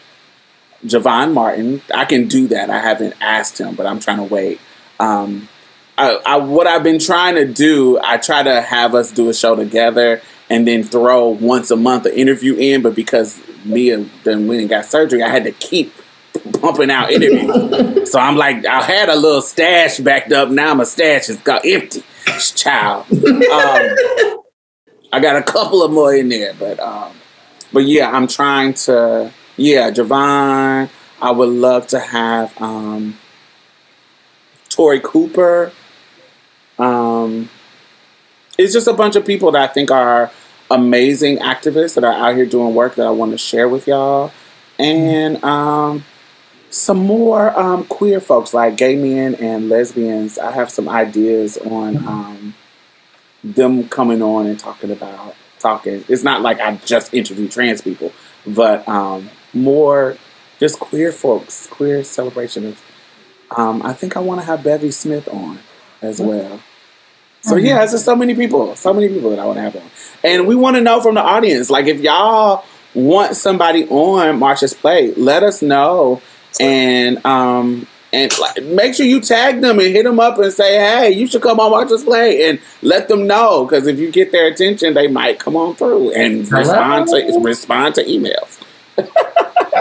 Javon 0.83 1.33
Martin. 1.33 1.83
I 1.93 2.05
can 2.05 2.27
do 2.27 2.47
that. 2.47 2.71
I 2.71 2.79
haven't 2.79 3.13
asked 3.21 3.59
him, 3.59 3.75
but 3.75 3.85
I'm 3.85 3.99
trying 3.99 4.17
to 4.17 4.23
wait. 4.23 4.59
Um, 4.99 5.49
I, 5.97 6.19
I, 6.25 6.37
what 6.37 6.67
I've 6.67 6.83
been 6.83 6.99
trying 6.99 7.35
to 7.35 7.45
do, 7.45 7.99
I 8.03 8.17
try 8.17 8.43
to 8.43 8.61
have 8.61 8.93
us 8.93 9.11
do 9.11 9.29
a 9.29 9.33
show 9.33 9.55
together 9.55 10.21
and 10.49 10.67
then 10.67 10.83
throw 10.83 11.29
once 11.29 11.71
a 11.71 11.75
month 11.75 12.05
an 12.05 12.13
interview 12.13 12.55
in. 12.55 12.81
But 12.83 12.95
because 12.95 13.41
Mia 13.65 14.05
then 14.23 14.47
went 14.47 14.61
and 14.61 14.69
got 14.69 14.85
surgery, 14.85 15.23
I 15.23 15.29
had 15.29 15.45
to 15.45 15.51
keep 15.51 15.93
pumping 16.61 16.91
out 16.91 17.11
interviews. 17.11 18.11
so 18.11 18.19
I'm 18.19 18.37
like, 18.37 18.65
I 18.65 18.83
had 18.83 19.09
a 19.09 19.15
little 19.15 19.41
stash 19.41 19.97
backed 19.97 20.31
up. 20.31 20.49
Now 20.49 20.73
my 20.75 20.83
stash 20.83 21.29
is 21.29 21.37
got 21.37 21.65
empty. 21.65 22.03
Child. 22.55 23.05
Um, 23.11 24.43
I 25.11 25.19
got 25.21 25.37
a 25.37 25.43
couple 25.43 25.81
of 25.81 25.91
more 25.91 26.13
in 26.13 26.29
there, 26.29 26.53
but 26.53 26.79
um, 26.79 27.13
but 27.71 27.85
yeah, 27.85 28.11
I'm 28.11 28.27
trying 28.27 28.73
to. 28.73 29.31
Yeah, 29.55 29.89
Javon. 29.91 30.89
I 31.19 31.31
would 31.31 31.49
love 31.49 31.87
to 31.87 31.99
have 31.99 32.61
um, 32.61 33.17
Tori 34.69 34.99
Cooper. 34.99 35.71
Um, 36.79 37.49
it's 38.57 38.73
just 38.73 38.87
a 38.87 38.93
bunch 38.93 39.15
of 39.15 39.25
people 39.25 39.51
that 39.51 39.69
I 39.69 39.73
think 39.73 39.91
are 39.91 40.31
amazing 40.69 41.37
activists 41.37 41.95
that 41.95 42.03
are 42.03 42.13
out 42.13 42.35
here 42.35 42.45
doing 42.45 42.75
work 42.75 42.95
that 42.95 43.05
I 43.05 43.11
want 43.11 43.31
to 43.31 43.37
share 43.37 43.69
with 43.69 43.87
y'all, 43.87 44.31
and 44.79 45.43
um, 45.43 46.03
some 46.69 46.97
more 46.97 47.57
um, 47.59 47.85
queer 47.85 48.19
folks 48.19 48.53
like 48.53 48.77
gay 48.77 48.95
men 48.95 49.35
and 49.35 49.69
lesbians. 49.69 50.37
I 50.37 50.51
have 50.51 50.69
some 50.69 50.89
ideas 50.89 51.57
on 51.57 51.97
um, 51.97 52.55
them 53.43 53.87
coming 53.89 54.21
on 54.21 54.47
and 54.47 54.59
talking 54.59 54.91
about 54.91 55.35
talking. 55.59 56.03
It's 56.07 56.23
not 56.23 56.41
like 56.41 56.59
I 56.59 56.75
just 56.77 57.13
interview 57.13 57.47
trans 57.47 57.81
people, 57.81 58.11
but 58.45 58.87
um, 58.87 59.29
more 59.53 60.17
just 60.59 60.79
queer 60.79 61.11
folks, 61.11 61.67
queer 61.67 62.03
celebration 62.03 62.65
of. 62.65 62.83
Um, 63.55 63.81
I 63.81 63.93
think 63.93 64.17
I 64.17 64.19
want 64.19 64.41
to 64.41 64.45
have 64.45 64.61
Bevy 64.61 64.91
Smith 64.91 65.29
on 65.29 65.59
as 66.01 66.21
well. 66.21 66.59
So 67.41 67.55
yeah, 67.55 67.83
it's 67.83 67.93
just 67.93 68.03
so 68.03 68.15
many 68.15 68.35
people, 68.35 68.75
so 68.75 68.93
many 68.93 69.07
people 69.07 69.29
that 69.29 69.39
I 69.39 69.45
want 69.45 69.57
to 69.57 69.61
have 69.61 69.75
on, 69.75 69.83
and 70.23 70.47
we 70.47 70.55
want 70.55 70.75
to 70.75 70.81
know 70.81 70.99
from 70.99 71.15
the 71.15 71.21
audience, 71.21 71.69
like 71.69 71.85
if 71.85 72.01
y'all 72.01 72.65
want 72.93 73.35
somebody 73.37 73.87
on 73.87 74.39
Marsha's 74.39 74.73
Plate, 74.73 75.17
let 75.17 75.43
us 75.43 75.61
know, 75.61 76.21
and 76.59 77.25
um, 77.25 77.87
and 78.11 78.37
like, 78.37 78.63
make 78.63 78.95
sure 78.95 79.05
you 79.05 79.21
tag 79.21 79.61
them 79.61 79.79
and 79.79 79.87
hit 79.89 80.03
them 80.03 80.19
up 80.19 80.37
and 80.39 80.51
say, 80.51 80.77
hey, 80.77 81.11
you 81.11 81.27
should 81.27 81.41
come 81.41 81.59
on 81.59 81.71
Marsha's 81.71 82.03
Plate, 82.03 82.49
and 82.49 82.59
let 82.81 83.07
them 83.07 83.27
know 83.27 83.65
because 83.65 83.87
if 83.87 83.97
you 83.97 84.11
get 84.11 84.33
their 84.33 84.47
attention, 84.47 84.93
they 84.93 85.07
might 85.07 85.39
come 85.39 85.55
on 85.55 85.75
through 85.75 86.11
and 86.11 86.51
respond 86.51 87.07
to 87.07 87.39
respond 87.41 87.95
to 87.95 88.03
emails. 88.03 88.61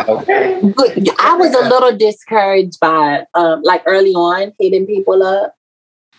Okay. 0.08 0.60
Good. 0.76 1.08
I 1.18 1.34
was 1.34 1.52
a 1.54 1.68
little 1.68 1.96
discouraged 1.96 2.78
by 2.78 3.24
um, 3.34 3.62
like 3.62 3.82
early 3.86 4.12
on 4.12 4.52
hitting 4.60 4.86
people 4.86 5.22
up 5.22 5.55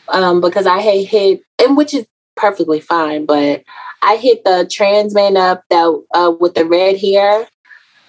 um, 0.09 0.41
because 0.41 0.65
I 0.65 0.79
had 0.79 1.05
hit, 1.05 1.41
and 1.63 1.77
which 1.77 1.93
is 1.93 2.05
perfectly 2.35 2.79
fine, 2.79 3.25
but 3.25 3.63
I 4.01 4.17
hit 4.17 4.43
the 4.43 4.67
trans 4.71 5.13
man 5.13 5.37
up 5.37 5.63
that 5.69 6.03
uh, 6.13 6.33
with 6.39 6.53
the 6.53 6.65
red 6.65 6.97
hair 6.97 7.47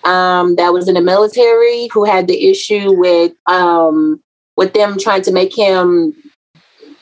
um, 0.05 0.57
that 0.57 0.73
was 0.73 0.89
in 0.89 0.95
the 0.95 1.01
military 1.01 1.89
who 1.93 2.05
had 2.05 2.29
the 2.29 2.49
issue 2.49 2.93
with 2.93 3.33
um, 3.47 4.23
with 4.57 4.75
them 4.75 4.99
trying 4.99 5.23
to 5.23 5.33
make 5.33 5.57
him 5.57 6.15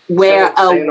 wear 0.09 0.53
a 0.57 0.71
Shane 0.71 0.87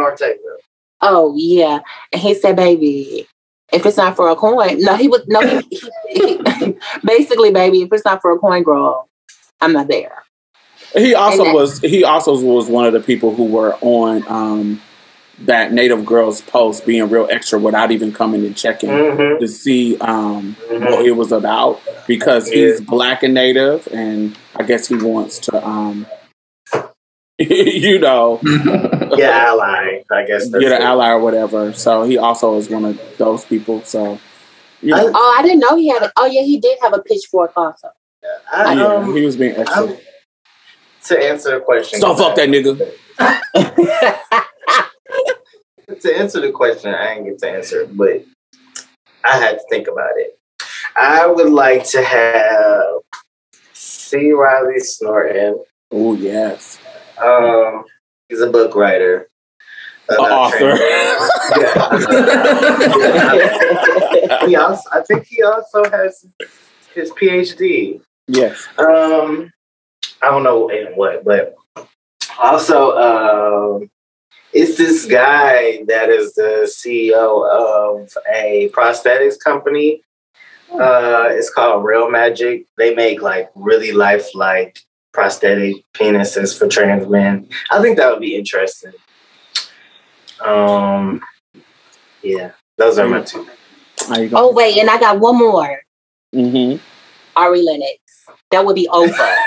Oh 1.02 1.34
yeah, 1.38 1.80
and 2.12 2.22
he 2.22 2.34
said, 2.34 2.56
"Baby, 2.56 3.28
if 3.72 3.86
it's 3.86 3.98
not 3.98 4.16
for 4.16 4.30
a 4.30 4.36
coin, 4.36 4.80
no, 4.80 4.96
he 4.96 5.08
was 5.08 5.22
no, 5.28 5.42
he, 5.42 5.82
he- 6.10 6.78
basically, 7.04 7.52
baby, 7.52 7.82
if 7.82 7.90
it's 7.92 8.06
not 8.06 8.22
for 8.22 8.32
a 8.32 8.40
coin, 8.40 8.64
girl, 8.64 9.10
I'm 9.62 9.74
not 9.74 9.88
there." 9.88 10.25
He 10.96 11.14
also 11.14 11.40
And 11.44 11.48
that- 11.50 11.56
was 11.56 11.80
he 11.80 12.04
also 12.04 12.38
was 12.42 12.68
one 12.68 12.86
of 12.86 12.94
the 12.94 13.00
people 13.02 13.34
who 13.36 13.46
were 13.46 13.76
on 13.82 14.24
um, 14.28 14.82
that 15.40 15.74
Native 15.74 16.06
Girls 16.06 16.40
post 16.42 16.86
being 16.86 17.10
real 17.10 17.28
extra 17.30 17.60
without 17.60 17.92
even 17.92 18.14
coming 18.14 18.46
and 18.46 18.56
checking 18.56 18.90
Mhm. 18.90 19.40
to 19.40 19.48
see 19.48 19.98
um, 20.00 20.56
Mhm. 20.70 20.92
what 20.92 21.06
it 21.06 21.12
was 21.12 21.32
about 21.34 21.82
because 22.08 22.48
he's 22.50 22.80
black 22.80 23.24
and 23.24 23.34
native 23.34 23.88
and 23.92 24.38
I 24.56 24.64
guess 24.64 24.88
he 24.88 24.96
wants 24.96 25.40
to 25.40 25.68
um, 25.68 26.06
you 27.38 28.00
know 28.00 28.40
Yeah, 29.18 29.48
ally. 29.48 30.04
I 30.12 30.24
guess 30.26 30.48
that's 30.50 30.64
get 30.64 30.72
an 30.72 30.82
it. 30.82 30.86
ally 30.86 31.10
or 31.10 31.20
whatever. 31.20 31.74
So 31.74 32.04
he 32.04 32.18
also 32.18 32.58
is 32.58 32.70
one 32.70 32.86
of 32.86 33.00
those 33.18 33.44
people. 33.44 33.82
So 33.84 34.20
you 34.82 34.92
know, 34.92 35.12
Oh, 35.14 35.36
I 35.38 35.42
didn't 35.42 35.60
know 35.60 35.76
he 35.76 35.90
had. 35.90 36.04
A, 36.04 36.12
oh 36.18 36.26
yeah, 36.26 36.42
he 36.44 36.60
did 36.60 36.78
have 36.82 36.94
a 36.94 37.00
pitchfork 37.02 37.52
also. 37.58 37.90
I, 38.54 38.74
yeah, 38.76 38.86
um, 38.86 39.16
he 39.16 39.26
was 39.26 39.36
being 39.36 39.56
extra. 39.56 39.84
I'm- 39.88 39.98
to 41.08 41.24
answer 41.24 41.52
the 41.52 41.60
question. 41.66 42.00
So 42.00 42.16
fuck 42.16 42.36
that 42.36 42.50
nigga. 42.50 42.78
to 46.02 46.18
answer 46.18 46.42
the 46.42 46.52
question, 46.52 46.94
I 46.94 47.16
didn't 47.16 47.30
get 47.30 47.40
to 47.40 47.50
answer 47.50 47.82
it, 47.82 47.96
but 47.96 48.24
I 49.24 49.38
had 49.38 49.54
to 49.54 49.64
think 49.70 49.88
about 49.88 50.12
it. 50.18 50.38
I 50.96 51.28
would 51.28 51.52
like 51.52 51.84
to 51.90 52.02
have 52.04 52.84
C. 53.74 54.32
Riley 54.32 54.80
Snorton. 54.80 55.60
Oh 55.92 56.14
yes, 56.16 56.80
Um, 57.22 57.84
he's 58.30 58.42
a 58.42 58.50
book 58.50 58.76
writer. 58.76 59.28
An 60.10 60.18
author. 60.18 60.78
Yeah. 61.58 62.00
he 64.48 64.56
also, 64.56 64.82
I 64.92 65.02
think 65.02 65.28
he 65.28 65.44
also 65.44 65.84
has 65.92 66.26
his 66.96 67.12
PhD. 67.12 68.02
yes. 68.28 68.68
Um, 68.80 69.52
I 70.26 70.32
don't 70.32 70.42
know 70.42 70.70
in 70.70 70.88
what, 70.96 71.24
but 71.24 71.56
also, 72.40 72.98
um, 72.98 73.92
it's 74.54 74.76
this 74.76 75.06
guy 75.06 75.84
that 75.88 76.10
is 76.10 76.34
the 76.34 76.64
CEO 76.66 77.48
of 77.48 78.12
a 78.34 78.70
prosthetics 78.70 79.40
company. 79.40 80.02
Uh, 80.74 81.28
it's 81.30 81.52
called 81.52 81.86
Real 81.86 82.10
Magic. 82.10 82.66
They 82.76 82.96
make 82.96 83.22
like 83.22 83.52
really 83.54 83.92
lifelike 83.92 84.80
prosthetic 85.14 85.76
penises 85.94 86.58
for 86.58 86.68
trans 86.68 87.08
men. 87.08 87.48
I 87.70 87.80
think 87.80 87.98
that 87.98 88.10
would 88.10 88.20
be 88.22 88.36
interesting. 88.36 88.94
Um, 90.44 91.22
yeah, 92.24 92.54
those 92.78 92.98
are 92.98 93.08
my 93.08 93.22
two. 93.22 93.48
Oh 94.10 94.52
wait, 94.52 94.80
and 94.80 94.90
I 94.90 95.00
got 95.00 95.20
one 95.20 95.38
more. 95.38 95.82
Mm-hmm. 96.34 96.84
Ari 97.36 97.62
Lennox. 97.62 98.00
That 98.50 98.66
would 98.66 98.76
be 98.76 98.88
over. 98.88 99.14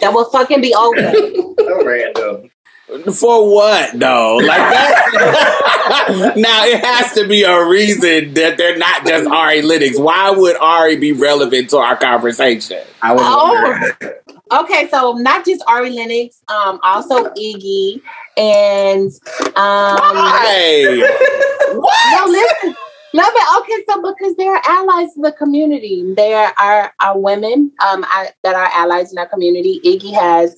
that 0.00 0.12
will 0.12 0.28
fucking 0.30 0.60
be 0.60 0.74
over. 0.74 1.12
So 1.58 1.84
random. 1.84 2.50
For 3.12 3.52
what 3.52 3.98
though? 3.98 4.36
Like 4.36 4.56
that? 4.56 6.32
now 6.36 6.64
it 6.64 6.82
has 6.82 7.12
to 7.14 7.26
be 7.28 7.42
a 7.42 7.66
reason 7.66 8.32
that 8.34 8.56
they're 8.56 8.78
not 8.78 9.04
just 9.04 9.28
Ari 9.28 9.60
Lennox. 9.62 9.98
Why 9.98 10.30
would 10.30 10.56
Ari 10.56 10.96
be 10.96 11.12
relevant 11.12 11.68
to 11.70 11.78
our 11.78 11.96
conversation? 11.96 12.82
I 13.02 13.12
was 13.12 13.22
Oh. 13.24 14.60
Okay, 14.62 14.88
so 14.88 15.12
not 15.14 15.44
just 15.44 15.62
Ari 15.68 15.90
Lennox, 15.90 16.40
um, 16.48 16.80
also 16.82 17.24
Iggy 17.34 18.00
and 18.38 19.10
um 19.56 20.16
Hey, 20.46 20.96
No, 21.74 22.24
listen. 22.26 22.74
No, 23.14 23.22
but 23.22 23.60
okay, 23.60 23.84
so 23.88 24.02
because 24.02 24.36
they're 24.36 24.60
allies 24.66 25.16
in 25.16 25.22
the 25.22 25.32
community. 25.32 26.04
They 26.14 26.34
are 26.34 26.52
are, 26.58 26.92
are 27.00 27.18
women 27.18 27.72
um 27.84 28.04
I, 28.06 28.30
that 28.42 28.54
are 28.54 28.68
allies 28.74 29.12
in 29.12 29.18
our 29.18 29.26
community. 29.26 29.80
Iggy 29.84 30.12
has 30.14 30.54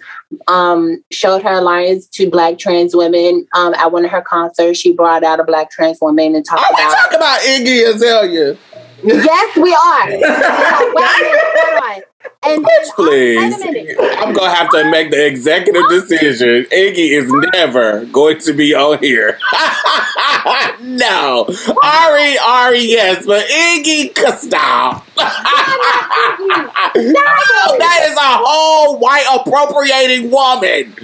um 0.48 1.02
showed 1.10 1.42
her 1.42 1.52
alliance 1.52 2.06
to 2.08 2.28
black 2.28 2.58
trans 2.58 2.94
women. 2.94 3.46
Um 3.54 3.74
at 3.74 3.92
one 3.92 4.04
of 4.04 4.10
her 4.10 4.22
concerts, 4.22 4.80
she 4.80 4.92
brought 4.92 5.22
out 5.22 5.38
a 5.38 5.44
black 5.44 5.70
trans 5.70 5.98
woman 6.00 6.34
and 6.34 6.44
talked 6.44 6.62
Are 6.62 6.76
we 6.76 6.82
about 6.82 6.96
talking 6.96 7.16
about 7.18 7.40
Iggy 7.40 7.88
Azalea? 7.88 8.56
Yes, 9.04 9.56
we 9.56 9.72
are. 9.72 10.08
Wait 10.08 10.22
a 10.24 11.50
hold 11.54 11.96
on. 11.96 12.02
And 12.42 12.64
Bitch, 12.64 12.68
then, 12.68 12.90
please. 12.96 13.38
Um, 13.38 13.60
wait 13.60 13.68
a 13.68 13.72
minute. 13.72 13.96
I'm 14.18 14.32
gonna 14.34 14.54
have 14.54 14.70
to 14.70 14.90
make 14.90 15.10
the 15.10 15.26
executive 15.26 15.88
decision. 15.90 16.64
Iggy 16.72 17.10
is 17.12 17.30
never 17.54 18.04
going 18.06 18.38
to 18.40 18.52
be 18.52 18.74
on 18.74 18.98
here. 18.98 19.38
no, 20.80 21.46
Ari, 21.82 22.38
Ari, 22.38 22.80
yes, 22.80 23.26
but 23.26 23.46
Iggy, 23.46 24.14
could 24.14 24.38
stop. 24.38 25.06
No, 26.96 27.78
that 27.78 28.06
is 28.10 28.16
a 28.16 28.20
whole 28.20 28.98
white 28.98 29.24
appropriating 29.32 30.30
woman, 30.30 30.94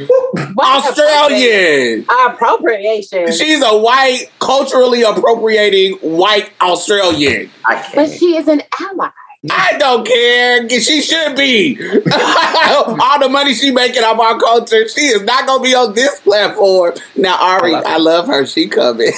Australian. 0.58 2.04
appropriation. 2.26 3.30
She's 3.32 3.62
a 3.62 3.76
white, 3.78 4.24
culturally 4.40 5.02
appropriating 5.02 5.94
white 5.98 6.50
Australian. 6.60 7.50
I 7.64 7.88
But 7.94 8.10
she 8.10 8.36
is 8.36 8.48
an 8.48 8.62
ally. 8.80 9.10
I 9.50 9.76
don't 9.78 10.06
care. 10.06 10.68
She 10.68 11.00
should 11.02 11.36
be. 11.36 11.78
All 11.80 13.18
the 13.20 13.28
money 13.30 13.54
she 13.54 13.70
making 13.70 14.02
off 14.02 14.18
our 14.18 14.38
culture, 14.38 14.88
she 14.88 15.02
is 15.02 15.22
not 15.22 15.46
gonna 15.46 15.62
be 15.62 15.74
on 15.74 15.94
this 15.94 16.20
platform. 16.20 16.94
Now, 17.16 17.36
Ari, 17.40 17.74
I 17.74 17.78
love. 17.78 17.84
I 17.86 17.96
love 17.98 18.26
her. 18.28 18.46
She 18.46 18.68
coming. 18.68 19.08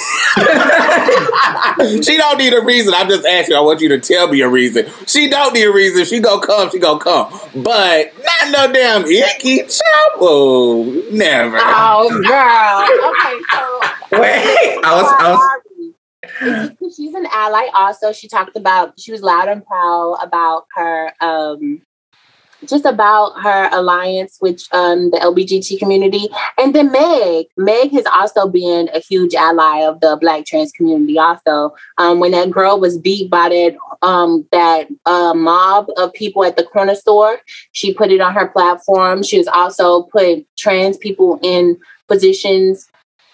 she 2.03 2.17
don't 2.17 2.37
need 2.37 2.53
a 2.53 2.61
reason. 2.63 2.93
I'm 2.95 3.07
just 3.09 3.25
asking. 3.25 3.55
I 3.55 3.61
want 3.61 3.81
you 3.81 3.89
to 3.89 3.99
tell 3.99 4.27
me 4.27 4.41
a 4.41 4.49
reason. 4.49 4.85
She 5.07 5.29
don't 5.29 5.53
need 5.53 5.63
a 5.65 5.73
reason. 5.73 6.05
She 6.05 6.19
gonna 6.19 6.45
come. 6.45 6.69
She 6.69 6.79
gonna 6.79 6.99
come. 6.99 7.31
But 7.55 8.13
not 8.17 8.51
no 8.51 8.71
damn 8.73 9.05
icky 9.05 9.61
trouble. 9.63 10.85
Never. 11.11 11.57
Oh, 11.61 12.09
girl. 12.09 13.11
Okay, 13.11 13.37
so 13.51 13.79
Wait, 14.19 14.79
I 14.83 15.01
was, 15.01 15.07
I 15.19 15.31
was, 15.31 15.39
It's 15.39 15.41
just 15.41 15.41
'cause 15.49 15.58
she's 16.95 17.13
an 17.13 17.27
ally. 17.31 17.67
Also, 17.73 18.11
she 18.11 18.27
talked 18.27 18.55
about 18.55 18.99
she 18.99 19.11
was 19.11 19.21
loud 19.21 19.47
and 19.47 19.65
proud 19.65 20.19
about 20.21 20.65
her, 20.75 21.11
um, 21.21 21.81
just 22.65 22.85
about 22.85 23.41
her 23.41 23.69
alliance 23.71 24.37
with 24.41 24.61
um, 24.73 25.11
the 25.11 25.17
LBGT 25.17 25.79
community. 25.79 26.27
And 26.57 26.75
then 26.75 26.91
Meg, 26.91 27.47
Meg 27.57 27.91
has 27.93 28.05
also 28.05 28.47
been 28.47 28.89
a 28.93 28.99
huge 28.99 29.33
ally 29.33 29.79
of 29.79 30.01
the 30.01 30.17
Black 30.19 30.45
trans 30.45 30.71
community. 30.71 31.17
Also, 31.17 31.73
um, 31.97 32.19
when 32.19 32.31
that 32.31 32.51
girl 32.51 32.79
was 32.79 32.97
beat 32.97 33.29
by 33.29 33.49
that 33.49 33.77
um, 34.01 34.47
that 34.51 34.87
uh, 35.05 35.33
mob 35.33 35.87
of 35.97 36.13
people 36.13 36.43
at 36.43 36.57
the 36.57 36.63
corner 36.63 36.95
store, 36.95 37.39
she 37.71 37.93
put 37.93 38.11
it 38.11 38.21
on 38.21 38.33
her 38.33 38.47
platform. 38.47 39.23
She 39.23 39.37
has 39.37 39.47
also 39.47 40.03
put 40.03 40.45
trans 40.57 40.97
people 40.97 41.39
in 41.41 41.79
positions 42.07 42.89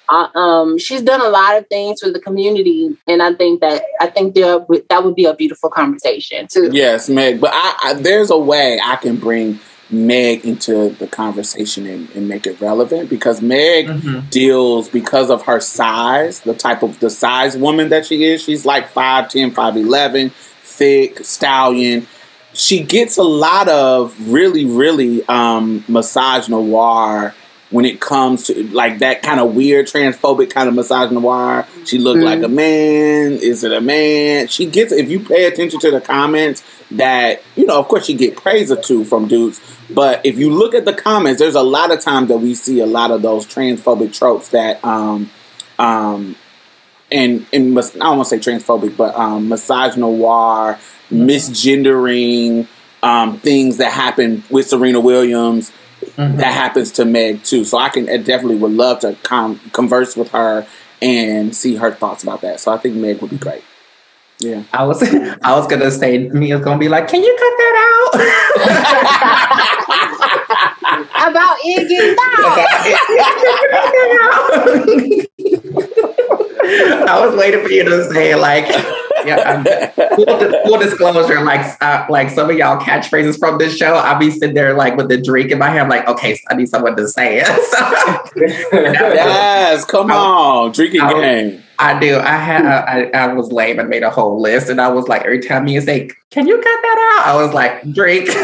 uh, 0.10 0.27
um, 0.38 0.77
she's 0.77 1.02
done 1.02 1.22
a 1.22 1.30
lot 1.30 1.57
of 1.57 1.68
things 1.68 2.02
for 2.02 2.11
the 2.11 2.19
community, 2.19 2.95
and 3.07 3.22
I 3.22 3.34
think 3.34 3.61
that 3.61 3.84
I 3.99 4.07
think 4.07 4.36
there 4.36 4.60
that 4.90 5.03
would 5.03 5.15
be 5.15 5.26
a 5.26 5.34
beautiful 5.34 5.69
conversation 5.69 6.48
too. 6.48 6.69
Yes, 6.72 7.10
Meg. 7.10 7.41
But 7.41 7.52
I, 7.53 7.76
I 7.84 7.94
there's 7.94 8.30
a 8.32 8.38
way 8.38 8.80
I 8.84 8.95
can 8.98 9.15
bring 9.18 9.60
Meg 9.90 10.45
into 10.45 10.90
the 10.90 11.07
conversation 11.07 11.86
and, 11.86 12.10
and 12.11 12.27
make 12.27 12.48
it 12.48 12.60
relevant 12.60 13.10
because 13.10 13.41
Meg 13.41 13.88
Mhm. 13.88 14.30
deals 14.30 14.90
because 14.90 15.30
of 15.30 15.44
her 15.44 15.60
size, 15.60 16.40
the 16.41 16.53
type 16.56 16.82
of 16.84 16.99
the 16.99 17.10
size 17.10 17.56
woman 17.57 17.90
that 17.90 18.06
she 18.06 18.23
is. 18.26 18.41
She's 18.41 18.65
like 18.65 18.91
5'10, 18.91 19.52
5'11, 19.53 20.32
thick, 20.64 21.23
stallion. 21.23 22.07
She 22.53 22.82
gets 22.82 23.18
a 23.18 23.23
lot 23.23 23.68
of 23.69 24.15
really, 24.32 24.65
really 24.65 25.23
um 25.27 25.84
misogynoir 25.88 27.34
when 27.72 27.86
it 27.86 28.00
comes 28.00 28.44
to 28.44 28.64
like 28.72 29.00
that 29.00 29.24
kind 29.24 29.40
of 29.40 29.56
weird 29.56 29.88
transphobic 29.88 30.52
kind 30.52 30.70
of 30.70 30.76
misogynoir. 30.76 31.66
She 31.86 31.98
looked 31.98 32.22
like 32.22 32.44
a 32.44 32.48
man. 32.48 33.34
Is 33.34 33.64
it 33.64 33.74
a 33.74 33.82
man? 33.82 34.48
She 34.48 34.66
gets 34.66 34.92
if 34.92 35.10
you 35.10 35.20
pay 35.20 35.46
attention 35.46 35.80
to 35.80 35.92
the 35.92 36.02
comments 36.02 36.64
that 36.92 37.42
you 37.56 37.66
know, 37.66 37.80
of 37.80 37.88
course, 37.88 38.06
she 38.06 38.14
get 38.14 38.38
praise 38.38 38.72
or 38.72 38.82
two 38.82 39.04
from 39.04 39.28
dudes. 39.28 39.60
But 39.90 40.26
if 40.26 40.38
you 40.38 40.52
look 40.52 40.74
at 40.74 40.86
the 40.86 40.94
comments, 40.94 41.40
there's 41.40 41.56
a 41.56 41.64
lot 41.64 41.92
of 41.92 42.02
times 42.02 42.28
that 42.30 42.38
we 42.38 42.54
see 42.54 42.80
a 42.80 42.86
lot 42.86 43.12
of 43.12 43.22
those 43.22 43.46
transphobic 43.46 44.18
tropes 44.18 44.50
that 44.50 44.84
um 44.86 45.30
um 45.80 46.36
and 47.12 47.46
and 47.52 47.78
I 47.78 47.82
don't 47.82 48.18
want 48.18 48.30
to 48.30 48.40
say 48.40 48.40
transphobic, 48.40 48.96
but 48.96 49.16
um 49.16 49.50
misogynoir, 49.50 50.80
misgendering, 51.12 52.68
um 53.02 53.40
things 53.40 53.78
that 53.78 53.92
happen 53.92 54.44
with 54.52 54.68
Serena 54.68 55.00
Williams 55.00 55.72
Mhm. 56.18 56.38
that 56.38 56.54
happens 56.54 56.92
to 56.94 57.06
Meg 57.06 57.44
too. 57.44 57.66
So 57.66 57.78
I 57.78 57.90
can 57.90 58.10
I 58.10 58.18
definitely 58.18 58.58
would 58.58 58.72
love 58.72 59.00
to 59.00 59.16
com- 59.24 59.60
converse 59.74 60.16
with 60.16 60.30
her 60.32 60.66
and 61.02 61.56
see 61.56 61.76
her 61.76 61.92
thoughts 61.92 62.24
about 62.24 62.42
that. 62.42 62.60
So 62.60 62.72
I 62.72 62.78
think 62.78 62.96
Meg 62.96 63.22
would 63.22 63.32
be 63.32 63.38
great. 63.38 63.64
Yeah. 64.40 64.64
I 64.74 64.84
was, 64.86 65.02
I 65.44 65.56
was 65.58 65.68
gonna 65.68 65.92
say 65.92 66.28
Mia's 66.30 66.62
gonna 66.62 66.78
be 66.80 66.90
like, 66.90 67.08
"Can 67.08 67.24
you 67.24 67.36
cut 67.40 67.58
that 67.58 67.76
out?" 67.88 68.22
About 71.30 71.58
Iggy, 71.60 72.16
no. 72.16 72.56
I 77.08 77.26
was 77.26 77.36
waiting 77.38 77.64
for 77.64 77.72
you 77.72 77.84
to 77.84 78.04
say 78.12 78.36
like, 78.36 78.66
yeah. 79.26 79.64
I'm, 79.65 80.15
full, 80.15 80.26
full 80.65 80.80
disclosure, 80.80 81.41
like, 81.43 81.81
uh, 81.81 82.06
like 82.10 82.30
some 82.30 82.49
of 82.49 82.56
y'all 82.57 82.80
catchphrases 82.80 83.38
from 83.39 83.57
this 83.57 83.76
show, 83.76 83.95
I'll 83.95 84.19
be 84.19 84.31
sitting 84.31 84.53
there 84.56 84.73
like 84.73 84.95
with 84.95 85.10
the 85.10 85.22
drink 85.22 85.52
in 85.52 85.60
my 85.60 85.69
hand, 85.69 85.89
like, 85.89 86.07
okay, 86.07 86.39
I 86.49 86.56
need 86.56 86.69
someone 86.69 86.95
to 86.95 87.07
say 87.07 87.39
it. 87.43 87.47
So, 87.65 87.80
Yes, 88.73 89.85
come 89.85 90.11
on, 90.11 90.72
drinking 90.72 91.02
I'll- 91.02 91.19
game. 91.19 91.61
I 91.80 91.99
do. 91.99 92.18
I 92.18 92.35
had. 92.35 92.65
I, 92.65 93.10
I 93.14 93.34
was 93.34 93.52
lame 93.52 93.80
and 93.80 93.89
made 93.89 94.03
a 94.03 94.10
whole 94.10 94.39
list, 94.41 94.69
and 94.69 94.80
I 94.80 94.88
was 94.88 95.07
like, 95.07 95.23
every 95.23 95.39
time 95.39 95.68
you 95.68 95.81
say, 95.81 96.10
"Can 96.31 96.47
you 96.47 96.56
cut 96.56 96.64
that 96.64 97.19
out?" 97.19 97.35
I 97.35 97.41
was 97.43 97.53
like, 97.53 97.81
"Drink." 97.93 98.27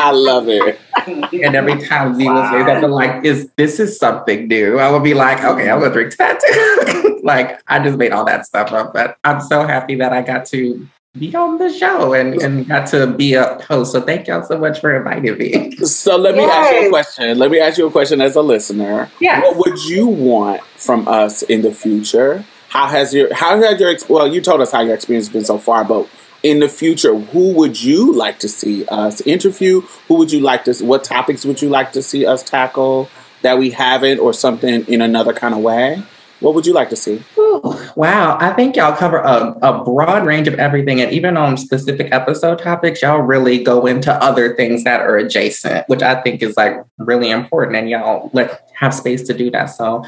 I 0.00 0.10
love 0.12 0.48
it. 0.48 0.78
and 1.06 1.54
every 1.54 1.80
time 1.86 2.14
Z 2.14 2.28
would 2.28 2.50
say 2.50 2.64
something 2.66 2.90
like, 2.90 3.24
"Is 3.24 3.50
this 3.56 3.80
is 3.80 3.98
something 3.98 4.48
new?" 4.48 4.78
I 4.78 4.90
would 4.90 5.02
be 5.02 5.14
like, 5.14 5.42
"Okay, 5.44 5.70
I'm 5.70 5.80
gonna 5.80 5.92
drink 5.92 6.16
that 6.16 6.40
too." 6.40 7.20
like 7.24 7.60
I 7.68 7.78
just 7.78 7.98
made 7.98 8.12
all 8.12 8.24
that 8.24 8.46
stuff 8.46 8.72
up, 8.72 8.92
but 8.92 9.18
I'm 9.24 9.40
so 9.40 9.66
happy 9.66 9.94
that 9.96 10.12
I 10.12 10.22
got 10.22 10.46
to 10.46 10.86
be 11.14 11.34
on 11.34 11.58
the 11.58 11.72
show 11.72 12.12
and, 12.12 12.34
and 12.42 12.68
got 12.68 12.86
to 12.88 13.06
be 13.06 13.34
a 13.34 13.60
host. 13.62 13.92
So 13.92 14.00
thank 14.00 14.26
y'all 14.26 14.44
so 14.44 14.58
much 14.58 14.80
for 14.80 14.94
inviting 14.94 15.38
me. 15.38 15.76
So 15.86 16.16
let 16.16 16.34
me 16.34 16.44
ask 16.44 16.72
you 16.72 16.86
a 16.86 16.90
question. 16.90 17.38
Let 17.38 17.50
me 17.50 17.60
ask 17.60 17.78
you 17.78 17.86
a 17.86 17.90
question 17.90 18.20
as 18.20 18.36
a 18.36 18.42
listener. 18.42 19.10
Yes. 19.20 19.42
What 19.42 19.56
would 19.56 19.84
you 19.84 20.06
want 20.06 20.62
from 20.62 21.08
us 21.08 21.42
in 21.42 21.62
the 21.62 21.72
future? 21.72 22.44
How 22.68 22.86
has 22.86 23.14
your 23.14 23.32
how 23.32 23.60
has 23.60 23.80
your 23.80 23.94
well? 24.08 24.26
You 24.26 24.40
told 24.40 24.60
us 24.60 24.72
how 24.72 24.82
your 24.82 24.94
experience 24.94 25.26
has 25.26 25.32
been 25.32 25.44
so 25.44 25.58
far, 25.58 25.84
but 25.84 26.08
in 26.42 26.60
the 26.60 26.68
future, 26.68 27.16
who 27.16 27.54
would 27.54 27.82
you 27.82 28.12
like 28.14 28.38
to 28.40 28.48
see 28.48 28.84
us 28.86 29.20
interview? 29.22 29.80
Who 30.08 30.16
would 30.16 30.30
you 30.30 30.40
like 30.40 30.64
to? 30.64 30.74
What 30.84 31.04
topics 31.04 31.44
would 31.44 31.62
you 31.62 31.70
like 31.70 31.92
to 31.92 32.02
see 32.02 32.26
us 32.26 32.42
tackle 32.42 33.08
that 33.42 33.58
we 33.58 33.70
haven't, 33.70 34.18
or 34.18 34.32
something 34.32 34.84
in 34.86 35.00
another 35.00 35.32
kind 35.32 35.54
of 35.54 35.60
way? 35.60 36.02
What 36.40 36.54
would 36.54 36.66
you 36.66 36.72
like 36.72 36.88
to 36.90 36.96
see? 36.96 37.22
Ooh, 37.36 37.74
wow, 37.96 38.38
I 38.40 38.52
think 38.52 38.76
y'all 38.76 38.96
cover 38.96 39.18
a, 39.18 39.56
a 39.60 39.84
broad 39.84 40.24
range 40.24 40.46
of 40.46 40.54
everything. 40.54 41.00
And 41.00 41.10
even 41.12 41.36
on 41.36 41.56
specific 41.56 42.12
episode 42.12 42.60
topics, 42.60 43.02
y'all 43.02 43.18
really 43.18 43.62
go 43.62 43.86
into 43.86 44.12
other 44.22 44.54
things 44.54 44.84
that 44.84 45.00
are 45.00 45.16
adjacent, 45.16 45.88
which 45.88 46.02
I 46.02 46.20
think 46.22 46.42
is 46.42 46.56
like 46.56 46.76
really 46.98 47.30
important. 47.30 47.76
And 47.76 47.90
y'all 47.90 48.30
let 48.32 48.70
have 48.74 48.94
space 48.94 49.22
to 49.24 49.34
do 49.34 49.50
that. 49.50 49.66
So 49.66 50.04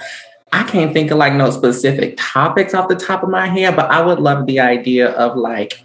I 0.53 0.63
can't 0.65 0.93
think 0.93 1.11
of 1.11 1.19
like 1.19 1.33
no 1.33 1.51
specific 1.51 2.15
topics 2.17 2.75
off 2.75 2.89
the 2.89 2.97
top 2.97 3.23
of 3.23 3.29
my 3.29 3.47
head, 3.47 3.75
but 3.75 3.91
I 3.91 4.01
would 4.01 4.21
love 4.21 4.47
the 4.47 4.61
idea 4.61 5.11
of 5.11 5.37
like 5.37 5.85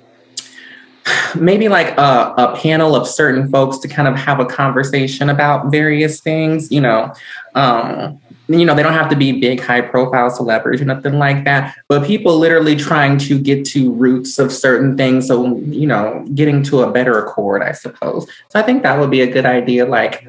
maybe 1.36 1.70
like 1.70 1.98
a, 1.98 2.34
a 2.38 2.56
panel 2.58 2.96
of 2.96 3.08
certain 3.08 3.50
folks 3.50 3.78
to 3.80 3.88
kind 3.88 4.08
of 4.08 4.16
have 4.16 4.40
a 4.40 4.46
conversation 4.46 5.30
about 5.30 5.72
various 5.72 6.20
things, 6.20 6.72
you 6.72 6.82
know. 6.82 7.14
Um, 7.54 8.20
you 8.48 8.66
know, 8.66 8.76
they 8.76 8.84
don't 8.84 8.94
have 8.94 9.10
to 9.10 9.16
be 9.16 9.40
big, 9.40 9.60
high 9.60 9.82
profile 9.82 10.30
celebrities 10.30 10.82
or 10.82 10.86
nothing 10.86 11.18
like 11.18 11.46
that, 11.46 11.76
but 11.88 12.06
people 12.06 12.38
literally 12.38 12.76
trying 12.76 13.18
to 13.18 13.40
get 13.40 13.66
to 13.68 13.92
roots 13.94 14.38
of 14.38 14.52
certain 14.52 14.96
things. 14.96 15.28
So, 15.28 15.58
you 15.58 15.88
know, 15.88 16.26
getting 16.34 16.62
to 16.64 16.82
a 16.82 16.92
better 16.92 17.18
accord, 17.18 17.64
I 17.64 17.72
suppose. 17.72 18.28
So 18.50 18.60
I 18.60 18.62
think 18.62 18.84
that 18.84 19.00
would 19.00 19.12
be 19.12 19.22
a 19.22 19.32
good 19.32 19.46
idea. 19.46 19.86
Like, 19.86 20.28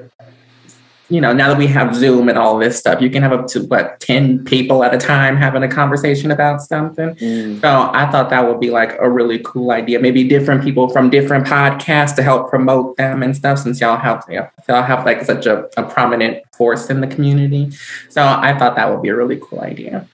you 1.09 1.21
know, 1.21 1.33
now 1.33 1.49
that 1.49 1.57
we 1.57 1.69
have 1.69 1.95
Zoom 1.95 2.29
and 2.29 2.37
all 2.37 2.59
this 2.59 2.79
stuff, 2.79 3.01
you 3.01 3.09
can 3.11 3.23
have 3.23 3.33
up 3.33 3.47
to 3.49 3.61
what, 3.65 4.01
10 4.01 4.45
people 4.45 4.83
at 4.83 4.93
a 4.93 4.99
time 4.99 5.37
having 5.37 5.63
a 5.63 5.69
conversation 5.69 6.33
about 6.33 6.61
something. 6.61 7.17
So 7.61 7.91
I 7.93 8.11
thought 8.11 8.29
that 8.31 8.47
would 8.49 8.59
be 8.59 8.71
like 8.71 8.97
a 9.01 9.09
really 9.09 9.39
cool 9.45 9.71
idea. 9.71 10.01
Maybe 10.01 10.27
different 10.27 10.65
people 10.65 10.89
from 10.89 11.09
different 11.11 11.47
podcasts 11.47 12.17
to 12.17 12.23
help 12.25 12.51
promote 12.51 12.97
them 12.97 13.23
and 13.23 13.37
stuff. 13.37 13.61
Since 13.61 13.81
y'all 13.81 13.97
have, 13.97 14.25
you 14.29 14.41
know, 14.41 14.49
y'all 14.69 14.83
have 14.83 15.07
like 15.07 15.23
such 15.23 15.47
a, 15.47 15.69
a 15.77 15.85
prominent 15.85 16.43
force 16.57 16.91
in 16.91 17.01
the 17.01 17.07
community, 17.07 17.71
so 18.09 18.23
I 18.27 18.59
thought 18.59 18.75
that 18.75 18.91
would 18.91 19.03
be 19.03 19.11
a 19.11 19.15
really 19.17 19.39
cool 19.41 19.61
idea. 19.61 20.09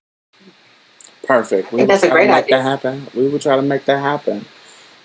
Perfect. 1.25 1.73
We 1.73 1.79
think 1.79 1.89
that's 1.89 2.03
a 2.03 2.09
try 2.09 2.17
great 2.17 2.27
to 2.27 2.33
make 2.33 2.45
idea. 2.45 2.57
that 2.59 2.63
happen. 2.65 3.07
We 3.15 3.29
will 3.29 3.39
try 3.39 3.57
to 3.57 3.63
make 3.63 3.87
that 3.87 3.99
happen. 4.01 4.45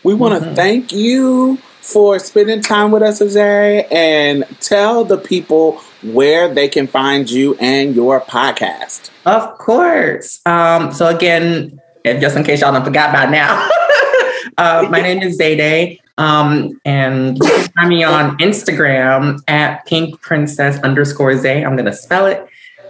We 0.04 0.16
want 0.16 0.42
to 0.44 0.50
Mhm. 0.50 0.56
thank 0.56 0.92
you 0.92 1.60
for 1.88 2.20
spending 2.20 2.62
time 2.62 2.92
with 2.92 3.02
us 3.02 3.20
today 3.20 3.86
and 3.86 4.44
tell 4.60 5.06
the 5.06 5.18
people 5.18 5.82
where 6.04 6.54
they 6.54 6.68
can 6.68 6.86
find 6.86 7.32
you 7.32 7.56
and 7.62 7.96
your 7.96 8.20
podcast. 8.20 9.10
Of 9.26 9.58
course. 9.58 10.46
Um, 10.46 10.92
so 10.92 11.08
again, 11.08 11.80
just 12.04 12.36
in 12.36 12.44
case 12.44 12.60
y'all 12.60 12.74
don't 12.74 12.84
forgot 12.84 13.14
by 13.14 13.26
now, 13.28 13.70
uh, 14.58 14.86
my 14.92 15.00
name 15.00 15.24
is 15.24 15.40
Zayday. 15.40 16.02
Um, 16.18 16.78
and 16.84 17.38
you 17.38 17.46
can 17.46 17.70
find 17.70 17.90
me 17.90 18.04
on 18.04 18.38
Instagram 18.40 19.40
at 19.48 19.86
pink 19.86 20.20
princess 20.20 20.78
underscore 20.84 21.38
Zay. 21.38 21.64
I'm 21.64 21.78
going 21.78 21.86
to 21.86 21.94
spell 21.94 22.26
it 22.26 22.46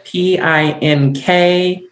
P 0.06 0.40
I 0.40 0.72
N 0.80 1.14
K 1.14 1.84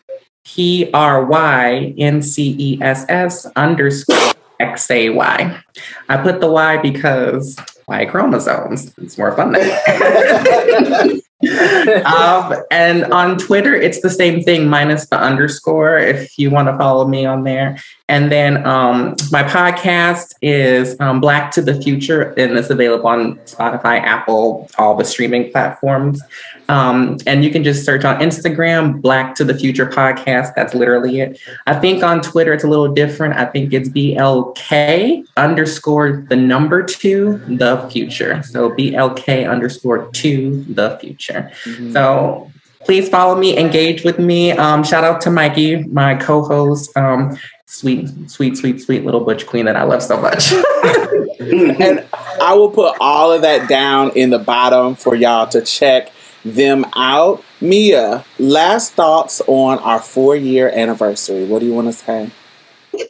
P 0.43 0.89
R 0.91 1.23
Y 1.23 1.93
N 1.99 2.23
C 2.23 2.55
E 2.57 2.81
S 2.81 3.05
S 3.09 3.45
underscore 3.55 4.33
X 4.59 4.89
A 4.91 5.09
Y. 5.09 5.61
I 6.09 6.17
put 6.17 6.41
the 6.41 6.49
Y 6.49 6.77
because 6.77 7.57
Y 7.87 8.05
chromosomes. 8.05 8.93
It's 8.97 9.17
more 9.17 9.35
fun. 9.35 9.55
um, 11.43 12.55
and 12.71 13.03
on 13.05 13.37
Twitter, 13.37 13.75
it's 13.75 14.01
the 14.01 14.09
same 14.09 14.41
thing 14.41 14.67
minus 14.67 15.07
the 15.07 15.19
underscore 15.19 15.97
if 15.97 16.39
you 16.39 16.49
want 16.49 16.67
to 16.69 16.77
follow 16.77 17.07
me 17.07 17.25
on 17.25 17.43
there. 17.43 17.77
And 18.07 18.31
then 18.31 18.65
um, 18.67 19.15
my 19.31 19.43
podcast 19.43 20.35
is 20.41 20.95
um, 20.99 21.19
Black 21.19 21.51
to 21.51 21.61
the 21.61 21.81
Future, 21.81 22.33
and 22.37 22.57
it's 22.57 22.69
available 22.69 23.07
on 23.07 23.35
Spotify, 23.39 23.99
Apple, 23.99 24.69
all 24.77 24.95
the 24.95 25.03
streaming 25.03 25.51
platforms. 25.51 26.21
Um, 26.69 27.17
and 27.25 27.43
you 27.43 27.49
can 27.49 27.63
just 27.63 27.83
search 27.83 28.05
on 28.05 28.19
Instagram, 28.19 29.01
Black 29.01 29.33
to 29.35 29.43
the 29.43 29.55
Future 29.55 29.87
Podcast. 29.87 30.53
That's 30.55 30.75
literally 30.75 31.19
it. 31.19 31.39
I 31.65 31.79
think 31.79 32.03
on 32.03 32.21
Twitter, 32.21 32.53
it's 32.53 32.63
a 32.63 32.67
little 32.67 32.93
different. 32.93 33.35
I 33.35 33.45
think 33.45 33.73
it's 33.73 33.89
BLK 33.89 35.25
underscore 35.35 36.25
the 36.29 36.35
number 36.35 36.83
two, 36.83 37.37
the 37.47 37.87
future. 37.91 38.41
So 38.43 38.69
BLK 38.69 39.49
underscore 39.49 40.09
two, 40.11 40.63
the 40.69 40.97
future. 40.99 41.24
Mm-hmm. 41.33 41.93
So 41.93 42.51
please 42.85 43.09
follow 43.09 43.35
me, 43.35 43.57
engage 43.57 44.03
with 44.03 44.19
me. 44.19 44.51
Um, 44.51 44.83
shout 44.83 45.03
out 45.03 45.21
to 45.21 45.31
Mikey, 45.31 45.83
my 45.85 46.15
co 46.15 46.43
host. 46.43 46.95
Um, 46.95 47.37
sweet, 47.65 48.09
sweet, 48.29 48.57
sweet, 48.57 48.81
sweet 48.81 49.03
little 49.03 49.23
butch 49.23 49.45
queen 49.45 49.65
that 49.65 49.75
I 49.75 49.83
love 49.83 50.03
so 50.03 50.19
much. 50.19 50.51
and 51.39 52.05
I 52.41 52.53
will 52.53 52.71
put 52.71 52.95
all 52.99 53.31
of 53.31 53.41
that 53.41 53.67
down 53.67 54.11
in 54.11 54.29
the 54.29 54.39
bottom 54.39 54.95
for 54.95 55.15
y'all 55.15 55.47
to 55.47 55.61
check 55.61 56.11
them 56.45 56.85
out. 56.95 57.43
Mia, 57.59 58.23
last 58.37 58.93
thoughts 58.93 59.41
on 59.47 59.79
our 59.79 59.99
four 59.99 60.35
year 60.35 60.69
anniversary. 60.69 61.45
What 61.45 61.59
do 61.59 61.65
you 61.65 61.73
want 61.73 61.87
to 61.87 61.93
say? 61.93 62.31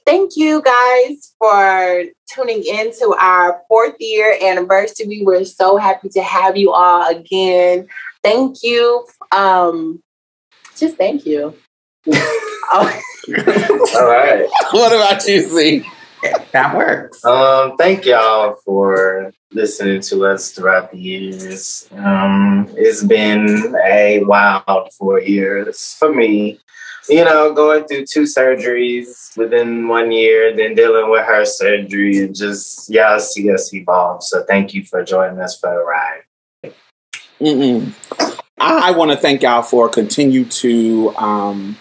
Thank 0.05 0.31
you 0.35 0.61
guys 0.61 1.33
for 1.39 2.03
tuning 2.27 2.63
in 2.63 2.91
to 2.99 3.15
our 3.19 3.61
fourth 3.67 3.95
year 3.99 4.37
anniversary. 4.41 5.21
We're 5.23 5.45
so 5.45 5.77
happy 5.77 6.09
to 6.09 6.21
have 6.21 6.57
you 6.57 6.71
all 6.71 7.09
again. 7.09 7.87
Thank 8.23 8.63
you. 8.63 9.05
Um, 9.31 10.01
just 10.75 10.97
thank 10.97 11.25
you. 11.25 11.55
oh. 12.07 13.01
all 13.95 14.07
right. 14.07 14.47
What 14.71 14.91
about 14.93 15.25
you, 15.27 15.41
Z? 15.41 15.85
that 16.51 16.75
works. 16.75 17.23
Um, 17.23 17.77
thank 17.77 18.05
y'all 18.05 18.55
for 18.65 19.31
listening 19.51 20.01
to 20.01 20.25
us 20.25 20.51
throughout 20.51 20.91
the 20.91 20.97
years. 20.97 21.87
Um, 21.91 22.67
it's 22.75 23.03
been 23.03 23.75
a 23.85 24.23
wild 24.23 24.91
four 24.93 25.21
years 25.21 25.93
for 25.93 26.13
me. 26.13 26.59
You 27.07 27.23
know, 27.23 27.53
going 27.53 27.87
through 27.87 28.05
two 28.07 28.23
surgeries 28.23 29.37
within 29.37 29.87
one 29.87 30.11
year, 30.11 30.55
then 30.55 30.73
dealing 30.73 31.11
with 31.11 31.25
her 31.25 31.45
surgery, 31.45 32.17
and 32.17 32.35
just 32.35 32.89
y'all 32.89 33.19
see 33.19 33.51
us 33.51 33.73
evolve. 33.73 34.23
So 34.23 34.43
thank 34.43 34.73
you 34.73 34.83
for 34.83 35.03
joining 35.03 35.39
us 35.39 35.59
for 35.59 35.69
the 35.69 35.83
ride. 35.83 36.23
Mm-mm. 37.39 37.93
I 38.57 38.91
want 38.91 39.11
to 39.11 39.17
thank 39.17 39.43
y'all 39.43 39.61
for 39.61 39.89
continue 39.89 40.45
to 40.45 41.15
um, 41.17 41.77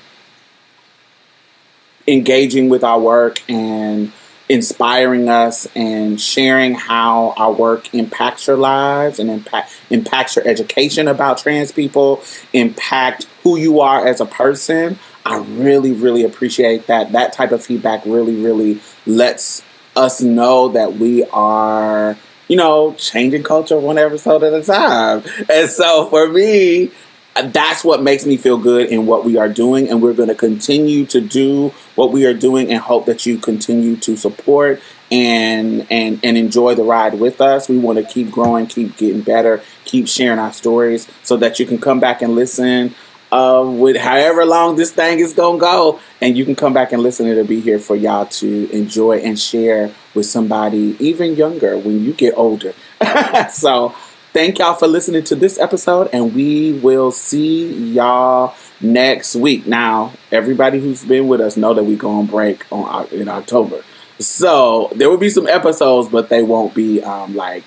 engaging 2.07 2.69
with 2.69 2.85
our 2.85 3.01
work 3.01 3.41
and 3.49 4.13
inspiring 4.49 5.29
us 5.29 5.67
and 5.75 6.21
sharing 6.21 6.75
how 6.75 7.33
our 7.37 7.53
work 7.53 7.95
impacts 7.95 8.47
your 8.47 8.57
lives 8.57 9.19
and 9.19 9.31
impact 9.31 9.73
impacts 9.91 10.37
your 10.37 10.47
education 10.47 11.09
about 11.09 11.39
trans 11.39 11.73
people, 11.73 12.23
impact 12.53 13.27
who 13.43 13.57
you 13.57 13.81
are 13.81 14.07
as 14.07 14.21
a 14.21 14.27
person. 14.27 14.99
I 15.25 15.39
really, 15.39 15.93
really 15.93 16.25
appreciate 16.25 16.87
that. 16.87 17.13
That 17.13 17.33
type 17.33 17.53
of 17.53 17.65
feedback 17.65 18.05
really, 18.05 18.37
really 18.37 18.81
lets 19.07 19.63
us 19.97 20.21
know 20.21 20.69
that 20.69 20.95
we 20.95 21.25
are, 21.25 22.17
you 22.49 22.57
know, 22.57 22.95
changing 22.95 23.43
culture 23.43 23.79
one 23.79 23.97
episode 23.97 24.43
at 24.43 24.53
a 24.53 24.63
time. 24.63 25.23
And 25.49 25.71
so 25.71 26.07
for 26.11 26.29
me, 26.29 26.91
that's 27.43 27.83
what 27.85 28.03
makes 28.03 28.25
me 28.25 28.37
feel 28.37 28.59
good 28.59 28.89
in 28.89 29.07
what 29.07 29.25
we 29.25 29.37
are 29.37 29.49
doing 29.49 29.89
and 29.89 30.01
we're 30.01 30.13
going 30.13 30.29
to 30.29 30.35
continue 30.35 31.05
to 31.07 31.21
do 31.21 31.73
what 31.97 32.13
we 32.13 32.27
are 32.27 32.35
doing 32.35 32.71
and 32.71 32.79
hope 32.81 33.07
that 33.07 33.27
you 33.27 33.39
continue 33.39 33.97
to 33.97 34.17
support 34.17 34.81
and 35.11 35.87
and 35.91 36.21
and 36.23 36.37
enjoy 36.39 36.75
the 36.75 36.85
ride 36.85 37.19
with 37.19 37.41
us 37.41 37.69
we 37.69 37.77
want 37.77 37.99
to 37.99 38.05
keep 38.05 38.31
growing 38.31 38.67
keep 38.67 38.97
getting 38.97 39.21
better 39.21 39.61
keep 39.85 40.07
sharing 40.07 40.39
our 40.39 40.53
stories 40.53 41.09
so 41.25 41.37
that 41.37 41.59
you 41.59 41.67
can 41.67 41.79
come 41.79 41.99
back 41.99 42.23
and 42.23 42.37
listen 42.37 42.95
uh, 43.35 43.69
with 43.69 43.97
however 43.97 44.45
long 44.45 44.77
this 44.77 44.93
thing 44.93 45.19
is 45.19 45.33
gonna 45.33 45.59
go 45.59 45.99
and 46.21 46.37
you 46.37 46.45
can 46.45 46.55
come 46.55 46.73
back 46.73 46.93
and 46.93 47.03
listen 47.03 47.27
it'll 47.27 47.45
be 47.45 47.61
here 47.61 47.79
for 47.79 47.97
y'all 47.97 48.27
to 48.27 48.71
enjoy 48.71 49.19
and 49.19 49.39
share 49.39 49.91
with 50.15 50.27
somebody 50.27 50.97
even 51.01 51.35
younger 51.35 51.77
when 51.77 52.05
you 52.05 52.13
get 52.13 52.33
older 52.37 52.73
so 53.53 53.95
Thank 54.35 54.59
y'all 54.59 54.75
for 54.75 54.89
listening 54.89 55.23
to 55.27 55.37
this 55.37 55.61
episode, 55.61 56.11
and 56.13 56.35
we 56.35 56.73
will 56.73 57.13
see 57.13 57.93
y'all 57.93 58.57
next 58.81 59.37
week. 59.37 59.65
Now, 59.65 60.13
everybody 60.33 60.81
who's 60.81 61.05
been 61.05 61.29
with 61.29 61.41
us 61.41 61.57
know 61.57 61.73
that 61.73 61.85
we 61.85 61.95
go 61.95 62.11
on 62.11 62.27
break 62.27 62.67
on 62.73 63.07
in 63.13 63.29
October, 63.29 63.85
so 64.19 64.91
there 64.97 65.09
will 65.09 65.19
be 65.19 65.31
some 65.31 65.47
episodes, 65.47 66.09
but 66.09 66.31
they 66.31 66.43
won't 66.43 66.75
be 66.75 67.01
um, 67.01 67.37
like 67.37 67.63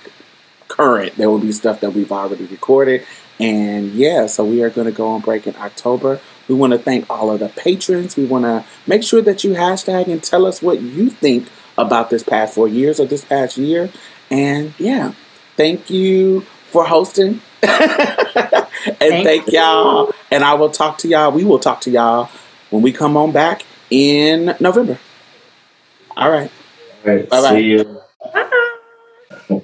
current. 0.68 1.16
There 1.16 1.30
will 1.30 1.40
be 1.40 1.54
stuff 1.54 1.80
that 1.80 1.92
we've 1.92 2.12
already 2.12 2.44
recorded, 2.44 3.06
and 3.40 3.94
yeah, 3.94 4.26
so 4.28 4.44
we 4.44 4.64
are 4.64 4.70
going 4.70 4.86
to 4.86 4.92
go 4.92 5.08
on 5.10 5.22
break 5.22 5.46
in 5.46 5.56
October. 5.58 6.20
We 6.48 6.56
want 6.56 6.74
to 6.74 6.80
thank 6.80 7.10
all 7.10 7.32
of 7.32 7.40
the 7.40 7.50
patrons. 7.50 8.18
We 8.18 8.26
want 8.26 8.46
to 8.46 8.66
make 8.88 9.04
sure 9.04 9.22
that 9.22 9.44
you 9.44 9.52
hashtag 9.52 10.08
and 10.08 10.24
tell 10.24 10.46
us 10.46 10.62
what 10.62 10.82
you 10.82 11.10
think 11.10 11.48
about 11.78 12.10
this 12.10 12.24
past 12.24 12.56
four 12.56 12.68
years 12.68 13.00
or 13.00 13.06
this 13.06 13.24
past 13.24 13.58
year. 13.58 13.92
And 14.32 14.74
yeah, 14.80 15.14
thank 15.56 15.90
you 15.90 16.42
for 16.72 16.86
hosting. 16.86 17.42
and 17.64 18.68
thank, 19.00 19.28
thank 19.28 19.52
y'all. 19.52 20.12
And 20.32 20.44
I 20.44 20.56
will 20.56 20.70
talk 20.70 20.98
to 21.00 21.08
y'all. 21.08 21.32
We 21.32 21.44
will 21.44 21.60
talk 21.60 21.82
to 21.82 21.92
y'all 21.92 22.30
when 22.70 22.82
we 22.82 22.92
come 22.92 23.16
on 23.18 23.32
back 23.32 23.66
in 23.90 24.56
November. 24.60 25.00
All 26.16 26.32
right. 26.32 26.52
All 27.06 27.14
right. 27.14 27.30
Bye 27.30 27.42
bye. 29.50 29.64